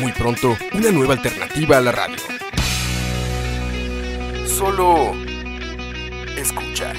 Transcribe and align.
Muy 0.00 0.12
pronto, 0.12 0.56
una 0.72 0.90
nueva 0.92 1.14
alternativa 1.14 1.78
a 1.78 1.80
la 1.80 1.92
radio. 1.92 2.16
Solo 4.46 5.14
escuchar. 6.36 6.96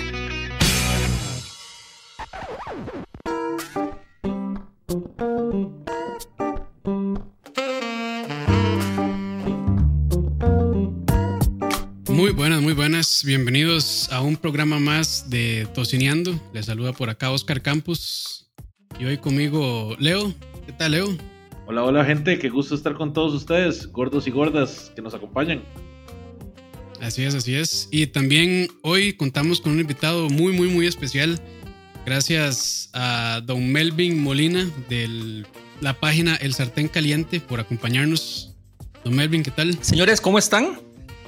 Muy 12.08 12.32
buenas, 12.32 12.62
muy 12.62 12.74
buenas. 12.74 13.24
Bienvenidos 13.24 14.10
a 14.12 14.22
un 14.22 14.36
programa 14.36 14.80
más 14.80 15.30
de 15.30 15.68
Tocineando. 15.74 16.38
Les 16.54 16.66
saluda 16.66 16.92
por 16.92 17.10
acá 17.10 17.32
Oscar 17.32 17.62
Campos. 17.62 18.52
Y 19.00 19.06
hoy 19.06 19.18
conmigo 19.18 19.96
Leo. 20.00 20.34
¿Qué 20.70 20.74
tal, 20.74 20.92
Leo? 20.92 21.18
Hola, 21.66 21.84
hola 21.84 22.06
gente, 22.06 22.38
qué 22.38 22.48
gusto 22.48 22.76
estar 22.76 22.94
con 22.94 23.12
todos 23.12 23.34
ustedes, 23.34 23.92
gordos 23.92 24.28
y 24.28 24.30
gordas 24.30 24.92
que 24.96 25.02
nos 25.02 25.16
acompañan. 25.16 25.64
Así 27.02 27.24
es, 27.24 27.34
así 27.34 27.56
es. 27.56 27.90
Y 27.92 28.06
también 28.06 28.68
hoy 28.84 29.14
contamos 29.14 29.62
con 29.62 29.72
un 29.72 29.80
invitado 29.80 30.30
muy, 30.30 30.54
muy, 30.54 30.68
muy 30.68 30.86
especial. 30.86 31.42
Gracias 32.06 32.92
a 32.94 33.42
don 33.44 33.72
Melvin 33.72 34.22
Molina 34.22 34.70
de 34.90 35.44
la 35.82 36.00
página 36.00 36.36
El 36.36 36.54
Sartén 36.54 36.88
Caliente 36.88 37.40
por 37.40 37.60
acompañarnos. 37.60 38.56
Don 39.04 39.16
Melvin, 39.16 39.42
¿qué 39.42 39.50
tal? 39.50 39.76
Señores, 39.84 40.22
¿cómo 40.22 40.38
están? 40.38 40.80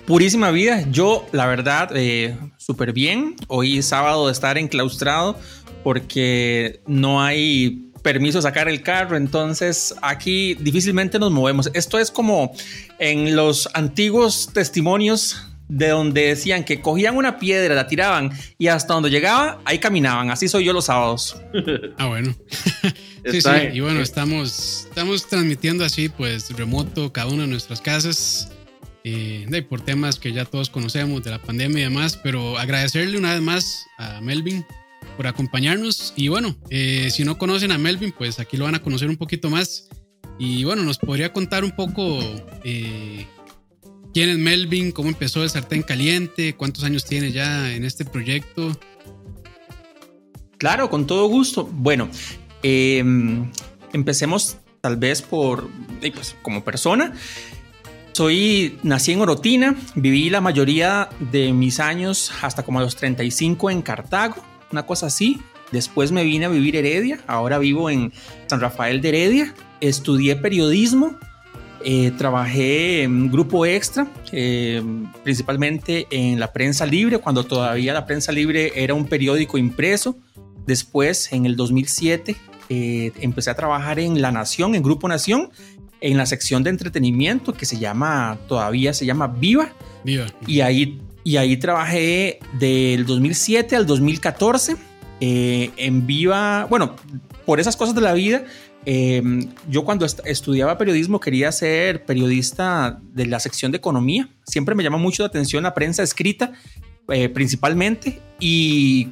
Purísima 0.05 0.51
vida. 0.51 0.85
Yo, 0.91 1.25
la 1.31 1.47
verdad, 1.47 1.89
eh, 1.95 2.37
súper 2.57 2.93
bien. 2.93 3.35
Hoy 3.47 3.79
es 3.79 3.87
sábado 3.87 4.27
de 4.27 4.33
estar 4.33 4.59
enclaustrado 4.59 5.35
porque 5.83 6.83
no 6.85 7.23
hay 7.23 7.90
permiso 8.01 8.39
de 8.39 8.43
sacar 8.43 8.67
el 8.67 8.81
carro, 8.81 9.15
entonces 9.15 9.95
aquí 10.01 10.55
difícilmente 10.55 11.19
nos 11.19 11.31
movemos. 11.31 11.69
Esto 11.73 11.99
es 11.99 12.11
como 12.11 12.53
en 12.99 13.35
los 13.35 13.69
antiguos 13.73 14.49
testimonios 14.53 15.47
de 15.71 15.87
donde 15.87 16.27
decían 16.27 16.65
que 16.65 16.81
cogían 16.81 17.15
una 17.15 17.39
piedra, 17.39 17.73
la 17.75 17.87
tiraban 17.87 18.31
y 18.57 18.67
hasta 18.67 18.93
donde 18.93 19.09
llegaba, 19.09 19.61
ahí 19.63 19.79
caminaban. 19.79 20.29
Así 20.29 20.49
soy 20.49 20.65
yo 20.65 20.73
los 20.73 20.85
sábados. 20.85 21.37
Ah, 21.97 22.07
bueno. 22.07 22.35
sí, 23.31 23.41
sí. 23.41 23.49
Y 23.73 23.79
bueno, 23.79 24.01
estamos, 24.01 24.87
estamos 24.89 25.27
transmitiendo 25.27 25.85
así, 25.85 26.09
pues 26.09 26.49
remoto, 26.57 27.13
cada 27.13 27.27
una 27.27 27.43
de 27.43 27.49
nuestras 27.49 27.79
casas. 27.79 28.51
Eh, 29.03 29.65
por 29.67 29.81
temas 29.81 30.19
que 30.19 30.31
ya 30.31 30.45
todos 30.45 30.69
conocemos 30.69 31.23
de 31.23 31.31
la 31.31 31.41
pandemia 31.41 31.79
y 31.79 31.83
demás, 31.83 32.19
pero 32.21 32.57
agradecerle 32.57 33.17
una 33.17 33.33
vez 33.33 33.41
más 33.41 33.87
a 33.97 34.21
Melvin 34.21 34.65
por 35.17 35.27
acompañarnos. 35.27 36.13
Y 36.15 36.27
bueno, 36.27 36.55
eh, 36.69 37.09
si 37.11 37.23
no 37.23 37.37
conocen 37.37 37.71
a 37.71 37.77
Melvin, 37.77 38.13
pues 38.17 38.39
aquí 38.39 38.57
lo 38.57 38.65
van 38.65 38.75
a 38.75 38.81
conocer 38.81 39.09
un 39.09 39.17
poquito 39.17 39.49
más. 39.49 39.89
Y 40.39 40.63
bueno, 40.63 40.83
nos 40.83 40.97
podría 40.97 41.33
contar 41.33 41.63
un 41.63 41.71
poco 41.71 42.19
eh, 42.63 43.27
quién 44.13 44.29
es 44.29 44.37
Melvin, 44.37 44.91
cómo 44.91 45.09
empezó 45.09 45.43
el 45.43 45.49
sartén 45.49 45.83
caliente, 45.83 46.55
cuántos 46.55 46.83
años 46.83 47.05
tiene 47.05 47.31
ya 47.31 47.73
en 47.73 47.85
este 47.85 48.05
proyecto. 48.05 48.71
Claro, 50.57 50.89
con 50.89 51.07
todo 51.07 51.27
gusto. 51.27 51.65
Bueno, 51.71 52.09
em, 52.63 53.51
empecemos 53.93 54.57
tal 54.81 54.97
vez 54.97 55.21
por, 55.21 55.69
pues, 55.99 56.35
como 56.41 56.63
persona. 56.63 57.13
Soy, 58.13 58.77
nací 58.83 59.13
en 59.13 59.21
Orotina, 59.21 59.75
viví 59.95 60.29
la 60.29 60.41
mayoría 60.41 61.09
de 61.31 61.53
mis 61.53 61.79
años 61.79 62.31
hasta 62.41 62.63
como 62.63 62.79
a 62.79 62.81
los 62.81 62.95
35 62.95 63.69
en 63.69 63.81
Cartago, 63.81 64.35
una 64.71 64.85
cosa 64.85 65.07
así. 65.07 65.39
Después 65.71 66.11
me 66.11 66.23
vine 66.23 66.45
a 66.45 66.49
vivir 66.49 66.75
Heredia, 66.75 67.19
ahora 67.27 67.57
vivo 67.57 67.89
en 67.89 68.11
San 68.47 68.59
Rafael 68.59 69.01
de 69.01 69.09
Heredia. 69.09 69.55
Estudié 69.79 70.35
periodismo, 70.35 71.17
eh, 71.83 72.11
trabajé 72.17 73.03
en 73.03 73.31
grupo 73.31 73.65
extra, 73.65 74.07
eh, 74.31 74.83
principalmente 75.23 76.07
en 76.11 76.39
la 76.39 76.51
prensa 76.51 76.85
libre, 76.85 77.17
cuando 77.17 77.45
todavía 77.45 77.93
la 77.93 78.05
prensa 78.05 78.31
libre 78.31 78.71
era 78.75 78.93
un 78.93 79.05
periódico 79.05 79.57
impreso. 79.57 80.17
Después, 80.67 81.31
en 81.31 81.45
el 81.45 81.55
2007, 81.55 82.35
eh, 82.69 83.11
empecé 83.19 83.49
a 83.49 83.55
trabajar 83.55 83.99
en 83.99 84.21
La 84.21 84.31
Nación, 84.31 84.75
en 84.75 84.83
Grupo 84.83 85.07
Nación, 85.07 85.49
en 86.01 86.17
la 86.17 86.25
sección 86.25 86.63
de 86.63 86.69
entretenimiento 86.69 87.53
que 87.53 87.65
se 87.65 87.77
llama, 87.77 88.37
todavía 88.47 88.93
se 88.93 89.05
llama 89.05 89.27
Viva. 89.27 89.73
Viva. 90.03 90.27
Y 90.47 90.61
ahí, 90.61 91.01
y 91.23 91.37
ahí 91.37 91.57
trabajé 91.57 92.39
del 92.59 93.05
2007 93.05 93.75
al 93.75 93.85
2014 93.85 94.75
eh, 95.19 95.71
en 95.77 96.05
Viva. 96.07 96.65
Bueno, 96.69 96.95
por 97.45 97.59
esas 97.59 97.75
cosas 97.75 97.95
de 97.95 98.01
la 98.01 98.13
vida, 98.13 98.43
eh, 98.85 99.21
yo 99.69 99.85
cuando 99.85 100.05
est 100.05 100.21
estudiaba 100.25 100.77
periodismo 100.77 101.19
quería 101.19 101.51
ser 101.51 102.05
periodista 102.05 102.99
de 103.13 103.27
la 103.27 103.39
sección 103.39 103.71
de 103.71 103.77
economía. 103.77 104.29
Siempre 104.45 104.75
me 104.75 104.83
llama 104.83 104.97
mucho 104.97 105.23
la 105.23 105.27
atención 105.27 105.63
la 105.63 105.73
prensa 105.73 106.03
escrita, 106.03 106.53
eh, 107.09 107.29
principalmente. 107.29 108.19
Y 108.39 109.09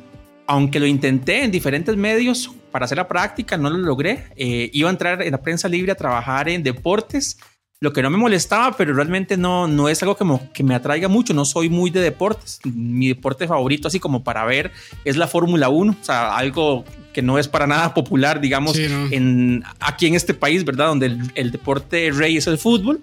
aunque 0.48 0.80
lo 0.80 0.88
intenté 0.88 1.44
en 1.44 1.52
diferentes 1.52 1.96
medios 1.96 2.52
para 2.72 2.86
hacer 2.86 2.98
la 2.98 3.08
práctica, 3.08 3.58
no 3.58 3.70
lo 3.70 3.78
logré. 3.78 4.26
Eh, 4.36 4.70
iba 4.74 4.90
a 4.90 4.92
entrar 4.92 5.22
en 5.22 5.32
la 5.32 5.42
prensa 5.42 5.68
libre 5.68 5.92
a 5.92 5.96
trabajar 5.96 6.50
en 6.50 6.64
deportes, 6.64 7.38
lo 7.82 7.94
que 7.94 8.02
no 8.02 8.10
me 8.10 8.18
molestaba, 8.18 8.76
pero 8.76 8.94
realmente 8.94 9.38
no, 9.38 9.68
no 9.68 9.88
es 9.88 10.02
algo 10.04 10.18
que 10.18 10.26
me, 10.26 10.40
que 10.54 10.64
me 10.64 10.76
atraiga 10.76 11.08
mucho. 11.08 11.34
No 11.34 11.46
soy 11.46 11.70
muy 11.70 11.90
de 11.92 12.02
deportes. 12.02 12.60
Mi 12.66 13.08
deporte 13.08 13.48
favorito, 13.48 13.88
así 13.88 14.00
como 14.02 14.24
para 14.24 14.44
ver, 14.46 14.72
es 15.06 15.16
la 15.16 15.28
Fórmula 15.28 15.70
1, 15.70 15.96
o 16.02 16.04
sea, 16.04 16.36
algo 16.36 16.84
que 17.14 17.22
no 17.22 17.40
es 17.40 17.48
para 17.48 17.68
nada 17.68 17.94
popular, 17.94 18.42
digamos, 18.42 18.76
Sí, 18.76 18.88
no. 18.90 19.08
en, 19.12 19.64
aquí 19.80 20.08
en 20.08 20.16
este 20.16 20.34
país, 20.34 20.66
¿verdad? 20.66 20.88
Donde 20.88 21.06
el, 21.06 21.32
el 21.36 21.52
deporte 21.52 22.12
rey 22.14 22.36
es 22.38 22.48
el 22.48 22.58
fútbol. 22.58 23.02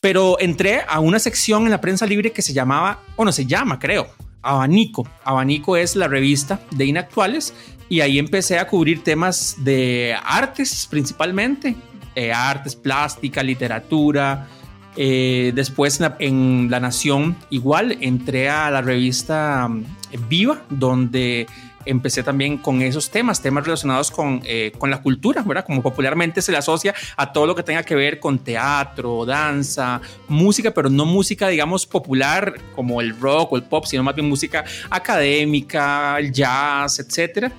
Pero 0.00 0.36
entré 0.40 0.80
a 0.88 0.98
una 0.98 1.20
sección 1.20 1.62
en 1.64 1.70
la 1.70 1.80
prensa 1.80 2.04
libre 2.04 2.32
que 2.32 2.42
se 2.42 2.52
llamaba, 2.52 2.98
bueno, 3.16 3.30
se 3.30 3.46
llama, 3.46 3.78
creo, 3.78 4.08
Abanico. 4.42 5.08
Abanico 5.22 5.76
es 5.76 5.94
la 5.94 6.08
revista 6.08 6.58
de 6.72 6.86
Inactuales 6.86 7.54
y 7.88 8.00
ahí 8.00 8.18
empecé 8.18 8.58
a 8.58 8.66
cubrir 8.66 9.04
temas 9.04 9.54
de 9.58 10.16
artes 10.24 10.88
principalmente, 10.90 11.76
eh, 12.14 12.32
artes, 12.32 12.76
plástica, 12.76 13.42
literatura. 13.42 14.48
Eh, 14.96 15.52
después 15.54 16.00
en 16.18 16.68
la, 16.70 16.78
Nación 16.78 17.34
igual 17.48 17.96
entré 18.00 18.50
a 18.50 18.70
la 18.70 18.82
revista 18.82 19.66
um, 19.66 19.84
Viva, 20.28 20.62
donde 20.68 21.46
empecé 21.86 22.22
también 22.22 22.58
con 22.58 22.82
esos 22.82 23.10
temas, 23.10 23.40
temas 23.40 23.64
relacionados 23.64 24.10
con, 24.10 24.40
eh, 24.44 24.72
con 24.78 24.90
la 24.90 25.00
cultura, 25.00 25.42
¿verdad? 25.42 25.64
Como 25.64 25.82
popularmente 25.82 26.42
se 26.42 26.52
le 26.52 26.58
asocia 26.58 26.94
a 27.16 27.32
todo 27.32 27.46
lo 27.46 27.54
que 27.54 27.62
tenga 27.62 27.82
que 27.82 27.94
ver 27.94 28.20
con 28.20 28.38
teatro, 28.38 29.24
danza, 29.24 30.00
música, 30.28 30.72
pero 30.72 30.90
no 30.90 31.06
música, 31.06 31.48
digamos, 31.48 31.86
popular 31.86 32.54
como 32.74 33.00
el 33.00 33.18
rock 33.18 33.52
o 33.52 33.56
el 33.56 33.62
pop, 33.62 33.84
sino 33.86 34.02
más 34.02 34.14
bien 34.14 34.28
música 34.28 34.64
académica, 34.90 36.20
jazz, 36.20 36.98
etcétera. 36.98 37.52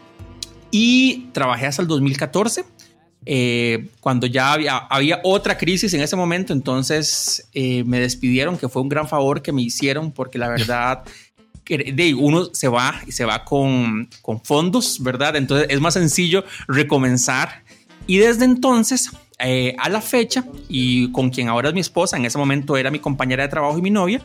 Y 0.72 1.28
trabajé 1.34 1.68
hasta 1.68 1.82
el 1.82 1.88
2014. 1.88 2.66
Eh, 3.26 3.88
cuando 4.00 4.28
ya 4.28 4.54
había, 4.54 4.78
había, 4.78 5.20
otra 5.24 5.58
crisis 5.58 5.94
en 5.94 6.02
ese 6.02 6.16
momento, 6.16 6.54
entonces 6.54 7.48
eh, 7.54 7.84
me 7.86 8.00
despidieron, 8.00 8.58
que 8.58 8.70
fue 8.70 8.82
un 8.82 8.90
gran 8.90 9.08
favor 9.08 9.42
que 9.42 9.52
me 9.52 9.62
hicieron, 9.62 10.12
porque 10.12 10.38
la 10.38 10.50
verdad 10.50 11.04
que 11.64 11.78
de 11.78 12.14
uno 12.14 12.50
se 12.54 12.68
va 12.68 13.02
y 13.08 13.12
se 13.12 13.26
va 13.26 13.46
con, 13.46 14.10
con 14.22 14.44
fondos, 14.44 15.02
¿verdad? 15.02 15.36
Entonces 15.36 15.68
es 15.70 15.80
más 15.80 15.94
sencillo 15.94 16.44
recomenzar. 16.68 17.64
Y 18.06 18.18
desde 18.18 18.44
entonces 18.44 19.10
eh, 19.40 19.76
a 19.78 19.90
la 19.90 20.02
fecha, 20.02 20.46
y 20.70 21.12
con 21.12 21.30
quien 21.30 21.50
ahora 21.50 21.70
es 21.70 21.74
mi 21.74 21.82
esposa, 21.82 22.18
en 22.18 22.26
ese 22.26 22.38
momento 22.38 22.78
era 22.78 22.92
mi 22.92 23.00
compañera 23.00 23.44
de 23.44 23.50
trabajo 23.50 23.78
y 23.78 23.82
mi 23.82 23.90
novia, 23.90 24.22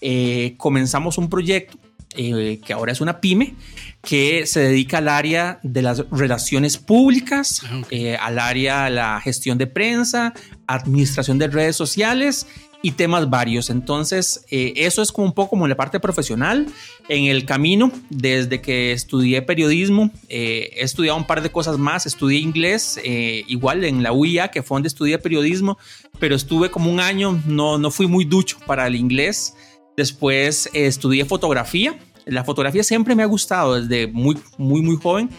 eh, 0.00 0.54
comenzamos 0.56 1.18
un 1.18 1.28
proyecto 1.28 1.78
eh, 2.16 2.60
que 2.64 2.72
ahora 2.72 2.92
es 2.92 3.00
una 3.00 3.20
pyme, 3.20 3.54
que 4.02 4.46
se 4.46 4.60
dedica 4.60 4.98
al 4.98 5.08
área 5.08 5.60
de 5.62 5.82
las 5.82 6.04
relaciones 6.10 6.78
públicas, 6.78 7.62
ah, 7.64 7.82
eh, 7.90 8.16
al 8.16 8.38
área 8.38 8.84
de 8.84 8.90
la 8.90 9.20
gestión 9.20 9.58
de 9.58 9.66
prensa, 9.66 10.34
administración 10.66 11.38
de 11.38 11.48
redes 11.48 11.76
sociales 11.76 12.46
y 12.82 12.92
temas 12.92 13.30
varios. 13.30 13.70
Entonces, 13.70 14.44
eh, 14.50 14.74
eso 14.76 15.00
es 15.02 15.12
como 15.12 15.28
un 15.28 15.32
poco 15.32 15.50
como 15.50 15.68
la 15.68 15.76
parte 15.76 16.00
profesional. 16.00 16.66
En 17.08 17.24
el 17.26 17.46
camino, 17.46 17.92
desde 18.10 18.60
que 18.60 18.92
estudié 18.92 19.40
periodismo, 19.42 20.10
eh, 20.28 20.70
he 20.74 20.82
estudiado 20.82 21.16
un 21.16 21.26
par 21.26 21.42
de 21.42 21.50
cosas 21.50 21.78
más. 21.78 22.04
Estudié 22.06 22.40
inglés, 22.40 23.00
eh, 23.04 23.44
igual 23.46 23.84
en 23.84 24.02
la 24.02 24.12
UIA, 24.12 24.48
que 24.48 24.62
fue 24.62 24.76
donde 24.76 24.88
estudié 24.88 25.18
periodismo, 25.18 25.78
pero 26.18 26.34
estuve 26.34 26.70
como 26.70 26.90
un 26.90 27.00
año, 27.00 27.40
no, 27.46 27.78
no 27.78 27.90
fui 27.90 28.08
muy 28.08 28.24
ducho 28.24 28.58
para 28.66 28.86
el 28.88 28.96
inglés. 28.96 29.54
Después 29.96 30.68
estudié 30.72 31.24
fotografía. 31.24 31.98
La 32.24 32.44
fotografía 32.44 32.82
siempre 32.82 33.14
me 33.14 33.22
ha 33.22 33.26
gustado 33.26 33.80
desde 33.80 34.06
muy, 34.06 34.38
muy, 34.58 34.82
muy 34.82 34.96
joven. 34.96 35.30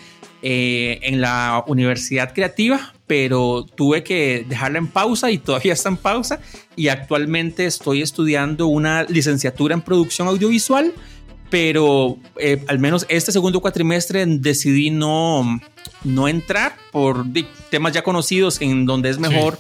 en 0.46 1.22
la 1.22 1.64
Universidad 1.68 2.34
Creativa, 2.34 2.94
pero 3.08 3.66
tuve 3.76 4.04
que 4.04 4.46
dejarla 4.48 4.80
en 4.80 4.88
pausa 4.88 5.32
y 5.32 5.38
todavía 5.38 5.72
está 5.72 5.88
en 5.88 5.96
pausa 5.96 6.42
y 6.76 6.88
actualmente 6.88 7.66
estoy 7.66 8.02
estudiando 8.02 8.68
una 8.68 9.04
licenciatura 9.04 9.74
en 9.74 9.82
producción 9.82 10.28
audiovisual, 10.28 10.94
pero 11.50 12.18
eh, 12.38 12.64
al 12.68 12.80
menos 12.80 13.06
este 13.10 13.32
segundo 13.32 13.62
cuatrimestre 13.62 14.26
decidí 14.26 14.90
no, 14.90 15.60
no 16.04 16.28
entrar 16.28 16.76
por 16.92 17.26
temas 17.70 17.94
ya 17.94 18.04
conocidos 18.04 18.60
en 18.62 18.86
donde 18.86 19.10
es 19.10 19.20
mejor 19.20 19.60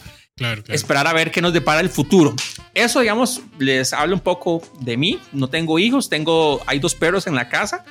esperar 0.67 1.05
a 1.05 1.13
ver 1.13 1.31
qué 1.31 1.41
nos 1.41 1.53
depara 1.53 1.79
el 1.79 1.89
futuro. 1.89 2.35
Eso, 2.73 3.01
digamos, 3.01 3.41
les 3.59 3.93
hablo 3.93 4.15
un 4.15 4.21
poco 4.21 4.63
de 4.79 4.97
mí. 4.97 5.19
No 5.31 5.47
tengo 5.47 5.77
hijos, 5.77 6.09
tengo, 6.09 6.61
hay 6.65 6.79
dos 6.79 6.95
perros 6.95 7.27
en 7.27 7.35
la 7.35 7.49
casa, 7.49 7.85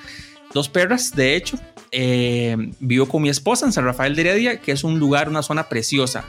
dos 0.52 0.68
perras, 0.68 1.14
de 1.14 1.36
hecho, 1.36 1.56
eh, 1.92 2.56
vivo 2.80 3.06
con 3.06 3.22
mi 3.22 3.28
esposa 3.28 3.66
en 3.66 3.72
San 3.72 3.84
Rafael 3.84 4.16
de 4.16 4.22
Heredia, 4.22 4.60
que 4.60 4.72
es 4.72 4.82
un 4.82 4.98
lugar, 4.98 5.28
una 5.28 5.42
zona 5.42 5.68
preciosa. 5.68 6.24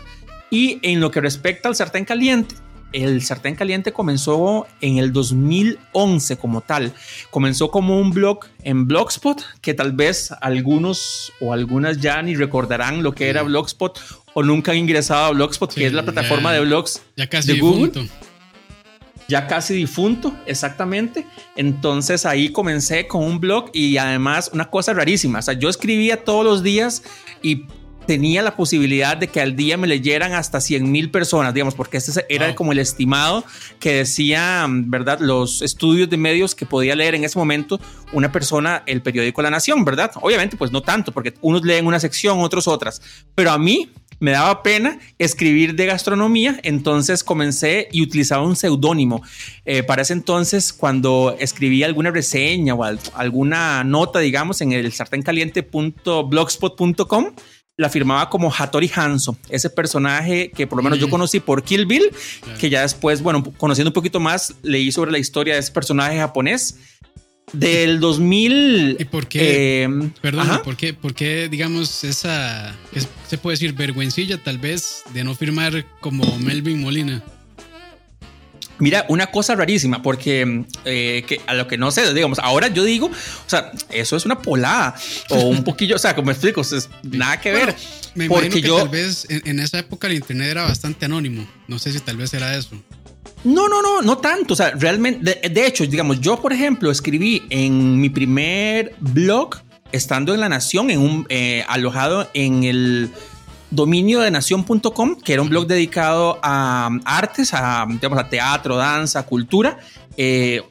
Y 0.52 0.80
en 0.84 1.00
lo 1.00 1.10
que 1.10 1.20
respecta 1.20 1.68
al 1.68 1.76
sartén 1.76 2.06
caliente, 2.06 2.56
el 2.94 3.22
sartén 3.24 3.56
caliente 3.56 3.92
comenzó 3.92 4.68
en 4.82 4.98
el 4.98 5.12
2011 5.12 6.38
como 6.38 6.62
tal. 6.62 6.94
Comenzó 7.30 7.70
como 7.72 8.00
un 8.00 8.12
blog 8.12 8.46
en 8.64 8.88
Blogspot, 8.88 9.44
que 9.62 9.74
tal 9.74 9.92
vez 9.92 10.32
algunos 10.42 11.34
o 11.42 11.54
algunas 11.54 12.00
ya 12.00 12.22
ni 12.22 12.36
recordarán 12.36 13.04
lo 13.04 13.14
que 13.14 13.30
era 13.30 13.44
Blogspot 13.44 14.00
o 14.34 14.44
nunca 14.44 14.72
han 14.72 14.78
ingresado 14.78 15.26
a 15.26 15.32
Blogspot, 15.32 15.74
que 15.74 15.88
es 15.88 15.94
la 15.94 16.04
plataforma 16.04 16.54
de 16.54 16.62
blogs 16.62 17.02
ya 17.16 17.28
casi 17.28 17.54
de 17.54 17.60
Google 17.60 18.10
ya 19.28 19.48
casi 19.48 19.74
difunto, 19.74 20.36
exactamente. 20.46 21.26
Entonces 21.56 22.26
ahí 22.26 22.50
comencé 22.50 23.08
con 23.08 23.24
un 23.24 23.40
blog 23.40 23.70
y 23.74 23.98
además 23.98 24.52
una 24.54 24.70
cosa 24.70 24.94
rarísima, 24.94 25.40
o 25.40 25.42
sea, 25.42 25.54
yo 25.54 25.70
escribía 25.70 26.24
todos 26.24 26.44
los 26.44 26.64
días 26.64 27.04
y 27.42 27.66
tenía 28.06 28.42
la 28.42 28.56
posibilidad 28.56 29.18
de 29.18 29.28
que 29.28 29.42
al 29.42 29.56
día 29.56 29.78
me 29.78 29.88
leyeran 29.88 30.34
hasta 30.34 30.62
100 30.62 30.92
mil 30.92 31.12
personas, 31.12 31.54
digamos, 31.54 31.76
porque 31.76 31.98
este 31.98 32.26
era 32.30 32.54
como 32.56 32.72
el 32.72 32.80
estimado 32.80 33.44
que 33.80 33.96
decían, 33.96 34.90
¿verdad? 34.90 35.20
Los 35.20 35.62
estudios 35.62 36.10
de 36.10 36.18
medios 36.18 36.56
que 36.56 36.66
podía 36.66 36.96
leer 36.96 37.16
en 37.16 37.24
ese 37.24 37.38
momento 37.38 37.80
una 38.12 38.32
persona 38.32 38.84
el 38.86 39.02
periódico 39.02 39.42
La 39.42 39.50
Nación, 39.50 39.84
¿verdad? 39.86 40.12
Obviamente, 40.22 40.58
pues 40.58 40.72
no 40.72 40.82
tanto, 40.82 41.12
porque 41.12 41.34
unos 41.42 41.64
leen 41.64 41.88
una 41.88 42.00
sección, 42.00 42.40
otros 42.40 42.68
otras, 42.68 43.02
pero 43.36 43.52
a 43.52 43.58
mí 43.58 43.90
me 44.24 44.32
daba 44.32 44.64
pena 44.64 44.98
escribir 45.20 45.76
de 45.76 45.86
gastronomía, 45.86 46.58
entonces 46.64 47.26
comencé 47.26 47.90
y 47.92 48.02
utilizaba 48.02 48.46
un 48.46 48.56
seudónimo. 48.56 49.22
Eh, 49.66 49.84
para 49.84 50.04
ese 50.04 50.14
entonces, 50.14 50.72
cuando 50.72 51.36
escribía 51.40 51.88
alguna 51.88 52.10
reseña 52.10 52.74
o 52.74 52.86
alguna 53.16 53.84
nota, 53.84 54.20
digamos, 54.20 54.62
en 54.62 54.72
el 54.72 54.94
sarténcaliente.blogspot.com, 54.94 57.34
la 57.78 57.90
firmaba 57.90 58.30
como 58.30 58.54
Hattori 58.54 58.90
Hanzo, 58.94 59.38
ese 59.50 59.70
personaje 59.70 60.52
que 60.52 60.68
por 60.68 60.78
lo 60.78 60.84
menos 60.84 61.00
yo 61.00 61.08
mm. 61.08 61.12
conocí 61.12 61.40
por 61.40 61.64
Kill 61.64 61.86
Bill, 61.86 62.12
que 62.60 62.70
ya 62.70 62.82
después, 62.82 63.22
bueno, 63.22 63.44
conociendo 63.58 63.90
un 63.90 63.94
poquito 63.94 64.20
más, 64.20 64.54
leí 64.62 64.92
sobre 64.92 65.12
la 65.12 65.18
historia 65.18 65.56
de 65.56 65.60
ese 65.60 65.72
personaje 65.72 66.18
japonés 66.18 66.78
del 67.52 68.00
2000. 68.00 68.98
¿Y 69.00 69.06
por 69.06 69.28
qué? 69.28 69.84
Eh, 69.84 69.90
perdón, 70.22 70.62
¿por 70.64 70.76
qué, 70.76 70.94
¿por 70.94 71.14
qué, 71.14 71.50
digamos, 71.50 72.04
esa, 72.04 72.76
se 73.28 73.38
puede 73.38 73.56
decir, 73.56 73.74
vergüencilla 73.74 74.38
tal 74.38 74.60
vez 74.60 75.04
de 75.14 75.24
no 75.24 75.34
firmar 75.34 75.86
como 76.00 76.38
Melvin 76.40 76.82
Molina? 76.82 77.24
Mira, 78.80 79.06
una 79.08 79.28
cosa 79.28 79.56
rarísima, 79.56 80.02
porque 80.02 80.66
eh, 80.86 81.24
que 81.28 81.42
a 81.48 81.54
lo 81.54 81.68
que 81.68 81.78
no 81.78 81.92
sé, 81.92 82.14
digamos, 82.14 82.40
ahora 82.40 82.68
yo 82.68 82.84
digo, 82.84 83.08
o 83.08 83.50
sea, 83.50 83.72
eso 83.90 84.16
es 84.16 84.26
una 84.26 84.42
polada 84.42 84.96
o 85.30 85.42
un 85.46 85.64
poquillo, 85.66 85.96
o 85.96 86.00
sea, 86.00 86.16
como 86.16 86.32
explico, 86.32 86.62
es 86.62 86.90
nada 87.04 87.40
que 87.40 87.52
ver. 87.52 87.76
me 88.16 88.28
porque 88.28 88.50
que 88.50 88.62
yo, 88.62 88.78
tal 88.78 88.90
vez 88.90 89.28
en, 89.30 89.42
en, 89.46 89.60
esa 89.60 89.80
época 89.80 90.08
el 90.08 90.14
internet 90.14 90.50
era 90.50 90.64
bastante 90.64 91.06
anónimo. 91.06 91.48
No 91.68 91.80
sé 91.80 91.92
si 91.92 92.00
tal 92.00 92.18
vez 92.18 92.34
era 92.34 92.58
eso. 92.58 92.76
No, 93.44 93.68
no, 93.68 93.82
no, 93.82 94.02
no 94.02 94.18
tanto. 94.18 94.54
O 94.54 94.58
sea, 94.58 94.72
realmente, 94.72 95.50
de, 95.50 95.68
hecho, 95.68 95.86
digamos, 95.86 96.22
yo, 96.22 96.42
por 96.42 96.54
ejemplo, 96.54 96.90
escribí 96.92 97.44
en 97.50 98.00
mi 98.00 98.10
primer 98.10 98.96
blog, 99.00 99.58
estando 99.92 100.34
en 100.34 100.40
La 100.40 100.50
Nación, 100.50 100.90
en 100.90 101.00
un, 101.00 101.26
eh, 101.30 101.66
alojado 101.68 102.30
en 102.34 102.64
el 102.64 103.12
dominio 103.76 104.22
de 104.22 104.32
nación.com, 104.32 105.16
que 105.16 105.34
era 105.34 105.42
un 105.42 105.50
blog 105.50 105.68
dedicado 105.68 106.40
a 106.42 106.90
artes, 107.06 107.54
a, 107.54 107.86
digamos, 107.88 108.20
a 108.20 108.30
teatro, 108.30 108.78
danza, 108.78 109.24
cultura. 109.24 109.80
Eh, 110.18 110.62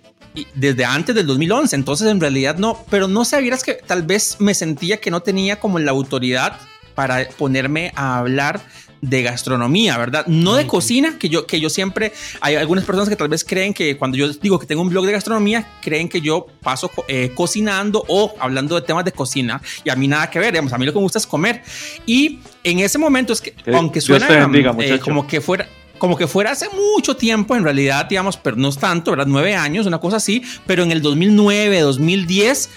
desde 0.54 0.84
antes 0.84 1.14
del 1.14 1.26
2011, 1.26 1.76
entonces 1.76 2.08
en 2.08 2.18
realidad 2.18 2.56
no, 2.56 2.82
pero 2.88 3.06
no 3.06 3.24
sabías 3.24 3.62
que 3.62 3.74
tal 3.74 4.02
vez 4.02 4.36
me 4.38 4.54
sentía 4.54 4.98
que 4.98 5.10
no 5.10 5.20
tenía 5.20 5.60
como 5.60 5.78
la 5.78 5.90
autoridad 5.90 6.56
para 6.94 7.28
ponerme 7.36 7.92
a 7.96 8.18
hablar 8.18 8.62
de 9.02 9.22
gastronomía, 9.22 9.98
¿verdad? 9.98 10.26
No 10.28 10.54
de 10.54 10.66
cocina, 10.66 11.18
que 11.18 11.28
yo, 11.28 11.44
que 11.44 11.60
yo 11.60 11.68
siempre, 11.68 12.12
hay 12.40 12.54
algunas 12.54 12.84
personas 12.84 13.08
que 13.08 13.16
tal 13.16 13.28
vez 13.28 13.44
creen 13.44 13.74
que 13.74 13.96
cuando 13.96 14.16
yo 14.16 14.28
digo 14.28 14.58
que 14.60 14.66
tengo 14.66 14.80
un 14.80 14.88
blog 14.88 15.04
de 15.04 15.12
gastronomía, 15.12 15.68
creen 15.82 16.08
que 16.08 16.20
yo 16.20 16.46
paso 16.62 16.90
eh, 17.08 17.32
cocinando 17.34 18.04
o 18.08 18.34
hablando 18.38 18.76
de 18.76 18.82
temas 18.82 19.04
de 19.04 19.10
cocina 19.10 19.60
y 19.84 19.90
a 19.90 19.96
mí 19.96 20.06
nada 20.06 20.30
que 20.30 20.38
ver, 20.38 20.52
digamos, 20.52 20.72
a 20.72 20.78
mí 20.78 20.86
lo 20.86 20.92
que 20.92 20.98
me 20.98 21.02
gusta 21.02 21.18
es 21.18 21.26
comer. 21.26 21.62
Y 22.06 22.38
en 22.62 22.78
ese 22.78 22.96
momento 22.96 23.32
es 23.32 23.40
que, 23.40 23.54
aunque 23.74 24.00
suena 24.00 24.48
eh, 24.78 25.00
como 25.00 25.26
que 25.26 25.40
fuera 25.40 25.68
como 25.98 26.16
que 26.16 26.26
fuera 26.26 26.50
hace 26.50 26.66
mucho 26.68 27.14
tiempo, 27.14 27.54
en 27.54 27.62
realidad, 27.62 28.06
digamos, 28.06 28.36
pero 28.36 28.56
no 28.56 28.70
es 28.70 28.76
tanto, 28.76 29.12
¿verdad? 29.12 29.26
Nueve 29.28 29.54
años, 29.54 29.86
una 29.86 30.00
cosa 30.00 30.16
así, 30.16 30.42
pero 30.66 30.82
en 30.82 30.90
el 30.90 31.00
2009, 31.00 31.78
2010, 31.78 32.70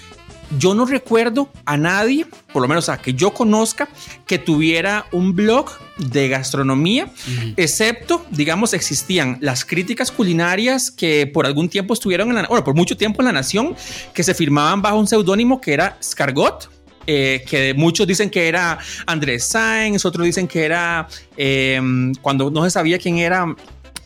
yo 0.58 0.74
no 0.74 0.86
recuerdo 0.86 1.50
a 1.64 1.76
nadie, 1.76 2.26
por 2.52 2.62
lo 2.62 2.68
menos 2.68 2.88
a 2.88 2.98
que 2.98 3.14
yo 3.14 3.32
conozca, 3.32 3.88
que 4.26 4.38
tuviera 4.38 5.06
un 5.12 5.34
blog 5.34 5.70
de 5.98 6.28
gastronomía, 6.28 7.10
excepto, 7.56 8.24
digamos, 8.30 8.72
existían 8.72 9.38
las 9.40 9.64
críticas 9.64 10.10
culinarias 10.10 10.90
que 10.90 11.26
por 11.26 11.46
algún 11.46 11.68
tiempo 11.68 11.94
estuvieron 11.94 12.28
en 12.28 12.36
la, 12.36 12.46
bueno, 12.46 12.64
por 12.64 12.74
mucho 12.74 12.96
tiempo 12.96 13.22
en 13.22 13.26
la 13.26 13.32
Nación, 13.32 13.74
que 14.14 14.22
se 14.22 14.34
firmaban 14.34 14.82
bajo 14.82 14.98
un 14.98 15.06
seudónimo 15.06 15.60
que 15.60 15.74
era 15.74 15.98
Scargot. 16.02 16.70
Eh, 17.08 17.44
que 17.48 17.72
muchos 17.72 18.04
dicen 18.04 18.28
que 18.28 18.48
era 18.48 18.80
Andrés 19.06 19.44
Sáenz, 19.44 20.04
otros 20.04 20.26
dicen 20.26 20.48
que 20.48 20.64
era 20.64 21.06
em, 21.36 22.12
cuando 22.20 22.50
no 22.50 22.64
se 22.64 22.70
sabía 22.70 22.98
quién 22.98 23.18
era, 23.18 23.46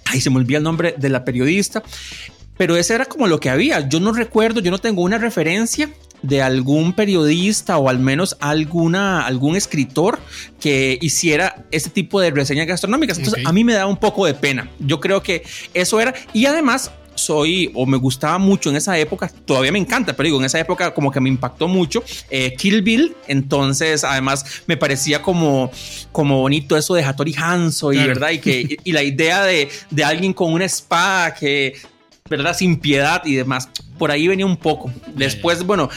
ay, 0.05 0.21
se 0.21 0.29
me 0.29 0.37
olvidó 0.37 0.59
el 0.59 0.65
nombre 0.65 0.95
de 0.99 1.09
la 1.09 1.25
periodista, 1.25 1.83
pero 2.59 2.77
ese 2.77 2.95
era 2.95 3.07
como 3.07 3.27
lo 3.27 3.41
que 3.41 3.49
había. 3.49 3.89
Yo 3.89 4.01
no 4.01 4.13
recuerdo, 4.13 4.61
yo 4.61 4.71
no 4.71 4.77
tengo 4.77 5.01
una 5.01 5.17
referencia 5.17 5.89
de 6.23 6.43
algún 6.43 6.93
periodista 6.93 7.79
o 7.79 7.89
al 7.89 7.99
menos 7.99 8.37
alguna, 8.41 9.27
algún 9.27 9.57
escritor 9.57 10.19
que 10.61 10.99
hiciera 11.01 11.65
este 11.71 11.91
tipo 11.91 12.21
de 12.21 12.31
reseñas 12.31 12.67
gastronómicas. 12.67 13.19
Entonces 13.19 13.45
a 13.47 13.53
mí 13.53 13.65
me 13.65 13.75
da 13.75 13.87
un 13.87 13.97
poco 13.97 14.27
de 14.27 14.35
pena. 14.35 14.71
Yo 14.79 15.01
creo 15.01 15.23
que 15.23 15.43
eso 15.75 16.01
era. 16.01 16.15
Y 16.33 16.47
además 16.47 16.91
soy 17.15 17.71
o 17.75 17.87
me 17.87 17.97
gustaba 17.97 18.39
mucho 18.39 18.71
en 18.71 18.77
esa 18.77 18.99
época, 18.99 19.31
todavía 19.45 19.73
me 19.73 19.79
encanta, 19.79 20.17
pero 20.17 20.27
digo, 20.27 20.39
en 20.39 20.47
esa 20.47 20.59
época 20.59 20.93
como 20.95 21.11
que 21.11 21.21
me 21.21 21.29
impactó 21.29 21.69
mucho 21.69 22.03
eh, 22.31 22.55
Kill 22.57 22.83
Bill, 22.83 23.15
entonces 23.29 24.05
además 24.05 24.63
me 24.67 24.77
parecía 24.77 25.21
como, 25.23 25.71
como 26.13 26.41
bonito 26.41 26.77
eso 26.77 26.95
de 26.95 27.05
Hattori 27.05 27.35
Hanzo 27.37 27.93
y 27.93 27.99
verdad, 27.99 28.31
y 28.31 28.39
que 28.39 28.77
y 28.83 28.93
la 28.93 29.03
idea 29.03 29.45
de, 29.45 29.69
de 29.91 30.05
alguien 30.05 30.33
con 30.33 30.53
una 30.53 30.65
espada 30.65 31.35
que 31.35 31.75
¿verdad? 32.31 32.57
Sin 32.57 32.79
piedad 32.79 33.23
y 33.25 33.35
demás. 33.35 33.69
Por 33.99 34.11
ahí 34.11 34.29
venía 34.29 34.47
un 34.47 34.57
poco. 34.57 34.91
Después, 35.15 35.67
bueno, 35.67 35.91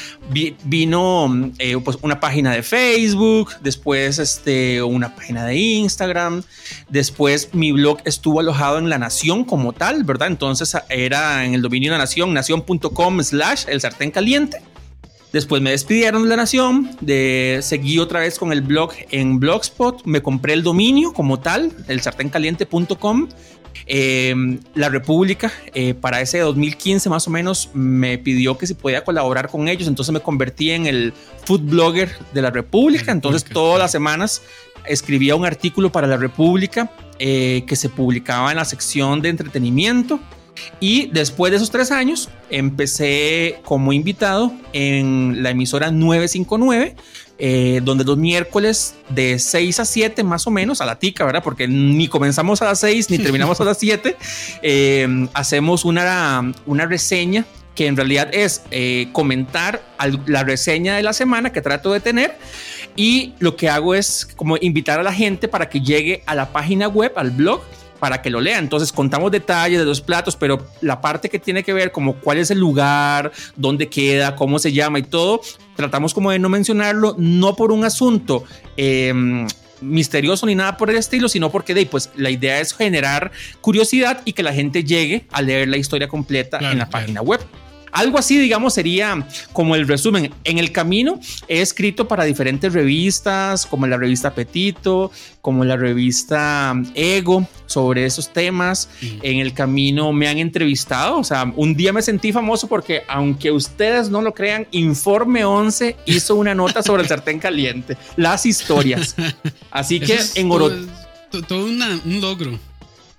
vino 0.65 1.51
eh, 1.59 1.77
pues 1.77 1.97
una 2.01 2.19
página 2.19 2.51
de 2.51 2.63
Facebook, 2.63 3.51
después 3.61 4.19
este, 4.19 4.81
una 4.81 5.15
página 5.15 5.45
de 5.45 5.55
Instagram, 5.55 6.43
después 6.89 7.53
mi 7.53 7.71
blog 7.71 7.99
estuvo 8.03 8.41
alojado 8.41 8.79
en 8.79 8.89
La 8.89 8.97
Nación 8.97 9.45
como 9.45 9.71
tal, 9.71 10.03
¿verdad? 10.03 10.27
Entonces 10.27 10.75
era 10.89 11.45
en 11.45 11.53
el 11.53 11.61
dominio 11.61 11.91
de 11.91 11.97
La 11.97 12.03
Nación, 12.03 12.33
nación.com 12.33 13.23
slash 13.23 13.65
el 13.67 13.79
sartén 13.79 14.11
caliente. 14.11 14.57
Después 15.31 15.63
me 15.63 15.71
despidieron 15.71 16.23
de 16.23 16.29
la 16.29 16.35
Nación, 16.35 16.95
de, 17.01 17.59
seguí 17.63 17.97
otra 17.97 18.19
vez 18.19 18.37
con 18.37 18.51
el 18.51 18.61
blog 18.61 18.91
en 19.09 19.39
Blogspot, 19.39 20.05
me 20.05 20.21
compré 20.21 20.53
el 20.53 20.61
dominio 20.61 21.11
como 21.11 21.39
tal, 21.39 21.71
el 21.87 22.01
sartencaliente.com. 22.01 23.29
Eh, 23.85 24.59
la 24.75 24.89
República, 24.89 25.51
eh, 25.73 25.93
para 25.93 26.21
ese 26.21 26.39
2015 26.39 27.09
más 27.09 27.27
o 27.27 27.31
menos, 27.31 27.69
me 27.73 28.17
pidió 28.17 28.57
que 28.57 28.67
si 28.67 28.73
podía 28.73 29.03
colaborar 29.03 29.49
con 29.49 29.67
ellos, 29.67 29.87
entonces 29.87 30.13
me 30.13 30.19
convertí 30.19 30.71
en 30.71 30.85
el 30.85 31.13
food 31.45 31.61
blogger 31.61 32.11
de 32.33 32.41
la 32.41 32.49
República, 32.49 33.11
entonces 33.11 33.43
todas 33.43 33.79
las 33.79 33.91
semanas 33.91 34.41
escribía 34.85 35.35
un 35.35 35.45
artículo 35.45 35.91
para 35.91 36.07
la 36.07 36.17
República 36.17 36.91
eh, 37.19 37.63
que 37.67 37.75
se 37.75 37.89
publicaba 37.89 38.51
en 38.51 38.57
la 38.57 38.65
sección 38.65 39.21
de 39.21 39.29
entretenimiento. 39.29 40.19
Y 40.79 41.07
después 41.07 41.51
de 41.51 41.57
esos 41.57 41.71
tres 41.71 41.91
años, 41.91 42.29
empecé 42.49 43.59
como 43.63 43.91
invitado 43.91 44.53
en 44.71 45.41
la 45.41 45.49
emisora 45.49 45.89
959, 45.89 46.95
eh, 47.37 47.81
donde 47.83 48.03
los 48.03 48.17
miércoles 48.17 48.95
de 49.09 49.39
6 49.39 49.79
a 49.79 49.85
7 49.85 50.23
más 50.23 50.47
o 50.47 50.51
menos, 50.51 50.81
a 50.81 50.85
la 50.85 50.99
tica, 50.99 51.25
¿verdad? 51.25 51.43
Porque 51.43 51.67
ni 51.67 52.07
comenzamos 52.07 52.61
a 52.61 52.65
las 52.65 52.79
6 52.79 53.09
ni 53.09 53.17
terminamos 53.19 53.59
a 53.59 53.63
las 53.63 53.77
7, 53.77 54.15
eh, 54.61 55.27
hacemos 55.33 55.85
una, 55.85 56.53
una 56.65 56.85
reseña 56.85 57.45
que 57.75 57.87
en 57.87 57.97
realidad 57.97 58.29
es 58.31 58.61
comentar 59.13 59.81
la 60.27 60.43
reseña 60.43 60.95
de 60.95 61.01
la 61.01 61.11
semana 61.11 61.51
que 61.51 61.59
trato 61.59 61.91
de 61.91 61.99
tener 61.99 62.37
y 62.95 63.33
lo 63.39 63.55
que 63.55 63.69
hago 63.69 63.95
es 63.95 64.27
como 64.35 64.57
invitar 64.57 64.99
a 64.99 65.03
la 65.03 65.13
gente 65.13 65.47
para 65.47 65.69
que 65.69 65.81
llegue 65.81 66.21
a 66.25 66.35
la 66.35 66.51
página 66.51 66.87
web, 66.87 67.13
al 67.15 67.31
blog, 67.31 67.61
para 68.03 68.21
que 68.21 68.29
lo 68.29 68.41
lea. 68.41 68.59
Entonces 68.59 68.91
contamos 68.91 69.31
detalles 69.31 69.79
de 69.79 69.85
los 69.85 70.01
platos, 70.01 70.35
pero 70.35 70.67
la 70.81 70.99
parte 70.99 71.29
que 71.29 71.39
tiene 71.39 71.63
que 71.63 71.71
ver 71.71 71.93
como 71.93 72.15
cuál 72.15 72.37
es 72.37 72.51
el 72.51 72.59
lugar, 72.59 73.31
dónde 73.55 73.87
queda, 73.87 74.35
cómo 74.35 74.59
se 74.59 74.73
llama 74.73 74.99
y 74.99 75.03
todo, 75.03 75.39
tratamos 75.77 76.13
como 76.13 76.29
de 76.29 76.37
no 76.37 76.49
mencionarlo, 76.49 77.15
no 77.17 77.55
por 77.55 77.71
un 77.71 77.85
asunto 77.85 78.43
em, 78.75 79.47
misterioso 79.79 80.45
ni 80.45 80.53
nada 80.53 80.75
por 80.75 80.89
el 80.89 80.97
estilo, 80.97 81.29
sino 81.29 81.49
porque 81.49 81.73
de, 81.73 81.85
pues, 81.85 82.09
la 82.17 82.29
idea 82.29 82.59
es 82.59 82.73
generar 82.73 83.31
curiosidad 83.61 84.21
y 84.25 84.33
que 84.33 84.43
la 84.43 84.51
gente 84.51 84.83
llegue 84.83 85.25
a 85.31 85.41
leer 85.41 85.69
la 85.69 85.77
historia 85.77 86.09
completa 86.09 86.59
en 86.59 86.79
la 86.79 86.89
página 86.89 87.21
web. 87.21 87.39
Algo 87.93 88.17
así, 88.17 88.39
digamos, 88.39 88.73
sería 88.73 89.25
como 89.53 89.75
el 89.75 89.87
resumen. 89.87 90.33
En 90.43 90.57
el 90.57 90.71
camino 90.71 91.19
he 91.47 91.61
escrito 91.61 92.07
para 92.07 92.23
diferentes 92.23 92.73
revistas, 92.73 93.67
como 93.67 93.85
la 93.85 93.97
revista 93.97 94.29
Apetito, 94.29 95.11
como 95.41 95.63
la 95.63 95.77
revista 95.77 96.73
Ego, 96.95 97.47
sobre 97.67 98.05
esos 98.05 98.33
temas. 98.33 98.89
En 99.21 99.37
el 99.39 99.53
camino 99.53 100.11
me 100.11 100.27
han 100.27 100.39
entrevistado. 100.39 101.19
O 101.19 101.23
sea, 101.23 101.51
un 101.55 101.75
día 101.75 101.93
me 101.93 102.01
sentí 102.01 102.33
famoso 102.33 102.67
porque, 102.67 103.03
aunque 103.07 103.51
ustedes 103.51 104.09
no 104.09 104.23
lo 104.23 104.33
crean, 104.33 104.67
Informe 104.71 105.45
11 105.45 105.95
hizo 106.07 106.35
una 106.35 106.55
nota 106.55 106.81
sobre 106.81 107.03
el 107.03 107.07
sartén 107.07 107.37
caliente, 107.37 107.95
las 108.15 108.45
historias. 108.47 109.15
Así 109.69 109.99
que 109.99 110.19
en 110.35 110.51
Oro. 110.51 110.71
Todo, 111.47 111.65
un 111.65 112.21
logro. 112.21 112.59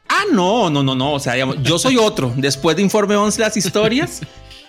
Ah, 0.09 0.25
no, 0.33 0.71
no, 0.71 0.83
no, 0.83 0.95
no. 0.95 1.15
O 1.15 1.21
sea, 1.21 1.35
digamos, 1.35 1.57
yo 1.63 1.79
soy 1.79 1.97
otro. 1.97 2.33
Después 2.37 2.77
de 2.77 2.83
Informe 2.83 3.17
11, 3.17 3.41
las 3.41 3.57
historias, 3.57 4.21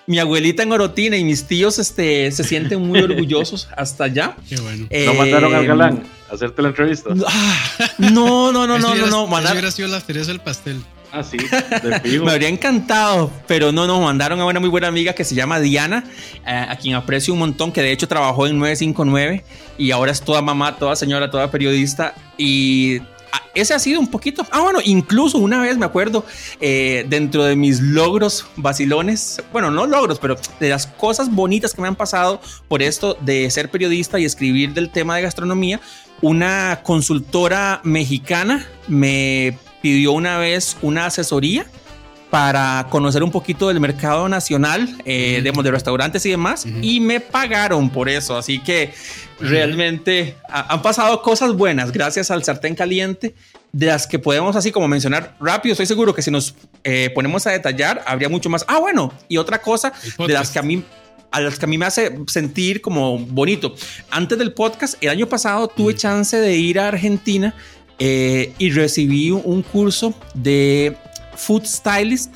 mi 0.07 0.19
abuelita 0.19 0.63
en 0.63 0.71
Orotina 0.71 1.17
y 1.17 1.23
mis 1.23 1.45
tíos 1.45 1.79
este, 1.79 2.31
se 2.31 2.43
sienten 2.43 2.81
muy 2.81 2.99
orgullosos 3.03 3.69
hasta 3.75 4.05
allá. 4.05 4.35
Qué 4.47 4.57
bueno. 4.57 4.87
¿No 5.05 5.13
mandaron 5.13 5.55
al 5.55 5.65
galán 5.65 6.03
a 6.29 6.35
hacerte 6.35 6.61
la 6.61 6.69
entrevista? 6.69 7.11
Ah, 7.27 7.69
no, 7.97 8.51
no, 8.51 8.67
no, 8.67 8.79
no, 8.79 8.95
no, 8.95 9.07
no. 9.07 9.27
Mandar... 9.27 9.53
hubiera 9.53 9.71
sido 9.71 9.87
la 9.87 9.99
cereza 10.01 10.31
del 10.31 10.39
pastel. 10.39 10.81
Ah, 11.15 11.23
sí, 11.23 11.37
Me 12.23 12.31
habría 12.31 12.49
encantado, 12.49 13.31
pero 13.47 13.71
no, 13.71 13.87
no, 13.87 14.01
mandaron 14.01 14.41
a 14.41 14.45
una 14.45 14.59
muy 14.59 14.67
buena 14.67 14.87
amiga 14.87 15.13
que 15.13 15.23
se 15.23 15.33
llama 15.33 15.61
Diana, 15.61 16.03
eh, 16.45 16.65
a 16.67 16.75
quien 16.75 16.95
aprecio 16.95 17.33
un 17.33 17.39
montón, 17.39 17.71
que 17.71 17.81
de 17.81 17.93
hecho 17.93 18.05
trabajó 18.09 18.47
en 18.47 18.59
959 18.59 19.45
y 19.77 19.91
ahora 19.91 20.11
es 20.11 20.21
toda 20.21 20.41
mamá, 20.41 20.75
toda 20.75 20.97
señora, 20.97 21.31
toda 21.31 21.49
periodista 21.49 22.15
y 22.37 22.99
ese 23.53 23.73
ha 23.73 23.79
sido 23.79 23.99
un 23.99 24.07
poquito. 24.07 24.45
Ah, 24.51 24.61
bueno, 24.61 24.79
incluso 24.83 25.37
una 25.37 25.61
vez 25.61 25.77
me 25.77 25.85
acuerdo 25.85 26.25
eh, 26.59 27.05
dentro 27.07 27.43
de 27.43 27.55
mis 27.55 27.79
logros 27.79 28.45
vacilones, 28.55 29.41
bueno, 29.51 29.71
no 29.71 29.85
logros, 29.85 30.19
pero 30.19 30.37
de 30.59 30.69
las 30.69 30.87
cosas 30.87 31.33
bonitas 31.33 31.73
que 31.73 31.81
me 31.81 31.87
han 31.87 31.95
pasado 31.95 32.41
por 32.67 32.81
esto 32.81 33.17
de 33.21 33.49
ser 33.51 33.69
periodista 33.69 34.19
y 34.19 34.25
escribir 34.25 34.73
del 34.73 34.89
tema 34.89 35.15
de 35.15 35.23
gastronomía, 35.23 35.79
una 36.21 36.81
consultora 36.83 37.81
mexicana 37.83 38.67
me 38.87 39.57
pidió 39.81 40.13
una 40.13 40.37
vez 40.37 40.77
una 40.81 41.05
asesoría 41.05 41.65
para 42.35 42.87
conocer 42.89 43.23
un 43.23 43.31
poquito 43.31 43.69
del 43.69 43.79
mercado 43.79 44.27
nacional, 44.27 44.93
eh, 45.05 45.41
de 45.41 45.71
restaurantes 45.71 46.25
y 46.25 46.31
demás, 46.31 46.65
y 46.81 46.99
me 46.99 47.21
pagaron 47.21 47.89
por 47.89 48.09
eso. 48.09 48.35
Así 48.35 48.59
que 48.59 48.93
realmente 49.39 50.35
han 50.49 50.81
pasado 50.81 51.21
cosas 51.21 51.53
buenas 51.53 51.93
gracias 51.93 52.31
al 52.31 52.43
sartén 52.43 52.75
caliente, 52.75 53.35
de 53.71 53.85
las 53.85 54.05
que 54.05 54.19
podemos 54.19 54.53
así 54.57 54.73
como 54.73 54.85
mencionar 54.89 55.37
rápido. 55.39 55.71
Estoy 55.71 55.85
seguro 55.85 56.13
que 56.13 56.21
si 56.21 56.29
nos 56.29 56.55
eh, 56.83 57.09
ponemos 57.15 57.47
a 57.47 57.51
detallar, 57.51 58.03
habría 58.05 58.27
mucho 58.27 58.49
más. 58.49 58.65
Ah, 58.67 58.79
bueno, 58.79 59.13
y 59.29 59.37
otra 59.37 59.61
cosa 59.61 59.93
de 60.17 60.33
las 60.33 60.51
que 60.51 60.59
a 60.59 60.61
mí 60.61 60.83
a 61.31 61.39
las 61.39 61.57
que 61.57 61.63
a 61.63 61.69
mí 61.69 61.77
me 61.77 61.85
hace 61.85 62.19
sentir 62.27 62.81
como 62.81 63.17
bonito. 63.17 63.75
Antes 64.09 64.37
del 64.37 64.51
podcast, 64.51 65.01
el 65.01 65.07
año 65.07 65.29
pasado 65.29 65.69
tuve 65.69 65.95
chance 65.95 66.35
de 66.35 66.53
ir 66.57 66.81
a 66.81 66.89
Argentina 66.89 67.55
eh, 67.97 68.51
y 68.57 68.71
recibí 68.71 69.31
un 69.31 69.61
curso 69.61 70.13
de 70.33 70.97
food 71.35 71.65
stylist 71.65 72.33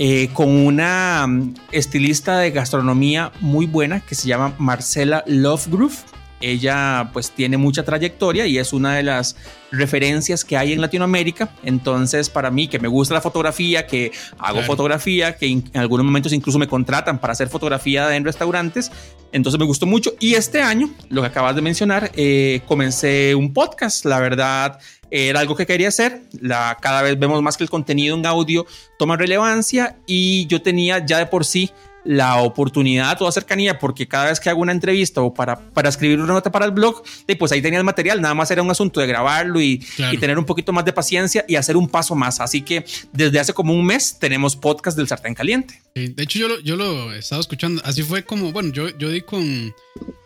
eh, 0.00 0.28
con 0.32 0.48
una 0.48 1.26
mm, 1.26 1.54
estilista 1.72 2.38
de 2.38 2.52
gastronomía 2.52 3.32
muy 3.40 3.66
buena 3.66 3.98
que 4.00 4.14
se 4.14 4.28
llama 4.28 4.54
Marcela 4.58 5.24
Lovegrove. 5.26 5.96
Ella 6.40 7.10
pues 7.12 7.32
tiene 7.32 7.56
mucha 7.56 7.82
trayectoria 7.82 8.46
y 8.46 8.58
es 8.58 8.72
una 8.72 8.94
de 8.94 9.02
las 9.02 9.34
referencias 9.72 10.44
que 10.44 10.56
hay 10.56 10.72
en 10.72 10.80
Latinoamérica. 10.80 11.50
Entonces 11.64 12.30
para 12.30 12.52
mí 12.52 12.68
que 12.68 12.78
me 12.78 12.86
gusta 12.86 13.12
la 13.14 13.20
fotografía, 13.20 13.88
que 13.88 14.12
hago 14.38 14.62
fotografía, 14.62 15.36
que 15.36 15.46
en 15.46 15.64
algunos 15.74 16.06
momentos 16.06 16.32
incluso 16.32 16.60
me 16.60 16.68
contratan 16.68 17.18
para 17.18 17.32
hacer 17.32 17.48
fotografía 17.48 18.14
en 18.14 18.24
restaurantes, 18.24 18.92
entonces 19.32 19.58
me 19.58 19.66
gustó 19.66 19.84
mucho. 19.86 20.14
Y 20.20 20.34
este 20.34 20.62
año, 20.62 20.90
lo 21.08 21.22
que 21.22 21.26
acabas 21.26 21.56
de 21.56 21.62
mencionar, 21.62 22.12
eh, 22.14 22.60
comencé 22.66 23.34
un 23.34 23.52
podcast. 23.52 24.04
La 24.04 24.20
verdad 24.20 24.78
era 25.10 25.40
algo 25.40 25.56
que 25.56 25.66
quería 25.66 25.88
hacer. 25.88 26.22
La, 26.40 26.76
cada 26.80 27.02
vez 27.02 27.18
vemos 27.18 27.42
más 27.42 27.56
que 27.56 27.64
el 27.64 27.70
contenido 27.70 28.16
en 28.16 28.26
audio 28.26 28.66
toma 28.98 29.16
relevancia 29.16 29.98
y 30.06 30.46
yo 30.46 30.62
tenía 30.62 31.04
ya 31.04 31.18
de 31.18 31.26
por 31.26 31.44
sí 31.44 31.70
la 32.04 32.40
oportunidad 32.40 33.20
o 33.20 33.30
cercanía 33.30 33.78
porque 33.78 34.08
cada 34.08 34.30
vez 34.30 34.40
que 34.40 34.48
hago 34.48 34.62
una 34.62 34.72
entrevista 34.72 35.20
o 35.20 35.34
para, 35.34 35.58
para 35.58 35.90
escribir 35.90 36.18
una 36.18 36.32
nota 36.32 36.50
para 36.50 36.64
el 36.64 36.70
blog, 36.70 37.02
pues 37.38 37.52
ahí 37.52 37.60
tenía 37.60 37.78
el 37.78 37.84
material, 37.84 38.22
nada 38.22 38.34
más 38.34 38.50
era 38.50 38.62
un 38.62 38.70
asunto 38.70 39.00
de 39.00 39.06
grabarlo 39.06 39.60
y, 39.60 39.84
tener 40.18 40.38
un 40.38 40.46
poquito 40.46 40.72
más 40.72 40.86
de 40.86 40.92
paciencia 40.94 41.44
y 41.46 41.56
hacer 41.56 41.76
un 41.76 41.86
paso 41.86 42.14
más. 42.14 42.40
Así 42.40 42.62
que 42.62 42.84
desde 43.12 43.38
hace 43.38 43.52
como 43.52 43.74
un 43.74 43.84
mes 43.84 44.18
tenemos 44.18 44.56
podcast 44.56 44.96
del 44.96 45.06
sartén 45.06 45.34
caliente. 45.34 45.82
de 45.94 46.22
hecho 46.22 46.38
yo 46.38 46.48
lo, 46.48 46.60
yo 46.60 46.76
lo 46.76 47.12
he 47.12 47.18
estado 47.18 47.42
escuchando, 47.42 47.82
así 47.84 48.02
fue 48.02 48.24
como, 48.24 48.52
bueno, 48.52 48.72
yo, 48.72 48.88
yo 48.96 49.10
di 49.10 49.20
con 49.20 49.74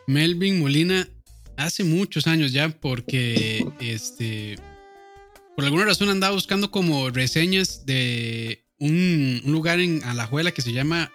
Melvin 0.06 0.60
Molina 0.60 1.08
hace 1.56 1.82
muchos 1.82 2.28
años 2.28 2.52
ya 2.52 2.68
porque 2.68 3.66
este 3.80 4.56
por 5.56 5.64
alguna 5.64 5.84
razón 5.84 6.08
andaba 6.08 6.34
buscando 6.34 6.70
como 6.70 7.10
reseñas 7.10 7.84
de 7.86 8.64
un, 8.78 9.42
lugar 9.46 9.80
en 9.80 10.02
Alajuela 10.04 10.52
que 10.52 10.62
se 10.62 10.72
llama, 10.72 11.12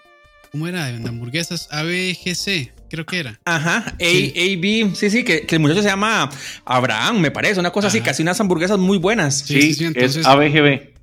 ¿cómo 0.51 0.67
era? 0.67 0.85
De 0.85 1.07
hamburguesas, 1.07 1.67
ABGC, 1.71 2.71
creo 2.89 3.05
que 3.05 3.19
era. 3.19 3.39
Ajá, 3.45 3.77
A, 3.77 3.93
AB, 3.99 4.95
sí, 4.95 5.09
sí, 5.09 5.23
que, 5.23 5.45
el 5.49 5.59
muchacho 5.59 5.81
se 5.81 5.89
llama 5.89 6.29
Abraham, 6.65 7.19
me 7.19 7.31
parece, 7.31 7.59
una 7.59 7.71
cosa 7.71 7.87
así, 7.87 8.01
casi 8.01 8.21
unas 8.21 8.39
hamburguesas 8.39 8.77
muy 8.77 8.97
buenas. 8.97 9.39
Sí, 9.39 9.73
sí, 9.73 9.85
entonces, 9.85 10.17
es 10.17 10.25
ABGB. 10.25 10.95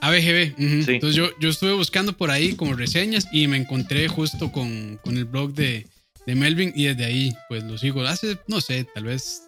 ABGB. 0.00 0.54
Entonces 0.58 1.14
yo, 1.14 1.30
yo 1.40 1.48
estuve 1.48 1.72
buscando 1.72 2.16
por 2.16 2.30
ahí 2.30 2.54
como 2.54 2.74
reseñas 2.74 3.26
y 3.32 3.48
me 3.48 3.56
encontré 3.56 4.06
justo 4.08 4.52
con, 4.52 4.98
con 5.02 5.16
el 5.16 5.24
blog 5.24 5.54
de, 5.54 5.86
de 6.26 6.34
Melvin 6.34 6.72
y 6.76 6.84
desde 6.84 7.06
ahí 7.06 7.34
pues 7.48 7.64
lo 7.64 7.78
sigo. 7.78 8.02
Hace, 8.02 8.38
no 8.46 8.60
sé, 8.60 8.86
tal 8.94 9.04
vez 9.04 9.45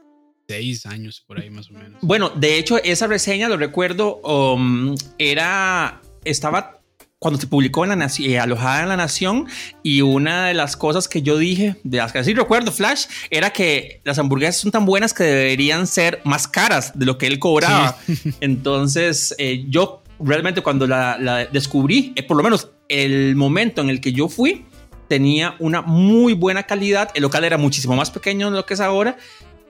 seis 0.48 0.86
años 0.86 1.22
por 1.26 1.38
ahí 1.38 1.50
más 1.50 1.68
o 1.70 1.74
menos. 1.74 2.00
Bueno, 2.00 2.30
de 2.30 2.56
hecho, 2.58 2.82
esa 2.82 3.06
reseña, 3.06 3.48
lo 3.48 3.58
recuerdo, 3.58 4.16
um, 4.22 4.96
era, 5.18 6.00
estaba 6.24 6.80
cuando 7.18 7.38
se 7.38 7.48
publicó 7.48 7.84
en 7.84 7.90
la 7.90 7.96
nación, 7.96 8.30
eh, 8.30 8.38
alojada 8.38 8.82
en 8.82 8.88
la 8.88 8.96
nación 8.96 9.46
y 9.82 10.00
una 10.02 10.46
de 10.46 10.54
las 10.54 10.76
cosas 10.76 11.08
que 11.08 11.20
yo 11.20 11.36
dije, 11.36 11.76
de 11.82 11.98
las 11.98 12.12
que 12.12 12.24
sí 12.24 12.32
recuerdo, 12.32 12.72
Flash, 12.72 13.06
era 13.28 13.50
que 13.50 14.00
las 14.04 14.18
hamburguesas 14.18 14.56
son 14.56 14.70
tan 14.70 14.86
buenas 14.86 15.12
que 15.12 15.24
deberían 15.24 15.86
ser 15.86 16.22
más 16.24 16.48
caras 16.48 16.98
de 16.98 17.04
lo 17.04 17.18
que 17.18 17.26
él 17.26 17.38
cobraba. 17.38 17.98
Entonces, 18.40 19.34
eh, 19.36 19.66
yo 19.68 20.02
realmente 20.18 20.62
cuando 20.62 20.86
la, 20.86 21.48
descubrí, 21.52 22.12
eh, 22.16 22.22
por 22.22 22.36
lo 22.38 22.42
menos 22.42 22.70
el 22.88 23.36
momento 23.36 23.82
en 23.82 23.90
el 23.90 24.00
que 24.00 24.12
yo 24.12 24.28
fui, 24.28 24.64
tenía 25.08 25.56
una 25.58 25.82
muy 25.82 26.34
buena 26.34 26.62
calidad. 26.62 27.10
El 27.14 27.22
local 27.22 27.44
era 27.44 27.58
muchísimo 27.58 27.96
más 27.96 28.10
pequeño 28.10 28.50
de 28.50 28.56
lo 28.56 28.66
que 28.66 28.74
es 28.74 28.80
ahora 28.80 29.16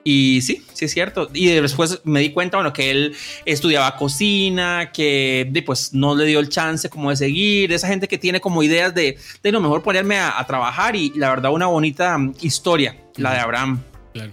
Y 0.03 0.41
sí, 0.41 0.63
sí 0.73 0.85
es 0.85 0.91
cierto. 0.91 1.29
Y 1.33 1.47
después 1.47 2.01
me 2.03 2.21
di 2.21 2.31
cuenta, 2.31 2.57
bueno, 2.57 2.73
que 2.73 2.91
él 2.91 3.15
estudiaba 3.45 3.95
cocina, 3.97 4.91
que 4.93 5.51
pues 5.65 5.93
no 5.93 6.15
le 6.15 6.25
dio 6.25 6.39
el 6.39 6.49
chance 6.49 6.89
como 6.89 7.09
de 7.09 7.15
seguir. 7.15 7.71
Esa 7.73 7.87
gente 7.87 8.07
que 8.07 8.17
tiene 8.17 8.39
como 8.39 8.63
ideas 8.63 8.93
de, 8.95 9.17
de 9.43 9.51
lo 9.51 9.59
mejor 9.61 9.83
ponerme 9.83 10.17
a, 10.17 10.43
trabajar 10.47 10.95
y 10.95 11.11
la 11.15 11.29
verdad 11.29 11.51
una 11.51 11.67
bonita 11.67 12.17
mm, 12.17 12.35
historia, 12.41 12.95
la 13.17 13.33
de 13.33 13.39
Abraham. 13.39 13.83
Claro. 14.13 14.31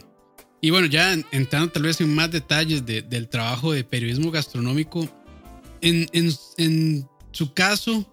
Y 0.60 0.70
bueno, 0.70 0.86
ya 0.86 1.14
entrando 1.30 1.70
tal 1.70 1.82
vez 1.82 2.00
en 2.00 2.14
más 2.14 2.30
detalles 2.30 2.86
del 2.86 3.28
trabajo 3.28 3.72
de 3.72 3.84
periodismo 3.84 4.30
gastronómico, 4.30 5.06
en, 5.82 6.06
en, 6.12 6.30
en 6.56 7.06
su 7.32 7.52
caso, 7.52 8.10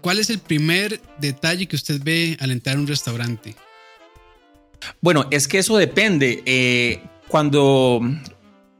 ¿cuál 0.00 0.18
es 0.18 0.30
el 0.30 0.38
primer 0.38 1.00
detalle 1.20 1.66
que 1.66 1.76
usted 1.76 2.00
ve 2.02 2.36
al 2.40 2.50
entrar 2.50 2.76
a 2.76 2.80
un 2.80 2.86
restaurante? 2.86 3.54
Bueno, 5.00 5.26
es 5.30 5.48
que 5.48 5.58
eso 5.58 5.76
depende. 5.76 6.42
Eh, 6.46 7.02
cuando, 7.28 8.00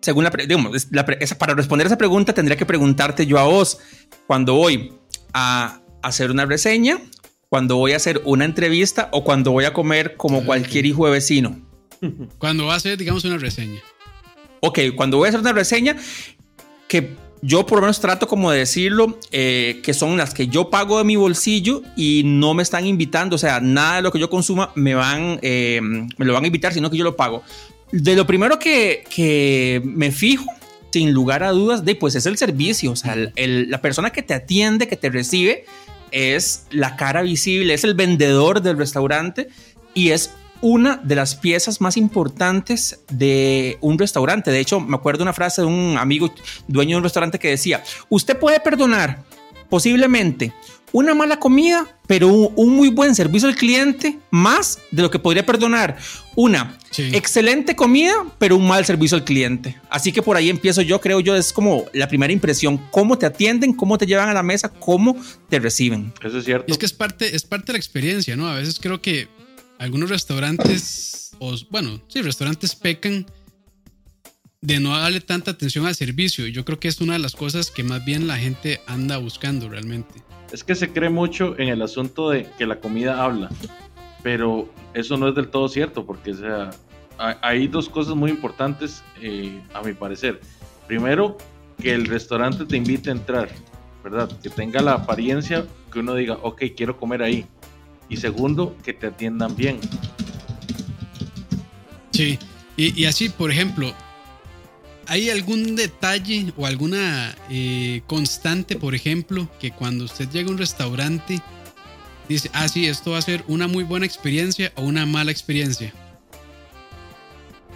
según 0.01 0.25
la, 0.25 0.31
digamos, 0.31 0.89
para 1.39 1.55
responder 1.55 1.87
esa 1.87 1.99
pregunta 1.99 2.33
tendría 2.33 2.57
que 2.57 2.67
preguntarte 2.67 3.27
yo 3.27 3.39
a 3.39 3.45
vos, 3.45 3.79
cuando 4.27 4.55
voy 4.55 4.93
a 5.33 5.81
hacer 6.03 6.31
una 6.31 6.47
reseña, 6.47 6.99
cuando 7.49 7.77
voy 7.77 7.93
a 7.93 7.97
hacer 7.97 8.21
una 8.25 8.45
entrevista 8.45 9.09
o 9.13 9.25
cuando 9.25 9.53
voy 9.53 9.65
a 9.65 9.73
comer 9.73 10.17
como 10.17 10.45
cualquier 10.45 10.87
hijo 10.87 11.07
de 11.07 11.13
vecino. 11.13 11.61
Cuando 12.39 12.67
va 12.67 12.75
a 12.75 12.77
hacer, 12.77 12.97
digamos, 12.97 13.25
una 13.25 13.39
reseña. 13.39 13.81
Ok, 14.61 14.79
cuando 14.95 15.17
voy 15.17 15.27
a 15.27 15.29
hacer 15.31 15.41
una 15.41 15.53
reseña 15.53 15.97
que 16.87 17.17
yo 17.43 17.67
por 17.67 17.79
lo 17.79 17.83
menos 17.83 18.01
trato 18.01 18.27
como 18.27 18.51
de 18.51 18.59
decirlo, 18.61 19.19
eh, 19.31 19.81
que 19.83 19.95
son 19.95 20.17
las 20.17 20.35
que 20.35 20.49
yo 20.49 20.71
pago 20.71 20.99
de 20.99 21.05
mi 21.05 21.17
bolsillo 21.17 21.83
y 21.97 22.23
no 22.25 22.55
me 22.55 22.63
están 22.63 22.87
invitando, 22.87 23.37
o 23.37 23.39
sea, 23.39 23.61
nada 23.61 23.97
de 23.97 24.03
lo 24.03 24.13
que 24.13 24.19
yo 24.19 24.31
consuma 24.31 24.71
me 24.75 24.95
van, 24.95 25.39
eh, 25.43 25.81
me 25.83 26.25
lo 26.25 26.33
van 26.33 26.45
a 26.45 26.47
invitar, 26.47 26.73
sino 26.73 26.91
que 26.91 26.97
yo 26.97 27.05
lo 27.05 27.17
pago. 27.17 27.43
De 27.93 28.17
lo 28.17 28.27
primero 28.27 28.59
que, 28.59 29.05
que 29.09 29.81
me 29.85 30.11
fijo, 30.11 30.45
sin 30.91 31.13
lugar 31.13 31.43
a 31.43 31.51
dudas, 31.51 31.85
de 31.85 31.95
pues 31.95 32.15
es 32.15 32.27
el 32.27 32.37
servicio, 32.37 32.93
o 32.93 32.97
sea, 32.97 33.17
la 33.17 33.81
persona 33.81 34.11
que 34.11 34.23
te 34.23 34.35
atiende, 34.35 34.89
que 34.89 34.97
te 34.97 35.11
recibe, 35.11 35.65
es 36.11 36.67
la 36.71 36.97
cara 36.97 37.23
visible, 37.23 37.75
es 37.75 37.85
el 37.85 37.95
vendedor 37.95 38.63
del 38.63 38.79
restaurante 38.79 39.49
y 39.95 40.11
es 40.11 40.31
una 40.61 40.97
de 40.97 41.15
las 41.15 41.35
piezas 41.35 41.81
más 41.81 41.97
importantes 41.97 43.01
de 43.11 43.79
un 43.81 43.99
restaurante. 43.99 44.51
De 44.51 44.61
hecho, 44.61 44.81
me 44.81 44.97
acuerdo 44.97 45.23
una 45.23 45.33
frase 45.33 45.63
de 45.63 45.67
un 45.67 45.97
amigo 45.99 46.33
dueño 46.67 46.91
de 46.91 46.99
un 46.99 47.05
restaurante 47.05 47.39
que 47.39 47.49
decía, 47.49 47.83
usted 48.09 48.39
puede 48.39 48.61
perdonar 48.61 49.23
posiblemente 49.69 50.53
una 50.93 51.15
mala 51.15 51.39
comida, 51.39 51.87
pero 52.07 52.29
un, 52.29 52.75
muy 52.75 52.89
buen 52.89 53.15
servicio 53.15 53.49
al 53.49 53.55
cliente, 53.55 54.19
más 54.31 54.79
de 54.91 55.03
lo 55.03 55.11
que 55.11 55.19
podría 55.19 55.45
perdonar 55.45 55.99
una 56.35 56.79
excelente 56.97 57.77
comida, 57.77 58.15
pero 58.39 58.57
un 58.57 58.67
mal 58.67 58.85
servicio 58.85 59.17
al 59.17 59.25
cliente. 59.25 59.79
Así 59.91 60.13
que 60.13 60.23
por 60.23 60.37
ahí 60.37 60.49
empiezo 60.49 60.83
yo, 60.83 61.01
creo 61.01 61.21
yo, 61.21 61.37
es 61.37 61.53
como 61.53 61.85
la 61.93 62.09
primera 62.09 62.33
impresión, 62.33 62.79
cómo 62.91 63.19
te 63.19 63.27
atienden, 63.27 63.73
cómo 63.73 63.99
te 63.99 64.07
llevan 64.07 64.29
a 64.29 64.35
la 64.35 64.43
mesa, 64.43 64.71
cómo 64.71 65.17
te 65.49 65.59
reciben. 65.59 66.13
Eso 66.23 66.39
es 66.39 66.45
cierto. 66.45 66.73
Es 66.73 66.79
que 66.79 66.87
es 66.87 66.93
parte, 66.93 67.37
es 67.37 67.45
parte 67.45 67.67
de 67.67 67.73
la 67.75 67.79
experiencia, 67.79 68.37
¿no? 68.37 68.49
A 68.49 68.55
veces 68.55 68.79
creo 68.81 69.03
que 69.03 69.29
algunos 69.79 70.11
restaurantes, 70.11 71.37
o 71.39 71.55
bueno, 71.71 72.01
sí, 72.09 72.23
restaurantes 72.23 72.75
pecan 72.75 73.27
de 74.61 74.81
no 74.81 74.99
darle 74.99 75.21
tanta 75.21 75.53
atención 75.53 75.87
al 75.87 75.95
servicio. 75.95 76.47
Yo 76.49 76.65
creo 76.65 76.81
que 76.81 76.89
es 76.89 77.01
una 77.01 77.15
de 77.15 77.21
las 77.21 77.37
cosas 77.37 77.71
que 77.71 77.85
más 77.85 78.05
bien 78.05 78.27
la 78.27 78.37
gente 78.37 78.81
anda 78.87 79.19
buscando 79.19 79.69
realmente. 79.69 80.23
Es 80.53 80.65
que 80.65 80.75
se 80.75 80.91
cree 80.93 81.11
mucho 81.11 81.59
en 81.59 81.69
el 81.69 81.83
asunto 81.83 82.31
de 82.31 82.49
que 82.59 82.67
la 82.67 82.81
comida 82.81 83.23
habla, 83.23 83.51
pero 84.23 84.73
eso 84.95 85.17
no 85.17 85.29
es 85.29 85.35
del 85.35 85.49
todo 85.49 85.69
cierto, 85.69 86.05
porque 86.05 86.35
hay 87.19 87.69
dos 87.69 87.89
cosas 87.89 88.17
muy 88.17 88.31
importantes 88.31 89.03
eh, 89.21 89.61
a 89.75 89.83
mi 89.83 89.93
parecer. 89.93 90.41
Primero, 90.87 91.37
que 91.81 91.93
el 91.93 92.07
restaurante 92.07 92.65
te 92.65 92.77
invite 92.77 93.11
a 93.11 93.13
entrar, 93.13 93.51
¿verdad? 94.03 94.31
Que 94.41 94.49
tenga 94.49 94.81
la 94.81 94.95
apariencia 94.95 95.67
que 95.93 96.01
uno 96.01 96.15
diga, 96.15 96.39
ok, 96.43 96.63
quiero 96.77 96.97
comer 96.97 97.23
ahí 97.23 97.47
y 98.09 98.17
segundo, 98.17 98.77
que 98.83 98.93
te 98.93 99.07
atiendan 99.09 99.55
bien. 99.55 99.81
Sí, 102.13 102.39
y, 102.77 103.05
así, 103.05 103.29
por 103.29 103.51
ejemplo, 103.51 103.93
¿hay 105.07 105.31
algún 105.31 105.77
detalle 105.77 106.53
o 106.57 106.67
alguna 106.67 107.35
eh, 107.51 108.03
constante, 108.07 108.77
por 108.77 108.95
ejemplo, 108.95 109.49
que 109.61 109.73
cuando 109.73 110.05
usted 110.05 110.29
llega 110.31 110.49
a 110.49 110.53
un 110.53 110.59
restaurante 110.59 111.41
dice, 112.29 112.51
ah, 112.53 112.69
sí, 112.69 112.87
esto 112.87 113.13
va 113.13 113.19
a 113.19 113.23
ser 113.23 113.45
una 113.49 113.69
muy 113.69 113.85
buena 113.85 114.07
experiencia 114.07 114.73
o 114.77 114.83
una 114.83 115.07
mala 115.07 115.31
experiencia? 115.31 115.93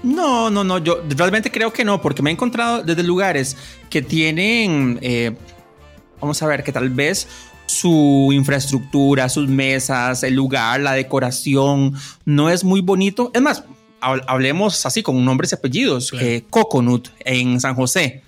No, 0.02 0.50
no, 0.50 0.64
no, 0.64 0.78
yo 0.78 1.02
realmente 1.16 1.50
creo 1.50 1.72
que 1.72 1.84
no, 1.84 2.02
porque 2.02 2.22
me 2.22 2.30
he 2.30 2.32
encontrado 2.32 2.82
desde 2.82 3.02
lugares 3.02 3.56
que 3.88 4.02
tienen, 4.02 4.98
eh, 5.00 5.32
vamos 6.20 6.42
a 6.42 6.46
ver, 6.46 6.64
que 6.64 6.72
tal 6.72 6.90
vez 6.90 7.28
su 7.72 8.30
infraestructura, 8.32 9.28
sus 9.28 9.48
mesas, 9.48 10.22
el 10.22 10.34
lugar, 10.34 10.80
la 10.80 10.92
decoración, 10.92 11.94
no 12.24 12.50
es 12.50 12.64
muy 12.64 12.80
bonito. 12.80 13.30
Es 13.34 13.42
más, 13.42 13.64
hablemos 14.00 14.84
así 14.86 15.02
con 15.02 15.24
nombres 15.24 15.52
y 15.52 15.54
apellidos. 15.54 16.12
Eh, 16.20 16.44
Coconut 16.50 17.08
en 17.20 17.60
San 17.60 17.74
José. 17.74 18.22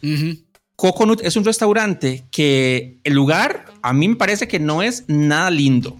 Coconut 0.76 1.20
es 1.22 1.36
un 1.36 1.44
restaurante 1.44 2.24
que 2.30 2.98
el 3.04 3.14
lugar 3.14 3.66
a 3.82 3.92
mí 3.92 4.08
me 4.08 4.16
parece 4.16 4.48
que 4.48 4.58
no 4.58 4.82
es 4.82 5.04
nada 5.06 5.50
lindo. 5.50 5.96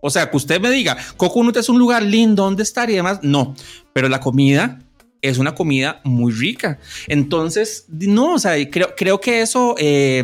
O 0.00 0.10
sea, 0.10 0.30
que 0.30 0.36
usted 0.36 0.60
me 0.60 0.70
diga, 0.70 0.96
Coconut 1.16 1.56
es 1.56 1.68
un 1.68 1.78
lugar 1.78 2.02
lindo, 2.02 2.44
¿dónde 2.44 2.62
estar? 2.62 2.88
Y 2.90 2.94
demás, 2.94 3.20
no. 3.22 3.54
Pero 3.92 4.08
la 4.08 4.20
comida 4.20 4.80
es 5.22 5.38
una 5.38 5.54
comida 5.54 6.00
muy 6.04 6.32
rica. 6.32 6.78
Entonces, 7.06 7.86
no, 7.88 8.34
o 8.34 8.38
sea, 8.38 8.54
creo, 8.70 8.94
creo 8.96 9.20
que 9.20 9.40
eso 9.40 9.74
eh, 9.78 10.22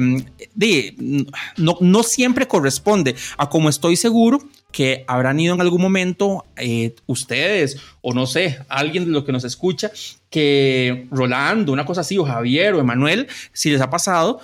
no, 1.57 1.77
no, 1.81 2.03
siempre 2.03 2.47
corresponde 2.47 3.15
a 3.37 3.49
como 3.49 3.69
estoy 3.69 3.97
seguro 3.97 4.39
que 4.71 5.05
habrán 5.07 5.39
ido 5.39 5.55
en 5.55 5.61
algún 5.61 5.81
momento 5.81 6.45
eh, 6.57 6.95
ustedes 7.07 7.79
o 8.01 8.13
no 8.13 8.27
sé, 8.27 8.59
alguien 8.69 9.05
de 9.05 9.13
lo 9.13 9.25
que 9.25 9.33
nos 9.33 9.45
escucha, 9.45 9.91
que 10.31 11.07
Rolando, 11.11 11.73
una 11.73 11.87
cosa 11.87 12.01
así, 12.01 12.19
o 12.19 12.25
Javier 12.25 12.75
o 12.75 12.81
Emanuel, 12.81 13.29
si 13.53 13.71
les 13.71 13.81
ha 13.81 13.91
pasado, 13.91 14.41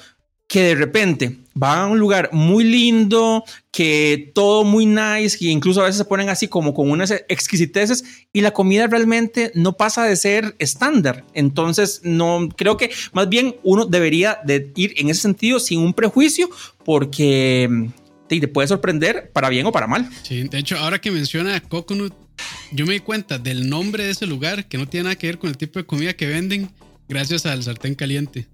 que 0.46 0.62
de 0.62 0.74
repente 0.76 1.36
van 1.60 1.78
a 1.78 1.86
un 1.88 1.98
lugar 1.98 2.30
muy 2.32 2.64
lindo, 2.64 3.44
que 3.70 4.32
todo 4.34 4.64
muy 4.64 4.86
nice, 4.86 5.36
que 5.38 5.44
incluso 5.44 5.82
a 5.82 5.84
veces 5.84 5.98
se 5.98 6.06
ponen 6.06 6.30
así 6.30 6.48
como 6.48 6.72
con 6.72 6.90
unas 6.90 7.10
exquisiteces 7.28 8.02
y 8.32 8.40
la 8.40 8.52
comida 8.52 8.86
realmente 8.86 9.52
no 9.54 9.74
pasa 9.74 10.04
de 10.04 10.16
ser 10.16 10.56
estándar. 10.58 11.22
Entonces, 11.34 12.00
no 12.02 12.48
creo 12.56 12.78
que 12.78 12.90
más 13.12 13.28
bien 13.28 13.56
uno 13.62 13.84
debería 13.84 14.38
de 14.42 14.72
ir 14.74 14.94
en 14.96 15.10
ese 15.10 15.20
sentido 15.20 15.60
sin 15.60 15.80
un 15.80 15.92
prejuicio 15.92 16.48
porque 16.82 17.90
te, 18.26 18.40
te 18.40 18.48
puede 18.48 18.66
sorprender 18.66 19.30
para 19.30 19.50
bien 19.50 19.66
o 19.66 19.72
para 19.72 19.86
mal. 19.86 20.08
Sí, 20.22 20.44
de 20.44 20.58
hecho, 20.58 20.78
ahora 20.78 20.98
que 20.98 21.10
menciona 21.10 21.60
Coconut, 21.60 22.14
yo 22.72 22.86
me 22.86 22.94
di 22.94 23.00
cuenta 23.00 23.38
del 23.38 23.68
nombre 23.68 24.04
de 24.04 24.12
ese 24.12 24.24
lugar 24.24 24.66
que 24.66 24.78
no 24.78 24.88
tiene 24.88 25.04
nada 25.04 25.16
que 25.16 25.26
ver 25.26 25.38
con 25.38 25.50
el 25.50 25.58
tipo 25.58 25.78
de 25.78 25.84
comida 25.84 26.14
que 26.14 26.26
venden 26.26 26.70
gracias 27.06 27.44
al 27.44 27.62
sartén 27.62 27.94
caliente. 27.94 28.46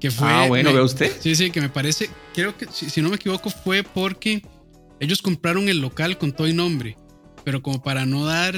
Que 0.00 0.10
fue, 0.10 0.28
ah, 0.28 0.46
bueno, 0.46 0.72
¿ve 0.72 0.82
usted? 0.82 1.10
Sí, 1.20 1.34
sí, 1.34 1.50
que 1.50 1.60
me 1.60 1.70
parece, 1.70 2.10
creo 2.34 2.56
que 2.56 2.66
si, 2.70 3.00
no 3.00 3.08
me 3.08 3.16
equivoco 3.16 3.48
fue 3.48 3.82
porque 3.82 4.42
ellos 5.00 5.22
compraron 5.22 5.68
el 5.68 5.80
local 5.80 6.18
con 6.18 6.32
todo 6.32 6.48
y 6.48 6.52
nombre, 6.52 6.96
pero 7.44 7.62
como 7.62 7.82
para 7.82 8.04
no 8.04 8.26
dar, 8.26 8.54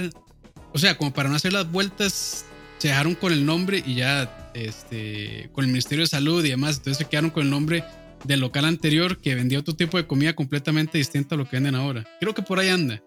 o 0.72 0.78
sea, 0.78 0.96
como 0.96 1.12
para 1.12 1.28
no 1.28 1.36
hacer 1.36 1.52
las 1.52 1.70
vueltas, 1.70 2.44
se 2.78 2.88
dejaron 2.88 3.14
con 3.14 3.32
el 3.32 3.46
nombre 3.46 3.82
y 3.86 3.94
ya, 3.94 4.50
este, 4.54 5.48
con 5.52 5.64
el 5.64 5.70
Ministerio 5.70 6.04
de 6.04 6.08
Salud 6.08 6.44
y 6.44 6.50
demás, 6.50 6.78
entonces 6.78 6.98
se 6.98 7.04
quedaron 7.04 7.30
con 7.30 7.44
el 7.44 7.50
nombre 7.50 7.84
del 8.24 8.40
local 8.40 8.64
anterior 8.64 9.18
que 9.18 9.36
vendía 9.36 9.60
otro 9.60 9.76
tipo 9.76 9.96
de 9.96 10.06
comida 10.06 10.34
completamente 10.34 10.98
distinta 10.98 11.36
a 11.36 11.38
lo 11.38 11.44
que 11.48 11.56
venden 11.56 11.76
ahora. 11.76 12.04
Creo 12.20 12.34
que 12.34 12.42
por 12.42 12.58
ahí 12.58 12.68
anda. 12.68 13.00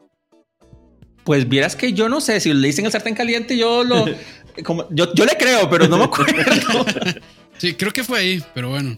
Pues 1.24 1.48
vieras 1.48 1.76
que 1.76 1.94
yo 1.94 2.10
no 2.10 2.22
sé, 2.22 2.40
si 2.40 2.54
le 2.54 2.68
dicen 2.68 2.86
el 2.86 2.92
sartén 2.92 3.14
caliente, 3.14 3.58
yo 3.58 3.84
lo. 3.84 4.06
como, 4.64 4.88
yo, 4.90 5.14
yo 5.14 5.26
le 5.26 5.36
creo, 5.38 5.70
pero 5.70 5.88
no 5.88 5.98
me 5.98 6.06
acuerdo. 6.06 6.34
Sí, 7.62 7.76
creo 7.76 7.92
que 7.92 8.04
fue 8.04 8.18
ahí, 8.18 8.44
pero 8.56 8.70
bueno. 8.70 8.98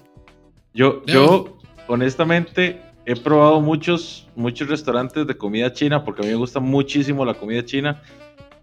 Yo, 0.73 1.05
yo 1.05 1.57
honestamente 1.87 2.79
he 3.05 3.13
probado 3.13 3.59
muchos, 3.59 4.29
muchos 4.37 4.69
restaurantes 4.69 5.27
de 5.27 5.35
comida 5.35 5.73
china 5.73 6.05
porque 6.05 6.21
a 6.21 6.23
mí 6.23 6.31
me 6.31 6.37
gusta 6.37 6.61
muchísimo 6.61 7.25
la 7.25 7.33
comida 7.33 7.65
china. 7.65 8.01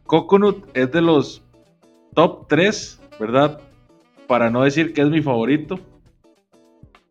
Coconut 0.07 0.67
es 0.73 0.91
de 0.91 1.03
los 1.03 1.43
top 2.15 2.49
3, 2.49 2.99
¿verdad? 3.21 3.61
Para 4.27 4.49
no 4.49 4.63
decir 4.63 4.95
que 4.95 5.03
es 5.03 5.11
mi 5.11 5.21
favorito. 5.21 5.79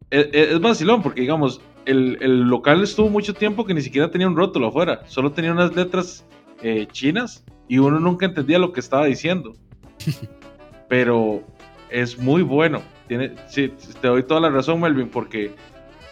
Es, 0.10 0.30
es 0.34 0.60
vacilón 0.60 1.04
porque, 1.04 1.22
digamos, 1.22 1.62
el, 1.86 2.16
local 2.50 2.82
estuvo 2.82 3.08
mucho 3.08 3.36
tiempo 3.36 3.66
que 3.66 3.76
ni 3.76 3.84
siquiera 3.84 4.10
tenía 4.10 4.28
un 4.28 4.36
rótulo 4.36 4.70
afuera, 4.70 5.02
solo 5.06 5.32
tenía 5.32 5.52
unas 5.52 5.76
letras 5.76 6.26
eh, 6.64 6.88
chinas 6.92 7.46
y 7.68 7.78
uno 7.78 8.00
nunca 8.00 8.26
entendía 8.26 8.58
lo 8.58 8.74
que 8.74 8.80
estaba 8.80 9.06
diciendo. 9.06 9.54
Pero 10.90 11.44
es 11.90 12.18
muy 12.18 12.42
bueno. 12.42 12.82
Tiene, 13.08 13.34
sí, 13.48 13.74
te 14.02 14.08
doy 14.08 14.24
toda 14.24 14.42
la 14.42 14.50
razón, 14.50 14.80
Melvin, 14.80 15.10
porque 15.10 15.56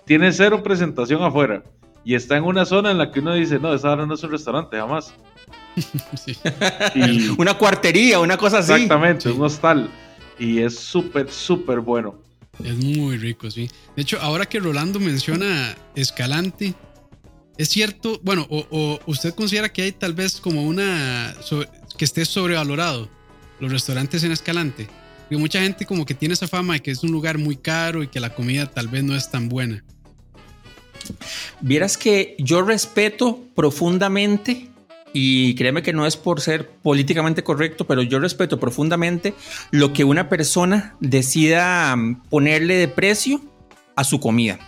tiene 0.06 0.32
cero 0.32 0.64
presentación 0.64 1.24
afuera 1.24 1.64
y 2.04 2.16
está 2.16 2.38
en 2.38 2.46
una 2.46 2.66
zona 2.66 2.92
en 2.92 2.98
la 2.98 3.12
que 3.12 3.20
uno 3.20 3.34
dice, 3.34 3.60
no, 3.60 3.74
esa 3.74 3.96
no 3.96 4.14
es 4.14 4.24
un 4.24 4.32
restaurante, 4.32 4.78
jamás. 4.78 5.14
una 7.38 7.58
cuartería, 7.58 8.20
una 8.20 8.38
cosa 8.38 8.60
así. 8.60 8.74
Exactamente, 8.74 9.30
un 9.30 9.42
hostal. 9.42 9.90
Y 10.40 10.60
es 10.60 10.80
súper, 10.80 11.30
súper 11.30 11.80
bueno. 11.80 12.22
Es 12.64 12.76
muy 12.78 13.18
rico, 13.18 13.52
sí. 13.52 13.70
De 13.96 14.02
hecho, 14.02 14.20
ahora 14.22 14.46
que 14.46 14.60
Rolando 14.60 15.00
menciona 15.00 15.76
Escalante, 15.96 16.74
es 17.58 17.70
cierto, 17.70 18.20
bueno, 18.24 18.48
o, 18.50 19.00
usted 19.06 19.34
considera 19.34 19.70
que 19.70 19.82
hay 19.82 19.92
tal 19.92 20.14
vez 20.14 20.40
como 20.40 20.64
una, 20.64 21.36
que 21.98 22.06
esté 22.06 22.26
sobrevalorado 22.26 23.10
los 23.60 23.72
restaurantes 23.72 24.24
en 24.24 24.32
Escalante. 24.32 24.88
Porque 25.28 25.38
mucha 25.38 25.60
gente 25.60 25.86
como 25.86 26.06
que 26.06 26.14
tiene 26.14 26.34
esa 26.34 26.48
fama 26.48 26.76
de 26.76 26.80
que 26.80 26.92
es 26.92 27.04
un 27.04 27.12
lugar 27.12 27.38
muy 27.38 27.58
caro 27.58 28.02
y 28.02 28.08
que 28.08 28.22
la 28.22 28.34
comida 28.34 28.66
tal 28.66 28.88
vez 28.88 29.04
no 29.04 29.14
es 29.14 29.30
tan 29.30 29.50
buena. 29.50 29.84
Vieras 31.60 31.98
que 31.98 32.36
yo 32.40 32.62
respeto 32.62 33.40
profundamente 33.54 34.70
y 35.12 35.56
créeme 35.56 35.84
que 35.84 35.92
no 35.92 36.06
es 36.06 36.16
por 36.16 36.40
ser 36.40 36.70
políticamente 36.70 37.44
correcto, 37.44 37.86
pero 37.86 38.04
yo 38.04 38.20
respeto 38.20 38.58
profundamente 38.58 39.34
lo 39.72 39.92
que 39.92 40.06
una 40.06 40.30
persona 40.30 40.96
decida 41.02 41.96
ponerle 42.30 42.76
de 42.76 42.88
precio 42.88 43.42
a 43.96 44.06
su 44.06 44.22
comida. 44.22 44.60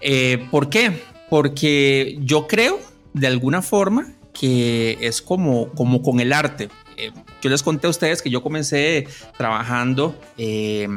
Eh, 0.00 0.46
¿Por 0.50 0.68
qué? 0.68 1.00
Porque 1.30 2.18
yo 2.22 2.48
creo, 2.48 2.80
de 3.12 3.28
alguna 3.28 3.62
forma, 3.62 4.14
que 4.32 4.98
es 5.00 5.22
como, 5.22 5.68
como 5.74 6.02
con 6.02 6.18
el 6.18 6.32
arte. 6.32 6.70
Eh, 7.02 7.12
yo 7.40 7.50
les 7.50 7.62
conté 7.62 7.86
a 7.86 7.90
ustedes 7.90 8.22
que 8.22 8.30
yo 8.30 8.42
comencé 8.42 9.08
trabajando 9.36 10.18
eh, 10.38 10.88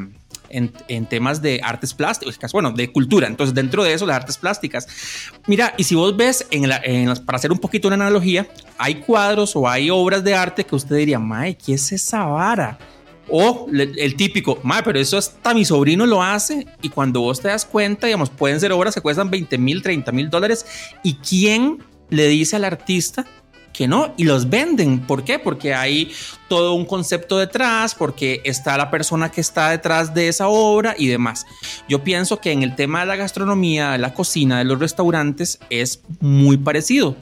en, 0.48 1.06
temas 1.06 1.42
de 1.42 1.60
artes 1.62 1.92
plásticas, 1.94 2.52
bueno, 2.52 2.70
de 2.70 2.92
cultura. 2.92 3.26
Entonces, 3.26 3.54
dentro 3.54 3.82
de 3.82 3.92
eso, 3.92 4.06
las 4.06 4.16
artes 4.16 4.38
plásticas. 4.38 4.86
Mira, 5.46 5.74
y 5.76 5.84
si 5.84 5.94
vos 5.94 6.16
ves, 6.16 6.46
en 6.50 6.68
para 7.24 7.36
hacer 7.36 7.50
un 7.50 7.58
poquito 7.58 7.88
una 7.88 7.96
analogía, 7.96 8.46
hay 8.78 8.96
cuadros 8.96 9.56
o 9.56 9.68
hay 9.68 9.90
obras 9.90 10.22
de 10.22 10.34
arte 10.34 10.64
que 10.64 10.74
usted 10.76 10.96
diría, 10.96 11.18
Mae, 11.18 11.56
¿qué 11.56 11.74
es 11.74 11.90
esa 11.92 12.24
vara? 12.24 12.78
O 13.28 13.66
el 13.72 14.14
típico, 14.14 14.60
Mae, 14.62 14.84
pero 14.84 15.00
eso 15.00 15.18
hasta 15.18 15.52
mi 15.52 15.64
sobrino 15.64 16.06
lo 16.06 16.22
hace. 16.22 16.66
Y 16.82 16.90
cuando 16.90 17.20
vos 17.20 17.40
te 17.40 17.48
das 17.48 17.64
cuenta, 17.64 18.06
digamos, 18.06 18.30
pueden 18.30 18.60
ser 18.60 18.70
obras 18.70 18.94
que 18.94 19.00
cuestan 19.00 19.30
20 19.30 19.58
mil, 19.58 19.82
30 19.82 20.12
mil 20.12 20.30
dólares. 20.30 20.64
¿Y 21.02 21.14
quién 21.14 21.78
le 22.10 22.28
dice 22.28 22.54
al 22.54 22.64
artista 22.64 23.26
que 23.76 23.86
no 23.86 24.14
y 24.16 24.24
los 24.24 24.48
venden. 24.48 25.00
¿Por 25.00 25.22
qué? 25.22 25.38
Porque 25.38 25.74
hay 25.74 26.10
todo 26.48 26.72
un 26.72 26.86
concepto 26.86 27.38
detrás, 27.38 27.94
porque 27.94 28.40
está 28.44 28.78
la 28.78 28.90
persona 28.90 29.30
que 29.30 29.40
está 29.40 29.70
detrás 29.70 30.14
de 30.14 30.28
esa 30.28 30.48
obra 30.48 30.94
y 30.96 31.08
demás. 31.08 31.44
Yo 31.88 32.02
pienso 32.02 32.40
que 32.40 32.52
en 32.52 32.62
el 32.62 32.74
tema 32.74 33.00
de 33.00 33.06
la 33.06 33.16
gastronomía, 33.16 33.90
de 33.90 33.98
la 33.98 34.14
cocina, 34.14 34.58
de 34.58 34.64
los 34.64 34.78
restaurantes 34.78 35.58
es 35.68 36.00
muy 36.20 36.56
parecido. 36.56 37.16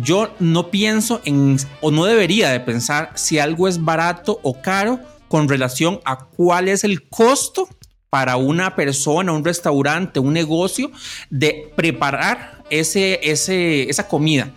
Yo 0.00 0.34
no 0.40 0.70
pienso 0.70 1.20
en 1.24 1.58
o 1.80 1.90
no 1.90 2.06
debería 2.06 2.50
de 2.50 2.60
pensar 2.60 3.12
si 3.14 3.38
algo 3.38 3.68
es 3.68 3.84
barato 3.84 4.40
o 4.42 4.60
caro 4.60 5.00
con 5.28 5.48
relación 5.48 6.00
a 6.04 6.18
cuál 6.24 6.68
es 6.68 6.82
el 6.84 7.08
costo 7.08 7.68
para 8.08 8.36
una 8.36 8.74
persona, 8.74 9.32
un 9.32 9.44
restaurante, 9.44 10.18
un 10.18 10.32
negocio 10.32 10.90
de 11.30 11.72
preparar 11.76 12.64
ese, 12.70 13.20
ese, 13.22 13.90
esa 13.90 14.08
comida 14.08 14.52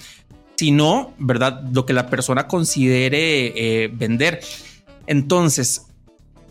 sino, 0.57 1.13
¿verdad? 1.19 1.61
Lo 1.71 1.85
que 1.85 1.93
la 1.93 2.09
persona 2.09 2.47
considere 2.47 3.53
eh, 3.55 3.89
vender. 3.93 4.41
Entonces, 5.05 5.87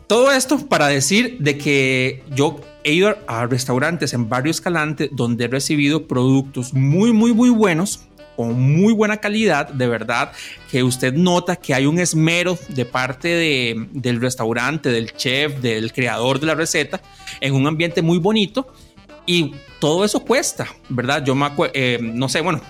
todo 0.07 0.33
esto 0.33 0.66
para 0.69 0.87
decir 0.87 1.38
de 1.40 1.59
que 1.59 2.23
yo 2.35 2.61
he 2.85 2.92
ido 2.92 3.16
a 3.27 3.47
restaurantes 3.47 4.14
en 4.14 4.29
Barrio 4.29 4.53
Escalante 4.53 5.11
donde 5.12 5.45
he 5.45 5.49
recibido 5.49 6.07
productos 6.07 6.73
muy, 6.73 7.12
muy, 7.12 7.35
muy 7.35 7.51
buenos 7.51 8.07
con 8.37 8.61
muy 8.61 8.92
buena 8.92 9.16
calidad, 9.16 9.69
de 9.69 9.88
verdad, 9.88 10.31
que 10.71 10.83
usted 10.83 11.14
nota 11.14 11.57
que 11.57 11.73
hay 11.73 11.87
un 11.87 11.99
esmero 11.99 12.59
de 12.69 12.85
parte 12.85 13.29
de, 13.29 13.88
del 13.92 14.21
restaurante, 14.21 14.90
del 14.90 15.14
chef, 15.14 15.61
del 15.61 15.92
creador 15.92 16.38
de 16.38 16.47
la 16.47 16.55
receta, 16.55 17.01
en 17.40 17.55
un 17.55 17.66
ambiente 17.66 18.03
muy 18.03 18.19
bonito. 18.19 18.69
Y 19.25 19.55
todo 19.81 20.05
eso 20.05 20.21
cuesta, 20.21 20.69
¿verdad? 20.90 21.25
Yo 21.25 21.35
eh, 21.73 21.99
no 22.01 22.29
sé, 22.29 22.42
bueno, 22.42 22.61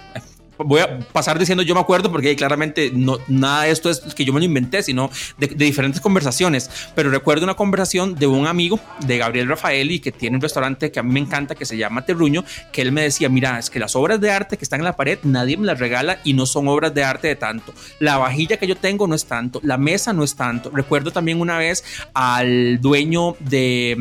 voy 0.58 0.80
a 0.80 0.98
pasar 1.12 1.38
diciendo 1.38 1.62
yo 1.62 1.74
me 1.74 1.80
acuerdo 1.80 2.10
porque 2.10 2.34
claramente 2.36 2.90
no, 2.92 3.18
nada 3.28 3.64
de 3.64 3.70
esto 3.70 3.90
es 3.90 4.00
que 4.14 4.24
yo 4.24 4.32
me 4.32 4.40
lo 4.40 4.46
inventé, 4.46 4.82
sino 4.82 5.10
de, 5.38 5.48
diferentes 5.48 6.00
conversaciones. 6.00 6.70
Pero 6.94 7.10
recuerdo 7.10 7.44
una 7.44 7.54
conversación 7.54 8.14
de 8.14 8.26
un 8.26 8.46
amigo 8.46 8.80
de 9.06 9.18
Gabriel 9.18 9.48
Rafaeli 9.48 10.00
que 10.00 10.12
tiene 10.12 10.36
un 10.36 10.42
restaurante 10.42 10.90
que 10.90 11.00
a 11.00 11.02
mí 11.02 11.12
me 11.12 11.20
encanta 11.20 11.54
que 11.54 11.64
se 11.64 11.76
llama 11.76 12.04
Terruño, 12.04 12.44
que 12.72 12.82
él 12.82 12.92
me 12.92 13.02
decía, 13.02 13.28
mira, 13.28 13.58
es 13.58 13.70
que 13.70 13.78
las 13.78 13.96
obras 13.96 14.20
de 14.20 14.30
arte 14.30 14.56
que 14.56 14.64
están 14.64 14.80
en 14.80 14.84
la 14.84 14.96
pared 14.96 15.18
nadie 15.22 15.56
me 15.56 15.66
las 15.66 15.78
regala 15.78 16.18
y 16.24 16.32
no 16.32 16.46
son 16.46 16.68
obras 16.68 16.94
de 16.94 17.04
arte 17.04 17.28
de 17.28 17.36
tanto. 17.36 17.74
La 18.00 18.18
vajilla 18.18 18.56
que 18.56 18.66
yo 18.66 18.76
tengo 18.76 19.06
no 19.06 19.14
es 19.14 19.26
tanto, 19.26 19.60
la 19.62 19.76
mesa 19.76 20.12
no 20.12 20.24
es 20.24 20.36
tanto. 20.36 20.70
Recuerdo 20.70 21.10
también 21.10 21.40
una 21.40 21.58
vez 21.58 21.84
al 22.14 22.80
dueño 22.80 23.36
de... 23.40 23.96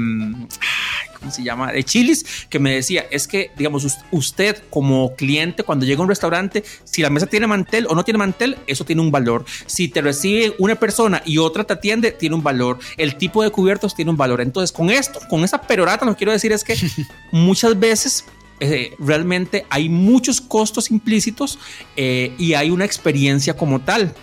Se 1.31 1.43
llama? 1.43 1.71
De 1.71 1.83
Chilis, 1.83 2.47
que 2.49 2.59
me 2.59 2.75
decía, 2.75 3.05
es 3.11 3.27
que, 3.27 3.51
digamos, 3.57 3.85
usted 4.11 4.63
como 4.69 5.15
cliente, 5.15 5.63
cuando 5.63 5.85
llega 5.85 5.99
a 5.99 6.03
un 6.03 6.09
restaurante, 6.09 6.63
si 6.83 7.01
la 7.01 7.09
mesa 7.09 7.27
tiene 7.27 7.47
mantel 7.47 7.87
o 7.89 7.95
no 7.95 8.03
tiene 8.03 8.17
mantel, 8.17 8.57
eso 8.67 8.85
tiene 8.85 9.01
un 9.01 9.11
valor. 9.11 9.45
Si 9.65 9.87
te 9.87 10.01
recibe 10.01 10.55
una 10.59 10.75
persona 10.75 11.21
y 11.25 11.37
otra 11.37 11.63
te 11.63 11.73
atiende, 11.73 12.11
tiene 12.11 12.35
un 12.35 12.43
valor. 12.43 12.79
El 12.97 13.17
tipo 13.17 13.43
de 13.43 13.49
cubiertos 13.49 13.95
tiene 13.95 14.11
un 14.11 14.17
valor. 14.17 14.41
Entonces, 14.41 14.71
con 14.71 14.89
esto, 14.89 15.19
con 15.29 15.43
esa 15.43 15.61
perorata, 15.61 16.05
lo 16.05 16.11
que 16.13 16.17
quiero 16.17 16.31
decir 16.31 16.51
es 16.51 16.63
que 16.63 16.75
muchas 17.31 17.77
veces 17.79 18.25
eh, 18.59 18.95
realmente 18.99 19.65
hay 19.69 19.89
muchos 19.89 20.39
costos 20.39 20.89
implícitos 20.89 21.59
eh, 21.97 22.33
y 22.37 22.53
hay 22.53 22.69
una 22.69 22.85
experiencia 22.85 23.55
como 23.55 23.81
tal. 23.81 24.13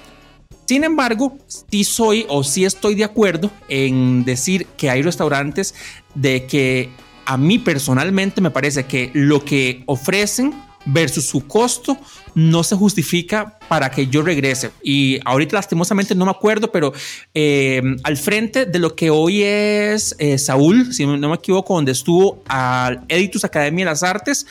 Sin 0.66 0.84
embargo, 0.84 1.36
sí 1.46 1.84
soy 1.84 2.26
o 2.28 2.44
sí 2.44 2.64
estoy 2.64 2.94
de 2.94 3.04
acuerdo 3.04 3.50
en 3.68 4.24
decir 4.24 4.66
que 4.76 4.90
hay 4.90 5.02
restaurantes 5.02 5.74
de 6.14 6.46
que 6.46 6.90
a 7.24 7.36
mí 7.36 7.58
personalmente 7.58 8.40
me 8.40 8.50
parece 8.50 8.84
que 8.84 9.10
lo 9.14 9.44
que 9.44 9.82
ofrecen 9.86 10.54
versus 10.84 11.26
su 11.26 11.46
costo 11.46 11.96
no 12.34 12.64
se 12.64 12.74
justifica 12.76 13.58
para 13.68 13.90
que 13.90 14.06
yo 14.06 14.22
regrese. 14.22 14.70
Y 14.82 15.20
ahorita 15.24 15.56
lastimosamente 15.56 16.14
no 16.14 16.24
me 16.24 16.30
acuerdo, 16.30 16.72
pero 16.72 16.92
eh, 17.34 17.82
al 18.02 18.16
frente 18.16 18.66
de 18.66 18.78
lo 18.78 18.96
que 18.96 19.10
hoy 19.10 19.42
es 19.42 20.16
eh, 20.18 20.38
Saúl, 20.38 20.92
si 20.92 21.06
no 21.06 21.28
me 21.28 21.34
equivoco, 21.34 21.74
donde 21.74 21.92
estuvo 21.92 22.42
al 22.48 23.04
Editus 23.08 23.44
Academia 23.44 23.84
de 23.84 23.90
las 23.90 24.02
Artes, 24.02 24.46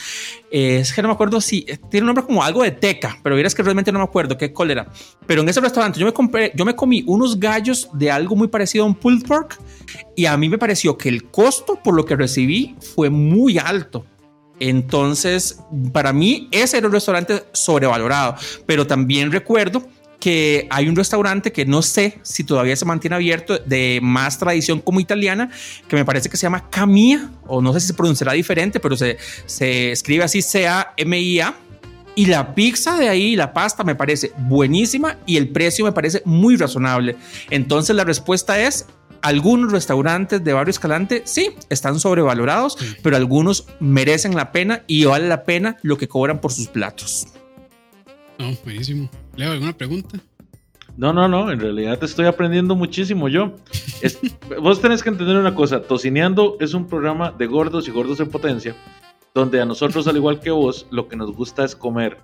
es 0.52 0.92
que 0.92 1.02
no 1.02 1.08
me 1.08 1.14
acuerdo 1.14 1.40
si 1.40 1.66
tiene 1.90 2.02
un 2.04 2.08
nombre 2.08 2.26
como 2.26 2.44
algo 2.44 2.62
de 2.62 2.72
teca, 2.72 3.18
pero 3.24 3.38
verás 3.38 3.56
que 3.56 3.64
realmente 3.64 3.92
no 3.92 4.00
me 4.00 4.06
acuerdo 4.06 4.38
qué 4.38 4.52
cólera. 4.52 4.86
Pero 5.26 5.42
en 5.42 5.50
ese 5.50 5.62
restaurante 5.62 6.00
yo 6.00 6.06
me 6.06 6.14
compré, 6.14 6.52
yo 6.54 6.66
me 6.66 6.76
comí 6.76 7.04
unos 7.08 7.40
gallos 7.40 7.90
de 7.94 8.12
algo 8.12 8.36
muy 8.36 8.50
parecido 8.50 8.84
a 8.84 8.88
un 8.88 8.96
pulled 8.96 9.26
pork 9.26 9.58
y 10.16 10.26
a 10.26 10.36
mí 10.36 10.50
me 10.50 10.58
pareció 10.58 10.98
que 10.98 11.08
el 11.08 11.24
costo 11.32 11.80
por 11.82 11.96
lo 11.96 12.06
que 12.06 12.18
recibí 12.18 12.76
fue 12.94 13.10
muy 13.10 13.58
alto. 13.58 14.06
Entonces, 14.60 15.60
para 15.92 16.14
mí, 16.14 16.48
ese 16.52 16.78
era 16.78 16.88
un 16.88 16.94
restaurante 16.94 17.46
sobrevalorado, 17.54 18.36
pero 18.68 18.86
también 18.86 19.32
recuerdo 19.32 19.88
que 20.22 20.68
hay 20.70 20.88
un 20.88 20.96
restaurante 20.96 21.52
que 21.52 21.66
no 21.66 21.82
sé 21.82 22.20
si 22.22 22.44
todavía 22.44 22.76
se 22.76 22.86
mantiene 22.86 23.16
abierto 23.16 23.58
de 23.58 24.00
más 24.02 24.38
tradición 24.38 24.80
como 24.80 25.00
italiana, 25.00 25.50
que 25.90 25.96
me 25.96 26.06
parece 26.06 26.30
que 26.30 26.38
se 26.38 26.44
llama 26.44 26.70
Camia, 26.70 27.30
o 27.48 27.60
no 27.62 27.74
sé 27.74 27.82
si 27.82 27.88
se 27.88 27.94
pronunciará 27.96 28.34
diferente, 28.34 28.80
pero 28.80 28.96
se, 28.96 29.18
se 29.48 29.92
escribe 29.92 30.24
así 30.24 30.42
C-A-M-I-A. 30.42 31.56
Y 32.14 32.26
la 32.26 32.54
pizza 32.54 32.98
de 32.98 33.08
ahí, 33.10 33.36
la 33.38 33.54
pasta, 33.54 33.84
me 33.84 33.96
parece 33.96 34.32
buenísima 34.38 35.18
y 35.26 35.38
el 35.38 35.50
precio 35.50 35.86
me 35.86 35.94
parece 35.94 36.22
muy 36.26 36.56
razonable. 36.58 37.16
Entonces 37.50 37.96
la 37.96 38.04
respuesta 38.04 38.60
es 38.60 38.86
algunos 39.22 39.72
restaurantes 39.72 40.44
de 40.44 40.54
Barrio 40.54 40.72
Escalante 40.72 41.24
sí 41.26 41.52
están 41.70 42.00
sobrevalorados, 42.00 42.78
pero 43.02 43.16
algunos 43.16 43.66
merecen 43.80 44.36
la 44.36 44.52
pena 44.52 44.84
y 44.88 45.06
vale 45.06 45.28
la 45.28 45.46
pena 45.46 45.78
lo 45.84 45.98
que 45.98 46.08
cobran 46.08 46.42
por 46.42 46.52
sus 46.52 46.68
platos. 46.68 47.28
No, 48.38 48.56
buenísimo. 48.64 49.10
Leo, 49.36 49.52
¿alguna 49.52 49.74
pregunta? 49.74 50.20
No, 50.98 51.14
no, 51.14 51.28
no, 51.28 51.52
en 51.52 51.60
realidad 51.60 52.04
estoy 52.04 52.26
aprendiendo 52.26 52.76
muchísimo 52.76 53.30
yo. 53.30 53.56
vos 54.62 54.82
tenés 54.82 55.02
que 55.02 55.10
entender 55.10 55.38
una 55.38 55.56
cosa, 55.56 55.82
Tocineando 55.82 56.58
es 56.60 56.74
un 56.74 56.88
programa 56.88 57.32
de 57.32 57.48
gordos 57.48 57.88
y 57.88 57.92
gordos 57.92 58.20
en 58.20 58.30
potencia, 58.30 58.76
donde 59.34 59.62
a 59.62 59.66
nosotros, 59.66 60.08
al 60.08 60.18
igual 60.18 60.40
que 60.40 60.52
vos, 60.52 60.88
lo 60.92 61.08
que 61.08 61.16
nos 61.16 61.32
gusta 61.32 61.64
es 61.64 61.76
comer. 61.76 62.18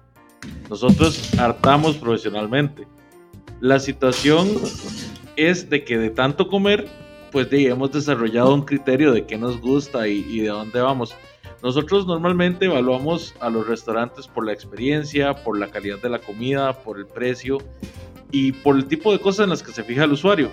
Nosotros 0.70 1.34
hartamos 1.40 1.96
profesionalmente. 1.96 2.88
La 3.62 3.80
situación 3.80 4.50
es 5.36 5.70
de 5.70 5.84
que 5.84 5.98
de 5.98 6.10
tanto 6.10 6.48
comer, 6.48 6.88
pues 7.32 7.48
hemos 7.52 7.92
desarrollado 7.92 8.54
un 8.54 8.64
criterio 8.64 9.12
de 9.14 9.26
qué 9.26 9.38
nos 9.38 9.60
gusta 9.60 10.08
y, 10.08 10.40
de 10.40 10.50
dónde 10.50 10.80
vamos. 10.82 11.16
Nosotros 11.64 12.06
normalmente 12.06 12.66
evaluamos 12.66 13.34
a 13.40 13.50
los 13.50 13.68
restaurantes 13.68 14.28
por 14.28 14.46
la 14.46 14.54
experiencia, 14.54 15.34
por 15.34 15.58
la 15.58 15.70
calidad 15.70 16.00
de 16.00 16.10
la 16.10 16.20
comida, 16.20 16.74
por 16.84 17.00
el 17.00 17.08
precio 17.08 17.58
y 18.32 18.52
por 18.52 18.76
el 18.76 18.86
tipo 18.86 19.12
de 19.12 19.20
cosas 19.20 19.46
en 19.46 19.50
las 19.50 19.64
que 19.64 19.72
se 19.72 19.84
fija 19.84 20.04
el 20.04 20.12
usuario. 20.12 20.52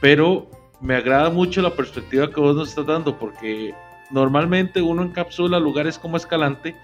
Pero 0.00 0.48
me 0.80 0.96
agrada 0.96 1.30
mucho 1.30 1.62
la 1.62 1.74
perspectiva 1.74 2.30
que 2.30 2.40
vos 2.40 2.56
nos 2.56 2.70
estás 2.70 2.86
dando 2.86 3.18
porque 3.18 3.74
normalmente 4.10 4.80
uno 4.80 5.02
encapsula 5.02 5.58
lugares 5.60 5.98
como 5.98 6.16
Escalante 6.16 6.74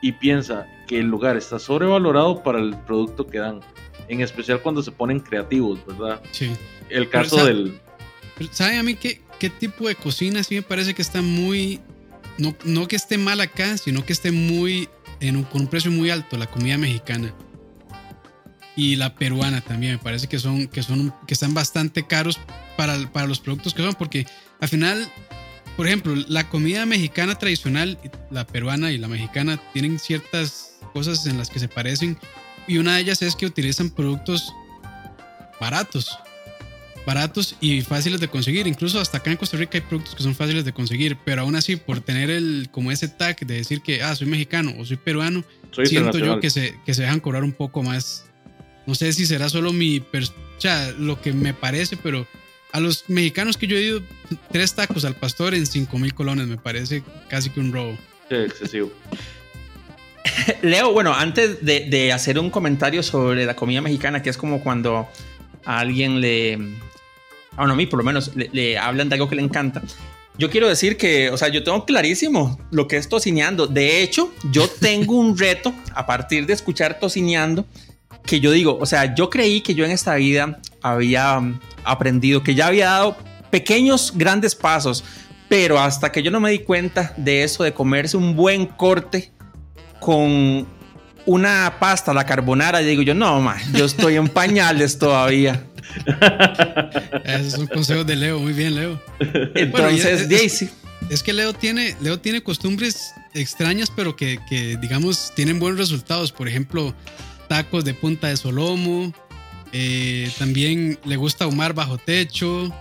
y 0.00 0.12
piensa 0.12 0.66
que 0.86 0.98
el 0.98 1.06
lugar 1.06 1.36
está 1.36 1.58
sobrevalorado 1.58 2.42
para 2.42 2.58
el 2.58 2.76
producto 2.86 3.26
que 3.26 3.38
dan, 3.38 3.60
en 4.08 4.20
especial 4.20 4.60
cuando 4.62 4.82
se 4.82 4.92
ponen 4.92 5.20
creativos, 5.20 5.84
¿verdad? 5.86 6.20
Sí. 6.32 6.52
El 6.88 7.08
caso 7.08 7.44
del... 7.44 7.80
¿Sabe 8.50 8.78
a 8.78 8.82
mí 8.82 8.94
qué, 8.94 9.20
qué 9.38 9.50
tipo 9.50 9.88
de 9.88 9.96
cocina 9.96 10.42
sí 10.42 10.54
me 10.54 10.62
parece 10.62 10.94
que 10.94 11.02
está 11.02 11.22
muy... 11.22 11.80
No, 12.38 12.56
no 12.64 12.88
que 12.88 12.96
esté 12.96 13.18
mal 13.18 13.40
acá, 13.40 13.76
sino 13.76 14.04
que 14.04 14.12
esté 14.12 14.32
muy... 14.32 14.88
En 15.20 15.36
un, 15.36 15.42
con 15.42 15.62
un 15.62 15.66
precio 15.66 15.90
muy 15.90 16.10
alto, 16.10 16.36
la 16.36 16.46
comida 16.46 16.78
mexicana 16.78 17.34
y 18.78 18.94
la 18.94 19.16
peruana 19.16 19.60
también. 19.60 19.94
Me 19.94 19.98
parece 19.98 20.28
que 20.28 20.38
son, 20.38 20.68
que 20.68 20.84
son, 20.84 21.12
que 21.26 21.34
están 21.34 21.52
bastante 21.52 22.06
caros 22.06 22.38
para, 22.76 22.96
para 23.10 23.26
los 23.26 23.40
productos 23.40 23.74
que 23.74 23.82
son, 23.82 23.94
porque 23.94 24.24
al 24.60 24.68
final, 24.68 25.10
por 25.76 25.88
ejemplo, 25.88 26.14
la 26.28 26.48
comida 26.48 26.86
mexicana 26.86 27.34
tradicional, 27.34 27.98
la 28.30 28.46
peruana 28.46 28.92
y 28.92 28.98
la 28.98 29.08
mexicana 29.08 29.60
tienen 29.72 29.98
ciertas 29.98 30.78
cosas 30.92 31.26
en 31.26 31.38
las 31.38 31.50
que 31.50 31.58
se 31.58 31.66
parecen 31.66 32.16
y 32.68 32.78
una 32.78 32.94
de 32.94 33.00
ellas 33.00 33.20
es 33.22 33.34
que 33.34 33.46
utilizan 33.46 33.90
productos 33.90 34.54
baratos. 35.60 36.16
Baratos 37.06 37.56
y 37.60 37.80
fáciles 37.80 38.20
de 38.20 38.28
conseguir. 38.28 38.66
Incluso 38.66 39.00
hasta 39.00 39.18
acá 39.18 39.30
en 39.30 39.36
Costa 39.36 39.56
Rica 39.56 39.78
hay 39.78 39.82
productos 39.82 40.14
que 40.14 40.22
son 40.22 40.34
fáciles 40.34 40.64
de 40.64 40.72
conseguir, 40.72 41.16
pero 41.24 41.42
aún 41.42 41.56
así, 41.56 41.76
por 41.76 42.00
tener 42.00 42.30
el, 42.30 42.68
como 42.70 42.92
ese 42.92 43.08
tag 43.08 43.38
de 43.46 43.54
decir 43.54 43.80
que, 43.80 44.02
ah, 44.02 44.14
soy 44.14 44.26
mexicano 44.26 44.74
o 44.78 44.84
soy 44.84 44.96
peruano, 44.96 45.44
siento 45.84 46.18
yo 46.18 46.40
que 46.40 46.50
se, 46.50 46.78
que 46.84 46.94
se 46.94 47.02
dejan 47.02 47.20
cobrar 47.20 47.44
un 47.44 47.52
poco 47.52 47.82
más 47.82 48.28
no 48.88 48.94
sé 48.94 49.12
si 49.12 49.26
será 49.26 49.50
solo 49.50 49.70
mi, 49.70 49.98
o 49.98 50.02
sea, 50.56 50.90
lo 50.98 51.20
que 51.20 51.34
me 51.34 51.52
parece, 51.52 51.98
pero 51.98 52.26
a 52.72 52.80
los 52.80 53.04
mexicanos 53.08 53.58
que 53.58 53.66
yo 53.66 53.76
he 53.76 53.82
ido, 53.82 54.02
tres 54.50 54.74
tacos 54.74 55.04
al 55.04 55.14
pastor 55.14 55.54
en 55.54 55.66
5 55.66 55.98
mil 55.98 56.14
colones, 56.14 56.46
me 56.46 56.56
parece 56.56 57.02
casi 57.28 57.50
que 57.50 57.60
un 57.60 57.70
robo. 57.70 57.98
Sí, 58.30 58.36
excesivo. 58.36 58.90
Leo, 60.62 60.90
bueno, 60.94 61.12
antes 61.12 61.62
de, 61.62 62.12
hacer 62.14 62.38
un 62.38 62.48
comentario 62.48 63.02
sobre 63.02 63.44
la 63.44 63.54
comida 63.54 63.82
mexicana, 63.82 64.22
que 64.22 64.30
es 64.30 64.38
como 64.38 64.62
cuando 64.62 65.06
a 65.66 65.80
alguien 65.80 66.22
le, 66.22 66.58
bueno, 67.58 67.74
a 67.74 67.76
mí 67.76 67.86
por 67.86 67.98
lo 67.98 68.04
menos, 68.04 68.32
le, 68.34 68.78
hablan 68.78 69.08
de 69.08 69.16
algo 69.16 69.28
que 69.28 69.36
le 69.36 69.42
encanta. 69.42 69.82
Yo 70.38 70.50
quiero 70.50 70.68
decir 70.68 70.96
que, 70.96 71.30
o 71.30 71.36
sea, 71.36 71.48
yo 71.48 71.64
tengo 71.64 71.84
clarísimo 71.84 72.58
lo 72.70 72.86
que 72.86 72.96
es 72.96 73.08
tocineando. 73.08 73.66
De 73.66 74.02
hecho, 74.02 74.32
yo 74.52 74.68
tengo 74.68 75.16
un 75.16 75.36
reto 75.36 75.74
a 75.94 76.06
partir 76.06 76.46
de 76.46 76.52
escuchar 76.52 77.00
tocineando 77.00 77.66
que 78.24 78.40
yo 78.40 78.52
digo, 78.52 78.78
o 78.80 78.86
sea, 78.86 79.14
yo 79.14 79.30
creí 79.30 79.62
que 79.62 79.74
yo 79.74 79.84
en 79.84 79.90
esta 79.90 80.14
vida 80.14 80.60
había 80.82 81.38
um, 81.38 81.58
aprendido, 81.82 82.42
que 82.42 82.54
ya 82.54 82.66
había 82.66 82.86
dado 82.86 83.16
pequeños, 83.50 84.12
grandes 84.14 84.54
pasos, 84.54 85.02
pero 85.48 85.78
hasta 85.80 86.12
que 86.12 86.22
yo 86.22 86.30
no 86.30 86.38
me 86.38 86.50
di 86.50 86.58
cuenta 86.58 87.14
de 87.16 87.42
eso, 87.42 87.64
de 87.64 87.72
comerse 87.72 88.16
un 88.16 88.36
buen 88.36 88.66
corte 88.66 89.32
con 89.98 90.68
una 91.28 91.76
pasta, 91.78 92.14
la 92.14 92.24
carbonara, 92.24 92.78
digo 92.78 93.02
yo, 93.02 93.14
no, 93.14 93.38
ma, 93.40 93.58
yo 93.74 93.84
estoy 93.84 94.16
en 94.16 94.28
pañales 94.28 94.98
todavía. 94.98 95.62
Ese 97.24 97.48
es 97.48 97.58
un 97.58 97.66
consejo 97.66 98.02
de 98.02 98.16
Leo, 98.16 98.38
muy 98.38 98.54
bien, 98.54 98.74
Leo. 98.74 99.00
Entonces, 99.54 100.28
Daisy. 100.28 100.70
Es 101.10 101.22
que 101.22 101.34
Leo 101.34 101.52
tiene, 101.52 101.94
Leo 102.00 102.18
tiene 102.18 102.42
costumbres 102.42 103.12
extrañas, 103.34 103.92
pero 103.94 104.16
que, 104.16 104.40
que, 104.48 104.78
digamos, 104.78 105.32
tienen 105.36 105.58
buenos 105.58 105.78
resultados. 105.78 106.32
Por 106.32 106.48
ejemplo, 106.48 106.94
tacos 107.46 107.84
de 107.84 107.92
punta 107.92 108.28
de 108.28 108.36
solomo. 108.38 109.12
Eh, 109.72 110.30
también 110.38 110.98
le 111.04 111.16
gusta 111.16 111.44
ahumar 111.44 111.74
bajo 111.74 111.98
techo 111.98 112.74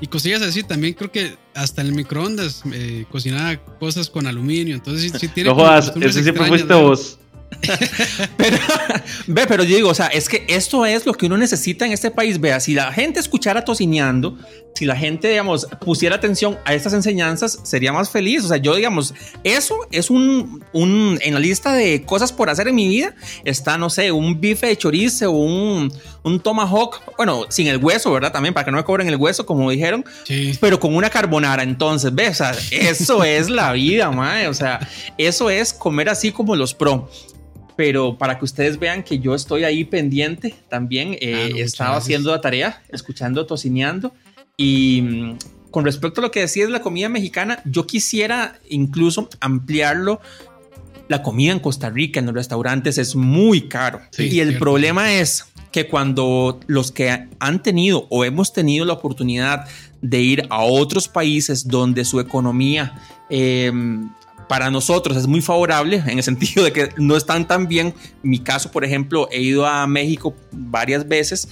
y 0.00 0.08
cosillas 0.08 0.42
así. 0.42 0.64
También 0.64 0.94
creo 0.94 1.12
que 1.12 1.36
hasta 1.54 1.82
en 1.82 1.88
el 1.88 1.94
microondas 1.94 2.62
eh, 2.72 3.04
cocinaba 3.10 3.56
cosas 3.78 4.10
con 4.10 4.26
aluminio. 4.26 4.74
Entonces, 4.74 5.12
sí, 5.18 5.28
tiene. 5.28 5.50
No 5.50 5.56
jodas, 5.56 5.92
ese 6.00 6.22
siempre 6.24 6.46
fuiste 6.46 6.74
vos. 6.74 7.18
pero, 8.36 8.56
ve, 9.26 9.46
pero 9.46 9.64
yo 9.64 9.76
digo, 9.76 9.88
o 9.90 9.94
sea, 9.94 10.06
es 10.06 10.28
que 10.28 10.44
esto 10.48 10.86
es 10.86 11.06
lo 11.06 11.14
que 11.14 11.26
uno 11.26 11.36
necesita 11.36 11.86
en 11.86 11.92
este 11.92 12.10
país. 12.10 12.40
Vea, 12.40 12.60
si 12.60 12.74
la 12.74 12.92
gente 12.92 13.20
escuchara 13.20 13.64
tocineando, 13.64 14.38
si 14.74 14.86
la 14.86 14.96
gente, 14.96 15.28
digamos, 15.28 15.66
pusiera 15.84 16.16
atención 16.16 16.58
a 16.64 16.74
estas 16.74 16.94
enseñanzas, 16.94 17.58
sería 17.62 17.92
más 17.92 18.10
feliz. 18.10 18.44
O 18.44 18.48
sea, 18.48 18.56
yo, 18.56 18.74
digamos, 18.74 19.14
eso 19.44 19.76
es 19.90 20.10
un, 20.10 20.64
un 20.72 21.18
en 21.20 21.34
la 21.34 21.40
lista 21.40 21.74
de 21.74 22.02
cosas 22.04 22.32
por 22.32 22.48
hacer 22.48 22.68
en 22.68 22.74
mi 22.74 22.88
vida. 22.88 23.14
Está, 23.44 23.76
no 23.76 23.90
sé, 23.90 24.12
un 24.12 24.40
bife 24.40 24.66
de 24.66 24.76
chorizo, 24.76 25.30
un, 25.30 25.92
un 26.22 26.40
tomahawk, 26.40 27.16
bueno, 27.16 27.44
sin 27.48 27.66
el 27.66 27.78
hueso, 27.78 28.12
¿verdad? 28.12 28.32
También 28.32 28.54
para 28.54 28.64
que 28.64 28.70
no 28.70 28.78
me 28.78 28.84
cobren 28.84 29.08
el 29.08 29.16
hueso, 29.16 29.44
como 29.44 29.70
dijeron, 29.70 30.04
sí. 30.24 30.56
pero 30.60 30.80
con 30.80 30.94
una 30.94 31.10
carbonara. 31.10 31.62
Entonces, 31.62 32.14
ves, 32.14 32.40
o 32.40 32.44
sea, 32.44 32.54
eso 32.70 33.24
es 33.24 33.50
la 33.50 33.72
vida, 33.72 34.10
mae. 34.12 34.48
O 34.48 34.54
sea, 34.54 34.88
eso 35.18 35.50
es 35.50 35.72
comer 35.72 36.08
así 36.08 36.32
como 36.32 36.56
los 36.56 36.74
pro 36.74 37.08
pero 37.76 38.18
para 38.18 38.38
que 38.38 38.44
ustedes 38.44 38.78
vean 38.78 39.02
que 39.02 39.18
yo 39.18 39.34
estoy 39.34 39.64
ahí 39.64 39.84
pendiente 39.84 40.54
también, 40.68 41.16
eh, 41.20 41.52
ah, 41.54 41.58
estaba 41.58 41.96
haciendo 41.96 42.30
la 42.30 42.40
tarea, 42.40 42.82
escuchando, 42.90 43.46
tocineando 43.46 44.12
y 44.56 45.02
mm, 45.02 45.38
con 45.70 45.84
respecto 45.84 46.20
a 46.20 46.22
lo 46.22 46.30
que 46.30 46.40
decías 46.40 46.68
de 46.68 46.72
la 46.72 46.82
comida 46.82 47.08
mexicana, 47.08 47.60
yo 47.64 47.86
quisiera 47.86 48.60
incluso 48.68 49.28
ampliarlo. 49.40 50.20
La 51.08 51.22
comida 51.22 51.52
en 51.52 51.58
Costa 51.58 51.90
Rica, 51.90 52.20
en 52.20 52.26
los 52.26 52.34
restaurantes, 52.34 52.96
es 52.98 53.16
muy 53.16 53.68
caro. 53.68 54.00
y 54.16 54.38
el 54.40 54.58
problema 54.58 55.12
es 55.14 55.46
que 55.72 55.88
cuando 55.88 56.60
los 56.66 56.92
que 56.92 57.28
han 57.38 57.62
tenido 57.62 58.06
o 58.10 58.24
hemos 58.24 58.52
tenido 58.52 58.84
la 58.84 58.92
oportunidad 58.92 59.66
de 60.00 60.20
ir 60.20 60.46
a 60.50 60.62
otros 60.62 61.08
países 61.08 61.66
donde 61.66 62.04
su 62.04 62.20
economía 62.20 62.94
eh, 63.30 63.72
para 64.48 64.70
nosotros 64.70 65.16
es 65.16 65.26
muy 65.26 65.40
favorable 65.40 66.02
en 66.06 66.18
el 66.18 66.22
sentido 66.22 66.64
de 66.64 66.72
que 66.72 66.90
no 66.96 67.16
están 67.16 67.46
tan 67.46 67.68
bien. 67.68 67.94
mi 68.22 68.38
caso, 68.38 68.70
por 68.70 68.84
ejemplo, 68.84 69.28
he 69.30 69.40
ido 69.40 69.66
a 69.66 69.86
México 69.86 70.34
varias 70.50 71.06
veces. 71.06 71.48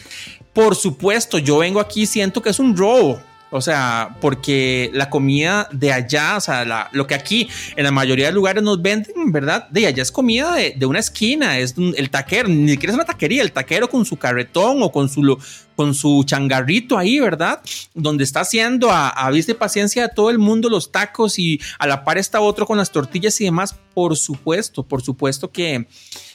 Por 0.52 0.74
supuesto, 0.74 1.38
yo 1.38 1.58
vengo 1.58 1.80
aquí 1.80 2.02
y 2.02 2.06
siento 2.06 2.42
que 2.42 2.50
es 2.50 2.58
un 2.58 2.76
robo. 2.76 3.20
O 3.50 3.60
sea, 3.60 4.16
porque 4.20 4.90
la 4.94 5.10
comida 5.10 5.68
de 5.72 5.92
allá, 5.92 6.36
o 6.36 6.40
sea, 6.40 6.88
lo 6.92 7.06
que 7.06 7.14
aquí 7.14 7.48
en 7.76 7.84
la 7.84 7.90
mayoría 7.90 8.26
de 8.26 8.32
lugares 8.32 8.62
nos 8.62 8.80
venden, 8.80 9.32
¿verdad? 9.32 9.68
De 9.70 9.86
allá 9.86 10.02
es 10.02 10.12
comida 10.12 10.54
de, 10.54 10.86
una 10.86 11.00
esquina, 11.00 11.58
es 11.58 11.74
el 11.76 12.10
taquero, 12.10 12.48
ni 12.48 12.70
siquiera 12.70 12.92
es 12.92 12.94
una 12.96 13.04
taquería, 13.04 13.42
el 13.42 13.52
taquero 13.52 13.88
con 13.88 14.04
su 14.04 14.16
carretón 14.16 14.82
o 14.82 14.92
con 14.92 15.08
su, 15.08 15.36
con 15.74 15.94
su 15.94 16.22
changarrito 16.24 16.96
ahí, 16.96 17.18
¿verdad? 17.18 17.60
Donde 17.94 18.24
está 18.24 18.40
haciendo 18.40 18.90
a, 18.90 19.08
a 19.08 19.30
vista 19.30 19.52
y 19.52 19.56
paciencia 19.56 20.02
de 20.02 20.14
todo 20.14 20.30
el 20.30 20.38
mundo 20.38 20.68
los 20.68 20.92
tacos 20.92 21.38
y 21.38 21.60
a 21.78 21.86
la 21.86 22.04
par 22.04 22.18
está 22.18 22.40
otro 22.40 22.66
con 22.66 22.78
las 22.78 22.92
tortillas 22.92 23.40
y 23.40 23.44
demás. 23.44 23.74
Por 23.94 24.16
supuesto, 24.16 24.84
por 24.84 25.02
supuesto 25.02 25.50
que 25.50 25.86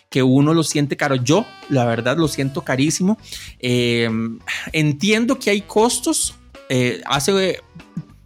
que 0.09 0.23
uno 0.23 0.53
lo 0.53 0.63
siente 0.63 0.95
caro. 0.95 1.15
Yo, 1.15 1.45
la 1.67 1.83
verdad, 1.83 2.17
lo 2.17 2.29
siento 2.29 2.61
carísimo. 2.61 3.17
Eh, 3.59 4.09
entiendo 4.71 5.39
que 5.39 5.49
hay 5.49 5.61
costos, 5.61 6.35
eh, 6.69 7.01
hace 7.05 7.59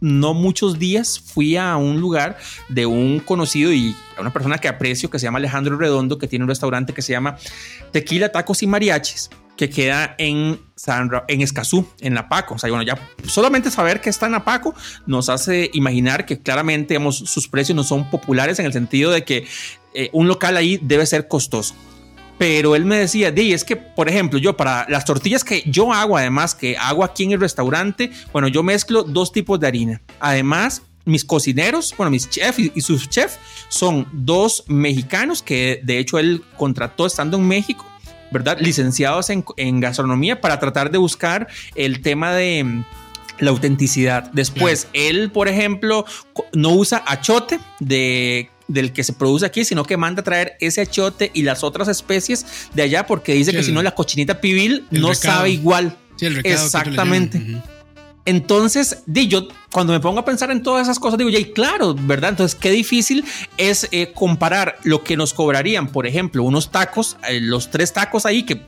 no 0.02 0.34
muchos 0.34 0.80
días 0.80 1.20
fui 1.20 1.58
a 1.58 1.76
un 1.76 2.00
lugar 2.00 2.38
de 2.70 2.86
un 2.86 3.20
conocido 3.20 3.74
y 3.74 3.96
una 4.18 4.32
persona 4.32 4.58
que 4.58 4.68
aprecio 4.68 5.10
que 5.10 5.20
se 5.20 5.26
llama 5.26 5.40
Alejandro 5.40 5.78
Redondo, 5.78 6.18
que 6.18 6.28
tiene 6.28 6.44
un 6.44 6.50
restaurante 6.50 6.94
que 6.94 7.02
se 7.02 7.12
llama 7.12 7.38
Tequila, 7.92 8.30
Tacos 8.32 8.64
y 8.64 8.68
Mariachis, 8.68 9.30
que 9.58 9.70
queda 9.70 10.16
en, 10.18 10.60
San, 10.76 11.12
en 11.28 11.42
Escazú, 11.42 11.86
en 12.00 12.14
La 12.14 12.30
Paco. 12.30 12.56
O 12.56 12.58
sea, 12.58 12.70
bueno, 12.70 12.84
ya 12.84 12.98
solamente 13.26 13.72
saber 13.72 14.00
que 14.00 14.10
está 14.10 14.26
en 14.26 14.34
La 14.34 14.46
Paco 14.46 14.74
nos 15.06 15.28
hace 15.30 15.70
imaginar 15.74 16.26
que 16.26 16.40
claramente 16.40 16.98
sus 17.12 17.48
precios 17.48 17.76
no 17.76 17.84
son 17.84 18.10
populares 18.10 18.60
en 18.60 18.66
el 18.66 18.74
sentido 18.74 19.12
de 19.12 19.26
que 19.26 19.48
eh, 19.94 20.10
un 20.14 20.28
local 20.28 20.56
ahí 20.56 20.80
debe 20.82 21.06
ser 21.06 21.28
costoso 21.28 21.76
pero 22.40 22.74
él 22.74 22.86
me 22.86 22.98
decía, 22.98 23.32
Di, 23.32 23.52
es 23.52 23.66
que, 23.66 23.76
por 23.76 24.08
ejemplo, 24.08 24.40
yo 24.40 24.56
para 24.56 24.86
las 24.88 25.04
tortillas 25.04 25.44
que 25.44 25.62
yo 25.66 25.92
hago, 25.92 26.18
además 26.18 26.56
que 26.56 26.78
hago 26.78 27.04
aquí 27.04 27.26
en 27.26 27.34
el 27.34 27.42
restaurante, 27.42 28.12
bueno, 28.32 28.48
yo 28.48 28.64
mezclo 28.64 29.04
dos 29.04 29.34
tipos 29.34 29.60
de 29.60 29.68
harina. 29.68 30.02
Además, 30.22 30.82
mis 31.04 31.26
cocineros, 31.26 31.94
bueno, 31.98 32.10
mis 32.10 32.30
chefs 32.30 32.58
y, 32.58 32.80
sus 32.80 33.10
chefs 33.10 33.38
son 33.68 34.08
dos 34.14 34.64
mexicanos 34.68 35.44
que 35.44 35.82
de 35.84 36.00
hecho 36.00 36.18
él 36.18 36.42
contrató 36.56 37.06
estando 37.06 37.36
en 37.36 37.46
México, 37.46 37.86
¿verdad? 38.32 38.58
Licenciados 38.62 39.30
en, 39.30 39.44
en 39.58 39.82
gastronomía 39.82 40.40
para 40.40 40.62
tratar 40.62 40.92
de 40.92 40.98
buscar 40.98 41.50
el 41.76 42.02
tema 42.02 42.34
de 42.34 42.64
mm, 42.64 42.86
la 43.40 43.50
autenticidad. 43.50 44.32
Después, 44.32 44.88
él, 44.94 45.30
por 45.30 45.50
ejemplo, 45.50 46.06
no 46.54 46.70
usa 46.70 47.04
achote 47.06 47.60
de 47.82 48.50
del 48.70 48.94
que 48.94 49.04
se 49.04 49.12
produce 49.12 49.46
aquí, 49.46 49.66
sino 49.66 49.84
que 49.84 49.98
manda 49.98 50.22
a 50.22 50.24
traer 50.24 50.56
ese 50.62 50.80
achote 50.80 51.32
y 51.34 51.42
las 51.42 51.64
otras 51.64 51.90
especies 51.90 52.46
de 52.74 52.84
allá 52.84 53.06
porque 53.06 53.34
dice 53.34 53.52
que 53.52 53.64
si 53.64 53.74
no 53.74 53.82
la 53.82 53.92
cochinita 53.92 54.40
pibil 54.40 54.86
no 54.92 55.14
sabe 55.14 55.50
igual. 55.50 55.98
Sí, 56.16 56.28
el 56.28 56.38
Exactamente. 56.46 57.62
Entonces, 58.26 59.00
di, 59.08 59.28
yo 59.28 59.48
cuando 59.72 59.94
me 59.94 60.00
pongo 60.00 60.20
a 60.20 60.26
pensar 60.26 60.50
en 60.52 60.64
todas 60.64 60.84
esas 60.84 61.00
cosas, 61.00 61.18
digo, 61.18 61.30
ya, 61.30 61.40
claro, 61.54 61.96
¿verdad? 61.96 62.32
Entonces, 62.32 62.60
qué 62.60 62.72
difícil 62.72 63.24
es 63.58 63.88
eh, 63.92 64.12
comparar 64.14 64.78
lo 64.84 65.04
que 65.04 65.16
nos 65.16 65.34
cobrarían, 65.34 65.88
por 65.88 66.08
ejemplo, 66.08 66.44
unos 66.44 66.72
tacos, 66.72 67.18
eh, 67.28 67.40
los 67.40 67.70
tres 67.70 67.94
tacos 67.94 68.26
ahí 68.26 68.44
que, 68.44 68.62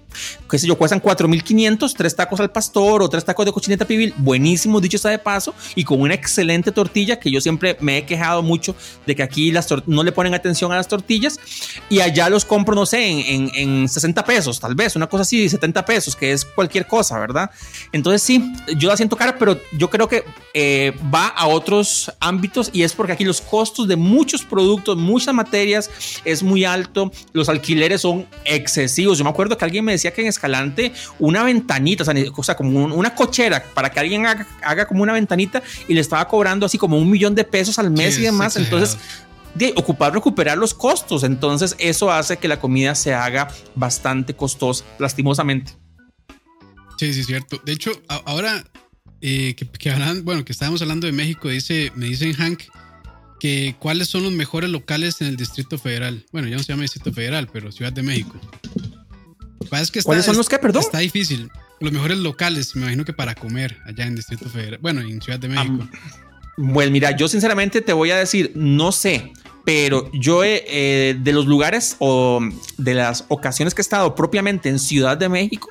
qué 0.49 0.59
sé 0.59 0.67
yo, 0.67 0.77
cuestan 0.77 1.01
4.500, 1.01 1.93
tres 1.95 2.15
tacos 2.15 2.39
al 2.39 2.51
pastor 2.51 3.01
o 3.01 3.09
tres 3.09 3.25
tacos 3.25 3.45
de 3.45 3.51
cochineta 3.51 3.85
pibil, 3.85 4.13
buenísimo, 4.17 4.79
dicho 4.79 4.97
está 4.97 5.09
de 5.09 5.17
paso, 5.17 5.55
y 5.75 5.83
con 5.83 5.99
una 6.01 6.13
excelente 6.13 6.71
tortilla, 6.71 7.19
que 7.19 7.31
yo 7.31 7.41
siempre 7.41 7.77
me 7.79 7.97
he 7.97 8.05
quejado 8.05 8.43
mucho 8.43 8.75
de 9.07 9.15
que 9.15 9.23
aquí 9.23 9.51
las 9.51 9.67
no 9.87 10.03
le 10.03 10.11
ponen 10.11 10.35
atención 10.35 10.71
a 10.71 10.75
las 10.75 10.87
tortillas, 10.87 11.39
y 11.89 12.01
allá 12.01 12.29
los 12.29 12.45
compro, 12.45 12.75
no 12.75 12.85
sé, 12.85 13.03
en, 13.07 13.49
en, 13.55 13.89
60 13.89 14.23
pesos, 14.23 14.59
tal 14.59 14.75
vez, 14.75 14.95
una 14.95 15.07
cosa 15.07 15.23
así, 15.23 15.49
70 15.49 15.83
pesos, 15.83 16.15
que 16.15 16.31
es 16.31 16.45
cualquier 16.45 16.85
cosa, 16.85 17.17
¿verdad? 17.17 17.49
Entonces, 17.91 18.21
sí, 18.21 18.53
yo 18.77 18.87
la 18.89 18.97
siento 18.97 19.15
cara, 19.15 19.37
pero 19.39 19.59
yo 19.71 19.89
creo 19.89 20.07
que 20.07 20.23
eh, 20.53 20.90
va 21.13 21.27
a 21.27 21.47
otros 21.47 22.11
ámbitos 22.19 22.69
y 22.73 22.83
es 22.83 22.93
porque 22.93 23.13
aquí 23.13 23.23
los 23.23 23.41
costos 23.41 23.87
de 23.87 23.95
muchos 23.95 24.43
productos, 24.43 24.97
muchas 24.97 25.33
materias 25.33 25.89
es 26.25 26.43
muy 26.43 26.65
alto, 26.65 27.11
los 27.33 27.49
alquileres 27.49 28.01
son 28.01 28.27
excesivos. 28.45 29.17
Yo 29.17 29.23
me 29.23 29.29
acuerdo 29.29 29.57
que 29.57 29.65
alguien 29.65 29.85
me 29.85 29.91
decía 29.91 30.13
que 30.13 30.21
en 30.21 30.27
Escalante 30.27 30.93
una 31.19 31.43
ventanita, 31.43 32.03
o 32.35 32.43
sea, 32.43 32.55
como 32.55 32.85
una 32.85 33.15
cochera 33.15 33.63
para 33.73 33.89
que 33.89 33.99
alguien 33.99 34.25
haga, 34.25 34.87
como 34.87 35.03
una 35.03 35.13
ventanita 35.13 35.61
y 35.87 35.93
le 35.93 36.01
estaba 36.01 36.27
cobrando 36.27 36.65
así 36.65 36.77
como 36.77 36.97
un 36.97 37.09
millón 37.09 37.35
de 37.35 37.43
pesos 37.43 37.79
al 37.79 37.91
mes 37.91 38.17
y 38.17 38.23
demás. 38.23 38.55
Entonces, 38.55 38.97
de 39.55 39.73
ocupar, 39.75 40.13
recuperar 40.13 40.57
los 40.57 40.73
costos. 40.73 41.23
Entonces, 41.23 41.75
eso 41.77 42.11
hace 42.11 42.37
que 42.37 42.47
la 42.47 42.59
comida 42.59 42.95
se 42.95 43.13
haga 43.13 43.49
bastante 43.75 44.35
costosa, 44.35 44.85
lastimosamente. 44.99 45.73
Sí, 46.97 47.13
sí, 47.13 47.21
es 47.21 47.25
cierto. 47.25 47.59
De 47.65 47.73
hecho, 47.73 47.91
ahora 48.25 48.63
eh, 49.21 49.55
que, 49.55 49.89
hablan, 49.91 50.25
bueno, 50.25 50.43
que 50.43 50.51
estábamos 50.51 50.81
hablando 50.81 51.07
de 51.07 51.13
México, 51.13 51.49
dice, 51.49 51.91
me 51.95 52.07
dicen 52.07 52.33
Hank 52.33 52.63
que 53.39 53.75
cuáles 53.79 54.07
son 54.07 54.23
los 54.23 54.31
mejores 54.31 54.69
locales 54.69 55.19
en 55.21 55.27
el 55.27 55.35
Distrito 55.35 55.79
Federal. 55.79 56.25
Bueno, 56.31 56.47
ya 56.47 56.57
no 56.57 56.63
se 56.63 56.73
llama 56.73 56.83
Distrito 56.83 57.11
Federal, 57.11 57.49
pero 57.51 57.71
Ciudad 57.71 57.91
de 57.91 58.03
México. 58.03 58.39
¿Cuáles 60.03 60.25
son 60.25 60.37
los 60.37 60.49
que, 60.49 60.59
perdón? 60.59 60.81
Está 60.83 60.99
difícil. 60.99 61.49
Los 61.79 61.91
mejores 61.91 62.17
locales, 62.17 62.75
me 62.75 62.83
imagino 62.83 63.05
que 63.05 63.13
para 63.13 63.33
comer 63.33 63.77
allá 63.85 64.05
en 64.05 64.15
Distrito 64.15 64.49
Federal. 64.49 64.79
Bueno, 64.81 65.01
en 65.01 65.21
Ciudad 65.21 65.39
de 65.39 65.47
México. 65.47 65.87
bueno, 66.57 66.91
mira, 66.91 67.15
yo 67.15 67.27
sinceramente 67.27 67.81
te 67.81 67.93
voy 67.93 68.11
a 68.11 68.17
decir, 68.17 68.51
no 68.53 68.91
sé, 68.91 69.31
pero 69.65 70.11
yo 70.13 70.43
eh, 70.43 71.17
de 71.19 71.33
los 71.33 71.45
lugares 71.45 71.95
o 71.99 72.41
de 72.77 72.93
las 72.93 73.25
ocasiones 73.29 73.73
que 73.73 73.81
he 73.81 73.83
estado 73.83 74.13
propiamente 74.13 74.69
en 74.69 74.77
Ciudad 74.77 75.17
de 75.17 75.29
México, 75.29 75.69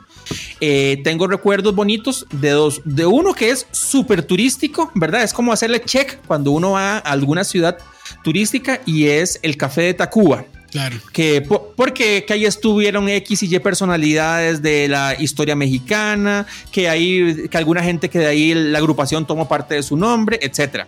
eh, 0.61 1.01
tengo 1.05 1.27
recuerdos 1.27 1.75
bonitos 1.75 2.27
de 2.33 2.51
dos, 2.51 2.81
de 2.85 3.07
uno 3.07 3.35
que 3.35 3.51
es 3.51 3.67
súper 3.71 4.23
turístico, 4.23 4.91
¿verdad? 4.95 5.23
Es 5.23 5.33
como 5.33 5.53
hacerle 5.53 5.83
check 5.83 6.19
cuando 6.27 6.51
uno 6.51 6.73
va 6.73 6.97
a 6.97 6.99
alguna 6.99 7.45
ciudad 7.45 7.79
turística 8.23 8.81
y 8.87 9.07
es 9.07 9.39
el 9.43 9.57
café 9.57 9.83
de 9.83 9.95
Tacuba. 9.95 10.45
Claro. 10.71 10.97
Que, 11.13 11.43
porque 11.43 12.25
que 12.25 12.33
ahí 12.33 12.45
estuvieron 12.45 13.09
X 13.09 13.43
y 13.43 13.55
Y 13.55 13.59
personalidades 13.59 14.63
de 14.63 14.87
la 14.87 15.17
historia 15.19 15.57
mexicana, 15.57 16.47
que 16.71 16.89
ahí, 16.89 17.49
que 17.49 17.59
alguna 17.59 17.83
gente 17.83 18.09
que 18.09 18.21
de 18.21 18.27
ahí 18.27 18.55
la 18.55 18.79
agrupación 18.79 19.27
tomó 19.27 19.49
parte 19.49 19.75
de 19.75 19.83
su 19.83 19.97
nombre, 19.97 20.39
etc. 20.41 20.85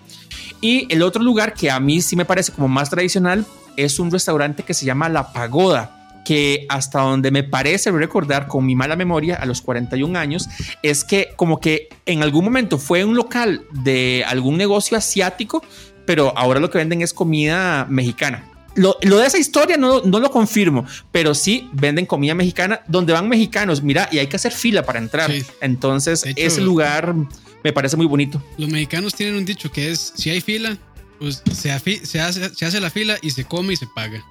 Y 0.60 0.86
el 0.92 1.02
otro 1.02 1.22
lugar 1.22 1.54
que 1.54 1.70
a 1.70 1.80
mí 1.80 2.00
sí 2.00 2.14
me 2.14 2.24
parece 2.24 2.52
como 2.52 2.68
más 2.68 2.90
tradicional 2.90 3.44
es 3.76 3.98
un 3.98 4.10
restaurante 4.10 4.62
que 4.62 4.74
se 4.74 4.86
llama 4.86 5.08
La 5.08 5.32
Pagoda 5.32 6.01
que 6.24 6.66
hasta 6.68 7.00
donde 7.00 7.30
me 7.30 7.42
parece 7.42 7.90
recordar 7.90 8.46
con 8.46 8.64
mi 8.64 8.74
mala 8.74 8.96
memoria 8.96 9.36
a 9.36 9.46
los 9.46 9.62
41 9.62 10.18
años, 10.18 10.48
es 10.82 11.04
que 11.04 11.30
como 11.36 11.60
que 11.60 11.88
en 12.06 12.22
algún 12.22 12.44
momento 12.44 12.78
fue 12.78 13.04
un 13.04 13.16
local 13.16 13.64
de 13.70 14.24
algún 14.26 14.56
negocio 14.56 14.96
asiático, 14.96 15.64
pero 16.06 16.36
ahora 16.36 16.60
lo 16.60 16.70
que 16.70 16.78
venden 16.78 17.02
es 17.02 17.12
comida 17.12 17.86
mexicana. 17.88 18.48
Lo, 18.74 18.96
de 19.02 19.26
esa 19.26 19.38
historia 19.38 19.76
no, 19.76 20.00
no, 20.00 20.18
lo 20.18 20.30
confirmo, 20.30 20.86
pero 21.10 21.34
sí 21.34 21.68
venden 21.72 22.06
comida 22.06 22.34
mexicana 22.34 22.80
donde 22.88 23.12
van 23.12 23.28
mexicanos. 23.28 23.82
Mira, 23.82 24.08
y 24.10 24.18
hay 24.18 24.28
que 24.28 24.36
hacer 24.36 24.52
fila 24.52 24.82
para 24.82 24.98
entrar. 24.98 25.30
Entonces, 25.60 26.24
ese 26.36 26.60
lugar 26.62 27.14
me 27.62 27.72
parece 27.72 27.96
muy 27.98 28.06
bonito. 28.06 28.42
Los 28.56 28.70
mexicanos 28.70 29.14
tienen 29.14 29.36
un 29.36 29.44
dicho 29.44 29.70
que 29.70 29.90
es: 29.90 30.14
si 30.16 30.30
hay 30.30 30.40
fila, 30.40 30.78
pues 31.18 31.42
se, 31.52 31.78
se, 32.06 32.20
hace, 32.20 32.54
se 32.54 32.64
hace 32.64 32.80
la 32.80 32.88
fila 32.88 33.18
y 33.20 33.30
se 33.30 33.44
come 33.44 33.74
y 33.74 33.76
se 33.76 33.86
paga. 33.94 34.24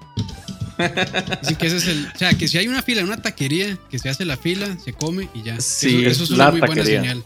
Así 1.41 1.55
que 1.55 1.67
ese 1.67 1.77
es 1.77 1.87
el. 1.87 2.07
O 2.13 2.17
sea, 2.17 2.33
que 2.33 2.47
si 2.47 2.57
hay 2.57 2.67
una 2.67 2.81
fila 2.81 3.01
en 3.01 3.07
una 3.07 3.21
taquería, 3.21 3.77
que 3.89 3.99
se 3.99 4.09
hace 4.09 4.25
la 4.25 4.37
fila, 4.37 4.77
se 4.83 4.93
come 4.93 5.29
y 5.33 5.43
ya. 5.43 5.59
Sí, 5.59 6.05
eso, 6.05 6.23
es 6.23 6.31
una 6.31 6.51
muy 6.51 6.61
buena 6.61 6.85
señal. 6.85 7.23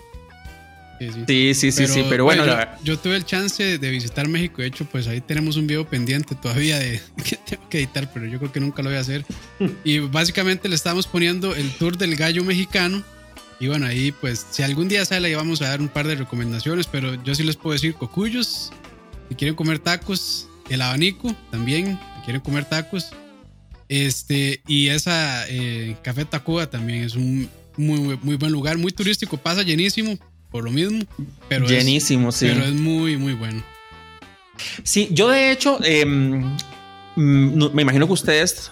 Sí, 1.28 1.54
sí, 1.54 1.72
sí, 1.72 1.88
sí, 1.88 2.06
pero, 2.10 2.24
bueno. 2.24 2.46
yo, 2.84 2.98
tuve 2.98 3.18
el 3.18 3.26
chance 3.26 3.78
de 3.78 3.90
visitar 3.90 4.28
México. 4.30 4.62
De 4.62 4.70
hecho, 4.70 4.86
pues 4.86 5.08
ahí 5.08 5.20
tenemos 5.20 5.58
un 5.58 5.68
video 5.68 5.86
pendiente 5.86 6.36
todavía 6.36 6.80
de 6.80 7.02
que 7.24 7.38
tengo 7.38 7.68
que 7.70 7.80
editar, 7.80 8.10
pero 8.14 8.26
yo 8.26 8.40
creo 8.40 8.52
que 8.52 8.60
nunca 8.60 8.82
lo 8.82 8.90
voy 8.90 8.98
a 8.98 9.02
hacer. 9.02 9.26
Y 9.84 10.00
básicamente 10.00 10.70
le 10.70 10.76
estamos 10.76 11.08
poniendo 11.08 11.54
el 11.54 11.70
tour 11.74 11.98
del 11.98 12.16
gallo 12.16 12.44
mexicano. 12.44 13.04
Y 13.60 13.68
bueno, 13.68 13.86
ahí 13.88 14.12
pues 14.12 14.46
si 14.52 14.64
algún 14.64 14.88
día 14.88 15.06
sale, 15.06 15.28
ahí 15.28 15.36
vamos 15.36 15.62
a 15.62 15.70
dar 15.70 15.82
un 15.82 15.88
par 15.88 16.08
de 16.08 16.16
recomendaciones, 16.16 16.88
pero 16.88 17.22
yo 17.24 17.36
sí 17.36 17.44
les 17.44 17.56
puedo 17.56 17.74
decir 17.74 17.94
cocuyos, 17.94 18.72
si 19.30 19.36
quieren 19.36 19.56
comer 19.56 19.80
tacos, 19.80 20.50
el 20.70 20.82
abanico 20.82 21.34
también, 21.52 22.00
si 22.18 22.26
quieren 22.26 22.42
comer 22.42 22.66
tacos, 22.66 23.12
este, 23.90 24.62
y 24.68 24.88
esa 24.88 25.46
eh, 25.48 25.96
Café 26.02 26.26
Tacuba 26.26 26.70
también 26.70 27.04
es 27.04 27.16
un 27.16 27.50
muy, 27.78 28.18
muy 28.22 28.36
buen 28.36 28.52
lugar, 28.52 28.78
muy 28.78 28.92
turístico, 28.92 29.38
pasa 29.38 29.64
llenísimo 29.64 30.18
por 30.52 30.64
lo 30.64 30.72
mismo, 30.72 31.04
pero 31.50 31.68
llenísimo, 31.68 32.30
es, 32.30 32.36
sí. 32.36 32.48
Pero 32.48 32.66
es 32.66 32.74
muy, 32.74 33.18
muy 33.18 33.34
bueno. 33.34 33.62
Sí, 34.84 35.10
yo 35.12 35.30
de 35.30 35.52
hecho, 35.52 35.80
em, 35.84 36.56
mm, 37.16 37.74
me 37.74 37.82
imagino 37.82 38.08
que 38.08 38.14
ustedes 38.14 38.72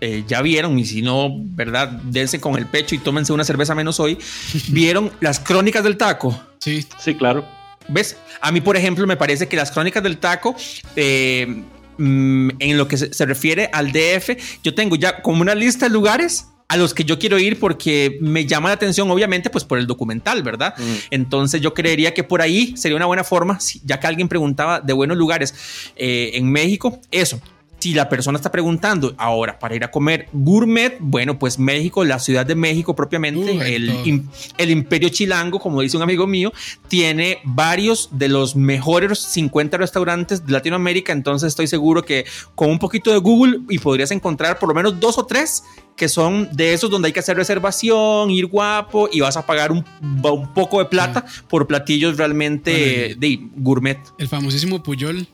eh, 0.00 0.24
ya 0.28 0.42
vieron, 0.42 0.78
y 0.78 0.84
si 0.84 1.02
no, 1.02 1.28
¿verdad? 1.34 1.88
Dense 2.04 2.40
con 2.40 2.56
el 2.56 2.66
pecho 2.66 2.94
y 2.94 2.98
tómense 2.98 3.32
una 3.32 3.44
cerveza 3.44 3.74
menos 3.74 3.98
hoy. 3.98 4.16
¿Vieron 4.68 5.10
las 5.20 5.40
crónicas 5.40 5.82
del 5.82 5.96
taco? 5.96 6.40
Sí. 6.60 6.86
Sí, 6.98 7.14
claro. 7.14 7.44
¿Ves? 7.88 8.16
A 8.40 8.52
mí, 8.52 8.60
por 8.60 8.76
ejemplo, 8.76 9.06
me 9.06 9.16
parece 9.16 9.48
que 9.48 9.56
las 9.56 9.70
crónicas 9.70 10.02
del 10.02 10.18
taco 10.18 10.54
eh, 10.94 11.64
Mm, 11.98 12.50
en 12.60 12.78
lo 12.78 12.86
que 12.86 12.96
se, 12.96 13.26
refiere 13.26 13.70
al 13.72 13.90
DF, 13.92 14.30
yo 14.62 14.74
tengo 14.74 14.94
ya 14.94 15.20
como 15.20 15.42
una 15.42 15.54
lista 15.54 15.86
de 15.86 15.92
lugares 15.92 16.46
a 16.68 16.76
los 16.76 16.94
que 16.94 17.04
yo 17.04 17.18
quiero 17.18 17.38
ir 17.38 17.58
porque 17.58 18.18
me 18.20 18.46
llama 18.46 18.68
la 18.68 18.74
atención, 18.74 19.10
obviamente, 19.10 19.50
pues 19.50 19.64
por 19.64 19.78
el 19.78 19.86
documental, 19.86 20.42
¿verdad? 20.42 20.74
Mm. 20.78 20.82
Entonces 21.10 21.60
yo 21.60 21.74
creería 21.74 22.14
que 22.14 22.22
por 22.22 22.40
ahí 22.40 22.76
sería 22.76 22.96
una 22.96 23.06
buena 23.06 23.24
forma, 23.24 23.58
ya 23.84 23.98
que 23.98 24.06
alguien 24.06 24.28
preguntaba 24.28 24.80
de 24.80 24.92
buenos 24.92 25.16
lugares 25.16 25.54
eh, 25.96 26.32
en 26.34 26.52
México, 26.52 27.00
eso, 27.10 27.40
si 27.78 27.94
la 27.94 28.08
persona 28.08 28.36
está 28.36 28.50
preguntando 28.50 29.14
ahora 29.18 29.58
para 29.58 29.76
ir 29.76 29.84
a 29.84 29.90
comer 29.90 30.28
gourmet, 30.32 30.96
bueno, 31.00 31.38
pues 31.38 31.58
México, 31.58 32.04
la 32.04 32.18
Ciudad 32.18 32.44
de 32.44 32.54
México 32.54 32.94
propiamente, 32.94 33.74
el, 33.74 34.24
el, 34.58 34.70
Imperio 34.70 35.08
Chilango, 35.08 35.60
como 35.60 35.80
dice 35.80 35.96
un 35.96 36.02
amigo 36.02 36.26
mío, 36.26 36.52
tiene 36.88 37.38
varios 37.44 38.10
de 38.12 38.28
los 38.28 38.56
mejores 38.56 39.18
50 39.18 39.76
restaurantes 39.76 40.44
de 40.44 40.52
Latinoamérica, 40.52 41.12
entonces 41.12 41.48
estoy 41.48 41.66
seguro 41.66 42.02
que 42.02 42.24
con 42.54 42.70
un 42.70 42.78
poquito 42.78 43.12
de 43.12 43.18
Google 43.18 43.60
y 43.68 43.78
podrías 43.78 44.10
encontrar 44.10 44.58
por 44.58 44.68
lo 44.68 44.74
menos 44.74 44.98
dos 44.98 45.18
o 45.18 45.26
tres 45.26 45.62
que 45.96 46.08
son 46.08 46.48
de 46.52 46.72
esos 46.72 46.90
donde 46.90 47.06
hay 47.06 47.12
que 47.12 47.20
hacer 47.20 47.36
reservación, 47.36 48.30
ir 48.30 48.46
guapo 48.46 49.08
y 49.12 49.20
vas 49.20 49.36
a 49.36 49.44
pagar 49.44 49.72
un, 49.72 49.84
un 50.00 50.54
poco 50.54 50.78
de 50.78 50.84
plata 50.84 51.24
por 51.48 51.66
platillos 51.66 52.16
realmente 52.16 53.16
de 53.18 53.48
gourmet. 53.56 53.98
El 54.16 54.28
famosísimo 54.28 54.80
Puyol, 54.82 55.26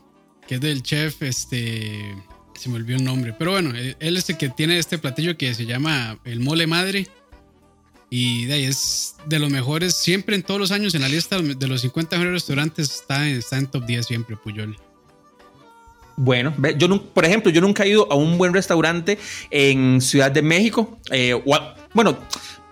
que 0.47 0.55
es 0.55 0.61
del 0.61 0.81
chef 0.81 1.21
este 1.21 2.15
se 2.55 2.69
me 2.69 2.75
olvidó 2.75 2.97
el 2.97 3.03
nombre. 3.03 3.33
Pero 3.37 3.51
bueno, 3.51 3.71
eh, 3.75 3.95
él 3.99 4.17
es 4.17 4.29
el 4.29 4.37
que 4.37 4.49
tiene 4.49 4.77
este 4.77 4.97
platillo 4.97 5.37
que 5.37 5.53
se 5.53 5.65
llama 5.65 6.19
el 6.25 6.39
mole 6.39 6.67
madre. 6.67 7.07
Y 8.09 8.45
de 8.45 8.53
ahí 8.53 8.63
es 8.65 9.15
de 9.25 9.39
los 9.39 9.49
mejores, 9.49 9.95
siempre 9.95 10.35
en 10.35 10.43
todos 10.43 10.59
los 10.59 10.71
años 10.71 10.93
en 10.95 11.01
la 11.01 11.09
lista 11.09 11.41
de 11.41 11.67
los 11.67 11.81
50 11.81 12.15
mejores 12.17 12.33
restaurantes 12.33 12.91
está, 12.91 13.27
está 13.27 13.57
en 13.57 13.67
top 13.67 13.85
10 13.85 14.05
siempre, 14.05 14.37
Puyol. 14.37 14.77
Bueno, 16.15 16.53
yo 16.77 17.03
por 17.13 17.25
ejemplo, 17.25 17.51
yo 17.51 17.59
nunca 17.61 17.83
he 17.83 17.89
ido 17.89 18.09
a 18.11 18.15
un 18.15 18.37
buen 18.37 18.53
restaurante 18.53 19.17
en 19.49 19.99
Ciudad 19.99 20.31
de 20.31 20.41
México. 20.41 20.97
Eh, 21.11 21.33
bueno, 21.93 22.17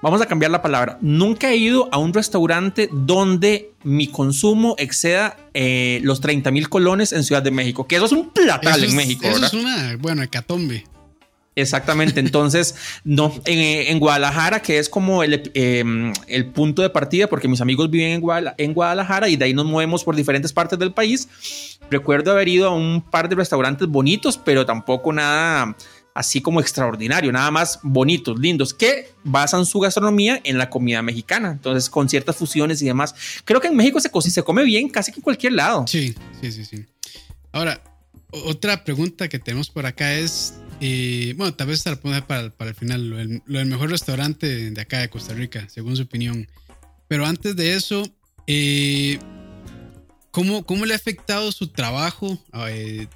vamos 0.03 0.21
a 0.21 0.25
cambiar 0.25 0.51
la 0.51 0.61
palabra. 0.61 0.97
Nunca 1.01 1.49
he 1.49 1.55
ido 1.55 1.87
a 1.93 1.97
un 1.97 2.13
restaurante 2.13 2.89
donde 2.91 3.71
mi 3.83 4.07
consumo 4.07 4.75
exceda 4.77 5.37
eh, 5.53 6.01
los 6.03 6.19
30 6.19 6.51
mil 6.51 6.67
colones 6.67 7.13
en 7.13 7.23
Ciudad 7.23 7.41
de 7.41 7.51
México, 7.51 7.87
que 7.87 7.95
eso 7.95 8.05
es 8.05 8.11
un 8.11 8.29
platal 8.29 8.83
en 8.83 8.95
México. 8.97 9.25
Eso 9.25 9.45
es 9.45 9.53
una, 9.53 9.95
bueno, 9.97 10.21
hecatombe. 10.21 10.83
Exactamente, 11.55 12.19
entonces, 12.19 12.75
no, 13.05 13.33
en, 13.45 13.97
Guadalajara, 13.99 14.61
que 14.61 14.77
es 14.77 14.89
como 14.89 15.23
el, 15.23 15.49
em, 15.53 16.11
el, 16.27 16.47
punto 16.47 16.81
de 16.81 16.89
partida, 16.89 17.27
porque 17.27 17.47
mis 17.47 17.61
amigos 17.61 17.89
viven 17.89 18.21
en, 18.23 18.53
en 18.57 18.73
Guadalajara 18.73 19.29
y 19.29 19.37
de 19.37 19.45
ahí 19.45 19.53
nos 19.53 19.65
movemos 19.65 20.03
por 20.03 20.17
diferentes 20.17 20.51
partes 20.51 20.77
del 20.79 20.93
país. 20.93 21.79
Recuerdo 21.89 22.31
haber 22.31 22.49
ido 22.49 22.67
a 22.67 22.75
un 22.75 23.01
par 23.01 23.29
de 23.29 23.35
restaurantes 23.35 23.87
bonitos, 23.87 24.37
pero 24.37 24.65
tampoco 24.65 25.13
nada 25.13 25.77
así 26.13 26.41
como 26.41 26.59
extraordinario, 26.59 27.31
nada 27.31 27.51
más 27.51 27.79
bonitos, 27.81 28.39
lindos, 28.39 28.73
que 28.73 29.11
basan 29.23 29.65
su 29.65 29.79
gastronomía 29.79 30.39
en 30.43 30.57
la 30.57 30.69
comida 30.69 31.01
mexicana. 31.01 31.51
Entonces, 31.51 31.89
con 31.89 32.09
ciertas 32.09 32.35
fusiones 32.35 32.81
y 32.81 32.85
demás. 32.85 33.15
Creo 33.45 33.59
que 33.59 33.67
en 33.67 33.75
México 33.75 33.99
se, 33.99 34.09
se 34.31 34.43
come 34.43 34.63
bien 34.63 34.89
casi 34.89 35.11
que 35.11 35.19
en 35.19 35.23
cualquier 35.23 35.53
lado. 35.53 35.85
Sí, 35.87 36.15
sí, 36.41 36.51
sí, 36.51 36.65
sí. 36.65 36.85
Ahora, 37.51 37.81
otra 38.31 38.83
pregunta 38.83 39.27
que 39.27 39.39
tenemos 39.39 39.69
por 39.69 39.85
acá 39.85 40.13
es, 40.13 40.55
eh, 40.81 41.33
bueno, 41.37 41.53
tal 41.53 41.67
vez 41.67 41.81
se 41.81 41.89
la 41.89 41.95
ponga 41.95 42.25
para, 42.25 42.49
para 42.49 42.71
el 42.71 42.75
final, 42.75 43.09
lo, 43.09 43.17
del 43.17 43.65
mejor 43.67 43.89
restaurante 43.89 44.71
de 44.71 44.81
acá 44.81 44.99
de 44.99 45.09
Costa 45.09 45.33
Rica, 45.33 45.67
según 45.69 45.95
su 45.95 46.03
opinión. 46.03 46.47
Pero 47.07 47.25
antes 47.25 47.55
de 47.55 47.75
eso, 47.75 48.03
eh, 48.47 49.19
¿cómo, 50.31 50.65
¿cómo, 50.65 50.85
le 50.85 50.93
ha 50.93 50.97
afectado 50.97 51.51
su 51.51 51.67
trabajo 51.67 52.43
eh, 52.67 53.07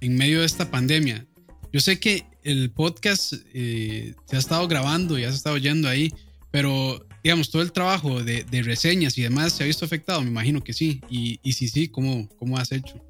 en 0.00 0.16
medio 0.16 0.40
de 0.40 0.46
esta 0.46 0.70
pandemia? 0.70 1.26
Yo 1.72 1.80
sé 1.80 2.00
que 2.00 2.24
el 2.42 2.70
podcast 2.70 3.34
se 3.34 4.14
ha 4.32 4.38
estado 4.38 4.66
grabando 4.68 5.18
y 5.18 5.24
has 5.24 5.34
estado 5.34 5.56
yendo 5.58 5.88
ahí, 5.88 6.12
pero 6.50 7.04
digamos, 7.22 7.50
todo 7.50 7.62
el 7.62 7.72
trabajo 7.72 8.22
de, 8.22 8.44
de, 8.44 8.62
reseñas 8.62 9.16
y 9.16 9.22
demás 9.22 9.52
se 9.52 9.62
ha 9.62 9.66
visto 9.66 9.84
afectado, 9.84 10.20
me 10.22 10.28
imagino 10.28 10.62
que 10.62 10.72
sí. 10.72 11.00
Y, 11.08 11.38
y 11.42 11.52
si 11.52 11.68
sí, 11.68 11.88
¿cómo, 11.88 12.28
¿cómo 12.38 12.58
has 12.58 12.72
hecho? 12.72 13.00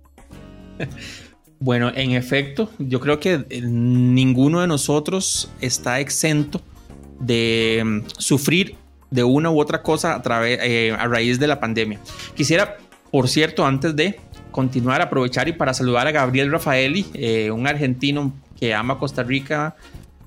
Bueno, 1.65 1.93
en 1.95 2.11
efecto, 2.11 2.73
yo 2.81 2.99
creo 2.99 3.21
que 3.21 3.45
eh, 3.49 3.61
ninguno 3.63 4.63
de 4.63 4.67
nosotros 4.67 5.49
está 5.61 6.01
exento 6.01 6.61
de 7.21 7.81
mm, 7.85 8.01
sufrir 8.19 8.75
de 9.13 9.23
una 9.23 9.49
u 9.49 9.61
otra 9.61 9.81
cosa 9.81 10.17
a, 10.17 10.23
través, 10.23 10.59
eh, 10.61 10.91
a 10.91 11.07
raíz 11.07 11.39
de 11.39 11.47
la 11.47 11.61
pandemia. 11.61 12.01
Quisiera, 12.35 12.79
por 13.13 13.29
cierto, 13.29 13.65
antes 13.65 13.95
de 13.95 14.19
continuar, 14.51 15.03
aprovechar 15.03 15.47
y 15.47 15.53
para 15.53 15.73
saludar 15.73 16.09
a 16.09 16.11
Gabriel 16.11 16.51
Rafaeli, 16.51 17.07
eh, 17.15 17.53
un 17.53 17.69
argentino 17.69 18.33
que 18.59 18.75
ama 18.75 18.99
Costa 18.99 19.23
Rica 19.23 19.77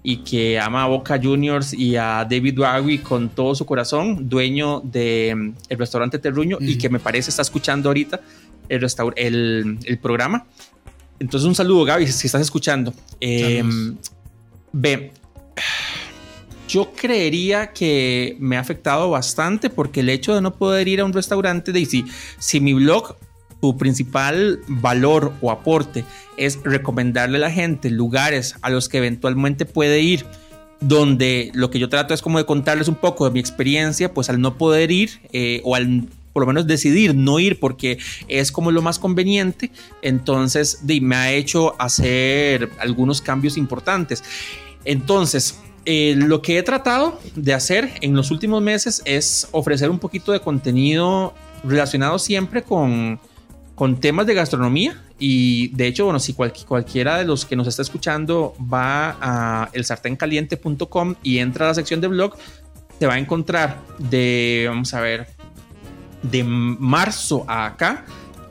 y 0.03 0.17
que 0.17 0.59
ama 0.59 0.83
a 0.83 0.87
Boca 0.87 1.19
Juniors 1.21 1.73
y 1.73 1.95
a 1.95 2.27
David 2.29 2.59
Wagui 2.59 2.99
con 2.99 3.29
todo 3.29 3.55
su 3.55 3.65
corazón, 3.65 4.29
dueño 4.29 4.81
del 4.81 5.35
mm, 5.35 5.55
el 5.69 5.77
restaurante 5.77 6.19
Terruño 6.19 6.57
y 6.59 6.77
que 6.77 6.89
me 6.89 6.99
parece 6.99 7.31
está 7.31 7.41
escuchando 7.41 7.89
ahorita 7.89 8.21
el, 8.69 8.85
el, 9.15 9.79
el 9.83 9.97
programa. 9.99 10.45
Entonces, 11.19 11.47
un 11.47 11.55
saludo, 11.55 11.85
Gaby, 11.85 12.07
si 12.07 12.27
estás 12.27 12.41
escuchando. 12.41 12.93
Eh, 13.21 13.63
ve, 14.73 15.11
yo 16.67 16.91
creería 16.93 17.71
que 17.71 18.35
me 18.39 18.57
ha 18.57 18.59
afectado 18.59 19.09
bastante 19.09 19.69
porque 19.69 20.01
el 20.01 20.09
hecho 20.09 20.35
de 20.35 20.41
no 20.41 20.55
poder 20.55 20.87
ir 20.87 20.99
a 20.99 21.05
un 21.05 21.13
restaurante, 21.13 21.71
de 21.71 21.85
si, 21.85 22.05
si 22.37 22.59
mi 22.59 22.73
blog, 22.73 23.15
tu 23.65 23.77
principal 23.77 24.59
valor 24.67 25.33
o 25.41 25.49
aporte 25.49 26.05
es 26.37 26.59
recomendarle 26.63 27.37
a 27.37 27.41
la 27.41 27.51
gente 27.51 27.89
lugares 27.89 28.53
a 28.61 28.69
los 28.69 28.89
que 28.89 28.99
eventualmente 28.99 29.65
puede 29.65 30.01
ir, 30.01 30.23
donde 30.81 31.49
lo 31.55 31.71
que 31.71 31.79
yo 31.79 31.89
trato 31.89 32.13
es 32.13 32.21
como 32.21 32.37
de 32.37 32.45
contarles 32.45 32.87
un 32.87 32.93
poco 32.93 33.25
de 33.25 33.31
mi 33.31 33.39
experiencia, 33.39 34.13
pues 34.13 34.29
al 34.29 34.39
no 34.39 34.55
poder 34.59 34.91
ir 34.91 35.19
eh, 35.33 35.61
o 35.63 35.73
al 35.73 36.03
por 36.31 36.43
lo 36.43 36.47
menos 36.47 36.67
decidir 36.67 37.15
no 37.15 37.39
ir 37.39 37.59
porque 37.59 37.97
es 38.27 38.51
como 38.51 38.69
lo 38.69 38.83
más 38.83 38.99
conveniente, 38.99 39.71
entonces 40.03 40.81
me 40.83 41.15
ha 41.15 41.31
hecho 41.31 41.73
hacer 41.81 42.69
algunos 42.77 43.19
cambios 43.19 43.57
importantes. 43.57 44.23
Entonces, 44.83 45.57
eh, 45.85 46.13
lo 46.15 46.43
que 46.43 46.59
he 46.59 46.63
tratado 46.63 47.19
de 47.35 47.55
hacer 47.55 47.89
en 48.01 48.13
los 48.15 48.29
últimos 48.29 48.61
meses 48.61 49.01
es 49.05 49.47
ofrecer 49.53 49.89
un 49.89 49.97
poquito 49.97 50.33
de 50.33 50.39
contenido 50.41 51.33
relacionado 51.63 52.19
siempre 52.19 52.61
con, 52.63 53.19
con 53.75 53.99
temas 53.99 54.25
de 54.25 54.33
gastronomía. 54.33 55.01
Y 55.19 55.69
de 55.69 55.87
hecho, 55.87 56.05
bueno, 56.05 56.19
si 56.19 56.33
cualquiera 56.33 57.17
de 57.17 57.25
los 57.25 57.45
que 57.45 57.55
nos 57.55 57.67
está 57.67 57.81
escuchando 57.81 58.55
va 58.61 59.17
a 59.21 59.69
elsartencaliente.com 59.73 61.15
y 61.23 61.37
entra 61.37 61.65
a 61.65 61.67
la 61.69 61.75
sección 61.75 62.01
de 62.01 62.07
blog, 62.07 62.35
se 62.99 63.05
va 63.05 63.15
a 63.15 63.19
encontrar 63.19 63.81
de, 63.99 64.65
vamos 64.67 64.93
a 64.93 65.01
ver, 65.01 65.27
de 66.23 66.43
marzo 66.43 67.45
a 67.47 67.65
acá, 67.65 68.05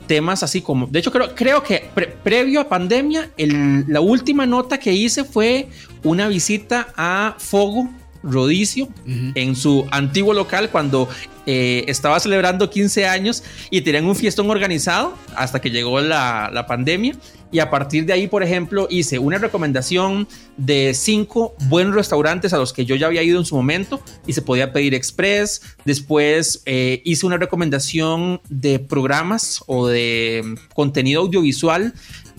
temas 0.07 0.43
así 0.43 0.61
como, 0.61 0.87
de 0.87 0.99
hecho 0.99 1.11
creo, 1.11 1.33
creo 1.33 1.63
que 1.63 1.89
previo 2.23 2.61
a 2.61 2.69
pandemia, 2.69 3.31
la 3.37 4.01
última 4.01 4.45
nota 4.45 4.77
que 4.77 4.93
hice 4.93 5.23
fue 5.23 5.67
una 6.03 6.27
visita 6.27 6.87
a 6.95 7.35
Fogo 7.39 7.89
Rodicio 8.25 8.87
en 9.05 9.55
su 9.55 9.85
antiguo 9.91 10.33
local 10.33 10.69
cuando 10.69 11.07
eh, 11.45 11.85
estaba 11.87 12.19
celebrando 12.19 12.69
15 12.69 13.05
años 13.07 13.43
y 13.69 13.81
tenían 13.81 14.05
un 14.05 14.15
fiestón 14.15 14.49
organizado 14.49 15.15
hasta 15.35 15.61
que 15.61 15.69
llegó 15.69 16.01
la, 16.01 16.49
la 16.51 16.65
pandemia. 16.65 17.15
Y 17.51 17.59
a 17.59 17.69
partir 17.69 18.05
de 18.05 18.13
ahí, 18.13 18.27
por 18.27 18.43
ejemplo, 18.43 18.87
hice 18.89 19.19
una 19.19 19.37
recomendación 19.37 20.27
de 20.57 20.93
cinco 20.93 21.55
buenos 21.69 21.95
restaurantes 21.95 22.51
a 22.53 22.57
los 22.57 22.73
que 22.73 22.85
yo 22.85 22.95
ya 22.95 23.07
había 23.07 23.23
ido 23.23 23.39
en 23.39 23.45
su 23.45 23.55
momento 23.55 24.01
y 24.25 24.33
se 24.33 24.41
podía 24.41 24.73
pedir 24.73 24.93
express. 24.93 25.61
Después 25.85 26.63
eh, 26.65 27.01
hice 27.05 27.25
una 27.25 27.37
recomendación 27.37 28.41
de 28.49 28.79
programas 28.79 29.63
o 29.67 29.87
de 29.87 30.55
contenido 30.73 31.21
audiovisual, 31.21 31.93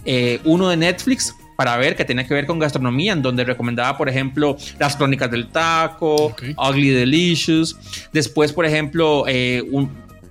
eh, 0.04 0.40
uno 0.44 0.68
de 0.68 0.76
Netflix 0.76 1.34
para 1.56 1.76
ver 1.76 1.96
que 1.96 2.04
tenía 2.04 2.26
que 2.26 2.34
ver 2.34 2.46
con 2.46 2.58
gastronomía, 2.58 3.12
en 3.12 3.22
donde 3.22 3.44
recomendaba, 3.44 3.96
por 3.96 4.08
ejemplo, 4.08 4.56
las 4.78 4.96
crónicas 4.96 5.30
del 5.30 5.48
taco, 5.48 6.34
Ugly 6.56 6.90
Delicious. 6.90 7.76
Después, 8.12 8.52
por 8.52 8.66
ejemplo, 8.66 9.24
eh, 9.26 9.64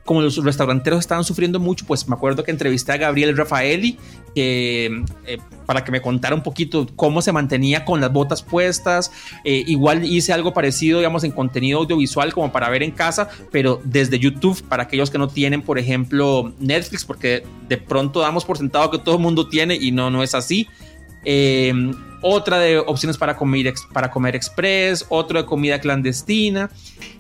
como 0.06 0.22
los 0.22 0.42
restauranteros 0.44 1.00
estaban 1.00 1.24
sufriendo 1.24 1.60
mucho, 1.60 1.84
pues 1.86 2.08
me 2.08 2.16
acuerdo 2.16 2.44
que 2.44 2.52
entrevisté 2.52 2.92
a 2.92 2.98
Gabriel 2.98 3.36
Rafaeli 3.36 3.98
eh, 4.36 4.90
para 5.66 5.84
que 5.84 5.92
me 5.92 6.00
contara 6.00 6.36
un 6.36 6.44
poquito 6.44 6.88
cómo 6.96 7.24
se 7.24 7.32
mantenía 7.32 7.86
con 7.86 8.00
las 8.00 8.14
botas 8.14 8.44
puestas. 8.44 9.12
Eh, 9.44 9.64
igual 9.66 10.06
hice 10.06 10.32
algo 10.32 10.54
parecido, 10.54 11.00
digamos, 11.00 11.24
en 11.24 11.32
contenido 11.32 11.80
audiovisual 11.80 12.32
como 12.34 12.52
para 12.52 12.70
ver 12.70 12.84
en 12.84 12.92
casa, 12.92 13.30
pero 13.52 13.82
desde 13.84 14.20
YouTube 14.20 14.62
para 14.70 14.84
aquellos 14.84 15.10
que 15.10 15.18
no 15.18 15.28
tienen, 15.28 15.64
por 15.64 15.80
ejemplo, 15.80 16.54
Netflix, 16.60 17.04
porque 17.04 17.44
de 17.68 17.78
pronto 17.78 18.20
damos 18.20 18.46
por 18.46 18.60
sentado 18.60 18.92
que 18.92 19.00
todo 19.00 19.16
el 19.16 19.22
mundo 19.22 19.50
tiene 19.50 19.76
y 19.76 19.92
no, 19.92 20.12
no 20.12 20.22
es 20.22 20.36
así. 20.36 20.68
Em, 21.26 21.94
otra 22.22 22.60
de 22.60 22.80
opciones 22.80 23.18
para 23.18 23.36
comer, 23.36 23.74
para 23.94 24.10
comer 24.10 24.36
express, 24.36 25.06
otro 25.10 25.42
de 25.42 25.46
comida 25.46 25.80
clandestina. 25.80 26.72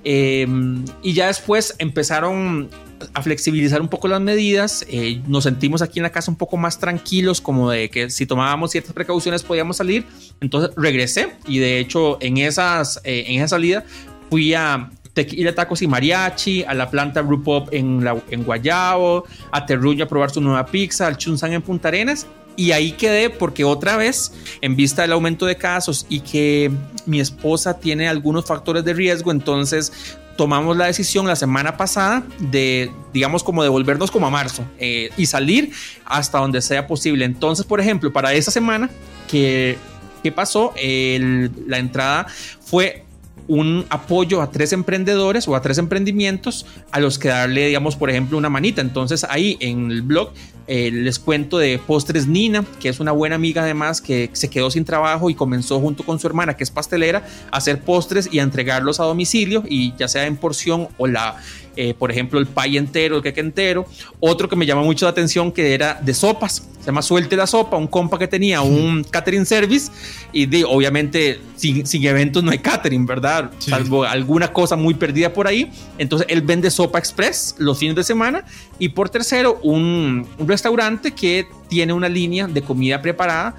Em, 0.03 0.84
y 1.03 1.14
ya 1.14 1.28
después 1.28 1.76
empezaron 1.78 2.70
a 3.14 3.22
flexibilizar 3.22 3.82
un 3.82 3.88
poco 3.88 4.08
las 4.08 4.22
medidas. 4.22 4.86
Eh, 4.89 5.22
nos 5.28 5.43
sentimos 5.43 5.82
aquí 5.82 5.99
en 5.99 6.03
la 6.03 6.12
casa 6.12 6.32
un 6.32 6.38
poco 6.38 6.58
más 6.58 6.80
tranquilos, 6.80 7.41
como 7.41 7.70
de 7.70 7.89
que 7.89 8.10
si 8.10 8.26
tomábamos 8.26 8.72
ciertas 8.72 8.93
precauciones 8.93 9.43
podíamos 9.43 9.78
salir. 9.78 10.06
Entonces 10.41 10.72
regresé 10.76 11.36
y 11.47 11.60
de 11.60 11.80
hecho 11.80 12.18
en, 12.22 12.38
esas, 12.38 13.01
eh, 13.03 13.26
en 13.28 13.41
esa 13.41 13.49
salida 13.49 13.84
fui 14.30 14.53
a 14.53 14.89
Tequila 15.14 15.53
Tacos 15.53 15.82
y 15.82 15.88
Mariachi, 15.88 16.64
a 16.64 16.74
la 16.74 16.89
planta 16.89 17.22
Brew 17.22 17.43
Pop 17.43 17.70
en, 17.72 18.03
la, 18.03 18.22
en 18.32 18.43
Guayabo, 18.43 19.26
a 19.51 19.66
Terruño 19.66 20.06
a 20.06 20.08
probar 20.08 20.32
su 20.32 20.41
nueva 20.41 20.66
pizza, 20.66 21.08
al 21.08 21.18
Chunsan 21.18 21.53
en 21.53 21.62
Punta 21.62 21.88
Arenas 21.89 22.28
y 22.56 22.72
ahí 22.72 22.91
quedé 22.93 23.30
porque 23.30 23.64
otra 23.64 23.97
vez, 23.97 24.32
en 24.62 24.76
vista 24.76 25.01
del 25.01 25.12
aumento 25.12 25.45
de 25.45 25.58
casos 25.58 26.06
y 26.10 26.22
que 26.22 26.72
mi 27.06 27.20
esposa 27.20 27.80
tiene 27.80 28.08
algunos 28.08 28.45
factores 28.45 28.84
de 28.86 28.93
riesgo, 28.93 29.32
entonces 29.32 30.18
tomamos 30.36 30.76
la 30.76 30.86
decisión 30.86 31.28
la 31.28 31.36
semana 31.36 31.78
pasada 31.78 32.24
de, 32.39 32.91
digamos, 33.14 33.43
como 33.43 33.64
devolvernos 33.64 34.12
como 34.12 34.28
a 34.28 34.30
marzo 34.30 34.66
eh, 34.78 35.10
y 35.18 35.26
salir 35.26 35.72
hasta 36.06 36.39
donde 36.39 36.62
sea 36.62 36.88
posible. 36.88 37.26
Entonces, 37.26 37.66
por 37.66 37.80
ejemplo, 37.80 38.12
para 38.12 38.34
esa 38.34 38.51
semana, 38.51 38.89
¿qué, 39.30 39.78
qué 40.24 40.32
pasó? 40.32 40.74
la 40.76 41.78
entrada 41.78 42.28
fue 42.62 43.06
un 43.47 43.86
apoyo 43.89 44.41
a 44.41 44.49
tres 44.49 44.74
emprendedores 44.74 45.47
o 45.47 45.56
a 45.56 45.62
tres 45.62 45.78
emprendimientos 45.78 46.66
a 46.91 46.99
los 46.99 47.20
que 47.20 47.28
darle, 47.28 47.68
digamos, 47.68 47.95
por 47.95 48.10
ejemplo, 48.10 48.38
una 48.38 48.49
manita. 48.49 48.82
Entonces 48.82 49.24
ahí 49.24 49.58
en 49.60 49.91
el 49.91 50.01
blog 50.01 50.32
eh, 50.68 50.89
les 50.91 51.20
cuento 51.20 51.57
de 51.57 51.80
Postres 51.80 52.28
Nina, 52.28 52.66
que 52.80 52.89
es 52.89 52.99
una 52.99 53.11
buena 53.11 53.36
amiga 53.36 53.63
además 53.63 54.01
que 54.01 54.30
se 54.34 54.49
quedó 54.49 54.72
sin 54.72 54.86
trabajo 54.86 55.30
y 55.30 55.36
comenzó 55.36 55.80
junto 55.80 56.03
con 56.03 56.20
su 56.20 56.28
hermana, 56.28 56.57
que 56.57 56.63
es 56.63 56.72
pastelera, 56.72 57.26
a 57.51 57.57
hacer 57.57 57.82
postres 57.82 58.30
y 58.32 58.39
a 58.39 58.43
entregarlos 58.43 58.99
a 58.99 59.03
domicilio 59.03 59.63
y 59.68 59.95
ya 59.95 60.07
sea 60.07 60.26
en 60.26 60.38
porción 60.38 60.88
o 60.97 61.07
la 61.07 61.38
eh, 61.78 61.93
por 61.93 62.11
ejemplo, 62.11 62.39
el 62.39 62.47
pay 62.47 62.78
entero, 62.78 63.18
el 63.18 63.22
queque 63.22 63.41
entero. 63.41 63.86
Otro 64.20 64.47
que 64.47 64.55
me 64.55 64.66
llama 64.66 64.82
mucho 64.82 65.05
la 65.05 65.11
atención 65.11 65.51
que 65.51 65.74
era 65.74 65.99
de 66.01 66.13
sopas, 66.13 66.68
se 66.86 66.91
llama 66.91 67.01
Suelte 67.01 67.36
la 67.36 67.47
Sopa, 67.47 67.78
un 67.78 67.88
compa 67.88 68.20
que 68.20 68.28
tenía 68.28 68.61
un 68.61 69.03
catering 69.03 69.47
service 69.47 69.91
y 70.32 70.45
de, 70.45 70.63
obviamente 70.63 71.39
sin, 71.55 71.84
sin, 71.88 72.05
eventos 72.05 72.43
no 72.43 72.51
hay 72.51 72.59
catering, 72.59 73.07
¿verdad? 73.07 73.49
Salvo 73.57 74.03
alguna 74.03 74.53
cosa 74.53 74.76
muy 74.76 74.93
perdida 74.93 75.34
por 75.34 75.47
ahí. 75.47 75.72
Entonces 75.97 76.28
él 76.30 76.43
vende 76.43 76.70
sopa 76.70 76.99
express 76.99 77.55
los 77.57 77.80
fines 77.80 77.95
de 77.95 78.03
semana 78.03 78.45
y 78.78 78.89
por 78.89 79.09
tercero 79.09 79.59
un, 79.63 80.28
un 80.38 80.47
restaurante 80.56 81.12
que 81.12 81.47
tiene 81.68 81.93
una 81.93 82.08
línea 82.08 82.47
de 82.47 82.62
comida 82.62 83.01
preparada. 83.01 83.56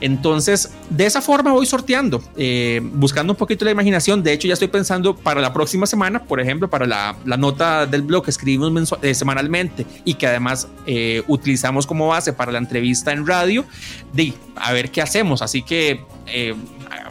Entonces, 0.00 0.72
de 0.88 1.04
esa 1.04 1.20
forma 1.20 1.52
voy 1.52 1.66
sorteando, 1.66 2.22
eh, 2.36 2.80
buscando 2.82 3.32
un 3.34 3.36
poquito 3.36 3.64
la 3.64 3.70
imaginación. 3.70 4.22
De 4.22 4.32
hecho, 4.32 4.48
ya 4.48 4.54
estoy 4.54 4.68
pensando 4.68 5.14
para 5.14 5.40
la 5.40 5.52
próxima 5.52 5.86
semana, 5.86 6.22
por 6.24 6.40
ejemplo, 6.40 6.68
para 6.68 6.86
la, 6.86 7.16
nota 7.36 7.86
del 7.86 8.02
blog 8.02 8.24
que 8.24 8.30
escribimos 8.30 8.94
eh, 9.02 9.14
semanalmente 9.14 9.86
y 10.04 10.14
que 10.14 10.26
además 10.26 10.68
eh, 10.86 11.22
utilizamos 11.28 11.86
como 11.86 12.08
base 12.08 12.32
para 12.32 12.50
la 12.50 12.58
entrevista 12.58 13.12
en 13.12 13.26
radio, 13.26 13.64
de 14.12 14.32
a 14.56 14.72
ver 14.72 14.90
qué 14.90 15.02
hacemos. 15.02 15.42
Así 15.42 15.62
que 15.62 16.04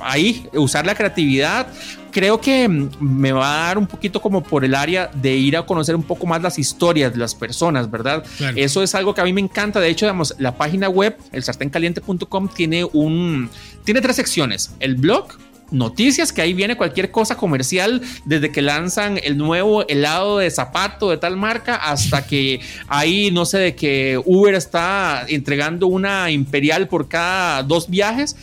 ahí 0.01 0.47
usar 0.53 0.85
la 0.85 0.95
creatividad, 0.95 1.67
creo 2.11 2.39
que 2.41 2.67
me 2.67 3.31
va 3.31 3.63
a 3.63 3.67
dar 3.67 3.77
un 3.77 3.87
poquito 3.87 4.21
como 4.21 4.43
por 4.43 4.65
el 4.65 4.75
área 4.75 5.09
de 5.13 5.35
ir 5.35 5.57
a 5.57 5.65
conocer 5.65 5.95
un 5.95 6.03
poco 6.03 6.25
más 6.25 6.41
las 6.41 6.59
historias 6.59 7.11
de 7.11 7.19
las 7.19 7.35
personas, 7.35 7.89
¿verdad? 7.89 8.23
Eso 8.55 8.83
es 8.83 8.95
algo 8.95 9.13
que 9.13 9.21
a 9.21 9.23
mí 9.23 9.33
me 9.33 9.41
encanta. 9.41 9.79
De 9.79 9.89
hecho, 9.89 10.05
digamos, 10.05 10.35
la 10.37 10.55
página 10.55 10.89
web, 10.89 11.17
el 11.31 11.43
sarténcaliente.com, 11.43 12.49
tiene 12.49 12.83
un, 12.83 13.49
tiene 13.83 14.01
tres 14.01 14.15
secciones. 14.15 14.71
El 14.79 14.95
blog, 14.95 15.27
noticias, 15.71 16.33
que 16.33 16.41
ahí 16.41 16.53
viene 16.53 16.75
cualquier 16.75 17.11
cosa 17.11 17.35
comercial, 17.37 18.01
desde 18.25 18.51
que 18.51 18.61
lanzan 18.61 19.19
el 19.23 19.37
nuevo 19.37 19.87
helado 19.87 20.39
de 20.39 20.49
zapato 20.49 21.09
de 21.09 21.17
tal 21.17 21.37
marca 21.37 21.75
hasta 21.75 22.25
que 22.27 22.59
ahí 22.87 23.31
no 23.31 23.45
sé 23.45 23.57
de 23.59 23.75
que 23.75 24.21
Uber 24.25 24.53
está 24.55 25.25
entregando 25.27 25.87
una 25.87 26.31
imperial 26.31 26.87
por 26.87 27.07
cada 27.07 27.63
dos 27.63 27.89
viajes 27.89 28.35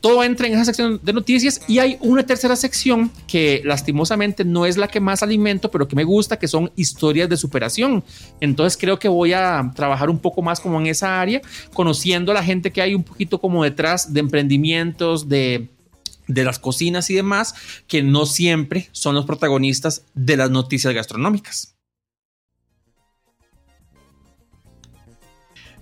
todo 0.00 0.22
entra 0.24 0.46
en 0.46 0.54
esa 0.54 0.64
sección 0.64 1.00
de 1.02 1.12
noticias 1.12 1.60
y 1.66 1.78
hay 1.78 1.96
una 2.00 2.24
tercera 2.24 2.56
sección 2.56 3.10
que 3.26 3.62
lastimosamente 3.64 4.44
no 4.44 4.66
es 4.66 4.76
la 4.76 4.88
que 4.88 5.00
más 5.00 5.22
alimento, 5.22 5.70
pero 5.70 5.88
que 5.88 5.96
me 5.96 6.04
gusta, 6.04 6.38
que 6.38 6.48
son 6.48 6.70
historias 6.76 7.28
de 7.28 7.36
superación. 7.36 8.04
Entonces 8.40 8.76
creo 8.76 8.98
que 8.98 9.08
voy 9.08 9.32
a 9.32 9.72
trabajar 9.74 10.10
un 10.10 10.18
poco 10.18 10.42
más 10.42 10.60
como 10.60 10.80
en 10.80 10.86
esa 10.86 11.20
área, 11.20 11.40
conociendo 11.72 12.32
a 12.32 12.34
la 12.34 12.44
gente 12.44 12.70
que 12.70 12.82
hay 12.82 12.94
un 12.94 13.04
poquito 13.04 13.40
como 13.40 13.64
detrás 13.64 14.12
de 14.12 14.20
emprendimientos, 14.20 15.28
de 15.28 15.68
de 16.28 16.44
las 16.44 16.58
cocinas 16.58 17.10
y 17.10 17.14
demás, 17.14 17.54
que 17.88 18.02
no 18.02 18.26
siempre 18.26 18.88
son 18.92 19.14
los 19.14 19.24
protagonistas 19.24 20.04
de 20.14 20.36
las 20.36 20.50
noticias 20.50 20.94
gastronómicas. 20.94 21.74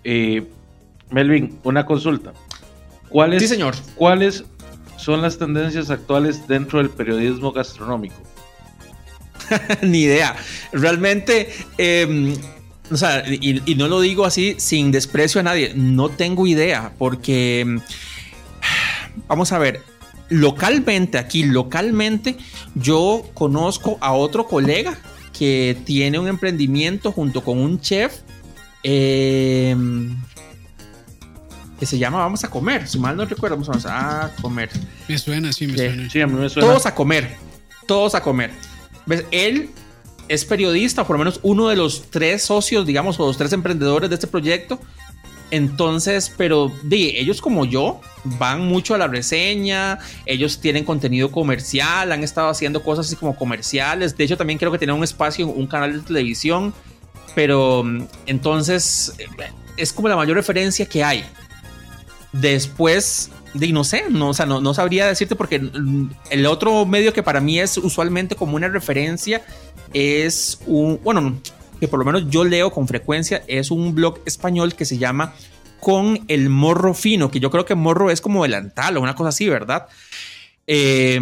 Eh, 0.05 0.47
Melvin, 1.11 1.59
una 1.65 1.85
consulta. 1.85 2.33
¿Cuáles, 3.17 3.41
sí, 3.41 3.49
señor. 3.49 3.75
¿Cuáles 3.95 4.45
son 4.99 5.23
las 5.23 5.39
tendencias 5.39 5.89
actuales 5.89 6.47
dentro 6.47 6.81
del 6.81 6.91
periodismo 6.91 7.51
gastronómico? 7.51 8.15
Ni 9.81 10.01
idea. 10.01 10.37
Realmente, 10.71 11.49
em, 11.79 12.35
o 12.91 12.97
sea, 12.99 13.25
y, 13.27 13.75
no 13.75 13.89
lo 13.89 14.03
digo 14.03 14.27
así 14.27 14.57
sin 14.59 14.93
desprecio 14.93 15.41
a 15.41 15.45
nadie, 15.45 15.73
no 15.75 16.11
tengo 16.11 16.47
idea, 16.47 16.93
porque, 16.99 17.61
em, 17.61 17.81
vamos 19.27 19.51
a 19.51 19.59
ver, 19.61 19.81
localmente, 20.29 21.17
aquí 21.17 21.45
localmente, 21.45 22.37
yo 22.75 23.23
conozco 23.33 23.97
a 24.03 24.13
otro 24.13 24.47
colega 24.47 24.99
que 25.33 25.75
tiene 25.87 26.19
un 26.19 26.29
emprendimiento 26.29 27.13
junto 27.13 27.43
con 27.43 27.57
un 27.57 27.81
chef. 27.81 28.19
Eh, 28.83 29.75
que 31.79 31.87
se 31.87 31.99
llama 31.99 32.19
Vamos 32.19 32.45
a 32.45 32.51
comer. 32.51 32.87
Si 32.89 32.99
mal 32.99 33.17
no 33.17 33.25
recuerdo, 33.25 33.57
vamos 33.57 33.87
a 33.87 34.33
comer. 34.41 34.71
Me 35.09 35.19
suena, 35.19 35.53
sí, 35.53 35.67
me 35.67 35.77
suena. 35.77 36.11
Sí, 36.11 36.21
a 36.21 36.27
mí 36.27 36.35
me 36.35 36.49
suena. 36.49 36.69
Todos 36.69 36.87
a 36.87 36.95
comer. 36.95 37.37
Todos 37.87 38.15
a 38.15 38.23
comer. 38.23 38.51
¿Ves? 39.07 39.25
Él 39.31 39.71
es 40.29 40.45
periodista, 40.45 41.07
por 41.07 41.15
lo 41.15 41.19
menos 41.19 41.41
uno 41.43 41.69
de 41.69 41.77
los 41.77 42.11
tres 42.11 42.43
socios, 42.43 42.87
digamos, 42.87 43.21
o 43.21 43.27
los 43.27 43.37
tres 43.37 43.53
emprendedores 43.53 44.09
de 44.11 44.15
este 44.15 44.27
proyecto. 44.27 44.81
Entonces, 45.53 46.33
pero 46.37 46.73
de 46.83 47.21
ellos 47.21 47.41
como 47.41 47.65
yo 47.65 48.01
van 48.25 48.63
mucho 48.67 48.97
a 48.97 48.99
la 48.99 49.07
reseña, 49.07 49.99
ellos 50.25 50.61
tienen 50.61 50.85
contenido 50.85 51.31
comercial, 51.31 52.11
han 52.11 52.25
estado 52.25 52.49
haciendo 52.49 52.83
cosas 52.83 53.07
así 53.07 53.15
como 53.15 53.37
comerciales. 53.37 54.17
De 54.17 54.25
hecho, 54.25 54.37
también 54.37 54.59
creo 54.59 54.73
que 54.73 54.79
tienen 54.79 54.97
un 54.97 55.05
espacio, 55.05 55.47
un 55.47 55.67
canal 55.69 55.93
de 55.93 56.01
televisión. 56.01 56.75
Pero 57.37 57.85
entonces 58.25 59.13
es 59.77 59.93
como 59.93 60.09
la 60.09 60.17
mayor 60.17 60.37
referencia 60.37 60.87
que 60.87 61.05
hay. 61.05 61.25
Después, 62.41 63.31
de, 63.55 63.73
no 63.73 63.85
sé, 63.85 64.05
no, 64.11 64.31
o 64.31 64.35
sea, 64.35 64.47
no, 64.47 64.75
sabría 64.75 65.07
decirte 65.07 65.37
porque 65.37 65.71
el 66.31 66.47
otro 66.47 66.87
medio 66.87 67.13
que 67.13 67.23
para 67.23 67.41
mí 67.41 67.59
es 67.59 67.79
usualmente 67.79 68.35
como 68.35 68.57
una 68.57 68.69
referencia 68.69 69.43
es 69.93 70.61
un, 70.67 71.01
bueno, 71.03 71.39
que 71.81 71.89
por 71.89 71.99
lo 71.99 72.05
menos 72.05 72.29
yo 72.29 72.45
leo 72.45 72.71
con 72.71 72.89
frecuencia, 72.89 73.43
es 73.47 73.71
un 73.71 73.95
blog 73.95 74.21
español 74.27 74.75
que 74.75 74.85
se 74.85 74.99
llama 74.99 75.35
Con 75.81 76.25
el 76.29 76.49
Morro 76.49 76.95
Fino, 76.95 77.31
que 77.31 77.41
yo 77.41 77.51
creo 77.51 77.65
que 77.65 77.75
morro 77.75 78.11
es 78.11 78.21
como 78.21 78.43
delantal 78.43 78.97
o 78.97 79.01
una 79.01 79.15
cosa 79.15 79.29
así, 79.31 79.49
¿verdad? 79.49 79.87
Eh, 80.67 81.21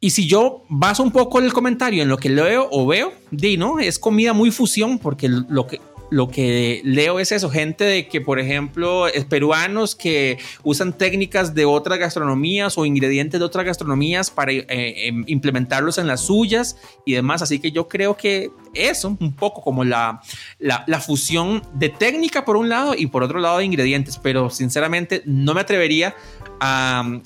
y 0.00 0.10
si 0.10 0.28
yo 0.28 0.64
baso 0.68 1.02
un 1.02 1.10
poco 1.10 1.38
el 1.38 1.52
comentario 1.52 2.02
en 2.02 2.08
lo 2.08 2.18
que 2.18 2.28
leo 2.28 2.68
o 2.70 2.86
veo, 2.86 3.12
di, 3.30 3.56
¿no? 3.56 3.80
Es 3.80 3.98
comida 3.98 4.32
muy 4.32 4.50
fusión, 4.50 4.98
porque 4.98 5.28
lo 5.28 5.66
que, 5.66 5.80
lo 6.10 6.28
que 6.28 6.80
leo 6.84 7.18
es 7.18 7.32
eso, 7.32 7.50
gente 7.50 7.84
de 7.84 8.08
que, 8.08 8.20
por 8.20 8.38
ejemplo, 8.38 9.08
es 9.08 9.24
peruanos 9.24 9.96
que 9.96 10.38
usan 10.62 10.92
técnicas 10.92 11.54
de 11.54 11.64
otras 11.64 11.98
gastronomías 11.98 12.78
o 12.78 12.84
ingredientes 12.84 13.40
de 13.40 13.46
otras 13.46 13.66
gastronomías 13.66 14.30
para 14.30 14.52
eh, 14.52 14.64
em, 14.68 15.24
implementarlos 15.26 15.98
en 15.98 16.06
las 16.06 16.20
suyas 16.22 16.76
y 17.04 17.14
demás. 17.14 17.42
Así 17.42 17.58
que 17.58 17.72
yo 17.72 17.88
creo 17.88 18.16
que 18.16 18.50
eso, 18.74 19.16
un 19.18 19.34
poco 19.34 19.62
como 19.62 19.84
la, 19.84 20.22
la, 20.58 21.00
fusión 21.00 21.62
de 21.74 21.88
técnica 21.88 22.44
por 22.44 22.56
un 22.56 22.68
lado 22.68 22.94
y 22.96 23.06
por 23.06 23.22
otro 23.22 23.40
lado 23.40 23.58
de 23.58 23.64
ingredientes, 23.64 24.18
pero 24.18 24.50
sinceramente 24.50 25.22
no 25.24 25.54
me 25.54 25.60
atrevería 25.60 26.14
a, 26.60 27.20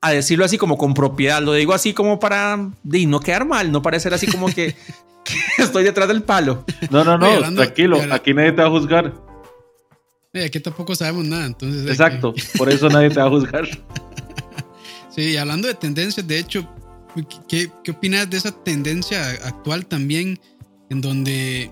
a 0.00 0.10
decirlo 0.12 0.44
así 0.44 0.56
como 0.56 0.78
con 0.78 0.94
propiedad. 0.94 1.42
Lo 1.42 1.52
digo 1.52 1.74
así 1.74 1.92
como 1.92 2.18
para 2.18 2.70
de 2.82 3.06
no 3.06 3.20
quedar 3.20 3.44
mal, 3.44 3.70
no 3.70 3.82
parecer 3.82 4.14
así 4.14 4.26
como 4.26 4.46
que 4.46 4.74
Estoy 5.58 5.84
detrás 5.84 6.08
del 6.08 6.22
palo. 6.22 6.64
No, 6.90 7.04
no, 7.04 7.18
no, 7.18 7.54
tranquilo. 7.54 8.00
Aquí 8.10 8.34
nadie 8.34 8.52
te 8.52 8.62
va 8.62 8.68
a 8.68 8.70
juzgar. 8.70 9.12
aquí 10.44 10.60
tampoco 10.60 10.94
sabemos 10.94 11.24
nada, 11.24 11.46
entonces. 11.46 11.86
Exacto, 11.88 12.34
por 12.56 12.70
eso 12.70 12.88
nadie 12.88 13.10
te 13.10 13.20
va 13.20 13.26
a 13.26 13.30
juzgar. 13.30 13.66
sí, 15.10 15.36
hablando 15.36 15.68
de 15.68 15.74
tendencias, 15.74 16.26
de 16.26 16.38
hecho, 16.38 16.68
¿qué, 17.48 17.70
¿qué 17.82 17.90
opinas 17.90 18.28
de 18.28 18.36
esa 18.36 18.52
tendencia 18.52 19.30
actual 19.44 19.86
también, 19.86 20.38
en 20.90 21.00
donde 21.00 21.70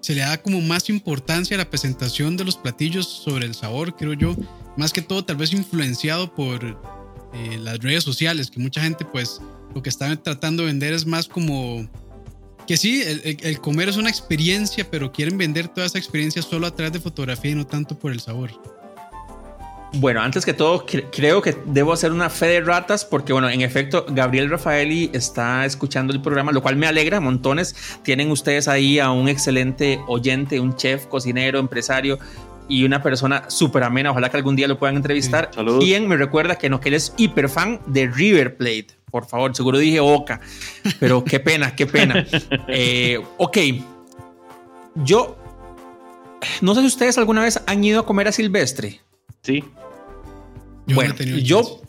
se 0.00 0.14
le 0.14 0.20
da 0.20 0.40
como 0.40 0.60
más 0.60 0.88
importancia 0.88 1.56
a 1.56 1.58
la 1.58 1.68
presentación 1.68 2.36
de 2.36 2.44
los 2.44 2.56
platillos 2.56 3.08
sobre 3.08 3.44
el 3.44 3.54
sabor, 3.54 3.96
creo 3.96 4.12
yo, 4.12 4.36
más 4.76 4.92
que 4.92 5.02
todo 5.02 5.24
tal 5.24 5.36
vez 5.36 5.52
influenciado 5.52 6.32
por 6.32 6.64
eh, 6.64 7.58
las 7.58 7.80
redes 7.80 8.04
sociales, 8.04 8.50
que 8.50 8.60
mucha 8.60 8.80
gente 8.80 9.04
pues 9.04 9.40
lo 9.74 9.82
que 9.82 9.88
está 9.88 10.14
tratando 10.22 10.62
de 10.62 10.68
vender 10.68 10.92
es 10.92 11.06
más 11.06 11.26
como 11.26 11.88
que 12.66 12.76
sí, 12.76 13.02
el, 13.02 13.60
comer 13.60 13.88
es 13.88 13.96
una 13.96 14.10
experiencia, 14.10 14.86
pero 14.90 15.12
quieren 15.12 15.38
vender 15.38 15.68
toda 15.68 15.86
esa 15.86 15.98
experiencia 15.98 16.42
solo 16.42 16.66
a 16.66 16.74
través 16.74 16.92
de 16.92 17.00
fotografía 17.00 17.52
y 17.52 17.54
no 17.54 17.66
tanto 17.66 17.98
por 17.98 18.12
el 18.12 18.20
sabor. 18.20 18.50
Bueno, 19.94 20.20
antes 20.20 20.44
que 20.44 20.52
todo, 20.52 20.84
creo 20.84 21.40
que 21.40 21.56
debo 21.66 21.92
hacer 21.92 22.12
una 22.12 22.28
fe 22.28 22.46
de 22.46 22.60
ratas 22.60 23.04
porque, 23.04 23.32
bueno, 23.32 23.48
en 23.48 23.62
efecto, 23.62 24.04
Gabriel 24.08 24.50
Rafaeli 24.50 25.10
está 25.14 25.64
escuchando 25.64 26.12
el 26.12 26.20
programa, 26.20 26.52
lo 26.52 26.60
cual 26.60 26.76
me 26.76 26.86
alegra 26.86 27.20
montones. 27.20 27.74
Tienen 28.02 28.30
ustedes 28.30 28.68
ahí 28.68 28.98
a 28.98 29.10
un 29.10 29.28
excelente 29.28 30.00
oyente, 30.06 30.60
un 30.60 30.76
chef, 30.76 31.06
cocinero, 31.06 31.58
empresario 31.58 32.18
y 32.68 32.84
una 32.84 33.02
persona 33.02 33.48
súper 33.48 33.84
amena. 33.84 34.10
Ojalá 34.10 34.28
que 34.28 34.36
algún 34.36 34.56
día 34.56 34.68
lo 34.68 34.78
puedan 34.78 34.96
entrevistar. 34.96 35.50
Quien 35.78 36.08
me 36.08 36.16
recuerda 36.16 36.56
que 36.56 36.68
no, 36.68 36.80
que 36.80 36.88
él 36.88 36.94
es 36.94 37.14
hiper 37.16 37.48
fan 37.48 37.80
de 37.86 38.08
River 38.08 38.56
Plate 38.56 38.88
por 39.16 39.26
favor, 39.26 39.56
seguro 39.56 39.78
dije 39.78 39.98
Oca, 39.98 40.42
pero 41.00 41.24
qué 41.24 41.40
pena, 41.40 41.74
qué 41.74 41.86
pena. 41.86 42.26
Eh, 42.68 43.18
ok, 43.38 43.58
yo 44.96 45.38
no 46.60 46.74
sé 46.74 46.82
si 46.82 46.86
ustedes 46.86 47.16
alguna 47.16 47.42
vez 47.42 47.58
han 47.66 47.82
ido 47.82 48.00
a 48.00 48.04
comer 48.04 48.28
a 48.28 48.32
Silvestre. 48.32 49.00
Sí. 49.42 49.64
bueno, 50.88 51.14
yo, 51.16 51.80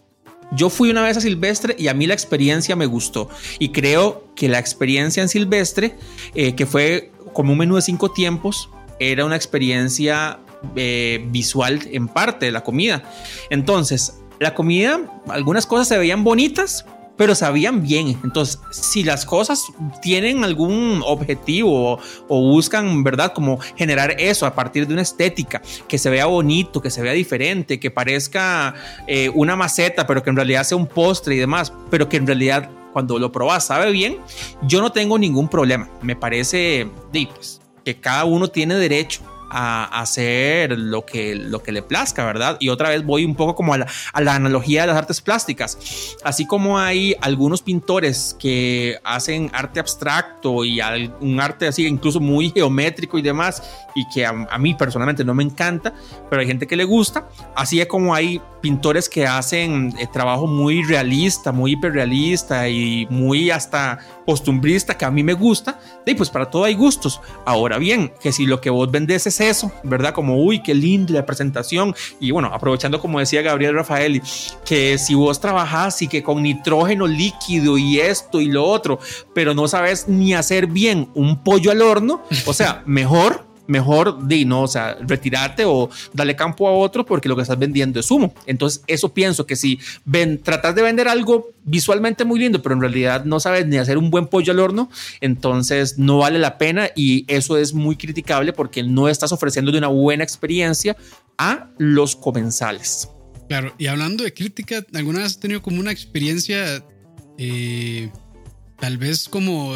yo 0.54 0.70
fui 0.70 0.90
una 0.90 1.02
vez 1.02 1.18
a 1.18 1.22
Silvestre 1.22 1.76
y 1.78 1.90
a 1.90 1.94
mí 1.94 2.08
la 2.08 2.14
experiencia 2.14 2.78
me 2.78 2.86
gustó. 2.86 3.30
Y 3.60 3.74
creo 3.74 4.30
que 4.34 4.48
la 4.48 4.60
experiencia 4.60 5.22
en 5.22 5.28
Silvestre, 5.28 5.96
eh, 6.34 6.56
que 6.56 6.66
fue 6.66 7.12
como 7.34 7.52
un 7.52 7.58
menú 7.58 7.76
de 7.76 7.82
cinco 7.82 8.12
tiempos, 8.12 8.70
era 9.00 9.26
una 9.26 9.36
experiencia 9.36 10.40
eh, 10.78 11.26
visual 11.30 11.82
en 11.92 12.08
parte 12.08 12.46
de 12.46 12.54
la 12.54 12.64
comida. 12.64 13.04
Entonces, 13.50 14.14
la 14.40 14.54
comida, 14.54 15.02
algunas 15.28 15.66
cosas 15.66 15.88
se 15.88 15.98
veían 15.98 16.24
bonitas, 16.24 16.86
pero 17.18 17.36
sabían 17.36 17.82
bien. 17.82 18.18
Entonces, 18.24 18.60
si 18.70 19.04
las 19.04 19.26
cosas 19.26 19.66
tienen 20.02 20.44
algún 20.44 21.02
objetivo 21.06 22.00
o, 22.28 22.42
buscan, 22.42 23.04
¿verdad? 23.04 23.34
Como 23.34 23.58
generar 23.76 24.16
eso 24.20 24.46
a 24.46 24.54
partir 24.54 24.88
de 24.88 24.94
una 24.94 25.02
estética, 25.02 25.62
que 25.88 25.98
se 25.98 26.10
vea 26.10 26.28
bonito, 26.28 26.82
que 26.82 26.92
se 26.92 27.02
vea 27.02 27.14
diferente, 27.14 27.80
que 27.80 27.92
parezca 27.92 28.76
eh, 29.08 29.30
una 29.34 29.56
maceta, 29.56 30.06
pero 30.08 30.24
que 30.24 30.30
en 30.30 30.36
realidad 30.36 30.64
sea 30.64 30.78
un 30.78 30.88
postre 30.88 31.36
y 31.36 31.40
demás, 31.40 31.74
pero 31.90 32.08
que 32.08 32.18
en 32.18 32.28
realidad 32.28 32.70
cuando 32.94 33.20
lo 33.20 33.32
probas 33.32 33.66
sabe 33.66 33.92
bien, 33.92 34.18
yo 34.64 34.82
no 34.82 34.92
tengo 34.92 35.18
ningún 35.18 35.48
problema. 35.50 35.90
Me 36.02 36.16
parece, 36.16 36.88
pues, 37.12 37.62
que 37.84 38.00
cada 38.00 38.26
uno 38.26 38.48
tiene 38.48 38.76
derecho 38.76 39.22
a, 39.50 39.86
hacer 40.02 40.78
lo 40.78 41.06
que, 41.06 41.36
lo 41.36 41.62
que 41.64 41.72
le 41.72 41.82
plazca, 41.82 42.26
¿verdad? 42.26 42.58
Y 42.60 42.70
otra 42.70 42.90
vez 42.90 43.06
voy 43.06 43.26
un 43.26 43.36
poco 43.36 43.56
como 43.56 43.74
a 43.74 43.78
la, 43.78 43.88
a 44.14 44.22
la 44.22 44.36
analogía 44.36 44.82
de 44.82 44.88
las 44.88 44.98
artes 44.98 45.22
plásticas. 45.22 45.78
Así 46.24 46.46
como 46.46 46.80
hay 46.80 47.16
algunos 47.22 47.62
pintores 47.62 48.36
que 48.40 49.00
hacen 49.04 49.50
arte 49.54 49.80
abstracto 49.80 50.66
y 50.66 50.80
un 51.20 51.40
arte 51.40 51.68
así 51.68 51.86
incluso 51.86 52.20
muy 52.20 52.52
geométrico 52.52 53.18
y 53.18 53.22
demás, 53.22 53.64
y 53.96 54.08
que 54.10 54.26
a, 54.26 54.58
mí 54.60 54.74
personalmente 54.76 55.24
no 55.24 55.34
me 55.34 55.44
encanta, 55.44 55.94
pero 56.30 56.42
hay 56.42 56.48
gente 56.48 56.68
que 56.68 56.76
le 56.76 56.84
gusta, 56.84 57.28
así 57.56 57.82
es 57.82 57.88
como 57.88 58.14
hay 58.14 58.42
pintores 58.62 59.10
que 59.10 59.26
hacen 59.26 59.94
eh, 59.98 60.08
trabajo 60.12 60.46
muy 60.46 60.84
realista, 60.84 61.52
muy 61.52 61.72
hiperrealista 61.74 62.70
y 62.70 63.08
muy 63.10 63.50
hasta 63.50 64.00
costumbrista 64.28 64.98
que 64.98 65.06
a 65.06 65.10
mí 65.10 65.24
me 65.24 65.32
gusta, 65.32 65.80
y 66.06 66.14
pues 66.14 66.30
para 66.30 66.50
todo 66.50 66.66
hay 66.66 66.76
gustos. 66.76 67.22
Ahora 67.46 67.78
bien, 67.78 68.12
que 68.22 68.34
si 68.34 68.46
lo 68.46 68.60
que 68.60 68.70
vos 68.70 68.92
vendés 68.92 69.26
es 69.26 69.40
eso, 69.40 69.72
¿verdad? 69.84 70.14
Como, 70.14 70.44
uy, 70.44 70.62
qué 70.62 70.76
linda 70.76 71.14
la 71.14 71.26
presentación. 71.26 71.96
Y 72.20 72.32
bueno, 72.32 72.50
aprovechando 72.54 73.00
como 73.00 73.20
decía 73.20 73.42
Gabriel 73.42 73.76
Rafaeli, 73.76 74.22
que 74.66 74.98
si 74.98 75.16
vos 75.16 75.40
trabajás 75.40 76.02
y 76.02 76.10
que 76.10 76.22
con 76.22 76.44
nitrógeno 76.44 77.08
líquido 77.08 77.78
y 77.78 78.02
esto 78.02 78.42
y 78.42 78.48
lo 78.48 78.66
otro, 78.66 79.00
pero 79.34 79.54
no 79.54 79.70
sabes 79.70 80.10
ni 80.10 80.34
hacer 80.34 80.68
bien 80.68 81.10
un 81.14 81.42
pollo 81.42 81.72
al 81.72 81.82
horno, 81.82 82.22
o 82.46 82.54
sea, 82.54 82.84
mejor 82.86 83.47
mejor 83.68 84.28
di, 84.28 84.46
no, 84.46 84.64
o 84.64 84.68
sea, 84.68 84.98
retirarte 85.02 85.64
o 85.66 85.90
darle 86.14 86.36
campo 86.36 86.68
a 86.68 86.72
otro 86.72 87.06
porque 87.06 87.30
lo 87.30 87.36
que 87.36 87.42
estás 87.44 87.60
vendiendo 87.60 88.00
es 88.00 88.10
humo. 88.10 88.34
Entonces, 88.46 88.84
eso 88.88 89.14
pienso 89.14 89.46
que 89.46 89.56
si 89.56 89.80
ven, 90.06 90.42
tratas 90.42 90.76
de 90.76 90.82
vender 90.82 91.08
algo 91.08 91.52
visualmente 91.64 92.26
muy 92.26 92.40
lindo, 92.40 92.62
pero 92.62 92.76
en 92.76 92.82
realidad 92.82 93.26
no 93.26 93.40
sabes 93.40 93.68
ni 93.68 93.78
hacer 93.78 93.98
un 93.98 94.10
buen 94.10 94.28
pollo 94.28 94.54
al 94.54 94.60
horno, 94.60 94.90
entonces 95.22 95.98
no 95.98 96.20
vale 96.20 96.40
la 96.40 96.58
pena 96.58 96.90
y 96.96 97.26
eso 97.28 97.58
es 97.58 97.74
muy 97.74 97.96
criticable 97.96 98.54
porque 98.54 98.84
no 98.84 99.10
estás 99.10 99.32
ofreciendo 99.32 99.72
de 99.72 99.78
una 99.78 99.88
buena 99.88 100.24
experiencia 100.24 100.96
a 101.38 101.68
los 101.78 102.16
comensales. 102.16 103.10
Claro, 103.48 103.74
y 103.78 103.88
hablando 103.88 104.24
de 104.24 104.34
crítica, 104.34 104.86
¿alguna 104.94 105.20
vez 105.20 105.28
has 105.28 105.40
tenido 105.40 105.62
como 105.62 105.80
una 105.80 105.92
experiencia 105.92 106.84
eh, 107.38 108.10
tal 108.80 108.98
vez 108.98 109.30
como 109.30 109.76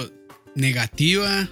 negativa 0.55 1.49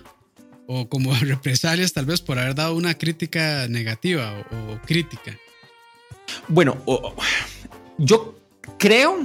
o 0.72 0.88
como 0.88 1.14
represalias 1.20 1.92
tal 1.94 2.06
vez 2.06 2.22
por 2.22 2.38
haber 2.38 2.56
dado 2.56 2.76
una 2.76 2.94
crítica 2.94 3.68
negativa 3.68 4.46
o, 4.52 4.80
crítica? 4.86 5.36
Bueno, 6.48 6.78
yo 7.98 8.36
creo, 8.78 9.18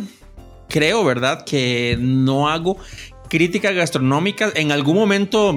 creo, 0.70 1.04
¿verdad? 1.04 1.44
Que 1.44 1.98
no 2.00 2.48
hago 2.48 2.78
crítica 3.28 3.72
gastronómica. 3.72 4.52
En 4.54 4.72
algún 4.72 4.96
momento, 4.96 5.54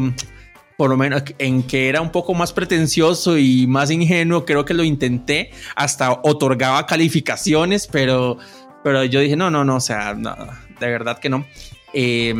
por 0.78 0.90
lo 0.90 0.98
menos 0.98 1.24
en 1.40 1.64
que 1.64 1.88
era 1.88 2.02
un 2.02 2.12
poco 2.12 2.34
más 2.34 2.52
pretencioso 2.52 3.38
y 3.38 3.66
más 3.66 3.90
ingenuo, 3.90 4.44
creo 4.44 4.66
que 4.66 4.74
lo 4.74 4.84
intenté. 4.84 5.52
Hasta 5.74 6.12
otorgaba 6.12 6.86
calificaciones, 6.86 7.88
pero, 7.88 8.38
pero 8.84 9.06
yo 9.06 9.22
dije, 9.22 9.38
no, 9.38 9.50
no, 9.50 9.64
no, 9.64 9.78
o 9.78 9.82
sea, 9.82 10.14
de 10.14 10.88
verdad 10.88 11.20
que 11.20 11.30
no. 11.30 11.48
Eh, 11.94 12.36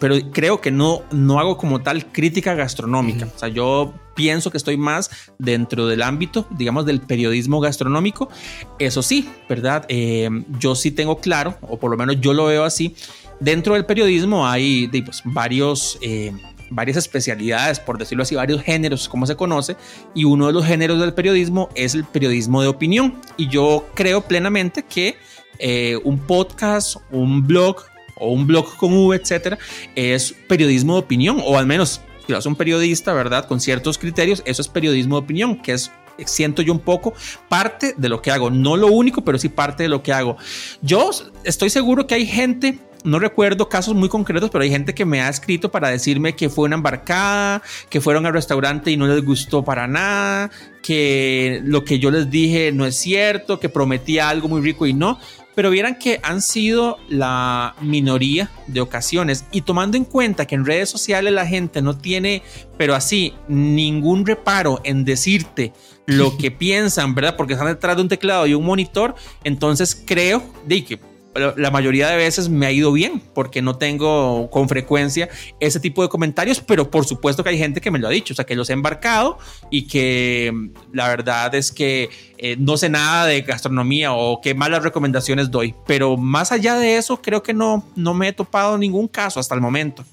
pero 0.00 0.16
creo 0.32 0.60
que 0.60 0.72
no, 0.72 1.02
no 1.12 1.38
hago 1.38 1.56
como 1.56 1.80
tal 1.80 2.06
crítica 2.06 2.54
gastronómica. 2.54 3.28
O 3.34 3.38
sea, 3.38 3.48
yo 3.48 3.94
pienso 4.16 4.50
que 4.50 4.56
estoy 4.56 4.76
más 4.76 5.10
dentro 5.38 5.86
del 5.86 6.02
ámbito, 6.02 6.46
digamos, 6.50 6.86
del 6.86 7.00
periodismo 7.00 7.60
gastronómico. 7.60 8.30
Eso 8.78 9.02
sí, 9.02 9.28
¿verdad? 9.48 9.84
Eh, 9.88 10.28
yo 10.58 10.74
sí 10.74 10.90
tengo 10.90 11.18
claro, 11.18 11.56
o 11.60 11.78
por 11.78 11.90
lo 11.90 11.96
menos 11.96 12.20
yo 12.20 12.32
lo 12.32 12.46
veo 12.46 12.64
así, 12.64 12.96
dentro 13.38 13.74
del 13.74 13.86
periodismo 13.86 14.48
hay 14.48 14.88
pues, 14.88 15.22
varios... 15.24 15.98
Eh, 16.00 16.32
varias 16.72 16.96
especialidades, 16.96 17.80
por 17.80 17.98
decirlo 17.98 18.22
así, 18.22 18.36
varios 18.36 18.62
géneros, 18.62 19.08
como 19.08 19.26
se 19.26 19.34
conoce, 19.34 19.76
y 20.14 20.22
uno 20.22 20.46
de 20.46 20.52
los 20.52 20.64
géneros 20.64 21.00
del 21.00 21.12
periodismo 21.12 21.68
es 21.74 21.96
el 21.96 22.04
periodismo 22.04 22.62
de 22.62 22.68
opinión. 22.68 23.20
Y 23.36 23.48
yo 23.48 23.88
creo 23.94 24.20
plenamente 24.20 24.84
que 24.84 25.16
eh, 25.58 25.98
un 26.04 26.18
podcast, 26.20 26.96
un 27.10 27.46
blog, 27.46 27.82
o 28.20 28.30
un 28.30 28.46
blog 28.46 28.76
con 28.76 28.92
V, 28.92 29.16
etcétera, 29.16 29.58
es 29.96 30.34
periodismo 30.46 30.94
de 30.94 31.00
opinión, 31.00 31.42
o 31.44 31.58
al 31.58 31.66
menos 31.66 32.00
si 32.24 32.32
lo 32.32 32.38
hace 32.38 32.48
un 32.48 32.56
periodista, 32.56 33.12
¿verdad? 33.12 33.46
Con 33.46 33.60
ciertos 33.60 33.98
criterios, 33.98 34.42
eso 34.44 34.62
es 34.62 34.68
periodismo 34.68 35.16
de 35.16 35.24
opinión, 35.24 35.56
que 35.56 35.72
es 35.72 35.90
siento 36.26 36.60
yo 36.62 36.72
un 36.72 36.80
poco 36.80 37.14
parte 37.48 37.94
de 37.96 38.08
lo 38.08 38.20
que 38.20 38.30
hago, 38.30 38.50
no 38.50 38.76
lo 38.76 38.88
único, 38.88 39.22
pero 39.22 39.38
sí 39.38 39.48
parte 39.48 39.84
de 39.84 39.88
lo 39.88 40.02
que 40.02 40.12
hago. 40.12 40.36
Yo 40.82 41.10
estoy 41.44 41.70
seguro 41.70 42.06
que 42.06 42.14
hay 42.14 42.26
gente 42.26 42.78
no 43.02 43.18
recuerdo 43.18 43.68
casos 43.68 43.94
muy 43.94 44.08
concretos, 44.08 44.50
pero 44.50 44.62
hay 44.62 44.70
gente 44.70 44.94
que 44.94 45.04
me 45.04 45.22
ha 45.22 45.28
escrito 45.28 45.70
para 45.70 45.88
decirme 45.88 46.36
que 46.36 46.50
fue 46.50 46.66
una 46.66 46.76
embarcada, 46.76 47.62
que 47.88 48.00
fueron 48.00 48.26
al 48.26 48.32
restaurante 48.32 48.90
y 48.90 48.96
no 48.96 49.06
les 49.06 49.24
gustó 49.24 49.64
para 49.64 49.86
nada, 49.86 50.50
que 50.82 51.60
lo 51.64 51.84
que 51.84 51.98
yo 51.98 52.10
les 52.10 52.30
dije 52.30 52.72
no 52.72 52.84
es 52.84 52.96
cierto, 52.96 53.58
que 53.58 53.68
prometía 53.68 54.28
algo 54.28 54.48
muy 54.48 54.60
rico 54.60 54.86
y 54.86 54.92
no 54.92 55.18
pero 55.60 55.68
vieran 55.68 55.96
que 55.96 56.20
han 56.22 56.40
sido 56.40 56.96
la 57.10 57.74
minoría 57.82 58.50
de 58.66 58.80
ocasiones 58.80 59.44
y 59.52 59.60
tomando 59.60 59.98
en 59.98 60.06
cuenta 60.06 60.46
que 60.46 60.54
en 60.54 60.64
redes 60.64 60.88
sociales 60.88 61.34
la 61.34 61.46
gente 61.46 61.82
no 61.82 61.98
tiene, 61.98 62.42
pero 62.78 62.94
así, 62.94 63.34
ningún 63.46 64.24
reparo 64.24 64.80
en 64.84 65.04
decirte 65.04 65.74
lo 66.06 66.38
que 66.38 66.50
piensan, 66.50 67.14
¿verdad? 67.14 67.36
Porque 67.36 67.52
están 67.52 67.68
detrás 67.68 67.94
de 67.94 68.00
un 68.00 68.08
teclado 68.08 68.46
y 68.46 68.54
un 68.54 68.64
monitor, 68.64 69.14
entonces 69.44 70.02
creo 70.06 70.42
de 70.64 70.82
que 70.82 71.09
la 71.34 71.70
mayoría 71.70 72.08
de 72.08 72.16
veces 72.16 72.48
me 72.48 72.66
ha 72.66 72.72
ido 72.72 72.92
bien 72.92 73.22
porque 73.34 73.62
no 73.62 73.76
tengo 73.76 74.50
con 74.50 74.68
frecuencia 74.68 75.28
ese 75.60 75.78
tipo 75.78 76.02
de 76.02 76.08
comentarios, 76.08 76.60
pero 76.60 76.90
por 76.90 77.04
supuesto 77.06 77.44
que 77.44 77.50
hay 77.50 77.58
gente 77.58 77.80
que 77.80 77.90
me 77.90 77.98
lo 77.98 78.08
ha 78.08 78.10
dicho, 78.10 78.34
o 78.34 78.36
sea, 78.36 78.44
que 78.44 78.56
los 78.56 78.68
he 78.70 78.72
embarcado 78.72 79.38
y 79.70 79.86
que 79.86 80.50
mm, 80.52 80.70
la 80.92 81.08
verdad 81.08 81.54
es 81.54 81.70
que 81.70 82.10
eh, 82.38 82.56
no 82.58 82.76
sé 82.76 82.88
nada 82.88 83.26
de 83.26 83.42
gastronomía 83.42 84.12
o 84.12 84.40
qué 84.40 84.54
malas 84.54 84.82
recomendaciones 84.82 85.50
doy, 85.50 85.74
pero 85.86 86.16
más 86.16 86.50
allá 86.52 86.74
de 86.74 86.96
eso 86.96 87.22
creo 87.22 87.42
que 87.42 87.54
no, 87.54 87.86
no 87.94 88.12
me 88.14 88.28
he 88.28 88.32
topado 88.32 88.76
ningún 88.76 89.06
caso 89.06 89.38
hasta 89.38 89.54
el 89.54 89.60
momento. 89.60 90.04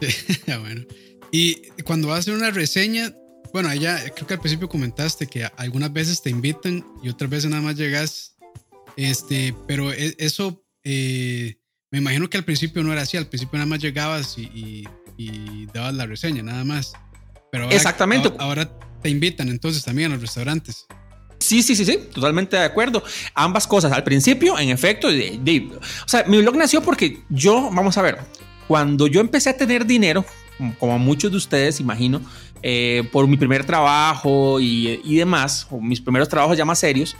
y 1.32 1.54
cuando 1.84 2.08
vas 2.08 2.16
a 2.16 2.20
hacer 2.20 2.34
una 2.34 2.50
reseña, 2.50 3.14
bueno, 3.52 3.74
ya 3.74 3.98
creo 4.10 4.26
que 4.26 4.34
al 4.34 4.40
principio 4.40 4.68
comentaste 4.68 5.26
que 5.26 5.48
algunas 5.56 5.92
veces 5.92 6.20
te 6.20 6.28
invitan 6.30 6.84
y 7.02 7.08
otras 7.08 7.30
veces 7.30 7.50
nada 7.50 7.62
más 7.62 7.76
llegas 7.76 8.36
este, 8.98 9.54
pero 9.68 9.92
e, 9.92 10.16
eso, 10.18 10.64
eh, 10.82 11.56
me 11.92 11.98
imagino 11.98 12.28
que 12.28 12.36
al 12.36 12.44
principio 12.44 12.82
no 12.82 12.92
era 12.92 13.02
así, 13.02 13.16
al 13.16 13.28
principio 13.28 13.56
nada 13.56 13.66
más 13.66 13.78
llegabas 13.78 14.36
y, 14.36 14.84
dabas 15.72 15.94
la 15.94 16.06
reseña, 16.06 16.42
nada 16.42 16.64
más. 16.64 16.94
Pero 17.52 17.70
Exactamente. 17.70 18.32
Ahora, 18.38 18.68
te 19.00 19.08
invitan 19.08 19.48
entonces 19.48 19.84
también 19.84 20.10
a 20.10 20.14
los 20.14 20.22
restaurantes. 20.22 20.86
Sí, 21.38 21.62
sí, 21.62 21.76
sí, 21.76 21.84
sí, 21.84 21.98
totalmente 22.12 22.56
de 22.56 22.64
acuerdo. 22.64 23.04
Ambas 23.34 23.68
cosas. 23.68 23.92
Al 23.92 24.02
principio, 24.02 24.58
en 24.58 24.70
efecto, 24.70 25.08
o 25.08 26.08
sea, 26.08 26.24
mi 26.24 26.38
blog 26.38 26.56
nació 26.56 26.82
porque 26.82 27.20
yo, 27.28 27.70
vamos 27.72 27.96
a 27.98 28.02
ver, 28.02 28.18
cuando 28.66 29.06
yo 29.06 29.20
empecé 29.20 29.50
a 29.50 29.56
tener 29.56 29.86
dinero, 29.86 30.24
como 30.80 30.98
muchos 30.98 31.30
de 31.30 31.36
ustedes, 31.36 31.78
imagino, 31.78 32.20
eh, 32.62 33.08
por 33.12 33.28
mi 33.28 33.36
primer 33.36 33.64
trabajo 33.64 34.58
y, 34.58 35.00
y 35.04 35.16
demás, 35.16 35.68
o 35.70 35.80
mis 35.80 36.00
primeros 36.00 36.28
trabajos 36.28 36.58
ya 36.58 36.64
más 36.64 36.80
serios, 36.80 37.16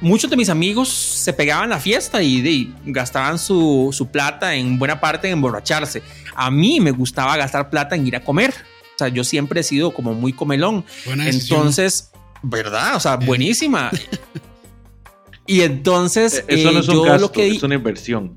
muchos 0.00 0.30
de 0.30 0.36
mis 0.36 0.48
amigos 0.48 0.88
se 0.88 1.32
pegaban 1.32 1.70
la 1.70 1.80
fiesta 1.80 2.22
y, 2.22 2.74
gastaban 2.84 3.38
su, 3.38 4.08
plata 4.12 4.54
en 4.54 4.78
buena 4.78 5.00
parte 5.00 5.28
en 5.28 5.34
emborracharse. 5.34 6.02
A 6.34 6.50
mí 6.50 6.80
me 6.80 6.90
gustaba 6.90 7.36
gastar 7.36 7.70
plata 7.70 7.96
en 7.96 8.06
ir 8.06 8.16
a 8.16 8.24
comer. 8.24 8.54
O 8.94 8.98
sea, 8.98 9.08
yo 9.08 9.24
siempre 9.24 9.60
he 9.60 9.62
sido 9.62 9.92
como 9.92 10.14
muy 10.14 10.32
comelón. 10.32 10.84
entonces, 11.04 12.10
¿verdad? 12.42 12.96
O 12.96 13.00
sea, 13.00 13.16
buenísima. 13.16 13.90
y 15.46 15.60
entonces, 15.60 16.44
e-, 16.48 16.60
eso 16.60 16.72
no 16.72 16.80
es 16.80 16.88
eh, 16.88 16.92
un 16.92 17.06
gasto, 17.06 17.42
es 17.42 17.62
una 17.62 17.74
inversión 17.74 18.36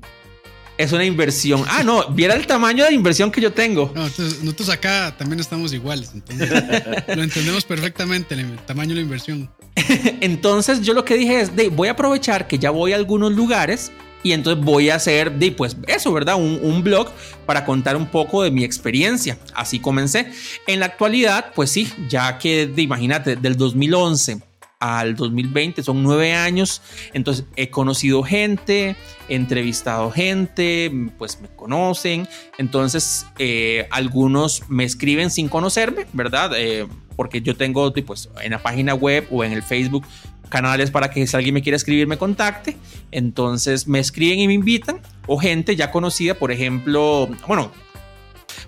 es 0.80 0.92
una 0.92 1.04
inversión. 1.04 1.62
Ah, 1.68 1.82
no, 1.84 2.08
viera 2.08 2.34
el 2.34 2.46
tamaño 2.46 2.86
de 2.86 2.94
inversión 2.94 3.30
que 3.30 3.42
yo 3.42 3.52
tengo. 3.52 3.92
No, 3.94 4.04
nosotros 4.04 4.70
acá 4.70 5.14
también 5.16 5.38
estamos 5.38 5.74
iguales. 5.74 6.12
Entonces, 6.14 6.48
lo 7.14 7.22
entendemos 7.22 7.66
perfectamente, 7.66 8.34
el 8.34 8.56
tamaño 8.60 8.90
de 8.90 8.94
la 8.94 9.00
inversión. 9.02 9.50
entonces, 10.20 10.80
yo 10.82 10.94
lo 10.94 11.04
que 11.04 11.14
dije 11.14 11.40
es, 11.40 11.56
de, 11.56 11.68
voy 11.68 11.88
a 11.88 11.92
aprovechar 11.92 12.46
que 12.46 12.58
ya 12.58 12.70
voy 12.70 12.92
a 12.92 12.96
algunos 12.96 13.32
lugares 13.32 13.92
y 14.22 14.32
entonces 14.32 14.62
voy 14.62 14.90
a 14.90 14.96
hacer, 14.96 15.32
de, 15.32 15.52
pues 15.52 15.76
eso, 15.86 16.12
¿verdad? 16.12 16.36
Un, 16.36 16.82
blog 16.82 17.08
para 17.46 17.64
contar 17.64 17.96
un 17.96 18.06
poco 18.06 18.42
de 18.42 18.50
mi 18.50 18.64
experiencia. 18.64 19.38
Así 19.54 19.80
comencé. 19.80 20.30
En 20.66 20.80
la 20.80 20.86
actualidad, 20.86 21.52
pues 21.54 21.70
sí, 21.70 21.90
ya 22.08 22.38
que, 22.38 22.66
de, 22.66 22.82
imagínate, 22.82 23.36
del 23.36 23.56
2011 23.56 24.49
al 24.80 25.14
2020, 25.14 25.82
son 25.82 26.02
nueve 26.02 26.32
años, 26.32 26.80
entonces 27.12 27.44
he 27.54 27.68
conocido 27.68 28.22
gente, 28.22 28.96
entrevistado 29.28 30.10
gente, 30.10 30.90
pues 31.18 31.40
me 31.40 31.48
conocen, 31.48 32.26
entonces 32.56 33.26
eh, 33.38 33.86
algunos 33.90 34.68
me 34.68 34.84
escriben 34.84 35.30
sin 35.30 35.48
conocerme, 35.48 36.06
¿verdad? 36.14 36.52
Eh, 36.56 36.86
porque 37.14 37.42
yo 37.42 37.54
tengo 37.54 37.92
pues 37.92 38.30
en 38.42 38.52
la 38.52 38.58
página 38.62 38.94
web 38.94 39.26
o 39.30 39.44
en 39.44 39.52
el 39.52 39.62
Facebook 39.62 40.06
canales 40.48 40.90
para 40.90 41.10
que 41.10 41.26
si 41.26 41.36
alguien 41.36 41.54
me 41.54 41.62
quiere 41.62 41.76
escribir 41.76 42.06
me 42.06 42.16
contacte, 42.16 42.76
entonces 43.10 43.86
me 43.86 43.98
escriben 43.98 44.38
y 44.38 44.46
me 44.46 44.54
invitan, 44.54 45.00
o 45.26 45.38
gente 45.38 45.76
ya 45.76 45.90
conocida, 45.90 46.34
por 46.34 46.50
ejemplo, 46.50 47.28
bueno, 47.46 47.70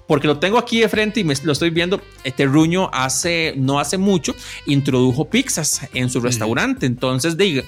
porque 0.07 0.27
lo 0.27 0.39
tengo 0.39 0.59
aquí 0.59 0.81
de 0.81 0.89
frente 0.89 1.21
y 1.21 1.25
me, 1.25 1.35
lo 1.43 1.53
estoy 1.53 1.71
viendo. 1.71 2.01
Este 2.25 2.45
Ruño 2.45 2.91
hace, 2.93 3.55
no 3.57 3.79
hace 3.79 3.99
mucho, 3.99 4.35
introdujo 4.67 5.29
pizzas 5.29 5.89
en 5.95 6.11
su 6.11 6.21
restaurante. 6.21 6.87
Entonces, 6.87 7.37
diga, 7.37 7.63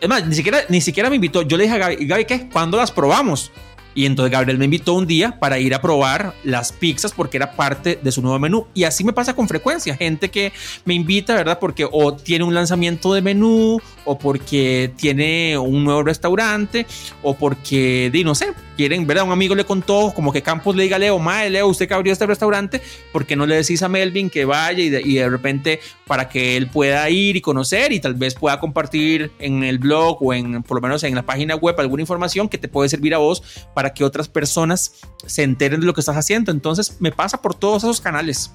es 0.00 0.08
más, 0.08 0.26
ni 0.26 0.34
siquiera, 0.34 0.60
ni 0.68 0.80
siquiera 0.80 1.10
me 1.10 1.16
invitó. 1.16 1.42
Yo 1.42 1.56
le 1.56 1.64
dije 1.64 1.76
a 1.76 1.78
Gaby, 1.78 2.06
Gaby, 2.06 2.24
¿qué? 2.24 2.48
¿Cuándo 2.48 2.76
las 2.76 2.90
probamos? 2.90 3.50
Y 3.94 4.06
entonces 4.06 4.32
Gabriel 4.32 4.58
me 4.58 4.64
invitó 4.64 4.94
un 4.94 5.06
día 5.06 5.38
para 5.38 5.58
ir 5.58 5.74
a 5.74 5.82
probar 5.82 6.34
las 6.44 6.72
pizzas 6.72 7.12
porque 7.12 7.36
era 7.36 7.52
parte 7.52 7.98
de 8.02 8.12
su 8.12 8.22
nuevo 8.22 8.38
menú. 8.38 8.66
Y 8.74 8.84
así 8.84 9.04
me 9.04 9.12
pasa 9.12 9.34
con 9.34 9.48
frecuencia. 9.48 9.96
Gente 9.96 10.30
que 10.30 10.52
me 10.84 10.94
invita, 10.94 11.34
¿verdad? 11.34 11.58
Porque 11.58 11.86
o 11.90 12.14
tiene 12.14 12.44
un 12.44 12.54
lanzamiento 12.54 13.12
de 13.12 13.22
menú, 13.22 13.80
o 14.04 14.18
porque 14.18 14.92
tiene 14.96 15.58
un 15.58 15.84
nuevo 15.84 16.02
restaurante, 16.02 16.86
o 17.22 17.34
porque, 17.34 18.10
di, 18.12 18.24
no 18.24 18.34
sé, 18.34 18.48
quieren, 18.72 19.06
¿verdad? 19.06 19.24
Un 19.24 19.32
amigo 19.32 19.54
le 19.54 19.64
contó, 19.64 20.12
como 20.14 20.32
que 20.32 20.42
Campos 20.42 20.74
le 20.76 20.84
diga 20.84 20.96
a 20.96 20.98
Leo, 20.98 21.18
mae, 21.18 21.50
Leo, 21.50 21.68
usted 21.68 21.88
que 21.88 21.94
abrió 21.94 22.12
este 22.12 22.26
restaurante, 22.26 22.80
¿por 23.12 23.26
qué 23.26 23.36
no 23.36 23.46
le 23.46 23.56
decís 23.56 23.82
a 23.82 23.88
Melvin 23.88 24.30
que 24.30 24.44
vaya 24.44 24.82
y 24.82 24.90
de, 24.90 25.02
y 25.02 25.14
de 25.14 25.28
repente 25.28 25.80
para 26.06 26.28
que 26.28 26.56
él 26.56 26.68
pueda 26.68 27.08
ir 27.10 27.36
y 27.36 27.40
conocer 27.40 27.92
y 27.92 28.00
tal 28.00 28.14
vez 28.14 28.34
pueda 28.34 28.60
compartir 28.60 29.30
en 29.38 29.64
el 29.64 29.78
blog 29.78 30.22
o 30.22 30.34
en, 30.34 30.62
por 30.62 30.78
lo 30.78 30.82
menos 30.82 31.02
en 31.04 31.14
la 31.14 31.22
página 31.22 31.54
web 31.54 31.78
alguna 31.78 32.02
información 32.02 32.48
que 32.48 32.58
te 32.58 32.68
puede 32.68 32.88
servir 32.88 33.14
a 33.14 33.18
vos 33.18 33.42
para 33.74 33.94
que 33.94 34.04
otras 34.04 34.28
personas 34.28 34.94
se 35.26 35.42
enteren 35.42 35.80
de 35.80 35.86
lo 35.86 35.94
que 35.94 36.00
estás 36.00 36.16
haciendo. 36.16 36.50
Entonces 36.50 36.96
me 37.00 37.12
pasa 37.12 37.40
por 37.40 37.54
todos 37.54 37.84
esos 37.84 38.00
canales. 38.00 38.52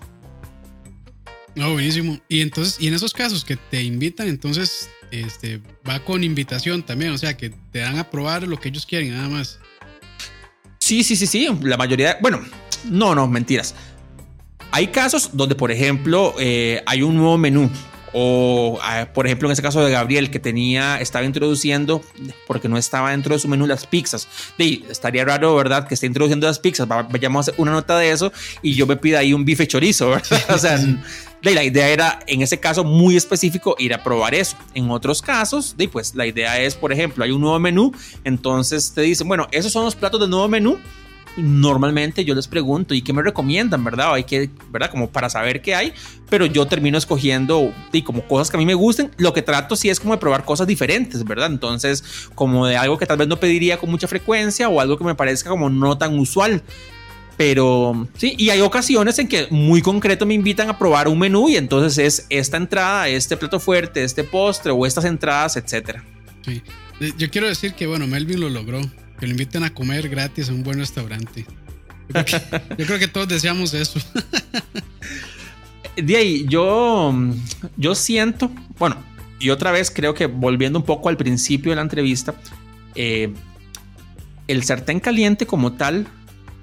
No, 1.56 1.74
buenísimo. 1.74 2.20
Y 2.30 2.42
entonces, 2.42 2.78
y 2.80 2.88
en 2.88 2.94
esos 2.94 3.14
casos 3.14 3.44
que 3.44 3.56
te 3.56 3.82
invitan, 3.82 4.28
entonces 4.28 4.92
este, 5.12 5.62
va 5.88 6.00
con 6.00 6.24
invitación 6.24 6.84
también, 6.84 7.12
o 7.12 7.18
sea, 7.18 7.36
que 7.36 7.50
te 7.50 7.80
dan 7.80 7.98
a 7.98 8.10
probar 8.10 8.48
lo 8.48 8.60
que 8.60 8.70
ellos 8.70 8.86
quieren, 8.86 9.12
nada 9.12 9.30
más. 9.30 9.60
Sí, 10.88 11.04
sí, 11.04 11.18
sí, 11.18 11.28
sí. 11.28 11.50
La 11.64 11.76
mayoría, 11.76 12.18
bueno, 12.22 12.40
no, 12.86 13.14
no, 13.14 13.28
mentiras. 13.28 13.76
Hay 14.72 14.88
casos 14.88 15.32
donde, 15.34 15.54
por 15.54 15.70
ejemplo, 15.70 16.34
eh, 16.40 16.82
hay 16.86 17.02
un 17.02 17.18
nuevo 17.18 17.38
menú. 17.38 17.70
O, 18.14 18.80
ah, 18.82 19.08
por 19.14 19.26
ejemplo, 19.26 19.48
en 19.48 19.54
ese 19.54 19.62
caso 19.62 19.84
de 19.84 19.92
Gabriel, 19.92 20.32
que 20.32 20.40
tenía, 20.40 21.00
estaba 21.00 21.26
introduciendo, 21.26 22.02
porque 22.46 22.70
no 22.70 22.78
estaba 22.78 23.12
dentro 23.12 23.36
de 23.36 23.40
su 23.40 23.48
menú 23.48 23.68
las 23.68 23.86
pizzas. 23.86 24.28
Y 24.58 24.86
estaría 24.90 25.26
raro, 25.26 25.56
¿verdad? 25.56 25.88
Que 25.88 25.94
esté 25.94 26.08
introduciendo 26.08 26.48
las 26.48 26.60
pizzas. 26.60 26.88
Vayamos 26.88 27.40
a 27.48 27.52
hacer 27.52 27.62
una 27.62 27.72
nota 27.72 27.98
de 27.98 28.12
eso 28.12 28.32
y 28.62 28.74
yo 28.74 28.88
me 28.88 28.98
pida 28.98 29.20
ahí 29.20 29.34
un 29.34 29.46
bife 29.46 29.68
chorizo, 29.68 30.10
¿verdad? 30.10 30.26
O 30.58 30.58
sea, 30.58 30.80
la 31.42 31.64
idea 31.64 31.90
era, 31.90 32.20
en 32.28 32.42
ese 32.42 32.60
caso 32.60 32.84
muy 32.84 33.16
específico, 33.16 33.76
ir 33.80 33.94
a 33.94 34.04
probar 34.04 34.34
eso. 34.34 34.58
En 34.74 34.90
otros 34.90 35.22
casos, 35.22 35.76
pues 35.92 36.16
la 36.16 36.26
idea 36.26 36.60
es, 36.60 36.76
por 36.76 36.92
ejemplo, 36.92 37.24
hay 37.24 37.32
un 37.32 37.42
nuevo 37.42 37.60
menú, 37.60 37.92
entonces 38.24 38.92
te 38.94 39.02
dicen, 39.02 39.28
bueno, 39.28 39.48
esos 39.52 39.72
son 39.72 39.86
los 39.86 39.96
platos 39.96 40.20
del 40.20 40.30
nuevo 40.30 40.48
menú. 40.48 40.80
Normalmente 41.38 42.26
yo 42.26 42.34
les 42.34 42.48
pregunto, 42.48 42.94
¿y 42.94 43.02
qué 43.02 43.14
me 43.14 43.22
recomiendan, 43.22 43.84
verdad? 43.84 44.14
Hay 44.14 44.24
que, 44.24 44.50
¿verdad? 44.72 44.90
Como 44.90 45.10
para 45.10 45.30
saber 45.30 45.62
qué 45.62 45.76
hay, 45.76 45.94
pero 46.30 46.48
yo 46.48 46.66
termino 46.66 46.98
escogiendo 46.98 47.72
y 47.92 48.02
como 48.02 48.28
cosas 48.28 48.50
que 48.50 48.58
a 48.58 48.60
mí 48.60 48.66
me 48.66 48.74
gusten. 48.74 49.12
Lo 49.18 49.34
que 49.34 49.44
trato 49.44 49.76
sí 49.76 49.90
es 49.90 50.00
como 50.00 50.14
de 50.14 50.20
probar 50.20 50.46
cosas 50.46 50.66
diferentes, 50.66 51.24
¿verdad? 51.24 51.52
Entonces, 51.52 52.04
como 52.34 52.66
de 52.66 52.76
algo 52.76 52.98
que 52.98 53.06
tal 53.06 53.18
vez 53.18 53.28
no 53.28 53.40
pediría 53.40 53.78
con 53.78 53.92
mucha 53.92 54.08
frecuencia 54.08 54.68
o 54.68 54.82
algo 54.82 54.98
que 54.98 55.04
me 55.04 55.16
parezca 55.16 55.50
como 55.50 55.70
no 55.70 55.98
tan 55.98 56.18
usual. 56.18 56.64
Pero 57.38 58.08
sí, 58.18 58.34
y 58.36 58.50
hay 58.50 58.62
ocasiones 58.62 59.20
en 59.20 59.28
que 59.28 59.48
muy 59.52 59.84
concreto 59.84 60.26
me 60.26 60.34
invitan 60.34 60.70
a 60.70 60.78
probar 60.80 61.08
un 61.08 61.20
menú 61.20 61.50
y 61.50 61.56
entonces 61.56 62.00
es 62.00 62.26
esta 62.30 62.58
entrada, 62.58 63.08
este 63.08 63.38
plato 63.38 63.60
fuerte, 63.60 64.04
este 64.04 64.24
postre 64.24 64.72
o 64.72 64.88
estas 64.88 65.06
entradas, 65.06 65.56
etcétera. 65.56 66.04
Sí. 66.44 66.64
Eh, 67.00 67.14
yo 67.16 67.30
quiero 67.30 67.48
decir 67.48 67.74
que, 67.74 67.86
bueno, 67.86 68.08
Melvin 68.08 68.40
lo 68.40 68.50
logró, 68.50 68.82
que 69.20 69.26
lo 69.26 69.32
inviten 69.32 69.64
a 69.64 69.74
comer 69.74 70.10
gratis 70.10 70.50
a 70.50 70.54
un 70.54 70.64
buen 70.64 70.80
restaurante. 70.80 71.46
Yo 72.78 72.86
creo 72.86 73.00
que, 73.00 73.08
todos 73.08 73.28
deseamos 73.28 73.74
eso. 73.74 74.00
De 75.96 76.16
ahí, 76.16 76.46
yo, 76.48 77.14
yo 77.76 77.96
siento, 77.96 78.52
bueno, 78.78 78.98
y 79.40 79.50
otra 79.50 79.72
vez 79.72 79.92
creo 79.92 80.14
que 80.14 80.28
volviendo 80.28 80.80
un 80.80 80.86
poco 80.86 81.10
al 81.10 81.18
principio 81.18 81.72
de 81.72 81.78
la 81.78 81.82
entrevista, 81.82 82.36
eh, 82.96 83.34
el 84.48 84.64
sartén 84.64 85.00
caliente 85.00 85.46
como 85.46 85.74
tal 85.74 86.08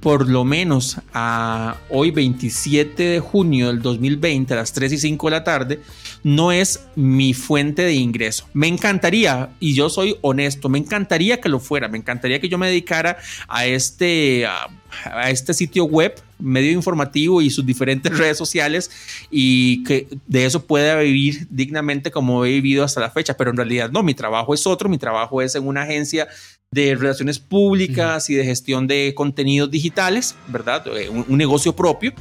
por 0.04 0.28
lo 0.28 0.44
menos 0.44 0.98
a 1.14 1.78
hoy 1.88 2.10
27 2.10 3.02
de 3.02 3.20
junio 3.20 3.68
del 3.68 3.80
2020 3.80 4.52
a 4.52 4.56
las 4.58 4.74
3 4.74 4.92
y 4.92 4.98
5 4.98 5.28
de 5.28 5.30
la 5.30 5.44
tarde, 5.44 5.80
no 6.22 6.52
es 6.52 6.84
mi 6.94 7.32
fuente 7.32 7.80
de 7.80 7.94
ingreso. 7.94 8.46
Me 8.52 8.68
encantaría, 8.68 9.48
y 9.60 9.74
yo 9.74 9.88
soy 9.88 10.18
honesto, 10.20 10.68
me 10.68 10.78
encantaría 10.78 11.40
que 11.40 11.48
lo 11.48 11.58
fuera, 11.58 11.88
me 11.88 11.96
encantaría 11.96 12.38
que 12.38 12.50
yo 12.50 12.58
me 12.58 12.66
dedicara 12.66 13.16
a 13.48 13.64
este, 13.64 14.44
a, 14.44 15.30
este 15.30 15.54
sitio 15.54 15.86
web, 15.86 16.14
medio 16.38 16.72
informativo 16.72 17.40
y 17.40 17.48
sus 17.48 17.64
diferentes 17.64 18.14
redes 18.18 18.36
sociales 18.36 18.90
y 19.30 19.84
que 19.84 20.08
de 20.26 20.44
eso 20.44 20.66
pueda 20.66 20.98
vivir 20.98 21.46
dignamente 21.48 22.10
como 22.10 22.44
he 22.44 22.50
vivido 22.50 22.84
hasta 22.84 23.00
la 23.00 23.08
fecha, 23.08 23.38
pero 23.38 23.52
en 23.52 23.56
realidad 23.56 23.90
no, 23.90 24.02
mi 24.02 24.12
trabajo 24.12 24.52
es 24.52 24.66
otro, 24.66 24.90
mi 24.90 24.98
trabajo 24.98 25.40
es 25.40 25.54
en 25.54 25.66
una 25.66 25.84
agencia 25.84 26.28
de 26.74 26.96
relaciones 26.96 27.38
públicas 27.38 28.28
y 28.28 28.34
de 28.34 28.44
gestión 28.44 28.88
de 28.88 29.14
contenidos 29.14 29.70
digitales, 29.70 30.34
¿verdad? 30.48 30.84
Eh, 30.88 31.08
un, 31.08 31.38
negocio 31.38 31.74
propio. 31.74 32.12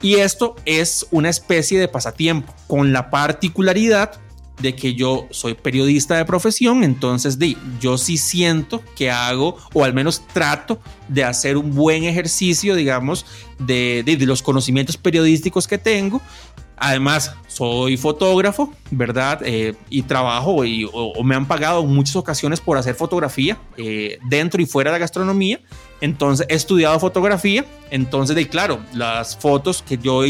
Y 0.00 0.14
esto 0.14 0.56
es 0.64 1.06
una 1.10 1.28
especie 1.28 1.78
de 1.78 1.86
pasatiempo, 1.86 2.54
con 2.66 2.94
la 2.94 3.10
particularidad 3.10 4.12
de 4.62 4.74
que 4.74 4.94
yo 4.94 5.26
soy 5.30 5.52
periodista 5.52 6.16
de 6.16 6.24
profesión, 6.24 6.82
entonces 6.82 7.38
de, 7.38 7.56
yo 7.80 7.98
sí 7.98 8.16
siento 8.16 8.82
que 8.96 9.10
hago, 9.10 9.58
o 9.74 9.84
al 9.84 9.92
menos 9.92 10.22
trato 10.32 10.80
de 11.08 11.24
hacer 11.24 11.58
un 11.58 11.74
buen 11.74 12.04
ejercicio, 12.04 12.74
digamos, 12.74 13.26
de, 13.58 14.02
de, 14.04 14.16
de 14.16 14.26
los 14.26 14.42
conocimientos 14.42 14.96
periodísticos 14.96 15.68
que 15.68 15.76
tengo 15.76 16.22
Además, 16.82 17.34
soy 17.46 17.98
fotógrafo, 17.98 18.72
¿verdad? 18.90 19.42
Eh, 19.44 19.74
y 19.90 20.00
trabajo 20.00 20.64
y, 20.64 20.88
o, 20.90 21.22
me 21.22 21.34
han 21.34 21.46
pagado 21.46 21.82
en 21.82 21.88
muchas 21.88 22.16
ocasiones 22.16 22.58
por 22.58 22.78
hacer 22.78 22.94
fotografía 22.94 23.58
eh, 23.76 24.18
dentro 24.30 24.62
y 24.62 24.66
fuera 24.66 24.90
de 24.90 24.94
la 24.94 25.00
gastronomía. 25.00 25.60
Entonces, 26.00 26.46
he 26.48 26.54
estudiado 26.54 26.98
fotografía. 26.98 27.66
Entonces, 27.90 28.34
de 28.34 28.48
claro, 28.48 28.80
las 28.94 29.36
fotos 29.36 29.82
que 29.82 29.98
yo 29.98 30.22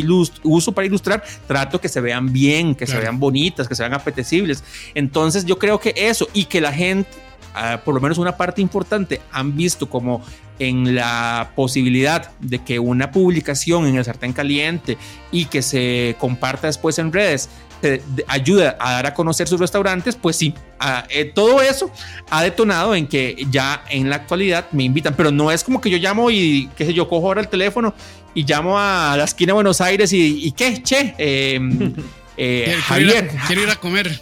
uso 0.43 0.73
para 0.73 0.87
ilustrar, 0.89 1.23
trato 1.47 1.81
que 1.81 1.89
se 1.89 2.01
vean 2.01 2.33
bien, 2.33 2.75
que 2.75 2.89
se 2.89 2.99
vean 2.99 3.21
bonitas, 3.21 3.69
que 3.69 3.77
se 3.77 3.85
vean 3.85 3.95
apetecibles. 3.95 4.65
Entonces, 4.95 5.45
yo 5.45 5.57
creo 5.57 5.79
que 5.79 5.95
eso 5.97 6.29
y 6.35 6.47
que 6.47 6.61
la 6.61 6.73
gente 6.73 7.09
Ah, 7.55 7.81
por 7.85 7.95
lo 7.95 8.01
menos 8.01 8.19
una 8.19 8.37
parte 8.37 8.61
importante, 8.63 9.21
han 9.33 9.57
visto 9.57 9.89
como 9.89 10.23
en 10.61 10.95
la 10.95 11.53
posibilidad 11.57 12.31
de 12.39 12.61
que 12.61 12.79
una 12.79 13.11
publicación 13.11 13.87
en 13.87 13.97
el 13.97 14.05
sartén 14.05 14.33
caliente 14.33 14.97
y 15.33 15.47
que 15.47 15.63
se 15.63 16.15
comparta 16.21 16.69
después 16.69 16.99
en 16.99 17.13
redes 17.13 17.49
te 17.81 18.03
ayuda 18.27 18.77
a 18.79 18.93
dar 18.93 19.07
a 19.07 19.15
conocer 19.15 19.49
sus 19.49 19.59
restaurantes, 19.59 20.15
pues 20.15 20.37
sí, 20.37 20.55
ah, 20.79 21.07
eh, 21.09 21.25
todo 21.25 21.63
eso 21.63 21.91
ha 22.29 22.43
detonado 22.43 22.95
en 22.95 23.07
que 23.07 23.47
ya 23.51 23.85
en 23.89 24.11
la 24.11 24.17
actualidad 24.17 24.67
me 24.73 24.85
invitan, 24.85 25.15
pero 25.17 25.31
no 25.31 25.51
es 25.51 25.65
como 25.65 25.81
que 25.81 25.89
yo 25.89 25.97
llamo 25.97 26.31
y 26.31 26.69
qué 26.77 26.85
sé 26.85 26.93
yo, 26.93 27.09
cojo 27.09 27.29
ahora 27.29 27.41
el 27.41 27.49
teléfono 27.49 27.95
y 28.35 28.45
llamo 28.45 28.79
a 28.79 29.15
la 29.17 29.25
esquina 29.25 29.51
de 29.51 29.55
Buenos 29.55 29.81
Aires 29.81 30.13
y, 30.13 30.47
y 30.47 30.53
qué, 30.53 30.83
che, 30.83 31.15
em, 31.17 31.95
eh, 32.37 32.77
Javier, 32.87 33.31
quiero 33.47 33.63
ir 33.63 33.71
a 33.71 33.77
comer. 33.77 34.21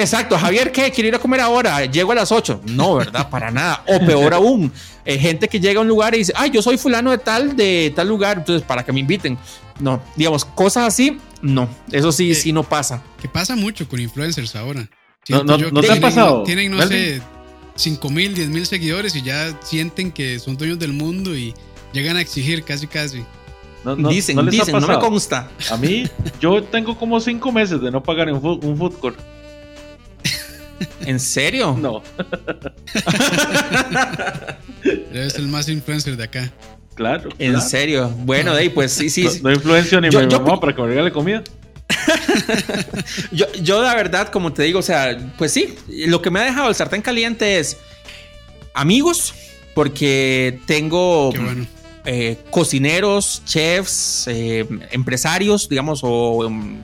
Exacto, 0.00 0.38
Javier, 0.38 0.72
¿qué? 0.72 0.90
Quiero 0.90 1.08
ir 1.08 1.14
a 1.14 1.18
comer 1.18 1.40
ahora, 1.40 1.84
llego 1.84 2.12
a 2.12 2.14
las 2.14 2.32
8. 2.32 2.62
No, 2.66 2.94
¿verdad? 2.94 3.28
Para 3.28 3.50
nada. 3.50 3.84
O 3.86 4.00
peor 4.04 4.34
aún, 4.34 4.72
eh, 5.04 5.18
gente 5.18 5.48
que 5.48 5.60
llega 5.60 5.78
a 5.78 5.82
un 5.82 5.88
lugar 5.88 6.14
y 6.14 6.18
dice, 6.18 6.32
ay, 6.36 6.50
yo 6.50 6.62
soy 6.62 6.78
fulano 6.78 7.10
de 7.10 7.18
tal, 7.18 7.56
de 7.56 7.92
tal 7.94 8.08
lugar, 8.08 8.38
entonces 8.38 8.66
para 8.66 8.84
que 8.84 8.92
me 8.92 9.00
inviten. 9.00 9.38
No, 9.78 10.02
digamos, 10.16 10.44
cosas 10.44 10.86
así, 10.86 11.18
no, 11.42 11.68
eso 11.90 12.12
sí, 12.12 12.34
sí 12.34 12.52
no 12.52 12.62
pasa. 12.62 13.02
Que 13.20 13.28
pasa 13.28 13.56
mucho 13.56 13.88
con 13.88 14.00
influencers 14.00 14.56
ahora. 14.56 14.88
no, 15.28 15.44
no, 15.44 15.58
no 15.58 15.80
te 15.80 15.92
ha 15.92 16.00
pasado. 16.00 16.42
Tienen, 16.44 16.70
no 16.70 16.86
sé, 16.86 17.20
5 17.76 18.10
mil, 18.10 18.34
10 18.34 18.48
mil 18.48 18.66
seguidores 18.66 19.14
y 19.16 19.22
ya 19.22 19.58
sienten 19.62 20.12
que 20.12 20.38
son 20.38 20.56
dueños 20.56 20.78
del 20.78 20.92
mundo 20.92 21.36
y 21.36 21.54
llegan 21.92 22.16
a 22.16 22.20
exigir 22.20 22.62
casi, 22.62 22.86
casi. 22.86 23.24
No, 23.84 23.96
dicen, 23.96 24.36
dicen, 24.50 24.78
no 24.78 24.86
me 24.86 24.98
consta. 24.98 25.50
A 25.70 25.76
mí, 25.78 26.06
yo 26.38 26.62
tengo 26.62 26.96
como 26.98 27.18
5 27.18 27.52
meses 27.52 27.80
de 27.80 27.90
no 27.90 28.02
pagar 28.02 28.30
un 28.30 28.76
food 28.76 28.94
court. 28.98 29.18
¿En 31.04 31.20
serio? 31.20 31.76
No. 31.78 32.02
Eres 35.12 35.34
el 35.36 35.48
más 35.48 35.68
influencer 35.68 36.16
de 36.16 36.24
acá. 36.24 36.52
Claro. 36.94 37.30
En 37.38 37.60
serio. 37.60 38.10
Bueno, 38.18 38.54
de 38.54 38.60
ahí, 38.62 38.68
pues 38.68 38.92
sí, 38.92 39.10
sí. 39.10 39.26
No, 39.42 39.50
influencio 39.50 40.00
ni 40.00 40.10
yo, 40.10 40.20
mi 40.20 40.26
mamá 40.26 40.60
para 40.60 40.74
que 40.74 40.82
me 40.82 40.88
regale 40.88 41.12
comida. 41.12 41.42
yo, 43.32 43.46
yo, 43.54 43.82
la 43.82 43.94
verdad, 43.94 44.28
como 44.28 44.52
te 44.52 44.62
digo, 44.64 44.78
o 44.78 44.82
sea, 44.82 45.16
pues 45.38 45.52
sí, 45.52 45.74
lo 45.88 46.22
que 46.22 46.30
me 46.30 46.40
ha 46.40 46.44
dejado 46.44 46.68
el 46.68 46.74
sartén 46.74 47.02
caliente 47.02 47.58
es 47.58 47.78
amigos, 48.74 49.34
porque 49.74 50.60
tengo 50.66 51.32
eh, 52.04 52.38
cocineros, 52.50 53.42
chefs, 53.44 54.26
eh, 54.28 54.66
empresarios, 54.90 55.68
digamos, 55.68 56.00
o 56.02 56.46
um, 56.46 56.82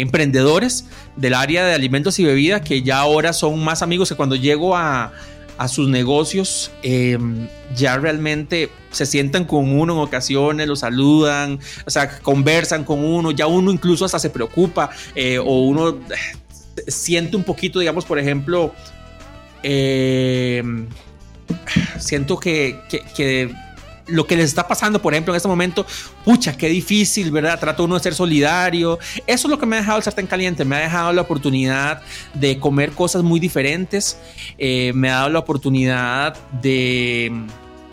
emprendedores 0.00 0.86
del 1.16 1.34
área 1.34 1.66
de 1.66 1.74
alimentos 1.74 2.18
y 2.18 2.24
bebidas 2.24 2.62
que 2.62 2.82
ya 2.82 2.98
ahora 2.98 3.32
son 3.32 3.62
más 3.62 3.82
amigos 3.82 4.08
que 4.08 4.14
cuando 4.14 4.36
llego 4.36 4.76
a, 4.76 5.12
a 5.58 5.66
sus 5.66 5.88
negocios, 5.88 6.70
em, 6.82 7.48
ya 7.74 7.98
realmente 7.98 8.70
se 8.92 9.06
sientan 9.06 9.44
con 9.44 9.78
uno 9.78 9.94
en 9.94 9.98
ocasiones, 10.00 10.68
lo 10.68 10.76
saludan, 10.76 11.58
o 11.84 11.90
sea, 11.90 12.20
conversan 12.20 12.84
con 12.84 13.04
uno, 13.04 13.32
ya 13.32 13.48
uno 13.48 13.72
incluso 13.72 14.04
hasta 14.04 14.20
se 14.20 14.30
preocupa 14.30 14.90
eh, 15.16 15.38
o 15.38 15.62
uno 15.62 15.90
eh, 15.90 16.84
siente 16.86 17.36
un 17.36 17.42
poquito, 17.42 17.80
digamos, 17.80 18.04
por 18.04 18.20
ejemplo, 18.20 18.72
em, 19.64 20.86
siento 21.98 22.38
que, 22.38 22.78
que 23.16 23.52
lo 24.08 24.26
que 24.26 24.36
les 24.36 24.46
está 24.46 24.66
pasando, 24.66 25.00
por 25.00 25.12
ejemplo, 25.12 25.32
en 25.32 25.36
este 25.36 25.48
momento, 25.48 25.86
pucha, 26.24 26.56
qué 26.56 26.68
difícil, 26.68 27.30
¿verdad? 27.30 27.58
Trato 27.58 27.84
uno 27.84 27.94
de 27.94 28.02
ser 28.02 28.14
solidario. 28.14 28.98
Eso 29.26 29.48
es 29.48 29.50
lo 29.50 29.58
que 29.58 29.66
me 29.66 29.76
ha 29.76 29.80
dejado 29.80 29.98
el 29.98 30.04
sartén 30.04 30.26
caliente, 30.26 30.64
me 30.64 30.76
ha 30.76 30.80
dejado 30.80 31.12
la 31.12 31.22
oportunidad 31.22 32.02
de 32.34 32.58
comer 32.58 32.92
cosas 32.92 33.22
muy 33.22 33.40
diferentes, 33.40 34.18
eh, 34.58 34.92
me 34.94 35.10
ha 35.10 35.16
dado 35.16 35.30
la 35.30 35.38
oportunidad 35.38 36.36
de, 36.60 37.32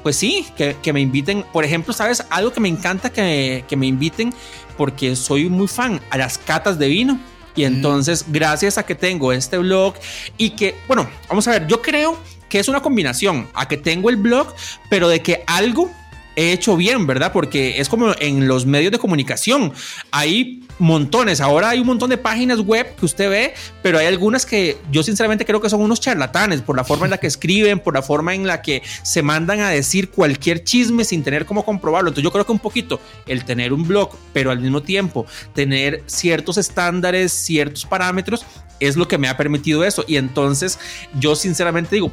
pues 0.03 0.15
sí, 0.15 0.45
que, 0.55 0.93
me 0.93 1.01
inviten, 1.01 1.43
por 1.51 1.65
ejemplo, 1.65 1.93
¿sabes? 1.93 2.25
Algo 2.29 2.53
que 2.53 2.59
me 2.59 2.69
encanta 2.69 3.11
que, 3.11 3.65
que 3.67 3.75
me 3.75 3.87
inviten, 3.87 4.33
porque 4.77 5.15
soy 5.15 5.49
muy 5.49 5.67
fan 5.67 6.01
a 6.09 6.17
las 6.17 6.37
catas 6.37 6.79
de 6.79 6.87
vino. 6.87 7.19
Y 7.55 7.63
entonces, 7.63 8.25
gracias 8.27 8.77
a 8.77 8.85
que 8.85 8.95
tengo 8.95 9.31
este 9.31 9.57
blog 9.57 9.95
y 10.37 10.51
que, 10.51 10.75
bueno, 10.87 11.09
vamos 11.29 11.47
a 11.47 11.51
ver, 11.51 11.67
yo 11.67 11.81
creo 11.81 12.17
que 12.49 12.59
es 12.59 12.67
una 12.67 12.81
combinación 12.81 13.47
a 13.53 13.67
que 13.67 13.77
tengo 13.77 14.09
el 14.09 14.17
blog, 14.17 14.53
pero 14.89 15.07
de 15.07 15.21
que 15.21 15.43
algo 15.47 15.89
he 16.35 16.51
hecho 16.51 16.75
bien, 16.75 17.07
¿verdad? 17.07 17.31
Porque 17.31 17.79
es 17.79 17.89
como 17.89 18.13
en 18.19 18.47
los 18.47 18.65
medios 18.65 18.91
de 18.91 18.99
comunicación. 18.99 19.73
Hay 20.11 20.63
montones. 20.79 21.41
Ahora 21.41 21.69
hay 21.69 21.79
un 21.79 21.87
montón 21.87 22.09
de 22.09 22.17
páginas 22.17 22.59
web 22.59 22.95
que 22.95 23.05
usted 23.05 23.29
ve, 23.29 23.53
pero 23.81 23.97
hay 23.97 24.07
algunas 24.07 24.45
que 24.45 24.77
yo 24.91 25.03
sinceramente 25.03 25.45
creo 25.45 25.61
que 25.61 25.69
son 25.69 25.81
unos 25.81 25.99
charlatanes 25.99 26.61
por 26.61 26.75
la 26.75 26.83
forma 26.83 27.05
en 27.05 27.11
la 27.11 27.17
que 27.17 27.27
escriben, 27.27 27.79
por 27.79 27.93
la 27.93 28.01
forma 28.01 28.35
en 28.35 28.45
la 28.45 28.61
que 28.61 28.81
se 29.03 29.21
mandan 29.21 29.61
a 29.61 29.69
decir 29.69 30.09
cualquier 30.09 30.63
chisme 30.63 31.03
sin 31.03 31.23
tener 31.23 31.45
cómo 31.45 31.63
comprobarlo. 31.63 32.09
Entonces 32.09 32.23
yo 32.23 32.31
creo 32.31 32.45
que 32.45 32.51
un 32.51 32.59
poquito 32.59 32.99
el 33.25 33.45
tener 33.45 33.73
un 33.73 33.87
blog, 33.87 34.17
pero 34.33 34.51
al 34.51 34.59
mismo 34.59 34.81
tiempo 34.81 35.25
tener 35.53 36.03
ciertos 36.05 36.57
estándares, 36.57 37.31
ciertos 37.31 37.85
parámetros, 37.85 38.45
es 38.79 38.97
lo 38.97 39.07
que 39.07 39.17
me 39.17 39.27
ha 39.27 39.37
permitido 39.37 39.83
eso. 39.83 40.03
Y 40.07 40.17
entonces 40.17 40.79
yo 41.19 41.35
sinceramente 41.35 41.95
digo, 41.95 42.11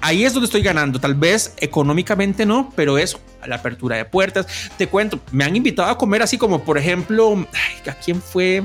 ahí 0.00 0.24
es 0.24 0.32
donde 0.32 0.46
estoy 0.46 0.62
ganando. 0.62 0.98
Tal 1.00 1.14
vez 1.14 1.54
económicamente 1.58 2.46
no, 2.46 2.72
pero 2.74 2.98
eso, 2.98 3.20
la 3.46 3.56
apertura 3.56 3.96
de 3.96 4.04
puertas. 4.04 4.46
Te 4.76 4.86
cuento, 4.86 5.20
me 5.32 5.44
han 5.44 5.56
invitado 5.56 5.88
a 5.88 5.98
comer 5.98 6.22
así 6.22 6.38
como, 6.38 6.62
por 6.62 6.78
ejemplo, 6.78 7.46
¿a 7.86 7.92
quién 7.94 8.20
fue? 8.20 8.64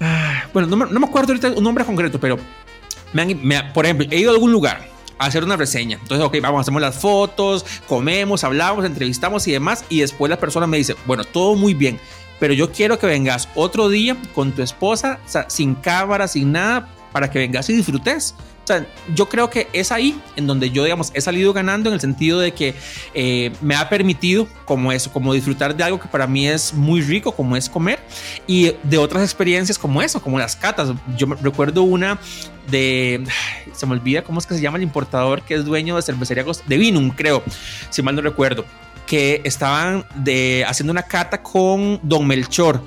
Ah, 0.00 0.44
bueno, 0.52 0.68
no 0.68 1.00
me, 1.00 1.06
acuerdo 1.06 1.32
ahorita 1.32 1.52
un 1.52 1.64
nombre 1.64 1.84
concreto, 1.84 2.20
pero 2.20 2.38
me 3.12 3.22
han, 3.22 3.72
por 3.72 3.86
ejemplo, 3.86 4.06
he 4.10 4.18
ido 4.18 4.30
a 4.30 4.34
algún 4.34 4.52
lugar 4.52 4.86
a 5.18 5.26
hacer 5.26 5.44
una 5.44 5.56
reseña. 5.56 5.98
Entonces, 6.00 6.26
ok, 6.26 6.36
vamos, 6.42 6.60
hacemos 6.60 6.82
las 6.82 6.96
fotos, 6.96 7.64
comemos, 7.88 8.44
hablamos, 8.44 8.84
entrevistamos 8.84 9.46
y 9.48 9.52
demás. 9.52 9.84
Y 9.88 10.00
después 10.00 10.28
la 10.28 10.38
persona 10.38 10.66
me 10.66 10.76
dice, 10.76 10.94
bueno, 11.06 11.24
todo 11.24 11.54
muy 11.54 11.74
bien, 11.74 11.98
pero 12.38 12.52
yo 12.52 12.70
quiero 12.70 12.98
que 12.98 13.06
vengas 13.06 13.48
otro 13.54 13.88
día 13.88 14.16
con 14.34 14.52
tu 14.52 14.62
esposa, 14.62 15.18
sin 15.48 15.74
cámara, 15.74 16.28
sin 16.28 16.52
nada, 16.52 16.88
para 17.12 17.30
que 17.30 17.38
vengas 17.38 17.70
y 17.70 17.76
disfrutes. 17.76 18.34
Yo 19.14 19.28
creo 19.28 19.50
que 19.50 19.68
es 19.72 19.92
ahí 19.92 20.20
en 20.36 20.46
donde 20.46 20.70
yo, 20.70 20.84
digamos, 20.84 21.10
he 21.14 21.20
salido 21.20 21.52
ganando 21.52 21.88
en 21.88 21.94
el 21.94 22.00
sentido 22.00 22.40
de 22.40 22.52
que 22.52 22.74
eh, 23.14 23.52
me 23.60 23.74
ha 23.74 23.88
permitido 23.88 24.48
como 24.64 24.92
eso, 24.92 25.12
como 25.12 25.32
disfrutar 25.32 25.76
de 25.76 25.84
algo 25.84 26.00
que 26.00 26.08
para 26.08 26.26
mí 26.26 26.46
es 26.46 26.74
muy 26.74 27.00
rico, 27.00 27.32
como 27.32 27.56
es 27.56 27.68
comer, 27.68 28.00
y 28.46 28.72
de 28.82 28.98
otras 28.98 29.22
experiencias 29.22 29.78
como 29.78 30.02
eso, 30.02 30.20
como 30.20 30.38
las 30.38 30.56
catas. 30.56 30.92
Yo 31.16 31.26
recuerdo 31.40 31.82
una 31.82 32.18
de, 32.70 33.24
se 33.72 33.86
me 33.86 33.92
olvida 33.92 34.22
cómo 34.22 34.38
es 34.38 34.46
que 34.46 34.54
se 34.54 34.60
llama 34.60 34.78
el 34.78 34.82
importador 34.82 35.42
que 35.42 35.54
es 35.54 35.64
dueño 35.64 35.96
de 35.96 36.02
cervecería 36.02 36.44
de 36.66 36.76
Vinum, 36.76 37.10
creo, 37.10 37.42
si 37.90 38.02
mal 38.02 38.14
no 38.14 38.22
recuerdo, 38.22 38.64
que 39.06 39.40
estaban 39.44 40.04
de, 40.16 40.64
haciendo 40.66 40.90
una 40.90 41.02
cata 41.02 41.42
con 41.42 42.00
Don 42.02 42.26
Melchor 42.26 42.82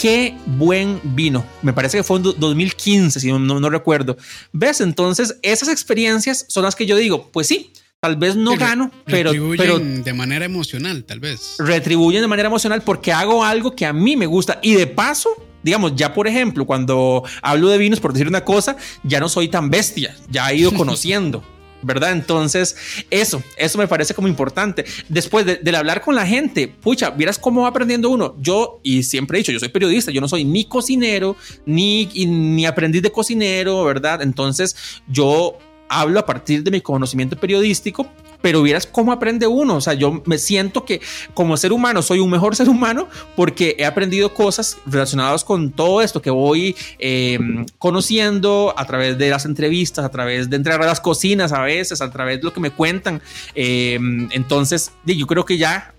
qué 0.00 0.36
buen 0.46 1.00
vino. 1.02 1.44
Me 1.62 1.72
parece 1.72 1.98
que 1.98 2.02
fue 2.02 2.18
en 2.18 2.22
2015, 2.22 3.20
si 3.20 3.32
no, 3.32 3.38
no, 3.38 3.70
recuerdo. 3.70 4.16
¿Ves? 4.52 4.80
Entonces, 4.80 5.36
esas 5.42 5.68
experiencias 5.68 6.44
son 6.48 6.64
las 6.64 6.74
que 6.74 6.86
yo 6.86 6.96
digo, 6.96 7.30
pues 7.32 7.46
sí, 7.46 7.72
tal 8.00 8.16
vez 8.16 8.36
no 8.36 8.56
gano, 8.56 8.90
pero, 9.06 9.32
pero 9.56 9.78
de 9.78 10.12
manera 10.12 10.44
emocional, 10.44 11.04
tal 11.04 11.20
vez. 11.20 11.56
Retribuyen 11.58 12.20
de 12.20 12.28
manera 12.28 12.48
emocional 12.48 12.82
porque 12.82 13.12
hago 13.12 13.44
algo 13.44 13.76
que 13.76 13.86
a 13.86 13.92
mí 13.92 14.16
me 14.16 14.26
gusta 14.26 14.58
y 14.62 14.74
de 14.74 14.86
paso, 14.86 15.30
digamos, 15.62 15.94
ya 15.94 16.12
por 16.12 16.26
ejemplo, 16.26 16.66
cuando 16.66 17.22
hablo 17.42 17.68
de 17.68 17.78
vinos, 17.78 18.00
por 18.00 18.12
decir 18.12 18.26
una 18.26 18.44
cosa, 18.44 18.76
ya 19.04 19.20
no 19.20 19.28
soy 19.28 19.48
tan 19.48 19.70
bestia, 19.70 20.16
ya 20.28 20.50
he 20.50 20.56
ido 20.56 20.72
conociendo. 20.76 21.44
¿Verdad? 21.82 22.12
Entonces, 22.12 22.76
eso, 23.10 23.42
eso 23.56 23.78
me 23.78 23.88
parece 23.88 24.14
como 24.14 24.28
importante. 24.28 24.84
Después 25.08 25.44
de, 25.46 25.56
del 25.56 25.74
hablar 25.74 26.00
con 26.00 26.14
la 26.14 26.26
gente, 26.26 26.68
pucha, 26.68 27.10
vieras 27.10 27.38
cómo 27.38 27.62
va 27.62 27.68
aprendiendo 27.68 28.10
uno. 28.10 28.34
Yo, 28.40 28.80
y 28.82 29.02
siempre 29.02 29.38
he 29.38 29.40
dicho, 29.40 29.52
yo 29.52 29.58
soy 29.58 29.68
periodista, 29.68 30.10
yo 30.10 30.20
no 30.20 30.28
soy 30.28 30.44
ni 30.44 30.64
cocinero, 30.64 31.36
ni, 31.66 32.06
ni 32.06 32.66
aprendiz 32.66 33.02
de 33.02 33.10
cocinero, 33.10 33.84
¿verdad? 33.84 34.22
Entonces, 34.22 34.76
yo 35.08 35.58
hablo 35.88 36.20
a 36.20 36.26
partir 36.26 36.62
de 36.62 36.70
mi 36.70 36.80
conocimiento 36.80 37.36
periodístico 37.36 38.08
pero 38.42 38.60
vieras 38.62 38.86
cómo 38.86 39.12
aprende 39.12 39.46
uno. 39.46 39.76
O 39.76 39.80
sea, 39.80 39.94
yo 39.94 40.22
me 40.26 40.36
siento 40.36 40.84
que 40.84 41.00
como 41.32 41.56
ser 41.56 41.72
humano 41.72 42.02
soy 42.02 42.18
un 42.18 42.30
mejor 42.30 42.54
ser 42.62 42.68
humano 42.68 43.08
porque 43.36 43.76
he 43.78 43.86
aprendido 43.86 44.34
cosas 44.34 44.76
relacionadas 44.84 45.44
con 45.44 45.70
todo 45.70 46.02
esto 46.02 46.20
que 46.20 46.30
voy 46.30 46.76
em, 46.98 47.64
conociendo 47.78 48.74
a 48.76 48.84
través 48.84 49.16
de 49.16 49.30
las 49.30 49.46
entrevistas, 49.46 50.04
a 50.04 50.10
través 50.10 50.50
de 50.50 50.56
entrar 50.56 50.82
a 50.82 50.86
las 50.86 51.00
cocinas 51.00 51.52
a 51.52 51.62
veces, 51.62 52.02
a 52.02 52.10
través 52.10 52.38
de 52.38 52.44
lo 52.44 52.52
que 52.52 52.60
me 52.60 52.70
cuentan. 52.70 53.22
Em, 53.54 54.28
entonces, 54.32 54.92
yo 55.06 55.26
creo 55.26 55.44
que 55.44 55.56
ya 55.56 55.94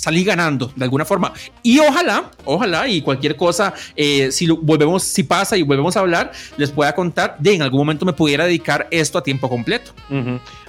salí 0.00 0.24
ganando 0.24 0.72
de 0.74 0.84
alguna 0.84 1.04
forma. 1.04 1.32
Y 1.62 1.78
ojalá, 1.78 2.30
ojalá, 2.44 2.88
y 2.88 3.02
cualquier 3.02 3.36
cosa, 3.36 3.74
eh, 3.94 4.32
si 4.32 4.48
volvemos, 4.48 5.02
si 5.02 5.22
pasa 5.22 5.58
y 5.58 5.62
volvemos 5.62 5.94
a 5.96 6.00
hablar, 6.00 6.32
les 6.56 6.70
pueda 6.70 6.94
contar 6.94 7.36
de 7.38 7.54
en 7.54 7.62
algún 7.62 7.80
momento 7.80 8.06
me 8.06 8.14
pudiera 8.14 8.46
dedicar 8.46 8.88
esto 8.90 9.18
a 9.18 9.22
tiempo 9.22 9.48
completo. 9.48 9.92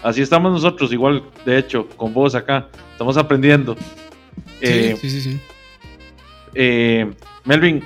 Así 0.04 0.22
estamos 0.22 0.52
nosotros, 0.52 0.92
igual, 0.92 1.24
de 1.46 1.58
hecho, 1.58 1.88
con 1.96 2.14
vos 2.14 2.36
acá. 2.36 2.68
Estamos 2.92 3.16
aprendiendo. 3.16 3.76
Sí, 3.76 4.68
eh, 4.68 4.98
sí, 5.00 5.22
sí, 5.22 5.40
eh, 6.54 7.10
Melvin, 7.46 7.82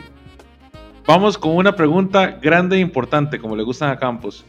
vamos 1.06 1.38
con 1.38 1.56
una 1.56 1.76
pregunta 1.76 2.40
grande 2.42 2.78
e 2.78 2.80
importante, 2.80 3.40
como 3.40 3.56
le 3.56 3.62
gustan 3.62 3.92
a 3.92 4.00
Campos. 4.00 4.44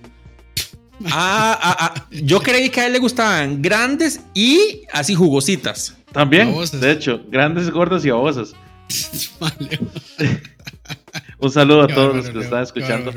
Ah, 1.05 1.59
ah, 1.61 1.77
ah, 1.79 2.07
yo 2.11 2.41
creí 2.41 2.71
que 2.71 2.81
a 2.81 2.87
él 2.87 2.95
le 2.95 2.99
gustaban 2.99 3.61
grandes 3.61 4.21
y 4.33 4.83
así 4.93 5.15
jugositas. 5.15 5.95
También, 6.17 6.55
de 6.81 6.93
hecho, 6.93 7.21
grandes, 7.29 7.71
gordas 7.71 8.03
y 8.07 8.11
babosas. 8.11 8.55
Un 11.39 11.51
saludo 11.51 11.83
a 11.83 11.89
todos 11.89 12.17
los 12.17 12.31
que 12.31 12.39
están 12.39 12.63
escuchando. 12.63 13.13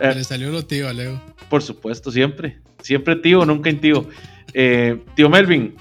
Eh, 0.00 0.14
le 0.14 0.22
salió 0.22 0.50
lo 0.50 0.62
tío 0.62 0.86
a 0.86 0.92
Leo. 0.92 1.18
Por 1.48 1.62
supuesto, 1.62 2.12
siempre. 2.12 2.58
Siempre 2.82 3.16
tío, 3.16 3.46
nunca 3.46 3.70
en 3.70 3.80
tío. 3.80 4.06
Eh, 4.52 5.02
tío 5.14 5.30
Melvin. 5.30 5.76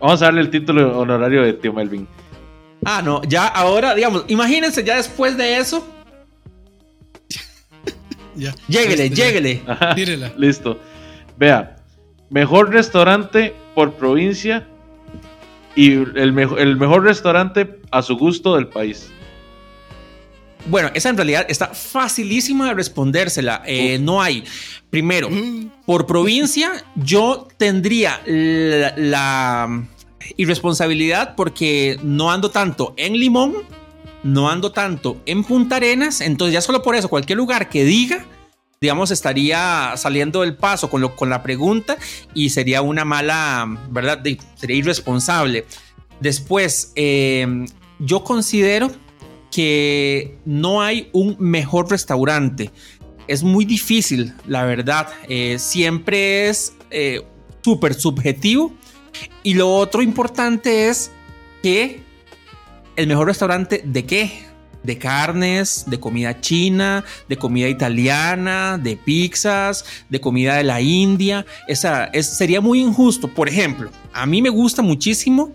Vamos 0.00 0.22
a 0.22 0.26
darle 0.26 0.40
el 0.40 0.48
título 0.48 0.98
honorario 0.98 1.42
de 1.42 1.52
tío 1.52 1.74
Melvin. 1.74 2.08
Ah, 2.86 3.02
no, 3.04 3.20
ya 3.24 3.46
ahora, 3.46 3.94
digamos, 3.94 4.24
imagínense 4.28 4.82
ya 4.82 4.96
después 4.96 5.36
de 5.36 5.58
eso. 5.58 5.86
ya. 8.34 8.54
Lléguele, 8.68 9.10
lléguele. 9.10 9.60
Listo. 10.38 10.80
Vea, 11.36 11.76
mejor 12.30 12.70
restaurante 12.70 13.54
por 13.74 13.96
provincia 13.96 14.66
y 15.78 15.92
el, 15.92 16.36
el 16.36 16.76
mejor 16.76 17.04
restaurante 17.04 17.78
a 17.92 18.02
su 18.02 18.16
gusto 18.16 18.56
del 18.56 18.66
país. 18.66 19.12
Bueno, 20.66 20.90
esa 20.92 21.08
en 21.08 21.16
realidad 21.16 21.46
está 21.48 21.68
facilísima 21.68 22.66
de 22.66 22.74
respondérsela. 22.74 23.62
Eh, 23.64 24.00
no 24.00 24.20
hay. 24.20 24.42
Primero, 24.90 25.28
por 25.86 26.04
provincia, 26.06 26.84
yo 26.96 27.46
tendría 27.56 28.20
la, 28.26 29.86
irresponsabilidad 30.36 31.36
porque 31.36 32.00
no 32.02 32.32
ando 32.32 32.50
tanto 32.50 32.94
en 32.96 33.12
Limón, 33.16 33.54
no 34.24 34.50
ando 34.50 34.72
tanto 34.72 35.18
en 35.26 35.44
Punta 35.44 35.76
Arenas. 35.76 36.20
Entonces, 36.20 36.54
ya 36.54 36.60
solo 36.60 36.82
por 36.82 36.96
eso, 36.96 37.08
cualquier 37.08 37.38
lugar 37.38 37.68
que 37.68 37.84
diga, 37.84 38.26
digamos, 38.80 39.10
estaría 39.10 39.94
saliendo 39.96 40.42
del 40.42 40.56
paso 40.56 40.88
con, 40.90 41.00
lo, 41.00 41.16
con 41.16 41.30
la 41.30 41.42
pregunta 41.42 41.96
y 42.34 42.50
sería 42.50 42.82
una 42.82 43.04
mala, 43.04 43.66
¿verdad? 43.90 44.22
sería 44.54 44.76
irresponsable. 44.76 45.64
Después, 46.20 46.92
eh, 46.94 47.66
yo 47.98 48.24
considero 48.24 48.90
que 49.50 50.38
no 50.44 50.82
hay 50.82 51.08
un 51.12 51.36
mejor 51.38 51.90
restaurante. 51.90 52.70
Es 53.26 53.42
muy 53.42 53.64
difícil, 53.64 54.34
la 54.46 54.64
verdad. 54.64 55.08
Eh, 55.28 55.58
siempre 55.58 56.48
es 56.48 56.74
eh, 56.90 57.22
súper 57.62 57.94
subjetivo. 57.94 58.72
Y 59.42 59.54
lo 59.54 59.74
otro 59.74 60.02
importante 60.02 60.88
es 60.88 61.10
que 61.62 62.02
el 62.96 63.06
mejor 63.06 63.28
restaurante 63.28 63.82
de 63.84 64.04
qué? 64.04 64.47
De 64.88 64.96
carnes, 64.96 65.84
de 65.86 66.00
comida 66.00 66.40
china, 66.40 67.04
de 67.28 67.36
comida 67.36 67.68
italiana, 67.68 68.78
de 68.78 68.96
pizzas, 68.96 69.84
de 70.08 70.18
comida 70.18 70.56
de 70.56 70.64
la 70.64 70.80
India. 70.80 71.44
Esa, 71.68 72.06
es, 72.06 72.26
sería 72.26 72.62
muy 72.62 72.80
injusto. 72.80 73.28
Por 73.28 73.50
ejemplo, 73.50 73.90
a 74.14 74.24
mí 74.24 74.40
me 74.40 74.48
gusta 74.48 74.80
muchísimo 74.80 75.52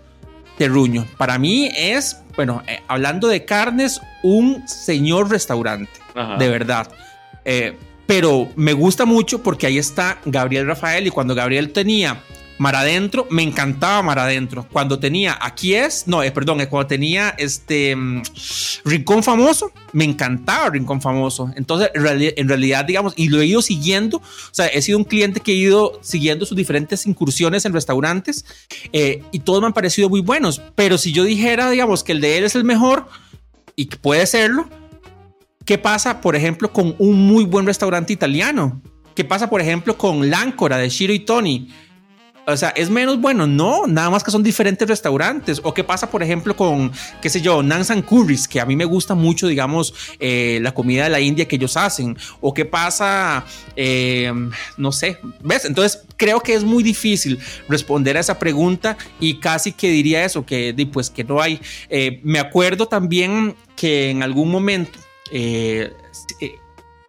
Terruño. 0.56 1.04
Para 1.18 1.36
mí 1.36 1.68
es, 1.76 2.16
bueno, 2.36 2.62
eh, 2.68 2.78
hablando 2.86 3.26
de 3.26 3.44
carnes, 3.44 4.00
un 4.22 4.62
señor 4.68 5.28
restaurante, 5.28 5.90
de 6.38 6.48
verdad. 6.48 6.88
Eh, 7.44 7.76
pero 8.06 8.48
me 8.54 8.72
gusta 8.72 9.04
mucho 9.04 9.42
porque 9.42 9.66
ahí 9.66 9.78
está 9.78 10.20
Gabriel 10.24 10.68
Rafael 10.68 11.08
y 11.08 11.10
cuando 11.10 11.34
Gabriel 11.34 11.72
tenía 11.72 12.22
Mar 12.58 12.76
Adentro, 12.76 13.26
me 13.30 13.42
encantaba 13.42 14.02
Mar 14.02 14.18
Adentro. 14.18 14.66
Cuando 14.70 14.98
tenía 14.98 15.36
Aquí 15.40 15.74
es, 15.74 16.06
no, 16.06 16.22
eh, 16.22 16.30
perdón, 16.30 16.60
es 16.60 16.68
cuando 16.68 16.86
tenía 16.86 17.34
este 17.36 17.96
mm, 17.96 18.22
Rincón 18.84 19.22
Famoso, 19.22 19.72
me 19.92 20.04
encantaba 20.04 20.70
Rincón 20.70 21.00
Famoso. 21.00 21.50
Entonces, 21.56 21.90
en 21.94 22.48
realidad, 22.48 22.84
digamos, 22.84 23.12
y 23.16 23.28
lo 23.28 23.40
he 23.40 23.46
ido 23.46 23.60
siguiendo, 23.60 24.18
o 24.18 24.22
sea, 24.52 24.66
he 24.66 24.82
sido 24.82 24.98
un 24.98 25.04
cliente 25.04 25.40
que 25.40 25.52
he 25.52 25.56
ido 25.56 25.98
siguiendo 26.02 26.46
sus 26.46 26.56
diferentes 26.56 27.06
incursiones 27.06 27.64
en 27.64 27.72
restaurantes 27.72 28.44
eh, 28.92 29.22
y 29.32 29.40
todos 29.40 29.60
me 29.60 29.66
han 29.66 29.72
parecido 29.72 30.08
muy 30.08 30.20
buenos. 30.20 30.62
Pero 30.74 30.96
si 30.98 31.12
yo 31.12 31.24
dijera, 31.24 31.70
digamos, 31.70 32.04
que 32.04 32.12
el 32.12 32.20
de 32.20 32.38
él 32.38 32.44
es 32.44 32.54
el 32.54 32.64
mejor 32.64 33.08
y 33.74 33.86
que 33.86 33.96
puede 33.96 34.26
serlo, 34.26 34.68
¿qué 35.64 35.76
pasa, 35.78 36.20
por 36.20 36.36
ejemplo, 36.36 36.72
con 36.72 36.94
un 36.98 37.26
muy 37.26 37.44
buen 37.44 37.66
restaurante 37.66 38.12
italiano? 38.12 38.80
¿Qué 39.14 39.24
pasa, 39.24 39.48
por 39.48 39.60
ejemplo, 39.60 39.96
con 39.96 40.28
L'Ancora 40.28 40.76
de 40.76 40.88
Shiro 40.88 41.12
y 41.12 41.20
Tony? 41.20 41.68
O 42.46 42.56
sea, 42.56 42.70
es 42.70 42.90
menos 42.90 43.20
bueno, 43.20 43.46
no, 43.46 43.86
nada 43.86 44.10
más 44.10 44.22
que 44.22 44.30
son 44.30 44.42
diferentes 44.42 44.86
restaurantes. 44.86 45.60
O 45.62 45.72
qué 45.72 45.82
pasa, 45.82 46.10
por 46.10 46.22
ejemplo, 46.22 46.54
con, 46.54 46.92
qué 47.22 47.30
sé 47.30 47.40
yo, 47.40 47.62
Nansan 47.62 48.02
Curries, 48.02 48.46
que 48.46 48.60
a 48.60 48.66
mí 48.66 48.76
me 48.76 48.84
gusta 48.84 49.14
mucho, 49.14 49.46
digamos, 49.46 49.94
eh, 50.20 50.58
la 50.60 50.74
comida 50.74 51.04
de 51.04 51.10
la 51.10 51.20
India 51.20 51.48
que 51.48 51.56
ellos 51.56 51.76
hacen. 51.76 52.16
O 52.40 52.52
qué 52.52 52.64
pasa, 52.66 53.44
eh, 53.76 54.32
no 54.76 54.92
sé, 54.92 55.18
¿ves? 55.42 55.64
Entonces, 55.64 56.02
creo 56.16 56.40
que 56.40 56.54
es 56.54 56.64
muy 56.64 56.82
difícil 56.82 57.38
responder 57.68 58.16
a 58.16 58.20
esa 58.20 58.38
pregunta 58.38 58.98
y 59.20 59.34
casi 59.40 59.72
que 59.72 59.88
diría 59.88 60.24
eso, 60.24 60.44
que 60.44 60.74
pues 60.92 61.08
que 61.08 61.24
no 61.24 61.40
hay. 61.40 61.60
Eh, 61.88 62.20
me 62.24 62.38
acuerdo 62.38 62.86
también 62.86 63.56
que 63.74 64.10
en 64.10 64.22
algún 64.22 64.50
momento 64.50 64.98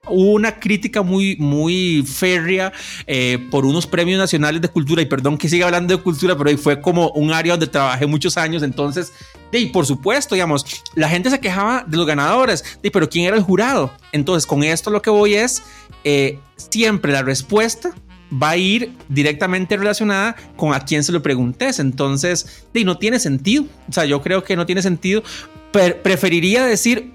hubo 0.07 0.31
una 0.31 0.59
crítica 0.59 1.01
muy, 1.01 1.35
muy 1.37 2.03
férrea 2.05 2.71
eh, 3.07 3.39
por 3.51 3.65
unos 3.65 3.87
premios 3.87 4.19
nacionales 4.19 4.61
de 4.61 4.67
cultura, 4.67 5.01
y 5.01 5.05
perdón 5.05 5.37
que 5.37 5.49
siga 5.49 5.65
hablando 5.65 5.95
de 5.95 6.01
cultura, 6.01 6.37
pero 6.37 6.57
fue 6.57 6.81
como 6.81 7.09
un 7.11 7.31
área 7.31 7.53
donde 7.53 7.67
trabajé 7.67 8.05
muchos 8.05 8.37
años, 8.37 8.63
entonces, 8.63 9.13
y 9.51 9.67
por 9.67 9.85
supuesto, 9.85 10.35
digamos, 10.35 10.65
la 10.95 11.09
gente 11.09 11.29
se 11.29 11.39
quejaba 11.39 11.83
de 11.87 11.97
los 11.97 12.05
ganadores, 12.05 12.63
de, 12.81 12.91
pero 12.91 13.09
¿quién 13.09 13.25
era 13.25 13.35
el 13.35 13.43
jurado? 13.43 13.91
Entonces, 14.11 14.45
con 14.45 14.63
esto 14.63 14.89
lo 14.89 15.01
que 15.01 15.09
voy 15.09 15.35
es, 15.35 15.63
eh, 16.03 16.39
siempre 16.55 17.11
la 17.11 17.23
respuesta 17.23 17.93
va 18.31 18.51
a 18.51 18.57
ir 18.57 18.91
directamente 19.09 19.77
relacionada 19.77 20.35
con 20.55 20.73
a 20.73 20.81
quién 20.81 21.03
se 21.03 21.11
lo 21.11 21.21
preguntes. 21.21 21.79
Entonces, 21.79 22.65
y 22.73 22.83
no 22.83 22.97
tiene 22.97 23.19
sentido. 23.19 23.65
O 23.89 23.93
sea, 23.93 24.05
yo 24.05 24.21
creo 24.21 24.43
que 24.43 24.55
no 24.55 24.65
tiene 24.65 24.81
sentido. 24.81 25.23
preferiría 25.71 26.65
decir 26.65 27.14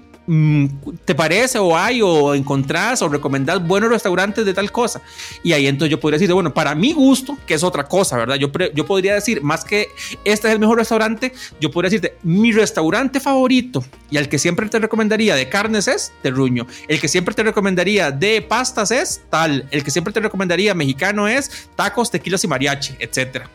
¿te 1.05 1.15
parece 1.15 1.57
o 1.57 1.75
hay 1.75 2.01
o 2.01 2.33
encontrás 2.35 3.01
o 3.01 3.09
recomendás 3.09 3.65
buenos 3.65 3.89
restaurantes 3.89 4.45
de 4.45 4.53
tal 4.53 4.71
cosa? 4.71 5.01
Y 5.43 5.53
ahí 5.53 5.67
entonces 5.67 5.91
yo 5.91 5.99
podría 5.99 6.19
decir, 6.19 6.33
bueno, 6.33 6.53
para 6.53 6.75
mi 6.75 6.93
gusto, 6.93 7.37
que 7.45 7.55
es 7.55 7.63
otra 7.63 7.85
cosa, 7.85 8.17
¿verdad? 8.17 8.35
Yo, 8.35 8.51
yo 8.73 8.85
podría 8.85 9.15
decir, 9.15 9.41
más 9.41 9.65
que 9.65 9.89
este 10.23 10.47
es 10.47 10.53
el 10.53 10.59
mejor 10.59 10.77
restaurante, 10.77 11.33
yo 11.59 11.71
podría 11.71 11.89
decirte, 11.89 12.17
mi 12.23 12.51
restaurante 12.51 13.19
favorito 13.19 13.83
y 14.09 14.17
al 14.17 14.29
que 14.29 14.37
siempre 14.37 14.67
te 14.69 14.79
recomendaría 14.79 15.35
de 15.35 15.49
carnes 15.49 15.87
es 15.87 16.13
Terruño, 16.21 16.67
el 16.87 16.99
que 17.01 17.07
siempre 17.07 17.33
te 17.33 17.43
recomendaría 17.43 18.11
de 18.11 18.41
pastas 18.41 18.91
es 18.91 19.21
tal, 19.29 19.67
el 19.71 19.83
que 19.83 19.91
siempre 19.91 20.13
te 20.13 20.19
recomendaría 20.19 20.73
mexicano 20.73 21.27
es 21.27 21.69
tacos, 21.75 22.11
tequilas 22.11 22.43
y 22.43 22.47
mariachi, 22.47 22.95
etcétera. 22.99 23.49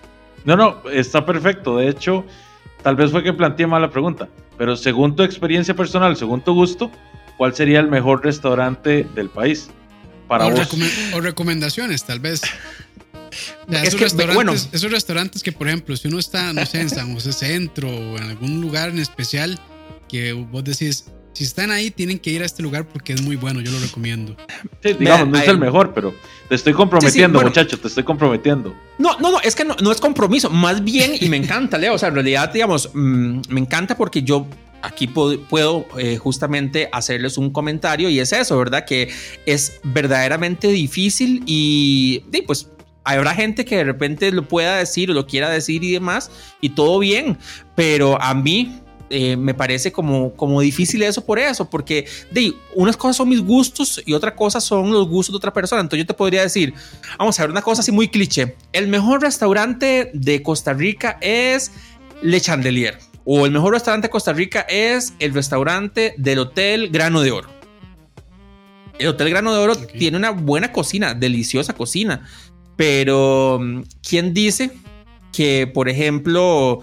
No, 0.44 0.56
no, 0.56 0.88
está 0.90 1.26
perfecto. 1.26 1.76
De 1.76 1.88
hecho, 1.88 2.24
tal 2.86 2.94
vez 2.94 3.10
fue 3.10 3.24
que 3.24 3.32
planteé 3.32 3.66
mal 3.66 3.82
la 3.82 3.90
pregunta. 3.90 4.28
Pero 4.56 4.76
según 4.76 5.16
tu 5.16 5.24
experiencia 5.24 5.74
personal, 5.74 6.16
según 6.16 6.40
tu 6.40 6.54
gusto, 6.54 6.88
¿cuál 7.36 7.52
sería 7.52 7.80
el 7.80 7.88
mejor 7.88 8.24
restaurante 8.24 9.04
del 9.12 9.28
país? 9.28 9.70
Para 10.28 10.46
o, 10.46 10.52
vos? 10.52 10.68
o 11.12 11.20
recomendaciones, 11.20 12.04
tal 12.04 12.20
vez. 12.20 12.42
esos, 13.72 13.98
restaurantes, 14.00 14.34
bueno. 14.36 14.52
esos 14.52 14.88
restaurantes 14.88 15.42
que, 15.42 15.50
por 15.50 15.66
ejemplo, 15.66 15.96
si 15.96 16.06
uno 16.06 16.20
está, 16.20 16.52
no 16.52 16.64
sé, 16.64 16.80
en 16.80 16.88
San 16.88 17.12
José 17.12 17.32
Centro 17.32 17.90
o 17.90 18.18
en 18.18 18.22
algún 18.22 18.60
lugar 18.60 18.90
en 18.90 19.00
especial, 19.00 19.58
que 20.08 20.32
vos 20.32 20.62
decís, 20.62 21.06
si 21.36 21.44
están 21.44 21.70
ahí, 21.70 21.90
tienen 21.90 22.18
que 22.18 22.30
ir 22.30 22.40
a 22.40 22.46
este 22.46 22.62
lugar 22.62 22.88
porque 22.88 23.12
es 23.12 23.20
muy 23.20 23.36
bueno, 23.36 23.60
yo 23.60 23.70
lo 23.70 23.78
recomiendo. 23.78 24.34
Sí, 24.82 24.94
digamos, 24.94 25.28
no 25.28 25.36
es 25.36 25.46
el 25.46 25.58
mejor, 25.58 25.92
pero 25.92 26.14
te 26.48 26.54
estoy 26.54 26.72
comprometiendo, 26.72 27.42
muchacho, 27.42 27.78
te 27.78 27.88
estoy 27.88 28.04
comprometiendo. 28.04 28.74
No, 28.96 29.18
no, 29.18 29.32
no, 29.32 29.40
es 29.42 29.54
que 29.54 29.62
no, 29.62 29.76
no, 29.82 29.92
es 29.92 30.00
compromiso, 30.00 30.48
más 30.48 30.82
bien, 30.82 31.12
y 31.20 31.28
me 31.28 31.36
encanta, 31.36 31.76
Leo, 31.76 31.92
o 31.92 31.98
sea, 31.98 32.08
en 32.08 32.14
realidad, 32.14 32.50
digamos, 32.54 32.88
mm, 32.94 33.40
me 33.50 33.60
encanta 33.60 33.98
porque 33.98 34.22
yo 34.22 34.46
aquí 34.80 35.08
puedo, 35.08 35.86
eh, 35.98 36.16
justamente 36.16 36.88
hacerles 36.90 37.36
un 37.36 37.50
comentario 37.50 38.08
y 38.08 38.18
es 38.18 38.32
eso, 38.32 38.56
¿verdad? 38.56 38.86
Que 38.86 39.10
es 39.44 39.78
verdaderamente 39.82 40.68
difícil 40.68 41.42
y, 41.44 42.24
y 42.32 42.40
pues 42.46 42.70
habrá 43.04 43.34
gente 43.34 43.66
que 43.66 43.76
de 43.76 43.84
repente 43.84 44.32
lo 44.32 44.48
pueda 44.48 44.78
decir 44.78 45.10
o 45.10 45.12
lo 45.12 45.26
quiera 45.26 45.50
decir 45.50 45.84
y 45.84 45.92
demás, 45.92 46.30
y 46.62 46.70
todo 46.70 46.98
bien, 46.98 47.36
pero 47.74 48.18
a 48.22 48.32
mí 48.32 48.80
eh, 49.08 49.36
me 49.36 49.54
parece 49.54 49.92
como, 49.92 50.32
como 50.34 50.60
difícil 50.60 51.02
eso 51.02 51.24
por 51.24 51.38
eso, 51.38 51.70
porque 51.70 52.06
de, 52.32 52.54
unas 52.74 52.96
cosas 52.96 53.16
son 53.16 53.28
mis 53.28 53.40
gustos 53.40 54.02
y 54.04 54.12
otra 54.14 54.34
cosa 54.34 54.60
son 54.60 54.90
los 54.90 55.08
gustos 55.08 55.32
de 55.32 55.36
otra 55.36 55.52
persona. 55.52 55.80
Entonces 55.80 56.04
yo 56.04 56.06
te 56.06 56.14
podría 56.14 56.42
decir, 56.42 56.74
vamos 57.18 57.38
a 57.38 57.42
ver 57.42 57.50
una 57.50 57.62
cosa 57.62 57.82
así 57.82 57.92
muy 57.92 58.08
cliché. 58.08 58.56
El 58.72 58.88
mejor 58.88 59.22
restaurante 59.22 60.10
de 60.12 60.42
Costa 60.42 60.72
Rica 60.72 61.18
es 61.20 61.70
Le 62.22 62.40
Chandelier. 62.40 62.98
O 63.24 63.44
el 63.44 63.52
mejor 63.52 63.74
restaurante 63.74 64.06
de 64.06 64.10
Costa 64.10 64.32
Rica 64.32 64.60
es 64.68 65.12
el 65.18 65.34
restaurante 65.34 66.14
del 66.16 66.38
Hotel 66.40 66.90
Grano 66.90 67.20
de 67.22 67.32
Oro. 67.32 67.48
El 68.98 69.08
Hotel 69.08 69.30
Grano 69.30 69.52
de 69.52 69.58
Oro 69.58 69.76
tiene 69.76 70.16
una 70.16 70.30
buena 70.30 70.72
cocina, 70.72 71.14
deliciosa 71.14 71.74
cocina. 71.74 72.26
Pero, 72.76 73.60
¿quién 74.02 74.34
dice 74.34 74.70
que, 75.32 75.66
por 75.66 75.88
ejemplo, 75.88 76.80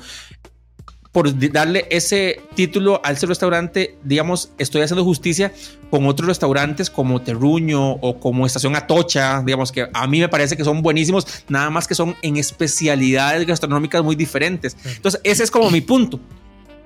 por 1.13 1.51
darle 1.51 1.85
ese 1.91 2.41
título 2.55 2.99
al 3.03 3.13
ese 3.13 3.27
restaurante, 3.27 3.95
digamos, 4.03 4.49
estoy 4.57 4.81
haciendo 4.81 5.05
justicia 5.05 5.53
con 5.91 6.07
otros 6.07 6.27
restaurantes 6.27 6.89
como 6.89 7.21
Terruño 7.21 7.91
o 7.91 8.19
como 8.19 8.47
Estación 8.47 8.75
Atocha, 8.75 9.43
digamos 9.45 9.71
que 9.71 9.87
a 9.93 10.07
mí 10.07 10.19
me 10.19 10.27
parece 10.27 10.57
que 10.57 10.63
son 10.63 10.81
buenísimos, 10.81 11.45
nada 11.49 11.69
más 11.69 11.87
que 11.87 11.93
son 11.93 12.15
en 12.23 12.37
especialidades 12.37 13.45
gastronómicas 13.45 14.03
muy 14.03 14.15
diferentes. 14.15 14.75
Entonces, 14.83 15.21
ese 15.23 15.43
es 15.43 15.51
como 15.51 15.69
mi 15.69 15.81
punto. 15.81 16.19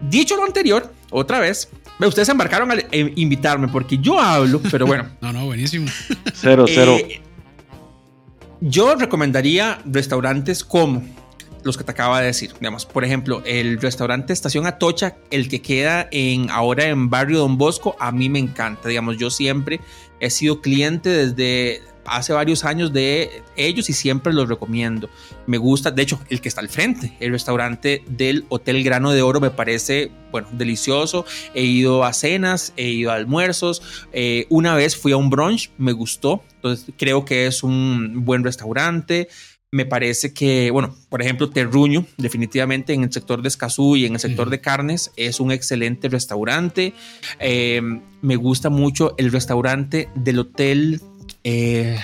Dicho 0.02 0.36
lo 0.36 0.44
anterior, 0.44 0.94
otra 1.10 1.40
vez, 1.40 1.70
ustedes 2.06 2.26
se 2.26 2.34
embarcaron 2.34 2.70
a 2.70 2.76
invitarme 3.16 3.70
porque 3.70 3.98
yo 3.98 4.20
hablo, 4.20 4.62
pero 4.70 4.86
bueno. 4.86 5.08
no, 5.22 5.32
no, 5.32 5.46
buenísimo. 5.46 5.88
Cero, 6.34 6.66
cero. 6.68 6.98
Eh, 7.00 7.22
yo 8.60 8.94
recomendaría 8.96 9.80
restaurantes 9.86 10.66
como 10.66 11.02
los 11.64 11.78
que 11.78 11.84
te 11.84 11.92
acaba 11.92 12.20
de 12.20 12.28
decir. 12.28 12.54
Digamos, 12.60 12.86
por 12.86 13.04
ejemplo, 13.04 13.42
el 13.46 13.80
restaurante 13.80 14.34
Estación 14.34 14.66
Atocha, 14.66 15.16
el 15.32 15.50
que 15.50 15.62
queda 15.62 16.08
en 16.12 16.50
ahora 16.50 16.86
en 16.86 17.10
Barrio 17.10 17.40
Don 17.40 17.58
Bosco, 17.58 17.96
a 18.00 18.12
mí 18.12 18.30
me 18.30 18.40
encanta. 18.40 18.90
Digamos, 18.90 19.18
yo 19.18 19.30
siempre 19.30 19.80
he 20.20 20.30
sido 20.30 20.62
cliente 20.62 21.10
desde 21.10 21.82
hace 22.08 22.34
varios 22.34 22.64
años 22.64 22.94
de 22.94 23.44
ellos 23.56 23.90
y 23.90 23.94
siempre 23.94 24.34
los 24.34 24.50
recomiendo. 24.50 25.10
Me 25.46 25.58
gusta, 25.58 25.92
de 25.92 26.02
hecho, 26.02 26.20
el 26.30 26.42
que 26.42 26.48
está 26.48 26.62
al 26.62 26.70
frente, 26.70 27.16
el 27.20 27.32
restaurante 27.32 28.04
del 28.08 28.46
Hotel 28.50 28.84
Grano 28.84 29.12
de 29.12 29.22
Oro 29.22 29.40
me 29.40 29.52
parece, 29.52 30.12
bueno, 30.32 30.48
delicioso. 30.54 31.26
He 31.54 31.64
ido 31.64 32.04
a 32.04 32.14
cenas, 32.14 32.74
he 32.78 32.88
ido 32.88 33.12
a 33.12 33.16
almuerzos. 33.16 34.08
Eh, 34.14 34.48
una 34.50 34.74
vez 34.76 34.96
fui 34.96 35.12
a 35.12 35.18
un 35.18 35.30
brunch, 35.30 35.70
me 35.78 35.92
gustó. 35.92 36.44
Entonces 36.56 36.94
creo 36.98 37.26
que 37.26 37.46
es 37.46 37.62
un 37.62 38.26
buen 38.26 38.44
restaurante 38.44 39.28
me 39.72 39.86
parece 39.86 40.34
que, 40.34 40.72
bueno, 40.72 40.96
por 41.10 41.22
ejemplo, 41.22 41.50
Terruño, 41.50 42.06
definitivamente 42.18 42.94
en 42.94 43.04
el 43.04 43.12
sector 43.12 43.42
de 43.42 43.50
Escazú 43.50 43.98
y 43.98 44.06
en 44.06 44.14
el 44.14 44.20
sector 44.20 44.50
de 44.50 44.62
carnes, 44.62 45.12
es 45.18 45.40
un 45.40 45.52
excelente 45.52 46.08
restaurante. 46.08 46.94
Eh, 47.40 47.82
me 48.22 48.36
gusta 48.38 48.70
mucho 48.70 49.14
el 49.18 49.32
restaurante 49.32 50.10
del 50.16 50.40
hotel. 50.40 51.02
Eh, 51.44 52.00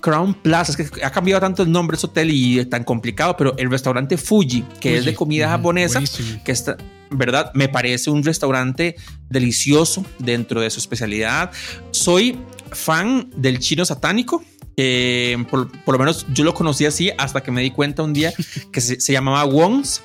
Crown 0.00 0.34
Plaza, 0.34 0.72
es 0.76 0.90
que 0.90 1.04
ha 1.04 1.10
cambiado 1.10 1.40
tanto 1.40 1.62
el 1.62 1.70
nombre 1.70 1.96
ese 1.96 2.06
hotel 2.06 2.30
y 2.30 2.58
es 2.58 2.68
tan 2.68 2.84
complicado, 2.84 3.36
pero 3.36 3.56
el 3.56 3.70
restaurante 3.70 4.18
Fuji, 4.18 4.64
que 4.80 4.98
es 4.98 5.04
de 5.04 5.14
comida 5.14 5.48
japonesa, 5.48 6.02
que 6.44 6.52
está, 6.52 6.76
¿verdad? 7.10 7.52
Me 7.54 7.68
parece 7.68 8.10
un 8.10 8.22
restaurante 8.22 8.96
delicioso 9.30 10.04
dentro 10.18 10.60
de 10.60 10.68
su 10.68 10.80
especialidad. 10.80 11.52
Soy 11.92 12.38
fan 12.72 13.30
del 13.36 13.60
chino 13.60 13.84
satánico 13.84 14.44
por, 15.50 15.68
lo 15.86 15.98
menos 15.98 16.26
yo 16.32 16.44
lo 16.44 16.54
conocí 16.54 16.86
así 16.86 17.10
hasta 17.18 17.42
que 17.42 17.50
me 17.50 17.62
di 17.62 17.70
cuenta 17.70 18.02
un 18.02 18.12
día 18.12 18.32
que 18.72 18.80
se, 18.80 19.12
llamaba 19.12 19.44
Wong's. 19.44 20.02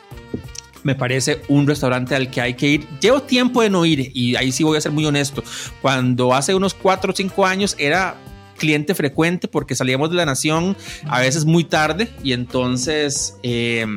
me 0.84 0.96
parece 0.96 1.42
un 1.48 1.68
restaurante 1.68 2.16
al 2.16 2.30
que 2.30 2.42
hay 2.42 2.54
que 2.54 2.68
ir. 2.68 2.88
Llevo 3.00 3.22
tiempo 3.22 3.62
de 3.62 3.70
no 3.70 3.86
ir 3.86 4.12
y 4.14 4.36
ahí 4.36 4.52
sí 4.52 4.64
voy 4.64 4.78
a 4.78 4.82
ser 4.82 4.92
muy 4.92 5.06
honesto. 5.06 5.44
Cuando 5.82 6.34
hace 6.34 6.56
unos 6.56 6.74
4 6.74 7.12
o 7.12 7.16
5 7.16 7.46
años 7.46 7.76
era 7.78 8.18
cliente 8.60 8.94
frecuente 8.94 9.48
porque 9.48 9.74
salíamos 9.74 10.12
de 10.12 10.18
la 10.18 10.26
nación 10.26 10.78
a 11.08 11.22
veces 11.22 11.46
muy 11.46 11.64
tarde 11.64 12.10
y 12.24 12.34
entonces 12.34 13.38
eh, 13.42 13.88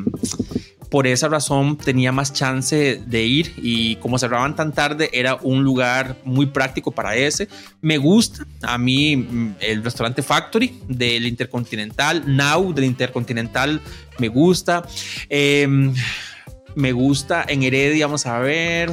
por 0.93 1.07
esa 1.07 1.27
razón 1.27 1.79
tenía 1.79 2.13
más 2.13 2.35
chance 2.35 3.01
de 3.07 3.23
ir 3.23 3.55
y 3.57 3.97
como 3.97 4.19
cerraban 4.19 4.55
tan 4.55 4.75
tarde 4.75 5.09
era 5.15 5.37
un 5.37 5.65
lugar 5.65 6.19
muy 6.23 6.45
práctico 6.45 6.93
para 6.93 7.17
ese. 7.17 7.49
Me 7.81 7.97
gusta 7.97 8.45
a 8.61 8.77
mí 8.77 9.17
mm, 9.17 9.55
el 9.61 9.83
restaurante 9.83 10.23
Factory 10.23 10.81
del 10.87 11.27
Intercontinental, 11.27 12.25
Now 12.27 12.75
del 12.75 12.85
Intercontinental 12.85 13.81
me 14.19 14.29
gusta. 14.29 14.87
Em, 15.31 15.95
me 16.75 16.93
gusta 16.93 17.47
en 17.49 17.63
Heredia, 17.63 18.07
vamos 18.07 18.27
a 18.27 18.39
ver. 18.41 18.91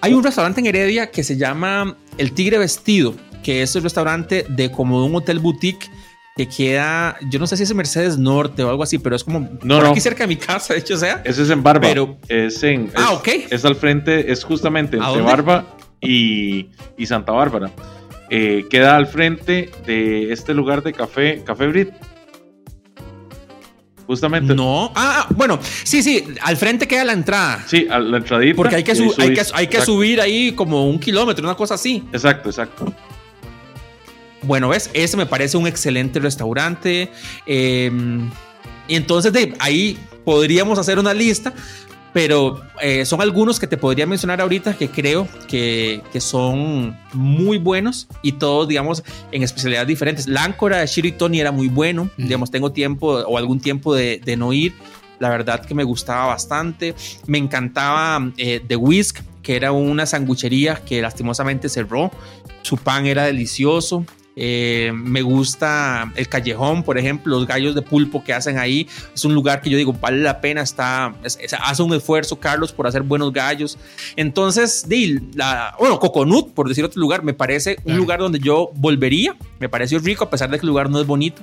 Hay 0.00 0.12
un 0.12 0.22
restaurante 0.22 0.60
en 0.60 0.66
Heredia 0.66 1.10
que 1.10 1.24
se 1.24 1.36
llama 1.36 1.96
El 2.16 2.30
Tigre 2.30 2.58
Vestido, 2.58 3.16
que 3.42 3.62
es 3.62 3.74
el 3.74 3.82
restaurante 3.82 4.46
de 4.48 4.70
como 4.70 5.04
un 5.04 5.16
hotel 5.16 5.40
boutique 5.40 5.90
que 6.38 6.48
queda, 6.48 7.16
yo 7.30 7.40
no 7.40 7.48
sé 7.48 7.56
si 7.56 7.64
es 7.64 7.70
en 7.72 7.76
Mercedes 7.76 8.16
Norte 8.16 8.62
o 8.62 8.70
algo 8.70 8.84
así, 8.84 9.00
pero 9.00 9.16
es 9.16 9.24
como 9.24 9.48
no, 9.64 9.78
aquí 9.78 10.00
cerca 10.00 10.22
de 10.22 10.28
mi 10.28 10.36
casa, 10.36 10.72
de 10.72 10.78
hecho, 10.78 10.96
sea. 10.96 11.20
Ese 11.24 11.42
es 11.42 11.50
en 11.50 11.64
Barba. 11.64 11.80
Pero, 11.80 12.16
es 12.28 12.62
en. 12.62 12.92
Ah, 12.94 13.14
ok. 13.14 13.28
Es 13.50 13.64
al 13.64 13.74
frente, 13.74 14.30
es 14.30 14.44
justamente 14.44 14.98
entre 14.98 15.20
Barba 15.20 15.64
y, 16.00 16.68
y, 16.96 17.06
Santa 17.06 17.32
Bárbara. 17.32 17.72
Eh, 18.30 18.66
queda 18.70 18.94
al 18.94 19.08
frente 19.08 19.68
de 19.84 20.32
este 20.32 20.54
lugar 20.54 20.84
de 20.84 20.92
café, 20.92 21.42
Café 21.44 21.66
Brit. 21.66 21.88
Justamente. 24.06 24.54
No. 24.54 24.92
Ah, 24.94 25.26
ah, 25.26 25.26
bueno, 25.34 25.58
sí, 25.82 26.04
sí, 26.04 26.24
al 26.42 26.56
frente 26.56 26.86
queda 26.86 27.04
la 27.04 27.14
entrada. 27.14 27.64
Sí, 27.66 27.88
a 27.90 27.98
la 27.98 28.18
entradita. 28.18 28.54
Porque 28.54 28.76
hay 28.76 28.84
que, 28.84 28.92
hay 28.92 29.34
que, 29.34 29.42
hay 29.52 29.66
que 29.66 29.80
subir 29.80 30.20
ahí 30.20 30.52
como 30.52 30.88
un 30.88 31.00
kilómetro, 31.00 31.44
una 31.44 31.56
cosa 31.56 31.74
así. 31.74 32.04
Exacto, 32.12 32.48
exacto. 32.48 32.94
Bueno, 34.42 34.68
ves, 34.68 34.90
ese 34.94 35.16
me 35.16 35.26
parece 35.26 35.56
un 35.56 35.66
excelente 35.66 36.20
restaurante. 36.20 37.10
Em, 37.46 38.30
y 38.86 38.94
entonces 38.94 39.32
de 39.32 39.54
ahí 39.58 39.98
podríamos 40.24 40.78
hacer 40.78 40.98
una 40.98 41.12
lista, 41.12 41.52
pero 42.12 42.60
eh, 42.80 43.04
son 43.04 43.20
algunos 43.20 43.58
que 43.60 43.66
te 43.66 43.76
podría 43.76 44.06
mencionar 44.06 44.40
ahorita 44.40 44.76
que 44.76 44.88
creo 44.88 45.28
que, 45.46 46.02
son 46.20 46.96
muy 47.12 47.58
buenos 47.58 48.08
y 48.22 48.32
todos, 48.32 48.68
digamos, 48.68 49.02
en 49.32 49.42
especialidades 49.42 49.88
diferentes. 49.88 50.26
La 50.26 50.44
áncora 50.44 50.78
de 50.78 50.86
Shiri 50.86 51.12
Tony 51.12 51.40
era 51.40 51.52
muy 51.52 51.68
bueno, 51.68 52.10
digamos, 52.16 52.50
tengo 52.50 52.72
tiempo 52.72 53.06
o 53.08 53.38
algún 53.38 53.60
tiempo 53.60 53.94
de, 53.94 54.34
no 54.36 54.52
ir. 54.52 54.74
La 55.18 55.30
verdad 55.30 55.64
que 55.64 55.74
me 55.74 55.82
gustaba 55.82 56.26
bastante. 56.26 56.94
Me 57.26 57.38
encantaba 57.38 58.30
eh, 58.36 58.60
The 58.66 58.76
Whisk, 58.76 59.20
que 59.42 59.56
era 59.56 59.72
una 59.72 60.06
sanguchería 60.06 60.76
que 60.76 61.02
lastimosamente 61.02 61.68
cerró. 61.68 62.10
Su 62.62 62.76
pan 62.76 63.06
era 63.06 63.24
delicioso. 63.24 64.04
Eh, 64.40 64.92
me 64.94 65.20
gusta 65.20 66.12
el 66.14 66.28
callejón, 66.28 66.84
por 66.84 66.96
ejemplo, 66.96 67.36
los 67.36 67.46
gallos 67.46 67.74
de 67.74 67.82
pulpo 67.82 68.22
que 68.22 68.32
hacen 68.32 68.56
ahí. 68.56 68.86
Es 69.12 69.24
un 69.24 69.34
lugar 69.34 69.60
que 69.60 69.68
yo 69.68 69.76
digo, 69.76 69.92
vale 69.92 70.18
la 70.18 70.40
pena, 70.40 70.62
está, 70.62 71.12
hace 71.24 71.82
un 71.82 71.92
esfuerzo 71.92 72.38
Carlos 72.38 72.72
por 72.72 72.86
hacer 72.86 73.02
buenos 73.02 73.32
gallos. 73.32 73.78
Entonces, 74.14 74.86
la, 75.34 75.74
bueno, 75.78 75.98
Coconut, 75.98 76.52
por 76.52 76.68
decir 76.68 76.84
otro 76.84 77.00
lugar, 77.00 77.24
me 77.24 77.34
parece 77.34 77.78
un 77.84 77.96
lugar 77.96 78.20
donde 78.20 78.38
yo 78.38 78.70
volvería. 78.76 79.36
Me 79.58 79.68
pareció 79.68 79.98
rico, 79.98 80.22
a 80.22 80.30
pesar 80.30 80.48
de 80.50 80.58
que 80.58 80.62
el 80.62 80.68
lugar 80.68 80.88
no 80.88 81.00
es 81.00 81.06
bonito. 81.06 81.42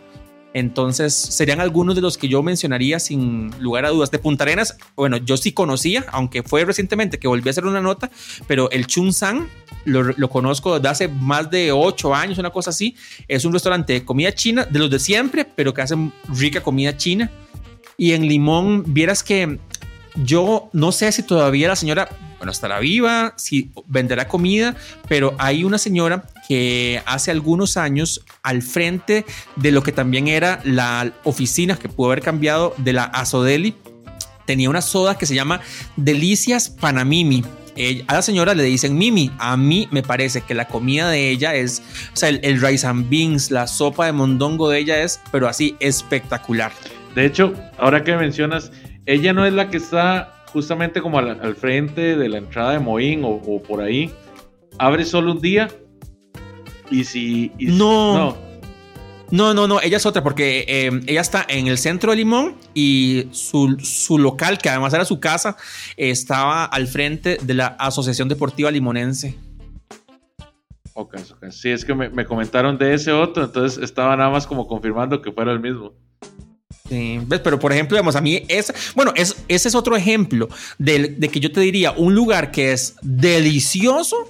Entonces, 0.56 1.14
serían 1.14 1.60
algunos 1.60 1.96
de 1.96 2.02
los 2.02 2.18
que 2.18 2.30
yo 2.30 2.42
mencionaría 2.42 2.98
sin 3.02 3.52
lugar 3.60 3.84
a 3.84 3.90
dudas. 3.90 4.10
De 4.10 4.20
Punta 4.20 4.46
Arenas, 4.46 4.78
bueno, 4.96 5.18
yo 5.18 5.36
sí 5.36 5.52
conocía, 5.52 6.06
aunque 6.14 6.44
fue 6.44 6.64
recientemente 6.64 7.20
que 7.20 7.28
volví 7.28 7.50
a 7.50 7.52
hacer 7.52 7.66
una 7.66 7.82
nota, 7.82 8.10
pero 8.48 8.72
el 8.72 8.88
Chun 8.88 9.12
Sang 9.12 9.50
lo, 9.84 10.30
conozco 10.30 10.76
desde 10.76 10.88
hace 10.88 11.08
más 11.10 11.52
de 11.52 11.74
ocho 11.74 12.16
años, 12.16 12.38
una 12.38 12.52
cosa 12.52 12.70
así. 12.70 12.96
Es 13.28 13.44
un 13.44 13.52
restaurante 13.52 13.92
de 13.92 14.06
comida 14.06 14.34
china, 14.34 14.64
de 14.64 14.80
los 14.80 14.90
de 14.90 15.00
siempre, 15.00 15.44
pero 15.44 15.74
que 15.74 15.82
hacen 15.82 16.14
rica 16.30 16.64
comida 16.64 16.96
china. 16.96 17.30
Y 17.98 18.14
en 18.14 18.26
Limón, 18.26 18.86
vieras 18.94 19.24
que 19.24 19.60
yo 20.16 20.70
no 20.72 20.94
sé 20.94 21.12
si 21.12 21.24
todavía 21.24 21.68
la 21.68 21.76
señora, 21.76 22.08
bueno, 22.38 22.54
estará 22.54 22.80
viva, 22.80 23.34
si 23.36 23.72
venderá 23.88 24.30
comida, 24.30 24.74
pero 25.10 25.36
hay 25.38 25.66
una 25.66 25.78
señora 25.78 26.24
que 26.48 27.02
hace 27.06 27.32
algunos 27.32 27.78
años 27.78 28.24
al 28.44 28.62
frente 28.62 29.26
de 29.56 29.72
lo 29.72 29.84
que 29.84 29.92
también 29.92 30.28
era 30.28 30.62
la 30.64 31.14
oficina 31.24 31.78
que 31.78 31.90
pudo 31.90 32.08
haber 32.08 32.22
cambiado 32.22 32.74
de 32.78 32.94
la 32.94 33.04
Azodeli, 33.04 33.76
tenía 34.46 34.70
una 34.70 34.82
soda 34.82 35.18
que 35.18 35.26
se 35.26 35.36
llama 35.36 35.62
Delicias 35.96 36.70
Panamimi. 36.70 37.44
a 38.08 38.14
la 38.14 38.22
señora 38.22 38.54
le 38.54 38.64
dicen 38.64 38.98
Mimi. 38.98 39.32
A 39.38 39.58
mí 39.58 39.88
me 39.92 40.04
parece 40.04 40.42
que 40.42 40.54
la 40.54 40.68
comida 40.68 41.10
de 41.10 41.30
ella 41.30 41.56
es, 41.56 41.82
o 42.14 42.16
sea, 42.16 42.30
el, 42.30 42.62
rice 42.62 42.88
and 42.88 43.10
beans, 43.10 43.52
la 43.52 43.68
sopa 43.68 44.06
de 44.06 44.14
mondongo 44.14 44.70
de 44.70 44.80
ella 44.80 45.02
es, 45.02 45.20
pero 45.32 45.48
así 45.48 45.76
espectacular. 45.80 46.72
De 47.16 47.26
hecho, 47.26 47.54
ahora 47.78 48.04
que 48.04 48.16
mencionas, 48.16 48.72
ella 49.06 49.34
no 49.34 49.46
es 49.46 49.54
la 49.54 49.70
que 49.70 49.78
está 49.78 50.46
justamente 50.52 51.02
como 51.02 51.20
al, 51.20 51.56
frente 51.56 52.16
de 52.16 52.30
la 52.30 52.38
entrada 52.38 52.72
de 52.72 52.80
Moín 52.80 53.22
o, 53.24 53.62
por 53.62 53.82
ahí. 53.82 54.12
Abre 54.78 55.06
solo 55.06 55.34
un 55.34 55.42
día. 55.42 55.70
Y 56.90 57.04
si. 57.04 57.52
no. 57.60 58.18
no. 58.18 58.46
No, 59.32 59.54
no, 59.54 59.82
ella 59.82 59.98
es 59.98 60.06
otra 60.06 60.24
porque 60.24 60.66
eh, 60.68 61.02
ella 61.08 61.22
está 61.22 61.46
en 61.50 61.66
el 61.66 61.80
centro 61.80 62.12
de 62.12 62.18
Limón 62.18 62.56
y 62.76 63.28
su, 63.32 63.76
su, 63.80 64.20
local, 64.20 64.60
que 64.60 64.70
además 64.70 64.94
era 64.94 65.04
su 65.04 65.20
casa, 65.20 65.58
estaba 65.98 66.64
al 66.66 66.88
frente 66.88 67.40
de 67.42 67.54
la 67.56 67.68
Asociación 67.68 68.30
Deportiva 68.30 68.70
Limonense. 68.70 69.36
Ok, 70.94 71.16
ok. 71.32 71.50
Sí, 71.50 71.72
es 71.72 71.84
que 71.84 71.96
me, 71.96 72.10
me 72.10 72.26
comentaron 72.26 72.78
de 72.78 72.94
ese 72.94 73.12
otro, 73.12 73.46
entonces 73.46 73.84
estaba 73.84 74.16
nada 74.16 74.30
más 74.30 74.46
como 74.46 74.68
confirmando 74.68 75.22
que 75.22 75.32
fuera 75.32 75.52
el 75.52 75.60
mismo. 75.60 75.94
Sí, 76.88 77.20
pero 77.44 77.60
por 77.60 77.74
ejemplo, 77.74 77.96
digamos, 77.96 78.16
a 78.16 78.22
mí 78.22 78.44
es, 78.48 78.72
bueno, 78.96 79.12
es, 79.16 79.44
ese 79.48 79.68
es 79.68 79.76
otro 79.76 79.96
ejemplo 79.96 80.48
de, 80.78 81.10
de 81.10 81.30
que 81.30 81.40
yo 81.40 81.52
te 81.52 81.60
diría 81.60 81.92
un 81.92 82.14
lugar 82.14 82.52
que 82.52 82.74
es 82.74 82.96
delicioso, 83.02 84.28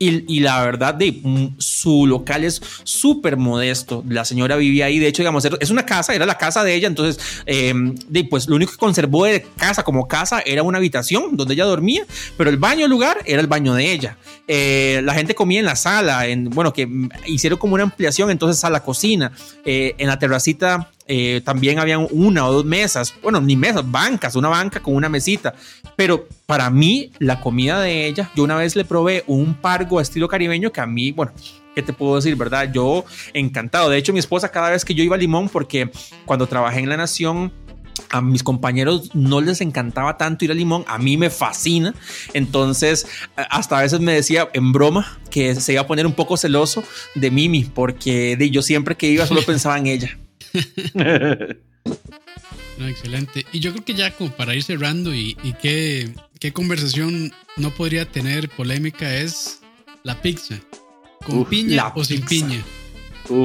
y, 0.00 0.40
la 0.40 0.62
verdad, 0.62 0.94
de 0.94 1.20
mm, 1.22 1.56
su 1.58 2.06
local 2.06 2.44
es 2.44 2.62
súper 2.84 3.36
modesto. 3.36 4.04
La 4.08 4.24
señora 4.24 4.56
vivía 4.56 4.86
ahí. 4.86 4.98
De 4.98 5.08
hecho, 5.08 5.22
digamos, 5.22 5.44
es 5.44 5.70
una 5.70 5.84
casa, 5.84 6.14
era 6.14 6.24
la 6.24 6.38
casa 6.38 6.62
de 6.62 6.74
ella. 6.74 6.86
Entonces, 6.86 7.42
em, 7.46 7.94
de, 8.08 8.24
pues 8.24 8.48
lo 8.48 8.56
único 8.56 8.72
que 8.72 8.78
conservó 8.78 9.24
de 9.24 9.44
casa 9.56 9.82
como 9.82 10.06
casa 10.06 10.40
era 10.46 10.62
una 10.62 10.78
habitación 10.78 11.36
donde 11.36 11.54
ella 11.54 11.64
dormía, 11.64 12.06
pero 12.36 12.48
el 12.48 12.58
baño 12.58 12.86
lugar 12.86 13.18
era 13.24 13.40
el 13.40 13.48
baño 13.48 13.74
de 13.74 13.92
ella. 13.92 14.16
Eh, 14.46 15.00
la 15.02 15.14
gente 15.14 15.34
comía 15.34 15.58
en 15.58 15.66
la 15.66 15.76
sala, 15.76 16.26
en, 16.26 16.50
bueno, 16.50 16.72
que 16.72 16.88
hicieron 17.26 17.58
como 17.58 17.74
una 17.74 17.82
ampliación 17.84 18.30
entonces 18.30 18.62
a 18.64 18.70
la 18.70 18.84
cocina. 18.84 19.32
Eh, 19.64 19.94
en 19.98 20.06
la 20.06 20.18
terracita 20.18 20.90
eh, 21.08 21.40
también 21.42 21.78
habían 21.78 22.06
una 22.10 22.46
o 22.46 22.52
dos 22.52 22.64
mesas, 22.66 23.14
bueno, 23.22 23.40
ni 23.40 23.56
mesas, 23.56 23.90
bancas, 23.90 24.36
una 24.36 24.48
banca 24.48 24.80
con 24.80 24.94
una 24.94 25.08
mesita. 25.08 25.54
Pero 25.96 26.28
para 26.46 26.68
mí, 26.70 27.10
la 27.18 27.40
comida 27.40 27.80
de 27.80 28.06
ella, 28.06 28.30
yo 28.36 28.44
una 28.44 28.56
vez 28.56 28.76
le 28.76 28.84
probé 28.84 29.24
un 29.26 29.54
pargo 29.54 30.00
estilo 30.00 30.28
caribeño 30.28 30.70
que 30.70 30.82
a 30.82 30.86
mí, 30.86 31.10
bueno, 31.10 31.32
¿qué 31.74 31.82
te 31.82 31.94
puedo 31.94 32.16
decir, 32.16 32.36
verdad? 32.36 32.70
Yo 32.72 33.06
encantado. 33.32 33.88
De 33.88 33.96
hecho, 33.96 34.12
mi 34.12 34.18
esposa 34.18 34.50
cada 34.50 34.70
vez 34.70 34.84
que 34.84 34.94
yo 34.94 35.02
iba 35.02 35.16
a 35.16 35.18
Limón, 35.18 35.48
porque 35.48 35.90
cuando 36.26 36.46
trabajé 36.46 36.80
en 36.80 36.90
La 36.90 36.98
Nación, 36.98 37.52
a 38.10 38.20
mis 38.20 38.42
compañeros 38.42 39.14
no 39.14 39.40
les 39.40 39.60
encantaba 39.60 40.16
tanto 40.16 40.44
ir 40.44 40.50
a 40.50 40.54
Limón, 40.54 40.84
a 40.88 40.98
mí 40.98 41.16
me 41.16 41.30
fascina. 41.30 41.94
Entonces, 42.34 43.06
hasta 43.34 43.78
a 43.78 43.82
veces 43.82 44.00
me 44.00 44.12
decía 44.12 44.48
en 44.52 44.72
broma 44.72 45.18
que 45.30 45.54
se 45.54 45.72
iba 45.72 45.82
a 45.82 45.86
poner 45.86 46.06
un 46.06 46.12
poco 46.12 46.36
celoso 46.36 46.84
de 47.14 47.30
Mimi, 47.30 47.64
porque 47.64 48.36
de, 48.36 48.50
yo 48.50 48.62
siempre 48.62 48.96
que 48.96 49.08
iba 49.08 49.26
solo 49.26 49.42
pensaba 49.46 49.78
en 49.78 49.86
ella. 49.86 50.18
Excelente. 52.86 53.46
Y 53.52 53.60
yo 53.60 53.72
creo 53.72 53.84
que 53.84 53.94
ya 53.94 54.10
como 54.12 54.30
para 54.30 54.54
ir 54.54 54.62
cerrando 54.62 55.14
y, 55.14 55.34
qué, 55.60 56.12
conversación 56.52 57.32
no 57.56 57.74
podría 57.74 58.10
tener 58.10 58.48
polémica 58.48 59.14
es 59.14 59.60
la 60.04 60.20
pizza. 60.20 60.56
¿Con 61.24 61.44
piña 61.44 61.92
o 61.94 62.04
sin 62.04 62.24
piña? 62.24 62.62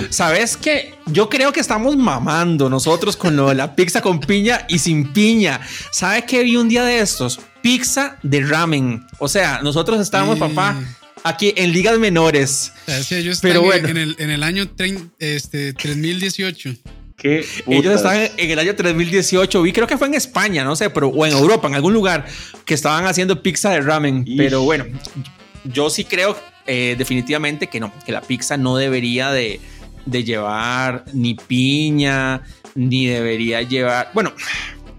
¿Sabes 0.10 0.56
qué? 0.56 0.94
Yo 1.08 1.30
creo 1.30 1.52
que 1.52 1.60
estamos 1.60 1.98
mamando 1.98 2.70
nosotros 2.70 3.18
con 3.18 3.36
lo 3.36 3.50
de 3.50 3.56
la 3.56 3.76
pizza 3.76 4.02
con 4.02 4.20
piña 4.20 4.66
y 4.70 4.80
sin 4.80 5.12
piña. 5.12 5.60
¿Sabes 5.92 6.24
qué 6.26 6.44
vi 6.44 6.56
un 6.56 6.70
día 6.70 6.84
de 6.84 7.00
estos? 7.00 7.40
Pizza 7.62 8.18
de 8.24 8.42
ramen. 8.42 9.06
O 9.20 9.28
sea, 9.28 9.62
nosotros 9.62 10.00
estábamos, 10.00 10.40
papá, 10.40 10.82
aquí 11.24 11.54
en 11.58 11.74
ligas 11.74 11.98
menores. 12.00 12.72
Pero 13.42 13.62
bueno. 13.62 13.88
en, 13.90 13.98
el, 13.98 14.16
en 14.20 14.30
el 14.30 14.44
año 14.44 14.70
este, 15.20 15.74
3018. 15.74 16.76
Ellos 17.22 17.96
estaban 17.96 18.30
en 18.38 18.52
el 18.52 18.60
año 18.60 18.76
3018, 18.76 19.62
vi 19.62 19.72
creo 19.72 19.88
que 19.88 19.98
fue 19.98 20.08
en 20.08 20.16
España, 20.16 20.64
no 20.64 20.76
sé, 20.76 20.90
pero 20.90 21.08
o 21.10 21.26
en 21.26 21.34
Europa, 21.34 21.68
en 21.68 21.76
algún 21.76 21.94
lugar, 21.94 22.26
que 22.66 22.74
estaban 22.74 23.06
haciendo 23.06 23.42
pizza 23.42 23.70
de 23.72 23.82
ramen. 23.82 24.26
Pero 24.38 24.62
bueno, 24.62 24.86
yo 25.64 25.90
sí 25.90 26.04
creo 26.04 26.36
eh, 26.66 26.96
definitivamente 26.98 27.68
que 27.68 27.80
no, 27.80 27.92
que 28.06 28.12
la 28.12 28.22
pizza 28.22 28.58
no 28.58 28.78
debería 28.78 29.32
de, 29.32 29.60
de 30.06 30.24
llevar 30.24 31.06
ni 31.14 31.36
piña, 31.36 32.44
ni 32.76 33.06
debería 33.06 33.62
llevar, 33.62 34.12
bueno, 34.14 34.34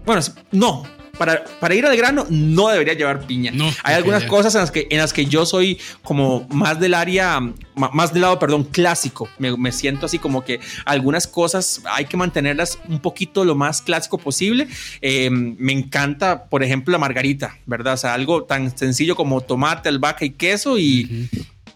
bueno, 0.05 0.21
no, 0.51 0.83
para, 1.17 1.43
para 1.59 1.75
ir 1.75 1.85
al 1.85 1.95
grano, 1.95 2.25
no 2.29 2.69
debería 2.69 2.93
llevar 2.93 3.25
piña. 3.25 3.51
No, 3.53 3.71
Hay 3.83 3.95
algunas 3.95 4.23
cosas 4.25 4.55
en 4.55 4.61
las, 4.61 4.71
que, 4.71 4.87
en 4.89 4.97
las 4.97 5.13
que 5.13 5.25
yo 5.25 5.45
soy 5.45 5.79
como 6.03 6.47
más 6.49 6.79
del 6.79 6.93
área, 6.93 7.39
más 7.75 8.13
del 8.13 8.21
lado, 8.21 8.39
perdón, 8.39 8.63
clásico. 8.65 9.29
Me, 9.37 9.55
me 9.57 9.71
siento 9.71 10.05
así 10.05 10.19
como 10.19 10.43
que 10.43 10.59
algunas 10.85 11.27
cosas 11.27 11.81
hay 11.85 12.05
que 12.05 12.17
mantenerlas 12.17 12.79
un 12.87 12.99
poquito 12.99 13.45
lo 13.45 13.55
más 13.55 13.81
clásico 13.81 14.17
posible. 14.17 14.67
Eh, 15.01 15.29
me 15.29 15.73
encanta, 15.73 16.45
por 16.45 16.63
ejemplo, 16.63 16.91
la 16.91 16.97
margarita, 16.97 17.57
¿verdad? 17.65 17.93
O 17.93 17.97
sea, 17.97 18.13
algo 18.13 18.43
tan 18.43 18.75
sencillo 18.77 19.15
como 19.15 19.41
tomate, 19.41 19.89
albahaca 19.89 20.25
y 20.25 20.31
queso 20.31 20.77
y, 20.77 21.29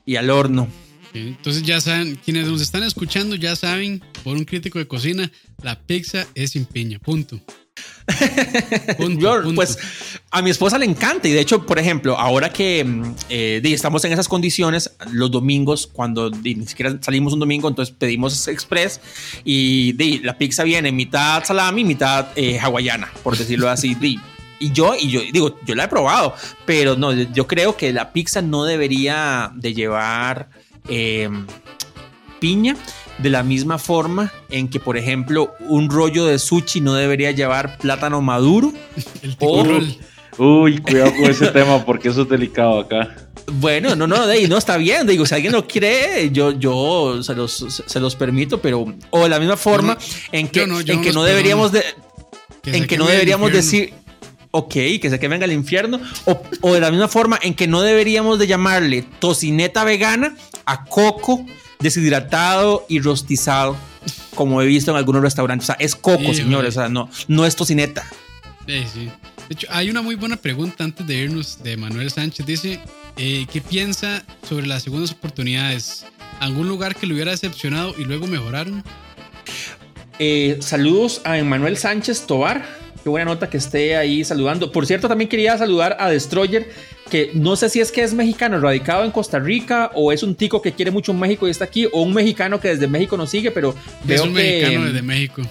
y 0.05 0.15
al 0.15 0.29
horno. 0.29 0.67
Entonces 1.13 1.63
ya 1.63 1.81
saben, 1.81 2.19
quienes 2.23 2.47
nos 2.47 2.61
están 2.61 2.84
escuchando 2.84 3.35
ya 3.35 3.55
saben, 3.55 4.01
por 4.23 4.38
un 4.38 4.45
crítico 4.45 4.80
de 4.80 4.88
cocina, 4.88 5.31
la 5.64 5.80
pizza 5.80 6.27
es 6.35 6.51
sin 6.51 6.65
piña, 6.65 6.99
punto. 6.99 7.39
Pues 9.56 9.77
a 10.31 10.41
mi 10.41 10.49
esposa 10.49 10.77
le 10.77 10.86
encanta 10.86 11.27
y 11.27 11.31
de 11.31 11.40
hecho, 11.40 11.65
por 11.65 11.80
ejemplo, 11.80 12.18
ahora 12.18 12.52
que 12.52 12.84
mm, 12.84 13.15
eh, 13.30 13.61
estamos 13.64 14.03
en 14.06 14.11
esas 14.14 14.27
condiciones, 14.27 14.91
los 15.11 15.31
domingos, 15.31 15.88
cuando 15.91 16.30
ni 16.30 16.65
siquiera 16.65 16.98
salimos 17.02 17.34
un 17.34 17.40
domingo, 17.40 17.68
entonces 17.68 17.94
pedimos 17.98 18.48
express 18.48 18.99
y 19.44 19.94
la 20.23 20.38
pizza 20.38 20.64
viene 20.64 20.91
mitad 20.91 21.44
salami, 21.44 21.84
mitad 21.84 22.27
eh, 22.36 22.60
hawaiana, 22.60 23.11
por 23.23 23.38
decirlo 23.38 23.69
así. 23.69 23.95
y 24.60 24.72
yo, 24.72 24.94
y 24.99 25.10
yo 25.10 25.22
digo, 25.31 25.57
yo 25.65 25.76
la 25.76 25.86
he 25.86 25.88
probado, 25.88 26.34
pero 26.65 26.95
no, 26.95 27.14
yo 27.14 27.48
creo 27.48 27.77
que 27.77 27.94
la 27.94 28.11
pizza 28.11 28.41
no 28.41 28.65
debería 28.65 29.52
de 29.56 29.73
llevar 29.73 30.49
Em, 30.90 31.45
piña, 32.40 32.76
de 33.21 33.29
la 33.29 33.43
misma 33.43 33.77
forma 33.77 34.31
en 34.49 34.69
que, 34.69 34.79
por 34.79 34.97
ejemplo, 34.97 35.53
un 35.67 35.89
rollo 35.89 36.25
de 36.25 36.39
sushi 36.39 36.81
no 36.81 36.93
debería 36.93 37.31
llevar 37.31 37.77
plátano 37.77 38.21
maduro. 38.21 38.73
El 39.21 39.35
Uy, 40.37 40.77
cuidado 40.77 41.11
con 41.11 41.29
ese 41.29 41.47
tema 41.47 41.83
porque 41.85 42.07
eso 42.07 42.21
es 42.21 42.29
delicado 42.29 42.79
acá. 42.79 43.15
Bueno, 43.51 43.95
no, 43.95 44.07
no, 44.07 44.25
de 44.25 44.47
no 44.47 44.57
está 44.57 44.77
bien. 44.77 45.05
Digo, 45.05 45.25
si 45.25 45.35
alguien 45.35 45.51
lo 45.51 45.67
quiere, 45.67 46.29
yo, 46.31 46.51
yo 46.51 47.21
se 47.23 47.35
los, 47.35 47.83
se 47.85 47.99
los 47.99 48.15
permito, 48.15 48.61
pero. 48.61 48.85
O 49.09 49.23
de 49.23 49.29
la 49.29 49.39
misma 49.39 49.57
forma 49.57 49.97
en 50.31 50.47
que 50.47 50.65
no, 50.65 50.79
en 50.79 51.01
que 51.01 51.11
no 51.11 51.23
deberíamos 51.23 51.73
de. 51.73 51.83
en 52.65 52.87
que 52.87 52.97
no 52.97 53.07
deberíamos 53.07 53.51
decir 53.51 53.93
ok, 54.51 54.73
que 55.01 55.09
se 55.09 55.19
que 55.19 55.27
venga 55.27 55.45
al 55.45 55.51
infierno, 55.51 55.99
o, 56.25 56.41
o, 56.61 56.73
de 56.73 56.79
la 56.79 56.89
misma 56.89 57.07
forma 57.07 57.37
en 57.41 57.53
que 57.53 57.67
no 57.67 57.81
deberíamos 57.81 58.39
de 58.39 58.47
llamarle 58.47 59.05
tocineta 59.19 59.83
vegana 59.83 60.35
a 60.65 60.85
coco 60.85 61.45
deshidratado 61.81 62.85
y 62.89 62.99
rostizado, 62.99 63.77
como 64.35 64.61
he 64.61 64.65
visto 64.65 64.91
en 64.91 64.97
algunos 64.97 65.22
restaurantes. 65.22 65.69
O 65.69 65.72
sea, 65.73 65.77
es 65.80 65.95
coco, 65.95 66.34
señores, 66.34 66.76
o 66.76 66.81
sea, 66.81 66.89
no, 66.89 67.10
no 67.30 67.45
es 67.45 67.56
tocineta. 67.56 68.06
Sí, 68.68 68.84
sí. 68.93 69.06
De 69.06 69.53
hecho, 69.53 69.68
hay 69.72 69.89
una 69.89 70.01
muy 70.01 70.15
buena 70.15 70.35
pregunta 70.35 70.84
antes 70.84 71.07
de 71.07 71.15
irnos 71.15 71.64
de 71.64 71.77
Manuel 71.77 72.11
Sánchez. 72.11 72.45
Dice, 72.45 72.81
eh, 73.15 73.47
¿qué 73.51 73.61
piensa 73.61 74.23
sobre 74.47 74.68
las 74.68 74.84
segundas 74.84 75.11
oportunidades? 75.11 76.06
¿Algún 76.41 76.68
lugar 76.68 76.95
que 76.95 77.07
lo 77.07 77.15
hubiera 77.15 77.31
decepcionado 77.31 77.95
y 77.97 78.03
luego 78.03 78.27
mejoraron? 78.27 78.84
Eh, 80.19 80.57
saludos 80.60 81.22
a 81.23 81.38
Emanuel 81.38 81.77
Sánchez 81.77 82.27
Tobar 82.27 82.89
Qué 83.03 83.09
buena 83.09 83.26
nota 83.26 83.49
que 83.49 83.57
esté 83.57 83.95
ahí 83.95 84.23
saludando. 84.23 84.71
Por 84.71 84.85
cierto, 84.85 85.07
también 85.07 85.30
quería 85.30 85.57
saludar 85.57 85.95
a 85.99 86.09
Destroyer, 86.09 86.69
que 87.09 87.31
no 87.34 87.55
sé 87.55 87.69
si 87.69 87.80
es 87.80 87.91
que 87.91 88.03
es 88.03 88.13
mexicano, 88.13 88.59
radicado 88.59 89.03
en 89.05 89.11
Costa 89.11 89.39
Rica, 89.39 89.91
o 89.93 90.11
es 90.11 90.21
un 90.23 90.35
tico 90.35 90.61
que 90.61 90.73
quiere 90.73 90.91
mucho 90.91 91.13
México 91.13 91.47
y 91.47 91.51
está 91.51 91.65
aquí, 91.65 91.88
o 91.91 92.01
un 92.01 92.13
mexicano 92.13 92.59
que 92.59 92.69
desde 92.69 92.88
México 92.88 93.15
nos 93.15 93.30
sigue, 93.30 93.51
pero 93.51 93.73
veo 94.03 94.15
es 94.15 94.27
un 94.27 94.34
mexicano 94.34 94.85
desde 94.85 95.01
México. 95.01 95.41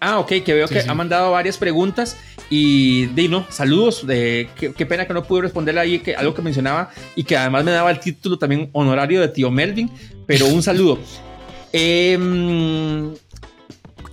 Ah, 0.00 0.18
ok, 0.18 0.28
que 0.44 0.52
veo 0.52 0.68
que 0.68 0.80
ha 0.86 0.94
mandado 0.94 1.32
varias 1.32 1.56
preguntas 1.56 2.16
y 2.50 3.06
Dino, 3.06 3.46
saludos. 3.50 4.06
De, 4.06 4.50
qué, 4.54 4.86
pena 4.86 5.06
que 5.06 5.14
no 5.14 5.24
pude 5.24 5.42
responderle 5.42 5.80
ahí 5.80 5.98
que, 5.98 6.14
algo 6.14 6.34
que 6.34 6.42
mencionaba 6.42 6.90
y 7.16 7.24
que 7.24 7.36
además 7.36 7.64
me 7.64 7.70
daba 7.70 7.90
el 7.90 8.00
título 8.00 8.38
también 8.38 8.68
honorario 8.72 9.20
de 9.20 9.28
tío 9.28 9.50
Melvin, 9.50 9.90
pero 10.26 10.46
un 10.46 10.62
saludo. 10.62 10.98
eh, 11.72 12.18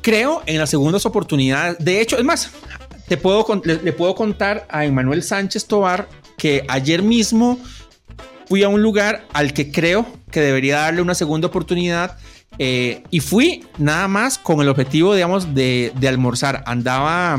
creo 0.02 0.42
en 0.46 0.58
las 0.58 0.70
segundas 0.70 1.06
oportunidades. 1.06 1.78
De 1.80 2.02
hecho, 2.02 2.18
es 2.18 2.24
más, 2.24 2.52
te 3.08 3.18
puedo, 3.18 3.46
le, 3.64 3.94
puedo 3.94 4.16
contar 4.16 4.66
a 4.70 4.86
Emanuel 4.86 5.24
Sánchez 5.24 5.66
Tobar 5.66 6.08
que 6.38 6.66
ayer 6.68 7.04
mismo 7.04 7.60
fui 8.48 8.64
a 8.64 8.70
un 8.70 8.82
lugar 8.82 9.26
al 9.34 9.54
que 9.54 9.72
creo 9.72 10.06
que 10.32 10.42
debería 10.42 10.80
darle 10.80 11.02
una 11.02 11.16
segunda 11.16 11.48
oportunidad. 11.48 12.18
Eh, 12.60 13.04
y 13.10 13.22
fui 13.22 13.66
nada 13.78 14.08
más 14.08 14.38
con 14.38 14.62
el 14.62 14.70
objetivo, 14.70 15.16
digamos, 15.16 15.56
de, 15.56 15.94
de 16.00 16.08
almorzar. 16.08 16.64
Andaba 16.66 17.38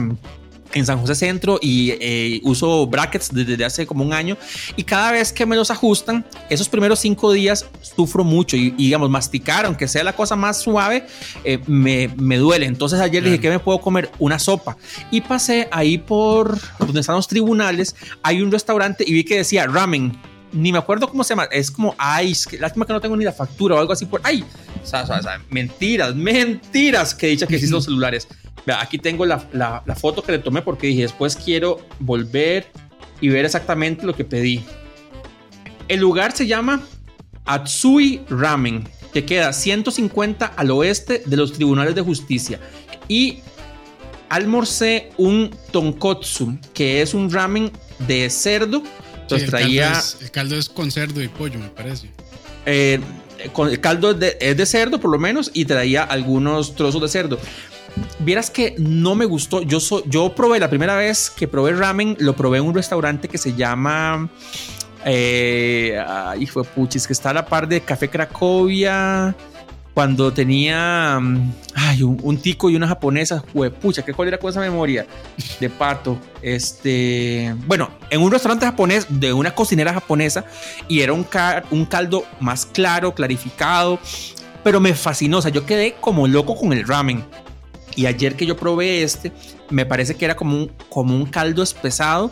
en 0.75 0.87
San 0.87 0.99
José 0.99 1.15
Centro 1.15 1.59
y 1.61 1.95
eh, 2.01 2.41
uso 2.45 2.87
brackets 2.87 3.33
desde 3.33 3.65
hace 3.65 3.87
como 3.87 4.05
un 4.05 4.13
año. 4.13 4.37
Y 4.77 4.85
cada 4.85 5.13
vez 5.13 5.33
que 5.33 5.47
me 5.47 5.57
los 5.57 5.71
ajustan, 5.71 6.25
esos 6.51 6.69
primeros 6.69 6.99
cinco 6.99 7.33
días 7.33 7.67
sufro 7.81 8.25
mucho 8.25 8.57
y, 8.57 8.71
digamos, 8.71 9.11
masticar, 9.11 9.67
aunque 9.67 9.89
sea 9.89 10.05
la 10.05 10.15
cosa 10.15 10.37
más 10.37 10.61
suave, 10.61 11.07
eh, 11.45 11.59
me, 11.67 12.09
me, 12.17 12.37
duele. 12.37 12.67
Entonces 12.67 13.01
ayer 13.01 13.23
dije 13.23 13.41
que 13.41 13.51
me 13.51 13.59
puedo 13.59 13.81
comer 13.81 14.11
una 14.19 14.39
sopa. 14.39 14.77
Y 15.11 15.21
pasé 15.21 15.69
ahí 15.71 15.99
por 15.99 16.59
donde 16.79 17.01
están 17.01 17.17
los 17.17 17.29
tribunales, 17.29 17.95
hay 18.23 18.43
un 18.43 18.51
restaurante 18.51 19.05
y 19.07 19.13
vi 19.13 19.25
que 19.25 19.37
decía 19.37 19.67
ramen. 19.67 20.13
Ni 20.53 20.71
me 20.71 20.77
acuerdo 20.77 21.09
cómo 21.09 21.25
se 21.25 21.31
llama, 21.31 21.45
es 21.45 21.71
como, 21.71 21.95
ay, 21.97 22.35
lástima 22.61 22.85
que 22.85 22.93
no 22.93 23.01
tengo 23.01 23.17
ni 23.17 23.25
la 23.25 23.33
factura 23.33 23.75
o 23.75 23.79
algo 23.79 23.95
así 23.95 24.05
por, 24.05 24.21
ay, 24.23 24.45
o 24.83 24.87
sea, 24.87 25.07
mentiras, 25.49 26.15
mentiras 26.15 27.15
que 27.15 27.29
dicha 27.29 27.47
que 27.47 27.55
existen 27.55 27.77
los 27.77 27.85
celulares 27.85 28.29
aquí 28.79 28.99
tengo 28.99 29.27
la, 29.27 29.83
foto 29.97 30.23
que 30.23 30.33
le 30.33 30.39
tomé 30.39 30.63
porque 30.63 30.87
dije, 30.89 31.03
después 31.03 31.37
quiero 31.37 31.81
volver 31.99 32.67
y 33.21 33.29
ver 33.29 33.45
exactamente 33.45 34.07
lo 34.07 34.15
que 34.15 34.25
pedí. 34.25 34.65
El 35.89 36.01
lugar 36.01 36.33
se 36.33 36.47
llama 36.47 36.83
Atsui 37.45 38.23
Ramen, 38.29 38.89
que 39.13 39.25
queda 39.25 39.53
150 39.53 40.47
al 40.47 40.71
oeste 40.71 41.23
de 41.27 41.37
los 41.37 41.53
tribunales 41.53 41.95
de 41.95 42.03
justicia. 42.03 42.61
Y 43.09 43.41
almorcé 44.29 45.11
un 45.19 45.55
tonkotsu, 45.73 46.59
que 46.73 47.03
es 47.03 47.15
un 47.15 47.31
ramen 47.31 47.71
de 48.07 48.31
cerdo. 48.31 48.83
Entonces 49.21 49.49
traía. 49.49 50.01
el 50.21 50.31
caldo 50.31 50.57
es 50.57 50.69
con 50.69 50.91
cerdo 50.91 51.23
y 51.23 51.29
pollo, 51.29 51.59
me 51.59 51.69
parece. 51.69 52.11
Eh, 52.65 53.01
con, 53.53 53.69
el 53.69 53.81
caldo 53.81 54.13
es 54.13 54.57
de, 54.57 54.67
cerdo, 54.67 55.01
por 55.01 55.11
lo 55.11 55.19
menos, 55.19 55.51
y 55.53 55.65
traía 55.65 56.05
algunos 56.05 56.75
trozos 56.75 57.03
de 57.03 57.09
cerdo. 57.09 57.39
Vieras 58.21 58.51
que 58.51 58.75
no 58.79 59.15
me 59.15 59.25
gustó. 59.25 59.63
Yo, 59.63 59.79
yo 60.07 60.35
probé 60.35 60.59
la 60.59 60.71
primera 60.71 60.97
vez 60.97 61.31
que 61.31 61.49
probé 61.49 61.73
ramen, 61.73 62.17
lo 62.19 62.35
probé 62.35 62.59
en 62.59 62.65
un 62.65 62.75
restaurante 62.75 63.29
que 63.29 63.39
se 63.39 63.55
llama. 63.55 64.29
Eh, 65.05 66.01
hijo 66.39 66.63
de 66.63 66.69
puchis, 66.69 67.07
que 67.07 67.13
está 67.13 67.31
a 67.31 67.35
la 67.35 67.47
par 67.47 67.67
de 67.69 67.81
Café 67.81 68.09
Cracovia. 68.09 69.35
Cuando 69.95 70.33
tenía 70.33 71.19
mm, 71.21 71.53
ay, 71.75 72.03
un, 72.03 72.39
tico 72.39 72.71
y 72.71 72.77
una 72.77 72.89
japonesa, 72.89 73.45
pucha, 73.81 74.03
¿qué 74.03 74.15
cuál 74.15 74.29
era 74.29 74.39
con 74.39 74.49
esa 74.49 74.61
memoria? 74.61 75.07
De 75.61 75.69
pato. 75.69 76.19
Este, 76.41 77.55
bueno, 77.67 77.91
en 78.09 78.23
un 78.23 78.31
restaurante 78.31 78.65
japonés 78.65 79.07
de 79.11 79.35
una 79.35 79.55
cocinera 79.55 79.93
japonesa 79.93 80.47
y 80.89 81.01
era 81.01 81.13
un, 81.13 81.27
un 81.71 81.85
caldo 81.85 82.25
más 82.41 82.65
claro, 82.65 83.15
clarificado, 83.15 83.99
pero 84.65 84.81
me 84.81 84.95
fascinó. 84.95 85.39
O 85.39 85.43
sea, 85.43 85.51
yo 85.51 85.67
quedé 85.67 85.95
como 86.01 86.27
loco 86.27 86.57
con 86.57 86.73
el 86.73 86.87
ramen. 86.87 87.23
Y 87.97 88.07
ayer 88.07 88.37
que 88.37 88.47
yo 88.47 88.57
probé 88.57 89.03
este, 89.03 89.33
me 89.71 89.87
parece 89.87 90.15
que 90.15 90.25
era 90.25 90.37
como 90.37 90.57
un, 90.57 90.73
como 90.89 91.15
un 91.17 91.27
caldo 91.27 91.63
espesado. 91.63 92.31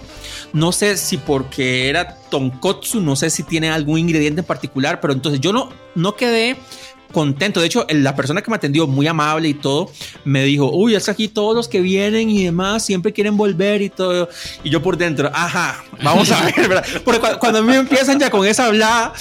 No 0.52 0.72
sé 0.72 0.96
si 0.96 1.16
porque 1.16 1.88
era 1.88 2.16
tonkotsu, 2.30 3.00
no 3.00 3.16
sé 3.16 3.30
si 3.30 3.42
tiene 3.42 3.70
algún 3.70 3.98
ingrediente 3.98 4.40
en 4.40 4.46
particular, 4.46 5.00
pero 5.00 5.12
entonces 5.12 5.40
yo 5.40 5.52
no, 5.52 5.70
no 5.94 6.14
quedé 6.14 6.56
contento. 7.10 7.60
De 7.60 7.66
hecho, 7.66 7.86
la 7.90 8.14
persona 8.14 8.42
que 8.42 8.50
me 8.50 8.56
atendió, 8.56 8.86
muy 8.86 9.06
amable 9.06 9.48
y 9.48 9.54
todo, 9.54 9.90
me 10.24 10.44
dijo, 10.44 10.70
uy, 10.72 10.94
es 10.94 11.04
que 11.04 11.10
aquí 11.10 11.28
todos 11.28 11.54
los 11.54 11.68
que 11.68 11.80
vienen 11.80 12.30
y 12.30 12.44
demás 12.44 12.84
siempre 12.84 13.12
quieren 13.12 13.36
volver 13.36 13.82
y 13.82 13.90
todo. 13.90 14.28
Y 14.62 14.70
yo 14.70 14.82
por 14.82 14.96
dentro, 14.96 15.30
ajá, 15.32 15.84
vamos 16.02 16.30
a 16.30 16.44
ver, 16.44 16.68
¿verdad? 16.68 16.84
Porque 17.04 17.20
cuando, 17.38 17.60
a 17.60 17.62
mí 17.62 17.74
empiezan 17.74 18.18
ya 18.18 18.30
con 18.30 18.46
esa 18.46 18.66
hablada, 18.66 19.12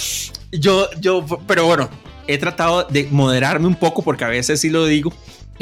yo, 0.52 0.88
yo, 1.00 1.24
pero 1.46 1.66
bueno, 1.66 1.88
he 2.26 2.38
tratado 2.38 2.84
de 2.84 3.08
moderarme 3.10 3.66
un 3.66 3.74
poco 3.74 4.02
porque 4.02 4.24
a 4.24 4.28
veces 4.28 4.60
sí 4.60 4.70
lo 4.70 4.86
digo 4.86 5.12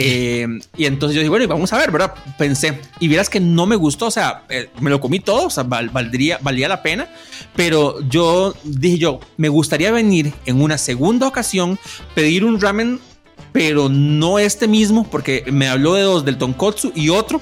eh, 0.01 0.47
y 0.77 0.87
entonces 0.87 1.17
yo 1.17 1.21
dije, 1.21 1.29
bueno, 1.29 1.49
vamos 1.49 1.73
a 1.73 1.79
ver, 1.79 1.91
¿verdad? 1.91 2.15
Pensé, 2.39 2.81
y 3.01 3.09
vieras 3.09 3.29
que 3.29 3.41
no 3.41 3.67
me 3.67 3.75
gustó, 3.75 4.07
o 4.07 4.11
sea, 4.13 4.45
eh, 4.49 4.71
me 4.81 4.91
lo 4.91 5.01
comí 5.01 5.19
todo, 5.19 5.47
o 5.47 5.51
sea, 5.51 5.65
valdría, 5.65 6.39
valía 6.41 6.69
la 6.69 6.83
pena, 6.83 7.09
pero 7.57 8.01
yo 8.09 8.55
dije 8.63 8.99
yo, 8.99 9.19
me 9.37 9.49
gustaría 9.49 9.91
venir 9.91 10.33
en 10.47 10.63
una 10.63 10.79
segunda 10.79 11.27
ocasión, 11.27 11.81
pedir 12.15 12.45
un 12.45 12.61
ramen, 12.61 13.01
pero 13.51 13.89
no 13.89 14.39
este 14.39 14.69
mismo, 14.69 15.03
porque 15.11 15.45
me 15.51 15.67
habló 15.67 15.95
de 15.95 16.03
dos, 16.03 16.25
del 16.25 16.39
tonkotsu 16.39 16.93
y 16.95 17.09
otro, 17.09 17.41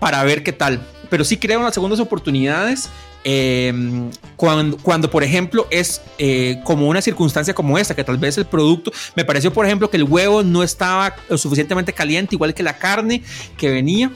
para 0.00 0.24
ver 0.24 0.42
qué 0.42 0.52
tal. 0.52 0.84
Pero 1.10 1.22
sí 1.22 1.36
creo 1.36 1.60
en 1.60 1.64
las 1.64 1.74
segundas 1.74 2.00
oportunidades 2.00 2.88
Em, 3.24 4.10
cuando, 4.36 4.76
cuando, 4.76 5.10
por 5.10 5.24
ejemplo, 5.24 5.66
es 5.70 6.02
eh, 6.18 6.60
como 6.62 6.88
una 6.88 7.00
circunstancia 7.00 7.54
como 7.54 7.78
esta, 7.78 7.96
que 7.96 8.04
tal 8.04 8.18
vez 8.18 8.36
el 8.36 8.44
producto, 8.44 8.92
me 9.16 9.24
pareció, 9.24 9.52
por 9.52 9.64
ejemplo, 9.64 9.88
que 9.88 9.96
el 9.96 10.04
huevo 10.04 10.42
no 10.42 10.62
estaba 10.62 11.16
suficientemente 11.36 11.94
caliente, 11.94 12.34
igual 12.34 12.52
que 12.52 12.62
la 12.62 12.76
carne 12.76 13.22
que 13.56 13.70
venía. 13.70 14.10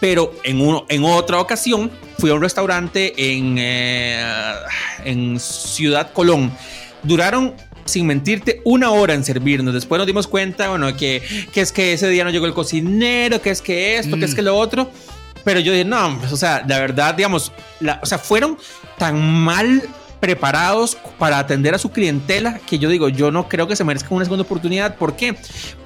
Pero 0.00 0.34
en, 0.42 0.60
uno, 0.60 0.84
en 0.88 1.04
otra 1.04 1.40
ocasión 1.40 1.90
fui 2.18 2.30
a 2.30 2.34
un 2.34 2.42
restaurante 2.42 3.14
en, 3.16 3.56
eh, 3.58 4.22
en 5.04 5.40
Ciudad 5.40 6.12
Colón. 6.12 6.52
Duraron 7.02 7.54
sin 7.86 8.06
mentirte, 8.06 8.60
una 8.64 8.90
hora 8.90 9.14
en 9.14 9.24
servirnos. 9.24 9.72
Después 9.72 9.98
nos 9.98 10.06
dimos 10.06 10.26
cuenta, 10.26 10.68
bueno, 10.68 10.94
que, 10.96 11.22
que 11.52 11.60
es 11.60 11.72
que 11.72 11.94
ese 11.94 12.08
día 12.10 12.24
no 12.24 12.30
llegó 12.30 12.46
el 12.46 12.52
cocinero, 12.52 13.40
que 13.40 13.50
es 13.50 13.62
que 13.62 13.96
esto, 13.96 14.18
que 14.18 14.24
es 14.26 14.32
mm. 14.32 14.36
que 14.36 14.42
lo 14.42 14.56
otro. 14.56 14.90
Pero 15.46 15.60
yo 15.60 15.70
dije, 15.70 15.84
no, 15.84 16.18
pues, 16.18 16.32
o 16.32 16.36
sea, 16.36 16.64
la 16.66 16.80
verdad, 16.80 17.14
digamos, 17.14 17.52
la, 17.78 18.00
o 18.02 18.06
sea, 18.06 18.18
fueron 18.18 18.58
tan 18.98 19.16
mal 19.44 19.80
preparados 20.18 20.96
para 21.20 21.38
atender 21.38 21.72
a 21.72 21.78
su 21.78 21.92
clientela 21.92 22.58
que 22.66 22.80
yo 22.80 22.88
digo, 22.88 23.08
yo 23.08 23.30
no 23.30 23.48
creo 23.48 23.68
que 23.68 23.76
se 23.76 23.84
merezca 23.84 24.12
una 24.12 24.24
segunda 24.24 24.42
oportunidad. 24.42 24.96
¿Por 24.96 25.14
qué? 25.14 25.36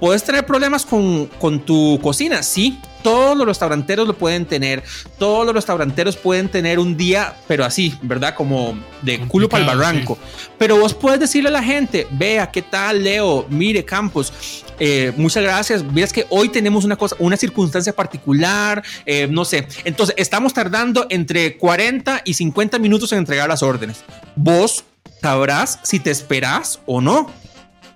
Puedes 0.01 0.25
tener 0.25 0.47
problemas 0.47 0.87
con, 0.87 1.27
con 1.27 1.61
tu 1.61 2.01
cocina, 2.01 2.43
sí, 2.43 2.81
todos 3.03 3.37
los 3.37 3.47
restauranteros 3.47 4.07
lo 4.07 4.15
pueden 4.17 4.47
tener. 4.47 4.83
Todos 5.19 5.47
los 5.47 5.55
restauranteros 5.55 6.17
pueden 6.17 6.49
tener 6.49 6.79
un 6.79 6.97
día, 6.97 7.35
pero 7.47 7.65
así, 7.65 7.99
¿verdad? 8.03 8.35
Como 8.35 8.79
de 9.03 9.21
culo 9.21 9.49
para 9.49 9.65
el 9.65 9.79
barranco. 9.79 10.19
Pero 10.59 10.79
vos 10.79 10.95
puedes 10.95 11.21
decirle 11.21 11.49
a 11.49 11.53
la 11.53 11.63
gente, 11.63 12.07
vea, 12.11 12.51
¿qué 12.51 12.63
tal, 12.63 13.03
Leo? 13.03 13.47
Mire, 13.49 13.85
Campos, 13.85 14.33
eh, 14.79 15.13
muchas 15.17 15.43
gracias. 15.43 15.95
Ves 15.95 16.13
que 16.13 16.27
hoy 16.31 16.49
tenemos 16.49 16.85
una 16.85 16.97
cosa, 16.97 17.17
una 17.19 17.37
circunstancia 17.37 17.93
particular, 17.95 18.83
eh, 19.07 19.27
no 19.31 19.45
sé. 19.45 19.67
Entonces, 19.85 20.15
estamos 20.19 20.53
tardando 20.53 21.07
entre 21.11 21.57
40 21.57 22.23
y 22.25 22.35
50 22.35 22.79
minutos 22.79 23.13
en 23.13 23.19
entregar 23.19 23.49
las 23.49 23.63
órdenes. 23.63 24.05
Vos 24.37 24.85
sabrás 25.21 25.81
si 25.83 26.01
te 26.01 26.11
esperas 26.11 26.81
o 26.87 27.01
no 27.01 27.31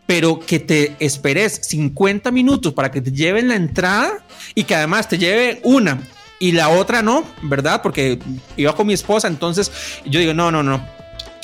pero 0.06 0.38
que 0.38 0.58
te 0.58 0.96
esperes 1.00 1.60
50 1.62 2.30
minutos 2.30 2.72
para 2.72 2.90
que 2.90 3.00
te 3.00 3.10
lleven 3.10 3.48
la 3.48 3.56
entrada 3.56 4.24
y 4.54 4.64
que 4.64 4.74
además 4.74 5.08
te 5.08 5.18
lleve 5.18 5.60
una 5.64 6.00
y 6.38 6.52
la 6.52 6.68
otra 6.68 7.02
no, 7.02 7.24
¿verdad? 7.42 7.80
Porque 7.82 8.18
iba 8.56 8.74
con 8.74 8.86
mi 8.86 8.92
esposa, 8.92 9.28
entonces 9.28 9.70
yo 10.04 10.20
digo, 10.20 10.34
no, 10.34 10.50
no, 10.50 10.62
no. 10.62 10.84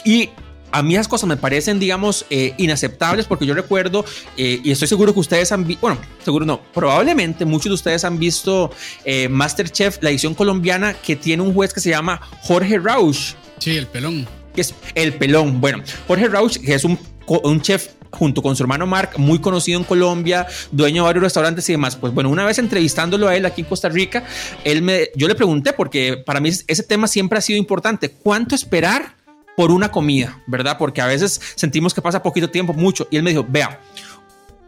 Y 0.04 0.30
a 0.72 0.82
mí 0.82 0.94
esas 0.94 1.08
cosas 1.08 1.28
me 1.28 1.36
parecen, 1.36 1.78
digamos, 1.80 2.26
eh, 2.30 2.54
inaceptables 2.58 3.26
porque 3.26 3.46
yo 3.46 3.54
recuerdo, 3.54 4.04
eh, 4.36 4.60
y 4.62 4.70
estoy 4.70 4.88
seguro 4.88 5.12
que 5.12 5.20
ustedes 5.20 5.52
han 5.52 5.66
visto, 5.66 5.80
bueno, 5.80 6.00
seguro 6.24 6.44
no, 6.44 6.60
probablemente 6.74 7.44
muchos 7.44 7.70
de 7.70 7.74
ustedes 7.74 8.04
han 8.04 8.18
visto 8.18 8.70
eh, 9.04 9.28
Masterchef, 9.28 9.98
la 10.02 10.10
edición 10.10 10.34
colombiana, 10.34 10.94
que 10.94 11.16
tiene 11.16 11.42
un 11.42 11.54
juez 11.54 11.72
que 11.72 11.80
se 11.80 11.90
llama 11.90 12.20
Jorge 12.42 12.78
Rausch. 12.78 13.34
Sí, 13.58 13.76
el 13.76 13.86
pelón. 13.86 14.26
Que 14.54 14.62
es 14.62 14.74
el 14.94 15.14
pelón. 15.14 15.60
Bueno, 15.60 15.82
Jorge 16.08 16.28
Rausch, 16.28 16.58
que 16.58 16.74
es 16.74 16.84
un, 16.84 16.98
un 17.26 17.60
chef 17.62 17.88
junto 18.10 18.42
con 18.42 18.56
su 18.56 18.62
hermano 18.62 18.86
Mark, 18.86 19.12
muy 19.16 19.38
conocido 19.38 19.78
en 19.78 19.84
Colombia, 19.84 20.46
dueño 20.70 21.02
de 21.02 21.06
varios 21.06 21.24
restaurantes 21.24 21.68
y 21.68 21.72
demás. 21.72 21.96
Pues 21.96 22.12
bueno, 22.12 22.30
una 22.30 22.44
vez 22.44 22.58
entrevistándolo 22.58 23.28
a 23.28 23.36
él 23.36 23.46
aquí 23.46 23.62
en 23.62 23.66
Costa 23.66 23.88
Rica, 23.88 24.24
él 24.64 24.82
me, 24.82 25.08
yo 25.16 25.28
le 25.28 25.34
pregunté, 25.34 25.72
porque 25.72 26.16
para 26.16 26.40
mí 26.40 26.48
ese 26.48 26.82
tema 26.82 27.06
siempre 27.06 27.38
ha 27.38 27.42
sido 27.42 27.58
importante, 27.58 28.10
¿cuánto 28.10 28.54
esperar 28.54 29.14
por 29.56 29.70
una 29.70 29.90
comida? 29.90 30.42
¿Verdad? 30.46 30.76
Porque 30.78 31.00
a 31.00 31.06
veces 31.06 31.40
sentimos 31.54 31.94
que 31.94 32.02
pasa 32.02 32.22
poquito 32.22 32.50
tiempo, 32.50 32.72
mucho. 32.72 33.06
Y 33.10 33.16
él 33.16 33.22
me 33.22 33.30
dijo, 33.30 33.46
vea, 33.48 33.80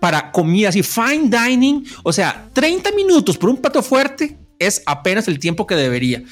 para 0.01 0.33
comidas 0.33 0.75
y 0.75 0.83
fine 0.83 1.31
dining, 1.31 1.87
o 2.03 2.13
sea, 2.13 2.49
30 2.53 2.91
minutos 2.93 3.39
por 3.39 3.51
un 3.51 3.57
plato 3.57 3.83
fuerte 3.83 4.37
es 4.59 4.83
apenas 4.87 5.29
el 5.29 5.39
tiempo 5.39 5.67
que 5.67 5.77
debería. 5.77 6.23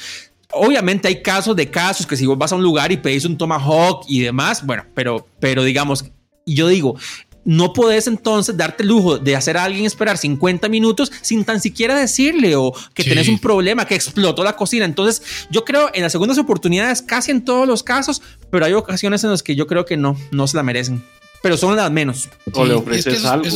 Obviamente 0.53 1.07
hay 1.07 1.23
casos 1.23 1.55
de 1.55 1.71
casos 1.71 2.05
que 2.05 2.17
si 2.17 2.27
vos 2.27 2.37
vas 2.37 2.53
a 2.53 2.57
un 2.57 2.63
lugar 2.63 2.91
y 2.91 2.97
pedís 2.97 3.25
un 3.25 3.39
tomahawk 3.39 4.05
y 4.09 4.21
demás, 4.21 4.67
bueno, 4.67 4.85
pero, 4.95 5.29
pero 5.39 5.63
digamos, 5.63 6.05
y 6.51 6.57
yo 6.57 6.67
digo, 6.67 6.97
no 7.45 7.73
puedes 7.73 8.09
entonces 8.09 8.57
darte 8.57 8.83
el 8.83 8.89
lujo 8.89 9.19
de 9.19 9.37
hacer 9.37 9.57
a 9.57 9.63
alguien 9.63 9.87
esperar 9.87 10.19
50 10.19 10.69
minutos 10.69 11.13
sin 11.23 11.45
tan 11.45 11.61
siquiera 11.61 11.97
decirle 11.97 12.57
o 12.57 12.75
que 12.93 13.05
tenés 13.05 13.29
un 13.29 13.39
problema, 13.39 13.87
que 13.87 13.95
explotó 13.95 14.43
la 14.43 14.57
cocina. 14.57 14.85
Entonces, 14.85 15.23
yo 15.49 15.65
creo 15.65 15.91
en 15.95 16.03
las 16.03 16.11
segundas 16.11 16.39
oportunidades, 16.39 17.03
casi 17.03 17.31
en 17.31 17.45
todos 17.45 17.69
los 17.69 17.85
casos, 17.85 18.21
pero 18.51 18.67
hay 18.67 18.73
ocasiones 18.73 19.23
en 19.23 19.31
las 19.31 19.45
que 19.45 19.55
yo 19.55 19.69
creo 19.69 19.85
que 19.85 19.97
no, 19.97 20.17
no 20.33 20.49
se 20.49 20.57
la 20.57 20.65
merecen. 20.65 21.05
Pero 21.41 21.57
son 21.57 21.77
las 21.77 21.91
menos. 21.93 22.29
o 22.53 22.67
le 22.67 22.75
ofreces 22.75 23.25
algo. 23.25 23.49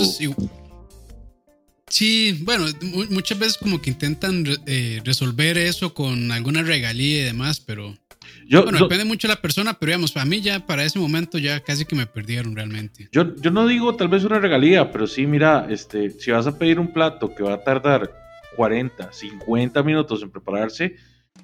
sí, 1.88 2.38
bueno, 2.42 2.66
muchas 3.10 3.38
veces 3.40 3.58
como 3.58 3.82
que 3.82 3.90
intentan 3.90 4.46
eh, 4.66 5.02
resolver 5.04 5.58
eso 5.58 5.94
con 5.94 6.30
alguna 6.30 6.62
regalía 6.62 7.22
y 7.22 7.24
demás, 7.24 7.58
pero 7.58 7.98
bueno, 8.50 8.78
depende 8.78 9.04
mucho 9.04 9.28
de 9.28 9.34
la 9.34 9.40
persona, 9.40 9.74
pero 9.74 9.90
digamos, 9.90 10.12
para 10.12 10.26
mí 10.26 10.40
ya 10.40 10.64
para 10.66 10.84
ese 10.84 10.98
momento 10.98 11.38
ya 11.38 11.60
casi 11.60 11.84
que 11.84 11.96
me 11.96 12.06
perdieron 12.06 12.54
realmente. 12.54 13.08
Yo, 13.12 13.34
yo 13.36 13.50
no 13.50 13.66
digo 13.66 13.94
tal 13.96 14.08
vez 14.08 14.24
una 14.24 14.38
regalía, 14.38 14.90
pero 14.90 15.06
sí, 15.06 15.26
mira, 15.26 15.66
este, 15.68 16.10
si 16.10 16.30
vas 16.30 16.46
a 16.46 16.58
pedir 16.58 16.78
un 16.78 16.92
plato 16.92 17.34
que 17.34 17.42
va 17.42 17.54
a 17.54 17.64
tardar 17.64 18.10
40, 18.56 19.12
50 19.12 19.82
minutos 19.82 20.22
en 20.22 20.30
prepararse, 20.30 20.96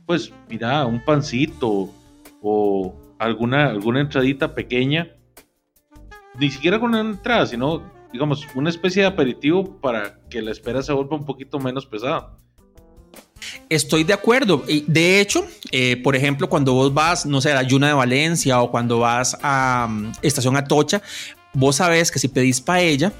pues 0.07 0.32
mira, 0.48 0.86
un 0.86 1.05
pancito 1.05 1.93
o 2.43 3.15
alguna, 3.19 3.66
alguna 3.66 4.01
entradita 4.01 4.55
pequeña, 4.55 5.15
ni 6.39 6.51
siquiera 6.51 6.81
con 6.81 6.90
una 6.90 7.01
entrada, 7.01 7.47
sino, 7.47 7.82
digamos, 8.12 8.47
una 8.55 8.70
especie 8.70 9.02
de 9.02 9.09
aperitivo 9.09 9.81
para 9.81 10.20
que 10.28 10.43
la 10.43 10.51
espera 10.51 10.82
se 10.82 10.93
vuelva 10.93 11.16
un 11.16 11.27
poquito 11.27 11.59
menos 11.59 11.86
pesada. 11.86 12.39
Estoy 13.69 14.05
de 14.05 14.12
acuerdo. 14.12 14.65
De 14.87 15.21
hecho, 15.21 15.47
eh, 15.71 15.97
por 16.03 16.17
ejemplo, 16.17 16.49
cuando 16.49 16.73
vos 16.75 16.93
vas, 16.93 17.27
no 17.27 17.41
sé, 17.41 17.53
a 17.53 17.55
la 17.55 17.62
Yuna 17.62 17.89
de 17.89 17.95
Valencia 17.95 18.61
o 18.61 18.71
cuando 18.71 18.99
vas 18.99 19.37
a 19.43 19.87
um, 19.89 20.12
Estación 20.23 20.57
Atocha, 20.57 21.03
vos 21.53 21.77
sabés 21.77 22.11
que 22.11 22.19
si 22.19 22.29
pedís 22.29 22.61
paella, 22.61 23.12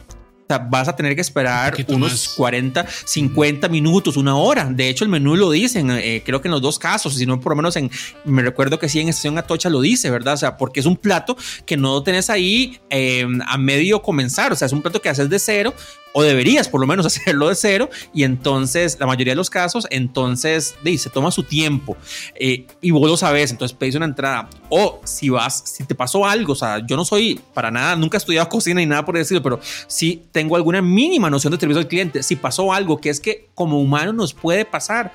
vas 0.59 0.89
a 0.89 0.97
tener 0.97 1.15
que 1.15 1.21
esperar 1.21 1.75
unos 1.89 2.29
40, 2.31 2.87
50 3.05 3.69
minutos, 3.69 4.17
una 4.17 4.37
hora. 4.37 4.65
De 4.65 4.89
hecho, 4.89 5.05
el 5.05 5.11
menú 5.11 5.37
lo 5.37 5.51
dicen, 5.51 5.91
eh, 5.91 6.23
creo 6.25 6.41
que 6.41 6.49
en 6.49 6.53
los 6.53 6.63
dos 6.63 6.79
casos, 6.79 7.15
si 7.15 7.27
no 7.27 7.41
por 7.41 7.53
lo 7.53 7.57
menos 7.57 7.77
en, 7.77 7.91
me 8.25 8.43
recuerdo 8.43 8.79
que 8.79 8.89
sí 8.89 9.01
en 9.01 9.09
Estación 9.09 9.39
Atocha 9.39 9.71
lo 9.71 9.81
dice, 9.81 10.11
¿verdad? 10.11 10.35
O 10.35 10.39
sea, 10.39 10.57
porque 10.57 10.81
es 10.81 10.87
un 10.87 10.97
plato 10.97 11.37
que 11.67 11.77
no 11.77 12.03
tenés 12.03 12.31
ahí 12.31 12.81
eh, 12.91 13.27
a 13.47 13.59
medio 13.59 14.03
comenzar, 14.03 14.53
o 14.53 14.57
sea, 14.57 14.67
es 14.67 14.73
un 14.73 14.83
plato 14.83 15.01
que 15.01 15.09
haces 15.09 15.29
de 15.29 15.39
cero, 15.39 15.75
o 16.12 16.23
deberías 16.23 16.69
por 16.69 16.81
lo 16.81 16.87
menos 16.87 17.07
hacerlo 17.11 17.49
de 17.49 17.55
cero 17.55 17.91
y 18.12 18.24
entonces 18.24 18.97
la 18.99 19.07
mayoría 19.07 19.32
de 19.32 19.37
los 19.37 19.51
casos 19.51 19.87
entonces 19.91 20.74
se 20.99 21.11
toma 21.11 21.31
su 21.31 21.45
tiempo 21.45 21.97
eh, 22.35 22.66
y 22.81 22.91
vos 22.91 23.09
lo 23.09 23.16
sabes 23.16 23.51
entonces 23.51 23.77
pedís 23.77 23.95
una 23.95 24.07
entrada. 24.07 24.49
O 24.69 25.01
si 25.05 25.28
vas 25.28 25.62
si 25.66 25.85
te 25.85 25.95
pasó 25.95 26.27
algo 26.27 26.53
o 26.53 26.57
sea 26.57 26.85
yo 26.87 26.97
no 26.97 27.05
soy 27.05 27.41
para 27.55 27.70
nada 27.70 27.97
nunca 27.97 28.16
he 28.16 28.19
estudiado 28.19 28.49
cocina 28.51 28.81
ni 28.81 28.87
nada 28.87 29.05
por 29.05 29.16
decirlo 29.16 29.43
pero 29.43 29.61
sí 29.87 30.24
tengo 30.32 30.57
alguna 30.57 30.82
mínima 30.82 31.31
noción 31.31 31.53
de 31.53 31.59
servicio 31.59 31.81
al 31.81 31.89
cliente. 31.89 32.23
Si 32.23 32.37
pasó 32.37 32.73
algo 32.73 33.01
que 33.01 33.11
es 33.11 33.20
que 33.20 33.49
como 33.55 33.81
humano 33.81 34.12
nos 34.12 34.35
puede 34.35 34.65
pasar 34.65 35.12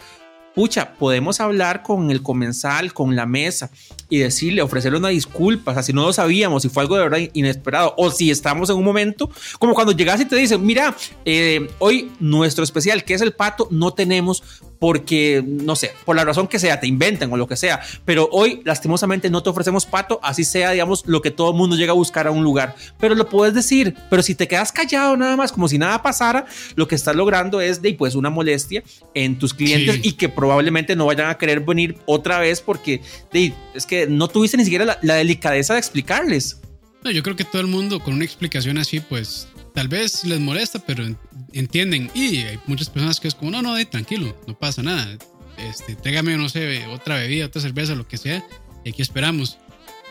pucha, 0.56 0.94
podemos 0.94 1.40
hablar 1.42 1.84
con 1.84 2.10
el 2.10 2.24
comensal, 2.24 2.94
con 2.94 3.16
la 3.16 3.26
mesa 3.26 3.70
y 4.10 4.20
decirle, 4.20 4.62
ofrecerle 4.62 4.98
una 4.98 5.10
disculpa, 5.10 5.72
o 5.72 5.74
sea, 5.74 5.84
si 5.84 5.94
no 5.94 6.04
lo 6.04 6.14
sabíamos, 6.14 6.64
si 6.64 6.70
fue 6.70 6.84
algo 6.84 6.96
de 6.96 7.04
verdad 7.04 7.20
inesperado, 7.34 7.94
o 7.98 8.10
si 8.10 8.32
estamos 8.32 8.70
en 8.70 8.78
un 8.78 8.84
momento, 8.86 9.30
como 9.60 9.74
cuando 9.74 9.92
llegas 9.92 10.22
y 10.22 10.26
te 10.26 10.36
dicen, 10.38 10.66
mira, 10.66 10.96
eh, 11.26 11.70
hoy 11.80 12.12
nuestro 12.20 12.64
especial, 12.64 13.04
que 13.04 13.14
es 13.14 13.22
el 13.22 13.34
pato, 13.34 13.68
no 13.70 13.94
tenemos 13.94 14.44
porque, 14.80 15.44
no 15.46 15.76
sé, 15.76 15.92
por 16.06 16.16
la 16.16 16.26
razón 16.26 16.48
que 16.48 16.60
sea, 16.60 16.80
te 16.80 16.88
inventen 16.88 17.32
o 17.32 17.38
lo 17.38 17.48
que 17.48 17.56
sea, 17.56 17.82
pero 18.04 18.30
hoy 18.32 18.62
lastimosamente 18.64 19.30
no 19.30 19.44
te 19.44 19.50
ofrecemos 19.50 19.86
pato, 19.86 20.20
así 20.24 20.44
sea, 20.44 20.72
digamos, 20.72 21.04
lo 21.06 21.22
que 21.22 21.32
todo 21.32 21.52
el 21.52 21.58
mundo 21.58 21.76
llega 21.76 21.92
a 21.92 21.96
buscar 21.96 22.28
a 22.28 22.32
un 22.32 22.44
lugar, 22.44 22.76
pero 23.00 23.16
lo 23.16 23.30
puedes 23.30 23.54
decir, 23.54 23.96
pero 24.10 24.22
si 24.22 24.36
te 24.36 24.48
quedas 24.48 24.72
callado 24.72 25.18
nada 25.18 25.36
más, 25.36 25.52
como 25.52 25.68
si 25.68 25.78
nada 25.78 26.02
pasara, 26.02 26.46
lo 26.76 26.88
que 26.88 26.96
estás 26.96 27.16
logrando 27.16 27.62
es 27.62 27.82
de, 27.82 27.94
pues, 27.94 28.16
una 28.16 28.30
molestia 28.30 28.84
en 29.14 29.38
tus 29.40 29.54
clientes 29.54 30.00
y 30.04 30.14
que 30.14 30.30
probablemente 30.30 30.96
no 30.96 31.06
vayan 31.06 31.30
a 31.30 31.38
querer 31.38 31.62
venir 31.62 31.98
otra 32.06 32.40
vez 32.40 32.62
porque 32.62 33.02
de, 33.32 33.54
es 33.74 33.86
que 33.86 34.08
no 34.08 34.28
tuviste 34.28 34.58
ni 34.58 34.64
siquiera 34.64 35.00
la, 35.02 35.16
delicadeza 35.16 35.74
de 35.74 35.80
explicarles. 35.80 36.60
No, 37.04 37.12
yo 37.12 37.24
creo 37.24 37.36
que 37.36 37.44
todo 37.44 37.62
el 37.62 37.68
mundo 37.68 38.00
con 38.00 38.14
una 38.16 38.26
explicación 38.26 38.78
así, 38.78 39.00
pues 39.00 39.48
tal 39.76 39.90
vez 39.90 40.24
les 40.24 40.40
molesta, 40.40 40.80
pero 40.80 41.06
entienden. 41.54 42.10
Y 42.16 42.38
hay 42.38 42.60
muchas 42.66 42.90
personas 42.90 43.20
que 43.20 43.28
es 43.28 43.36
como, 43.36 43.52
no, 43.52 43.62
no, 43.62 43.86
tranquilo, 43.88 44.36
no 44.48 44.58
pasa 44.58 44.82
nada. 44.82 45.18
Este, 45.58 45.96
tráigame, 45.96 46.36
no 46.38 46.50
sé, 46.50 46.86
otra 46.88 47.18
bebida, 47.18 47.46
otra 47.46 47.62
cerveza, 47.62 47.94
lo 47.94 48.08
que 48.08 48.18
sea, 48.18 48.44
y 48.84 48.90
aquí 48.90 49.02
esperamos. 49.02 49.58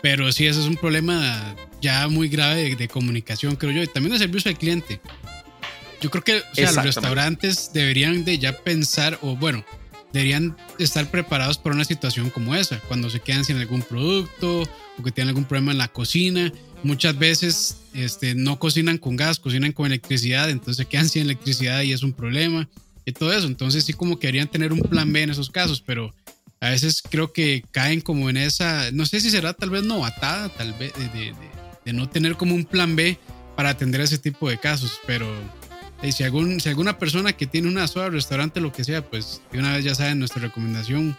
Pero 0.01 0.31
sí, 0.31 0.45
eso 0.45 0.61
es 0.61 0.67
un 0.67 0.75
problema 0.75 1.55
ya 1.81 2.07
muy 2.07 2.29
grave 2.29 2.75
de, 2.75 2.87
comunicación, 2.87 3.55
creo 3.55 3.71
yo, 3.71 3.83
y 3.83 3.87
también 3.87 4.13
de 4.13 4.19
servicio 4.19 4.49
al 4.49 4.57
cliente. 4.57 5.01
Yo 5.99 6.11
creo 6.11 6.23
que 6.23 6.37
o 6.37 6.55
sea, 6.55 6.71
los 6.71 6.83
restaurantes 6.83 7.71
deberían 7.73 8.23
de 8.23 8.37
ya 8.37 8.55
pensar, 8.63 9.17
o 9.21 9.35
bueno, 9.35 9.65
deberían 10.13 10.55
estar 10.77 11.09
preparados 11.09 11.57
para 11.57 11.75
una 11.75 11.85
situación 11.85 12.29
como 12.29 12.55
esa, 12.55 12.79
cuando 12.81 13.09
se 13.09 13.19
quedan 13.19 13.43
sin 13.43 13.57
algún 13.57 13.81
producto 13.81 14.61
o 14.99 15.03
que 15.03 15.11
tienen 15.11 15.29
algún 15.29 15.45
problema 15.45 15.71
en 15.71 15.79
la 15.79 15.87
cocina. 15.87 16.51
Muchas 16.83 17.17
veces 17.17 17.77
este, 17.95 18.35
no 18.35 18.59
cocinan 18.59 18.97
con 18.97 19.15
gas, 19.15 19.39
cocinan 19.39 19.71
con 19.71 19.87
electricidad, 19.87 20.49
entonces 20.49 20.77
se 20.77 20.85
quedan 20.85 21.09
sin 21.09 21.23
electricidad 21.23 21.81
y 21.81 21.93
es 21.93 22.03
un 22.03 22.13
problema 22.13 22.67
y 23.05 23.11
todo 23.11 23.31
eso. 23.33 23.47
Entonces 23.47 23.85
sí 23.85 23.93
como 23.93 24.19
querían 24.19 24.47
tener 24.47 24.73
un 24.73 24.81
plan 24.81 25.11
B 25.11 25.23
en 25.23 25.29
esos 25.29 25.49
casos, 25.49 25.81
pero 25.85 26.13
a 26.59 26.69
veces 26.69 27.01
creo 27.01 27.31
que 27.31 27.63
caen 27.71 28.01
como 28.01 28.29
en 28.29 28.37
esa, 28.37 28.91
no 28.91 29.05
sé 29.05 29.19
si 29.19 29.29
será 29.29 29.53
tal 29.53 29.69
vez 29.69 29.83
novatada, 29.83 30.49
tal 30.49 30.73
vez 30.73 30.93
de, 30.95 31.93
no 31.93 32.09
tener 32.09 32.35
como 32.35 32.55
un 32.55 32.65
plan 32.65 32.95
B 32.95 33.17
para 33.55 33.69
atender 33.69 34.01
ese 34.01 34.17
tipo 34.17 34.49
de 34.49 34.57
casos, 34.57 34.99
pero 35.05 35.27
Y 36.03 36.11
si, 36.11 36.23
algún, 36.23 36.59
si 36.59 36.69
alguna 36.69 36.97
persona 36.97 37.33
que 37.33 37.47
tiene 37.47 37.67
una 37.67 37.87
soda, 37.87 38.09
restaurante, 38.09 38.59
lo 38.59 38.71
que 38.71 38.83
sea, 38.83 39.03
pues 39.03 39.41
de 39.51 39.59
una 39.59 39.73
vez 39.73 39.85
ya 39.85 39.95
saben 39.95 40.19
nuestra 40.19 40.41
recomendación. 40.41 41.17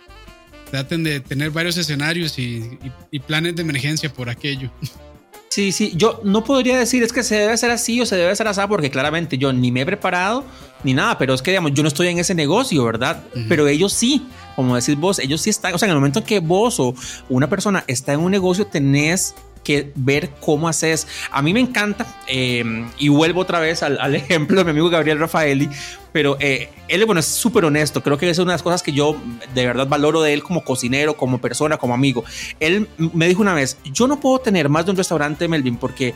Traten 0.70 1.04
de 1.04 1.20
tener 1.20 1.50
varios 1.50 1.76
escenarios 1.76 2.38
y 2.38 2.78
planes 3.26 3.54
de 3.54 3.62
emergencia 3.62 4.12
por 4.12 4.28
aquello. 4.28 4.70
Sí, 5.56 5.72
sí, 5.72 5.94
yo 5.96 6.20
no 6.22 6.44
podría 6.44 6.78
decir 6.78 7.02
es 7.02 7.14
que 7.14 7.22
se 7.22 7.34
debe 7.34 7.54
hacer 7.54 7.70
así 7.70 7.98
o 7.98 8.04
se 8.04 8.14
debe 8.14 8.30
hacer 8.30 8.46
así 8.46 8.60
porque 8.68 8.90
claramente 8.90 9.38
yo 9.38 9.54
ni 9.54 9.72
me 9.72 9.80
he 9.80 9.86
preparado 9.86 10.44
ni 10.84 10.92
nada, 10.92 11.16
pero 11.16 11.32
es 11.32 11.40
que 11.40 11.50
digamos, 11.50 11.72
yo 11.72 11.82
no 11.82 11.88
estoy 11.88 12.08
en 12.08 12.18
ese 12.18 12.34
negocio, 12.34 12.84
¿verdad? 12.84 13.24
Pero 13.48 13.66
ellos 13.66 13.94
sí, 13.94 14.26
como 14.54 14.76
decís 14.76 14.96
vos, 14.96 15.18
ellos 15.18 15.40
sí 15.40 15.48
están, 15.48 15.74
o 15.74 15.78
sea, 15.78 15.86
en 15.86 15.92
el 15.92 15.96
momento 15.96 16.18
en 16.18 16.26
que 16.26 16.40
vos 16.40 16.78
o 16.78 16.94
una 17.30 17.48
persona 17.48 17.84
está 17.86 18.12
en 18.12 18.20
un 18.20 18.32
negocio, 18.32 18.66
tenés 18.66 19.34
que 19.66 19.90
ver 19.96 20.30
cómo 20.40 20.68
haces. 20.68 21.08
A 21.32 21.42
mí 21.42 21.52
me 21.52 21.58
encanta, 21.58 22.06
em, 22.28 22.88
y 22.98 23.08
vuelvo 23.08 23.40
otra 23.40 23.58
vez 23.58 23.82
al, 23.82 24.14
ejemplo 24.14 24.58
de 24.58 24.64
mi 24.64 24.70
amigo 24.70 24.88
Gabriel 24.88 25.18
Rafaeli, 25.18 25.68
pero 26.12 26.36
eh, 26.38 26.70
él 26.86 27.04
bueno, 27.04 27.18
es 27.18 27.26
súper 27.26 27.64
honesto. 27.64 28.00
Creo 28.02 28.16
que 28.16 28.30
es 28.30 28.38
una 28.38 28.52
de 28.52 28.54
las 28.54 28.62
cosas 28.62 28.82
que 28.82 28.92
yo 28.92 29.16
de 29.54 29.66
verdad 29.66 29.88
valoro 29.88 30.22
de 30.22 30.32
él 30.32 30.44
como 30.44 30.62
cocinero, 30.62 31.16
como 31.16 31.40
persona, 31.40 31.78
como 31.78 31.94
amigo. 31.94 32.24
Él 32.60 32.88
me 32.96 33.26
dijo 33.26 33.42
una 33.42 33.54
vez, 33.54 33.76
yo 33.92 34.06
no 34.06 34.20
puedo 34.20 34.38
tener 34.38 34.68
más 34.68 34.84
de 34.84 34.92
un 34.92 34.96
restaurante, 34.96 35.48
Melvin, 35.48 35.76
porque 35.76 36.14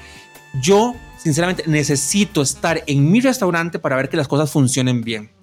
yo 0.62 0.94
sinceramente 1.18 1.64
necesito 1.66 2.40
estar 2.42 2.84
en 2.86 3.10
mi 3.10 3.20
restaurante 3.20 3.80
para 3.80 3.96
ver 3.96 4.08
que 4.08 4.16
las 4.16 4.28
cosas 4.28 4.50
funcionen 4.50 5.02
bien. 5.02 5.39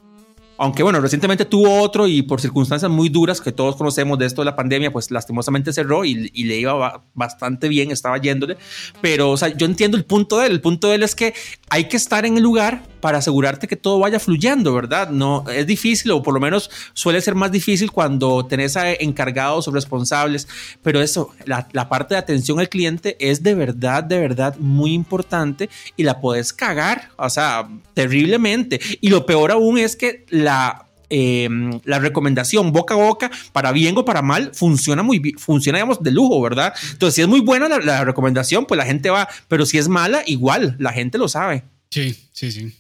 Aunque 0.57 0.84
bueno, 0.84 0.99
recientemente 0.99 1.45
tuvo 1.45 1.81
otro 1.81 2.07
y 2.07 2.23
por 2.23 2.41
circunstancias 2.41 2.89
muy 2.89 3.09
duras 3.09 3.41
que 3.41 3.51
todos 3.51 3.75
conocemos 3.75 4.17
de 4.17 4.25
esto 4.25 4.41
de 4.41 4.45
la 4.45 4.55
pandemia, 4.55 4.91
pues 4.91 5.11
lastimosamente 5.11 5.71
cerró 5.71 6.03
y, 6.03 6.15
le 6.15 6.57
iba 6.57 7.03
bastante 7.13 7.67
bien, 7.67 7.91
estaba 7.91 8.17
yéndole. 8.17 8.57
Pero, 9.01 9.31
o 9.31 9.38
sea, 9.38 9.49
yo 9.49 9.65
entiendo 9.65 9.97
el 9.97 10.05
punto 10.05 10.39
de 10.39 10.47
él. 10.47 10.53
El 10.53 10.61
punto 10.61 10.89
de 10.89 10.95
él 10.95 11.03
es 11.03 11.15
que 11.15 11.34
hay 11.69 11.85
que 11.85 11.97
estar 11.97 12.25
en 12.25 12.38
el 12.38 12.43
lugar 12.43 12.84
para 12.99 13.19
asegurarte 13.19 13.67
que 13.67 13.75
todo 13.75 13.99
vaya 13.99 14.19
fluyendo, 14.19 14.73
¿verdad? 14.73 15.09
No 15.09 15.43
es 15.49 15.67
difícil 15.67 16.11
o 16.11 16.23
por 16.23 16.33
lo 16.33 16.39
menos 16.39 16.69
suele 16.93 17.21
ser 17.21 17.35
más 17.35 17.51
difícil 17.51 17.91
cuando 17.91 18.45
tenés 18.45 18.77
a 18.77 18.91
encargados 18.93 19.67
o 19.67 19.71
responsables, 19.71 20.47
pero 20.81 21.01
eso, 21.01 21.31
la, 21.45 21.67
parte 21.89 22.15
de 22.15 22.19
atención 22.19 22.59
al 22.59 22.69
cliente 22.69 23.15
es 23.19 23.43
de 23.43 23.55
verdad, 23.55 24.03
de 24.03 24.19
verdad 24.19 24.55
muy 24.57 24.93
importante 24.93 25.69
y 25.95 26.03
la 26.03 26.19
puedes 26.19 26.53
cagar, 26.53 27.09
o 27.17 27.29
sea, 27.29 27.67
terriblemente. 27.93 28.79
Y 29.01 29.09
lo 29.09 29.25
peor 29.25 29.51
aún 29.51 29.77
es 29.77 29.95
que 29.95 30.25
la 30.29 30.83
em, 31.09 31.79
la 31.85 31.99
recomendación 31.99 32.73
boca 32.73 32.93
a 32.93 32.97
boca, 32.97 33.31
para 33.53 33.71
bien 33.71 33.97
o 33.97 34.03
para 34.03 34.21
mal, 34.21 34.51
funciona 34.53 35.03
muy 35.03 35.19
bien, 35.19 35.37
funciona, 35.37 35.77
digamos, 35.77 36.03
de 36.03 36.11
lujo, 36.11 36.41
¿verdad? 36.41 36.73
Entonces, 36.91 37.15
si 37.15 37.21
es 37.21 37.27
muy 37.29 37.39
buena 37.39 37.69
la, 37.69 37.79
la, 37.79 38.03
recomendación, 38.03 38.65
pues 38.65 38.77
la 38.77 38.85
gente 38.85 39.09
va, 39.09 39.29
pero 39.47 39.65
si 39.65 39.77
es 39.77 39.87
mala, 39.87 40.23
igual, 40.25 40.75
la 40.79 40.91
gente 40.91 41.17
lo 41.17 41.29
sabe. 41.29 41.63
Sí, 41.89 42.15
sí, 42.33 42.51
sí. 42.51 42.73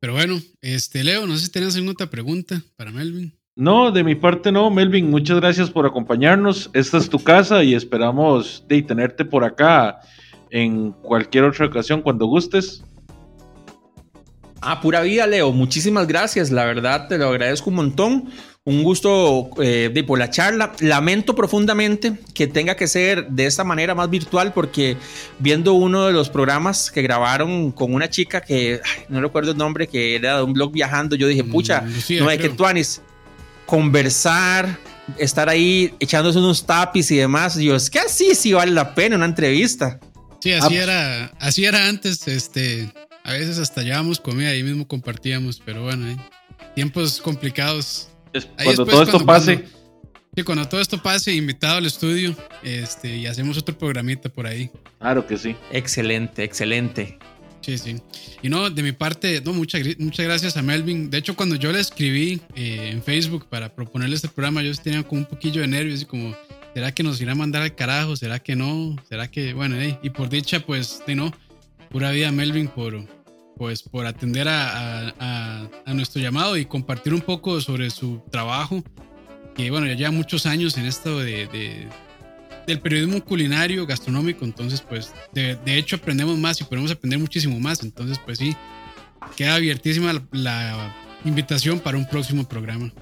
Pero 0.00 0.12
bueno, 0.12 0.40
este 0.60 1.02
Leo, 1.02 1.26
no 1.26 1.36
sé 1.36 1.46
si 1.46 1.52
tienes 1.52 1.74
alguna 1.74 1.92
otra 1.92 2.08
pregunta 2.08 2.62
para 2.76 2.92
Melvin. 2.92 3.36
No, 3.56 3.90
de 3.90 4.04
mi 4.04 4.14
parte 4.14 4.52
no, 4.52 4.70
Melvin, 4.70 5.10
muchas 5.10 5.40
gracias 5.40 5.68
por 5.68 5.84
acompañarnos. 5.84 6.70
Esta 6.74 6.98
es 6.98 7.08
tu 7.08 7.18
casa 7.18 7.64
y 7.64 7.74
esperamos 7.74 8.64
de 8.68 8.82
tenerte 8.82 9.24
por 9.24 9.42
acá 9.42 10.00
en 10.50 10.92
cualquier 10.92 11.42
otra 11.42 11.66
ocasión 11.66 12.00
cuando 12.00 12.26
gustes. 12.26 12.84
Ah, 14.60 14.80
pura 14.80 15.02
vida, 15.02 15.26
Leo. 15.26 15.52
Muchísimas 15.52 16.06
gracias. 16.06 16.52
La 16.52 16.64
verdad, 16.64 17.08
te 17.08 17.18
lo 17.18 17.28
agradezco 17.28 17.70
un 17.70 17.76
montón. 17.76 18.30
Un 18.68 18.82
gusto 18.82 19.48
eh, 19.62 19.90
de, 19.94 20.04
por 20.04 20.18
la 20.18 20.28
charla. 20.28 20.74
Lamento 20.80 21.34
profundamente 21.34 22.12
que 22.34 22.46
tenga 22.46 22.76
que 22.76 22.86
ser 22.86 23.26
de 23.28 23.46
esta 23.46 23.64
manera 23.64 23.94
más 23.94 24.10
virtual 24.10 24.52
porque 24.52 24.98
viendo 25.38 25.72
uno 25.72 26.04
de 26.06 26.12
los 26.12 26.28
programas 26.28 26.90
que 26.90 27.00
grabaron 27.00 27.72
con 27.72 27.94
una 27.94 28.10
chica 28.10 28.42
que 28.42 28.82
no 29.08 29.22
recuerdo 29.22 29.52
el 29.52 29.56
nombre, 29.56 29.86
que 29.86 30.16
era 30.16 30.36
de 30.36 30.42
un 30.42 30.52
blog 30.52 30.70
viajando, 30.70 31.16
yo 31.16 31.26
dije, 31.26 31.44
mm, 31.44 31.50
pucha, 31.50 31.82
no 32.20 32.28
hay 32.28 32.36
que 32.36 32.50
tú, 32.50 32.66
Anis, 32.66 33.00
conversar, 33.64 34.78
estar 35.16 35.48
ahí 35.48 35.94
echándose 35.98 36.38
unos 36.38 36.66
tapis 36.66 37.10
y 37.10 37.16
demás. 37.16 37.56
yo, 37.56 37.74
es 37.74 37.88
que 37.88 38.00
así 38.00 38.34
sí 38.34 38.52
vale 38.52 38.72
la 38.72 38.94
pena 38.94 39.16
una 39.16 39.24
entrevista. 39.24 39.98
Sí, 40.40 40.52
así 40.52 40.76
ah, 40.76 40.82
era, 40.82 41.32
así 41.40 41.64
era 41.64 41.88
antes, 41.88 42.28
este, 42.28 42.92
a 43.24 43.32
veces 43.32 43.58
hasta 43.58 43.80
llevábamos 43.80 44.20
comida, 44.20 44.50
ahí 44.50 44.62
mismo 44.62 44.86
compartíamos, 44.86 45.58
pero 45.64 45.84
bueno, 45.84 46.06
eh, 46.06 46.18
tiempos 46.74 47.22
complicados 47.22 48.10
cuando 48.62 48.86
todo 48.86 49.02
esto 49.02 49.24
pase. 49.24 49.64
sí, 50.36 50.42
cuando 50.42 50.68
todo 50.68 50.80
esto 50.80 51.02
pase, 51.02 51.34
invitado 51.34 51.78
al 51.78 51.86
estudio 51.86 52.34
este, 52.62 53.16
y 53.16 53.26
hacemos 53.26 53.56
otro 53.58 53.76
programita 53.76 54.28
por 54.28 54.46
ahí. 54.46 54.70
Claro 54.98 55.26
que 55.26 55.36
sí. 55.36 55.56
Excelente, 55.72 56.44
excelente. 56.44 57.18
Sí, 57.60 57.76
sí. 57.76 57.96
Y 58.42 58.48
no, 58.48 58.70
de 58.70 58.82
mi 58.82 58.92
parte, 58.92 59.40
no, 59.44 59.52
muchas, 59.52 59.82
muchas 59.98 60.24
gracias 60.24 60.56
a 60.56 60.62
Melvin. 60.62 61.10
De 61.10 61.18
hecho, 61.18 61.36
cuando 61.36 61.56
yo 61.56 61.72
le 61.72 61.80
escribí 61.80 62.40
eh, 62.54 62.90
en 62.92 63.02
Facebook 63.02 63.46
para 63.48 63.74
proponerle 63.74 64.16
este 64.16 64.28
programa, 64.28 64.62
yo 64.62 64.74
tenía 64.76 65.02
como 65.02 65.22
un 65.22 65.26
poquillo 65.26 65.60
de 65.60 65.66
nervios 65.66 66.02
y 66.02 66.04
como, 66.04 66.34
¿será 66.72 66.92
que 66.92 67.02
nos 67.02 67.20
irá 67.20 67.32
a 67.32 67.34
mandar 67.34 67.62
al 67.62 67.74
carajo? 67.74 68.16
¿Será 68.16 68.38
que 68.38 68.56
no? 68.56 68.96
¿Será 69.08 69.28
que, 69.30 69.52
bueno, 69.52 69.76
y 70.02 70.10
por 70.10 70.28
dicha, 70.28 70.60
pues, 70.60 71.02
de 71.06 71.16
no, 71.16 71.32
pura 71.90 72.10
vida 72.10 72.30
Melvin 72.30 72.68
por, 72.68 73.04
pues 73.58 73.82
por 73.82 74.06
atender 74.06 74.46
a, 74.48 75.68
nuestro 75.86 76.22
llamado 76.22 76.56
y 76.56 76.64
compartir 76.64 77.12
un 77.12 77.20
poco 77.20 77.60
sobre 77.60 77.90
su 77.90 78.22
trabajo, 78.30 78.84
que 79.56 79.70
bueno, 79.70 79.86
ya 79.86 79.94
lleva 79.94 80.10
muchos 80.12 80.46
años 80.46 80.78
en 80.78 80.86
esto 80.86 81.18
de, 81.18 81.88
del 82.66 82.80
periodismo 82.80 83.22
culinario, 83.24 83.84
gastronómico, 83.84 84.44
entonces 84.44 84.80
pues 84.80 85.12
de, 85.32 85.58
hecho 85.66 85.96
aprendemos 85.96 86.38
más 86.38 86.60
y 86.60 86.64
podemos 86.64 86.92
aprender 86.92 87.18
muchísimo 87.18 87.58
más, 87.58 87.82
entonces 87.82 88.18
pues 88.24 88.38
sí, 88.38 88.56
queda 89.36 89.56
abiertísima 89.56 90.22
la, 90.30 90.94
invitación 91.24 91.80
para 91.80 91.98
un 91.98 92.08
próximo 92.08 92.48
programa. 92.48 92.92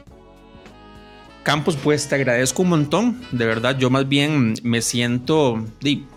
Campos, 1.43 1.77
pues 1.77 2.09
te 2.09 2.15
agradezco 2.15 2.63
un 2.63 2.71
montón. 2.71 3.23
De 3.31 3.45
verdad, 3.45 3.79
yo 3.79 3.91
más 3.91 4.09
bien 4.09 4.55
me 4.63 4.81
siento 4.81 5.63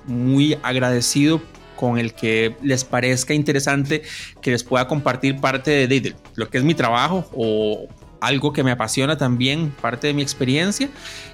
muy 0.07 0.57
agradecido 0.63 1.41
con 1.79 1.97
el 1.97 2.13
que 2.13 2.57
les 2.61 2.83
parezca 2.83 3.33
interesante 3.33 4.01
que 4.41 4.51
les 4.51 4.65
pueda 4.65 4.85
compartir 4.85 5.39
parte 5.39 5.87
de, 5.87 6.13
lo 6.35 6.49
que 6.49 6.57
es 6.57 6.63
mi 6.65 6.75
trabajo 6.75 7.29
o 7.33 7.87
algo 8.21 8.53
que 8.53 8.63
me 8.63 8.71
apasiona 8.71 9.17
también, 9.17 9.73
parte 9.81 10.07
de 10.07 10.13
mi 10.13 10.21
experiencia. 10.21 10.89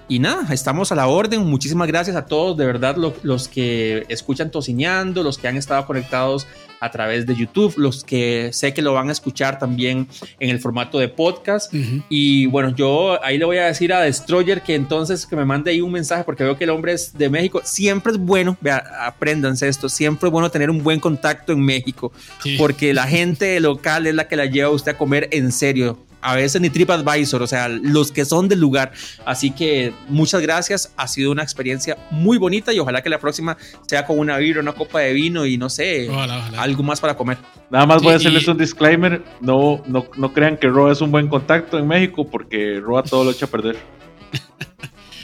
Y 0.08 0.20
nada, 0.20 0.54
estamos 0.54 0.92
a 0.92 0.96
la 0.96 1.08
orden. 1.08 1.46
Muchísimas 1.46 1.88
gracias 1.88 2.16
a 2.16 2.26
todos, 2.26 2.56
de 2.58 2.66
verdad, 2.66 2.96
los 2.96 3.48
que 3.48 4.06
escuchan 4.08 4.52
Tocineando, 4.52 5.24
los 5.24 5.38
que 5.38 5.48
han 5.48 5.58
estado 5.58 5.86
conectados 5.88 6.48
a 6.80 6.92
través 6.92 7.26
de 7.26 7.36
YouTube, 7.36 7.74
los 7.78 8.04
que 8.04 8.52
sé 8.54 8.74
que 8.74 8.82
lo 8.82 8.94
van 8.94 9.10
a 9.10 9.12
escuchar 9.12 9.58
también 9.58 10.08
en 10.40 10.50
el 10.50 10.60
formato 10.60 11.00
de 11.00 11.08
podcast. 11.08 11.74
Y 12.10 12.46
bueno, 12.48 12.76
yo 12.76 13.24
ahí 13.24 13.38
le 13.38 13.46
voy 13.46 13.58
a 13.58 13.66
decir 13.66 13.92
a 13.94 14.02
Destroyer 14.02 14.62
que 14.62 14.76
entonces 14.76 15.26
que 15.26 15.36
me 15.36 15.46
mande 15.46 15.72
ahí 15.72 15.82
un 15.82 15.92
mensaje 15.92 16.24
porque 16.24 16.44
veo 16.44 16.58
que 16.58 16.66
el 16.66 16.70
hombre 16.70 16.94
es 16.94 17.18
de 17.18 17.30
México. 17.30 17.62
Siempre 17.64 18.12
es 18.12 18.20
bueno, 18.20 18.58
vea, 18.62 18.84
apréndanse 19.02 19.68
esto, 19.68 19.90
siempre 19.90 20.28
es 20.28 20.32
bueno 20.32 20.52
tener 20.52 20.70
un 20.70 20.84
buen 20.84 21.00
contacto 21.00 21.54
en 21.54 21.62
México 21.62 22.12
porque 22.58 22.94
la 22.94 23.08
gente 23.08 23.60
local 23.60 24.06
es 24.06 24.14
la 24.14 24.28
que 24.28 24.36
la 24.36 24.46
lleva 24.46 24.68
a 24.68 24.72
usted 24.72 24.92
a 24.92 24.98
comer 24.98 25.28
en 25.32 25.52
serio 25.52 26.05
a 26.26 26.36
veces 26.36 26.60
ni 26.60 26.72
TripAdvisor, 26.72 27.44
o 27.44 27.48
sea, 27.48 27.70
los 27.70 28.12
que 28.12 28.26
son 28.26 28.48
del 28.48 28.60
lugar. 28.60 28.92
Así 29.26 29.52
que 29.52 29.94
muchas 30.10 30.42
gracias, 30.42 30.92
ha 30.98 31.08
sido 31.08 31.32
una 31.32 31.44
experiencia 31.44 31.98
muy 32.10 32.40
bonita 32.40 32.74
y 32.74 32.80
ojalá 32.80 33.04
que 33.04 33.10
la 33.10 33.20
próxima 33.20 33.58
sea 33.88 34.06
con 34.08 34.18
una 34.18 34.38
birra, 34.38 34.60
una 34.60 34.74
copa 34.74 35.02
de 35.02 35.14
vino 35.14 35.46
y 35.46 35.58
no 35.58 35.70
sé, 35.70 36.10
algo 36.58 36.82
más 36.82 37.00
para 37.00 37.16
comer. 37.16 37.38
Nada 37.70 37.86
más 37.86 38.02
voy 38.02 38.14
a 38.14 38.16
hacerles 38.16 38.48
un 38.48 38.58
disclaimer, 38.58 39.24
no, 39.40 39.84
no, 39.86 40.08
no 40.18 40.34
crean 40.34 40.58
que 40.58 40.68
Roa 40.68 40.92
es 40.92 41.02
un 41.02 41.12
buen 41.12 41.28
contacto 41.28 41.78
en 41.78 41.88
México 41.88 42.28
porque 42.28 42.80
Roa 42.82 43.04
todo 43.04 43.24
lo 43.24 43.32
echa 43.32 43.46
a 43.46 43.50
perder. 43.50 43.78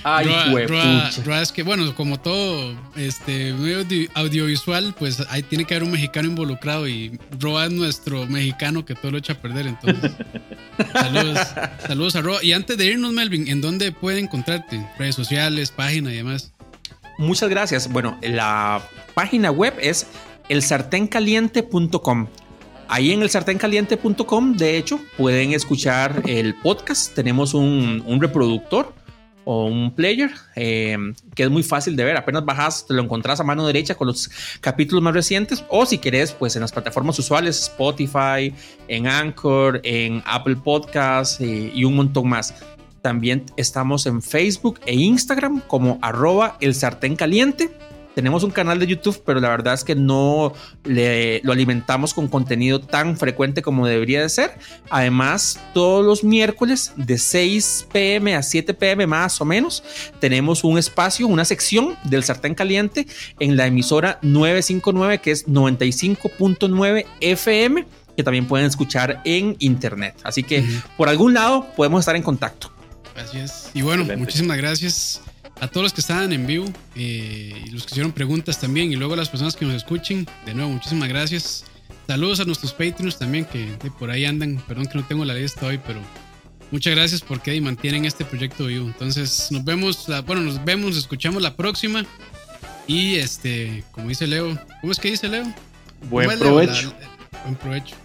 Ay, 0.03 0.27
es 1.41 1.51
que, 1.51 1.63
bueno, 1.63 1.93
como 1.95 2.19
todo 2.19 2.75
este 2.95 3.53
medio 3.53 3.85
audiovisual, 4.15 4.95
pues 4.97 5.23
ahí 5.29 5.43
tiene 5.43 5.65
que 5.65 5.75
haber 5.75 5.83
un 5.83 5.91
mexicano 5.91 6.27
involucrado 6.27 6.87
y 6.87 7.19
Roa 7.39 7.65
es 7.65 7.71
nuestro 7.71 8.25
mexicano 8.25 8.83
que 8.83 8.95
todo 8.95 9.11
lo 9.11 9.17
echa 9.19 9.33
a 9.33 9.41
perder. 9.41 9.67
Entonces, 9.67 10.11
saludos, 10.93 11.39
saludos 11.85 12.15
a 12.15 12.21
Roa. 12.21 12.43
Y 12.43 12.53
antes 12.53 12.77
de 12.77 12.85
irnos, 12.85 13.13
Melvin, 13.13 13.47
¿en 13.47 13.61
dónde 13.61 13.91
puede 13.91 14.19
encontrarte? 14.19 14.83
Redes 14.97 15.15
sociales, 15.15 15.71
página 15.71 16.11
y 16.11 16.17
demás. 16.17 16.51
Muchas 17.17 17.49
gracias. 17.49 17.91
Bueno, 17.91 18.17
la 18.21 18.81
página 19.13 19.51
web 19.51 19.75
es 19.79 20.07
elsartencaliente.com. 20.49 22.27
Ahí 22.87 23.11
en 23.11 23.21
el 23.21 23.29
sartencaliente.com, 23.29 24.57
de 24.57 24.77
hecho, 24.77 24.99
pueden 25.15 25.53
escuchar 25.53 26.23
el 26.25 26.55
podcast. 26.55 27.13
Tenemos 27.13 27.53
un, 27.53 28.03
un 28.05 28.19
reproductor 28.19 28.93
o 29.43 29.65
un 29.65 29.93
player 29.95 30.31
eh, 30.55 30.97
que 31.35 31.43
es 31.43 31.49
muy 31.49 31.63
fácil 31.63 31.95
de 31.95 32.03
ver. 32.03 32.17
Apenas 32.17 32.45
bajas, 32.45 32.85
te 32.87 32.93
lo 32.93 33.01
encontrás 33.01 33.39
a 33.39 33.43
mano 33.43 33.65
derecha 33.65 33.95
con 33.95 34.07
los 34.07 34.29
capítulos 34.59 35.03
más 35.03 35.13
recientes. 35.13 35.63
O 35.69 35.85
si 35.85 35.97
querés, 35.97 36.31
pues 36.31 36.55
en 36.55 36.61
las 36.61 36.71
plataformas 36.71 37.17
usuales, 37.19 37.61
Spotify, 37.63 38.53
en 38.87 39.07
Anchor, 39.07 39.81
en 39.83 40.21
Apple 40.25 40.57
Podcasts 40.57 41.39
eh, 41.41 41.71
y 41.73 41.83
un 41.83 41.95
montón 41.95 42.29
más. 42.29 42.53
También 43.01 43.45
estamos 43.57 44.05
en 44.05 44.21
Facebook 44.21 44.79
e 44.85 44.93
Instagram 44.93 45.61
como 45.61 45.97
arroba 46.01 46.57
el 46.59 46.75
sartén 46.75 47.15
caliente. 47.15 47.71
Tenemos 48.15 48.43
un 48.43 48.51
canal 48.51 48.79
de 48.79 48.87
YouTube, 48.87 49.21
pero 49.25 49.39
la 49.39 49.49
verdad 49.49 49.73
es 49.73 49.83
que 49.83 49.95
no 49.95 50.53
le, 50.83 51.41
lo 51.43 51.53
alimentamos 51.53 52.13
con 52.13 52.27
contenido 52.27 52.81
tan 52.81 53.17
frecuente 53.17 53.61
como 53.61 53.87
debería 53.87 54.21
de 54.21 54.29
ser. 54.29 54.51
Además, 54.89 55.59
todos 55.73 56.05
los 56.05 56.23
miércoles 56.23 56.91
de 56.97 57.17
6 57.17 57.87
pm 57.91 58.35
a 58.35 58.43
7 58.43 58.73
pm 58.73 59.07
más 59.07 59.39
o 59.39 59.45
menos, 59.45 59.83
tenemos 60.19 60.63
un 60.63 60.77
espacio, 60.77 61.27
una 61.27 61.45
sección 61.45 61.95
del 62.03 62.23
sartén 62.23 62.53
caliente 62.53 63.07
en 63.39 63.55
la 63.55 63.67
emisora 63.67 64.19
959, 64.21 65.19
que 65.19 65.31
es 65.31 65.47
95.9 65.47 67.05
FM, 67.21 67.85
que 68.17 68.23
también 68.23 68.45
pueden 68.45 68.67
escuchar 68.67 69.21
en 69.23 69.55
internet. 69.59 70.15
Así 70.23 70.43
que 70.43 70.65
por 70.97 71.07
algún 71.07 71.33
lado 71.33 71.67
podemos 71.77 72.01
estar 72.01 72.15
en 72.17 72.23
contacto. 72.23 72.71
Así 73.15 73.39
es. 73.39 73.69
Y 73.73 73.81
bueno, 73.81 74.03
muchísimas 74.17 74.57
gracias 74.57 75.21
a 75.61 75.67
todos 75.67 75.83
los 75.83 75.93
que 75.93 76.01
estaban 76.01 76.33
en 76.33 76.47
vivo 76.47 76.65
eh, 76.95 77.63
y 77.65 77.69
los 77.69 77.85
que 77.85 77.91
hicieron 77.91 78.11
preguntas 78.11 78.59
también 78.59 78.91
y 78.91 78.95
luego 78.95 79.13
a 79.13 79.17
las 79.17 79.29
personas 79.29 79.55
que 79.55 79.63
nos 79.63 79.75
escuchen. 79.75 80.27
De 80.43 80.55
nuevo, 80.55 80.71
muchísimas 80.71 81.07
gracias. 81.07 81.65
Saludos 82.07 82.39
a 82.39 82.45
nuestros 82.45 82.73
Patreons 82.73 83.19
también 83.19 83.45
que 83.45 83.77
por 83.99 84.09
ahí 84.09 84.25
andan. 84.25 84.61
Perdón 84.67 84.87
que 84.87 84.97
no 84.97 85.05
tengo 85.05 85.23
la 85.23 85.35
lista 85.35 85.67
hoy, 85.67 85.79
pero 85.85 85.99
muchas 86.71 86.95
gracias 86.95 87.21
porque 87.21 87.61
mantienen 87.61 88.05
este 88.05 88.25
proyecto 88.25 88.65
vivo. 88.65 88.87
Entonces 88.87 89.49
nos 89.51 89.63
vemos, 89.63 90.07
bueno, 90.25 90.41
nos 90.41 90.65
vemos, 90.65 90.87
nos 90.87 90.97
escuchamos 90.97 91.43
la 91.43 91.55
próxima. 91.55 92.05
Y 92.87 93.17
este, 93.17 93.83
como 93.91 94.09
dice 94.09 94.25
Leo, 94.25 94.57
¿cómo 94.81 94.91
es 94.91 94.99
que 94.99 95.11
dice 95.11 95.29
Leo? 95.29 95.45
Buen 96.09 96.39
provecho. 96.39 96.91
buen 97.43 97.55
provecho. 97.55 97.95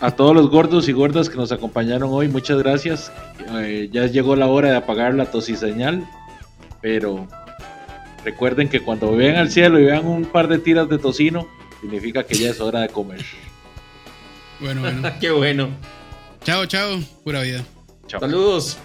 A 0.00 0.12
todos 0.12 0.34
los 0.34 0.48
gordos 0.48 0.88
y 0.88 0.92
gordas 0.92 1.28
que 1.28 1.36
nos 1.36 1.50
acompañaron 1.50 2.10
hoy, 2.12 2.28
muchas 2.28 2.58
gracias. 2.58 3.10
Eh, 3.56 3.88
ya 3.92 4.06
llegó 4.06 4.36
la 4.36 4.46
hora 4.46 4.70
de 4.70 4.76
apagar 4.76 5.14
la 5.14 5.26
tosiseñal 5.26 6.08
pero 6.80 7.26
recuerden 8.24 8.68
que 8.68 8.80
cuando 8.80 9.14
vean 9.14 9.36
al 9.36 9.50
cielo 9.50 9.78
y 9.78 9.84
vean 9.84 10.06
un 10.06 10.24
par 10.24 10.48
de 10.48 10.58
tiras 10.58 10.88
de 10.88 10.98
tocino, 10.98 11.48
significa 11.80 12.24
que 12.24 12.34
ya 12.34 12.50
es 12.50 12.60
hora 12.60 12.80
de 12.80 12.88
comer. 12.88 13.24
Bueno, 14.60 14.80
bueno. 14.80 15.10
Qué 15.20 15.30
bueno. 15.30 15.68
Chao, 16.42 16.66
chao. 16.66 17.00
Pura 17.24 17.42
vida. 17.42 17.64
Chao. 18.06 18.20
Saludos. 18.20 18.78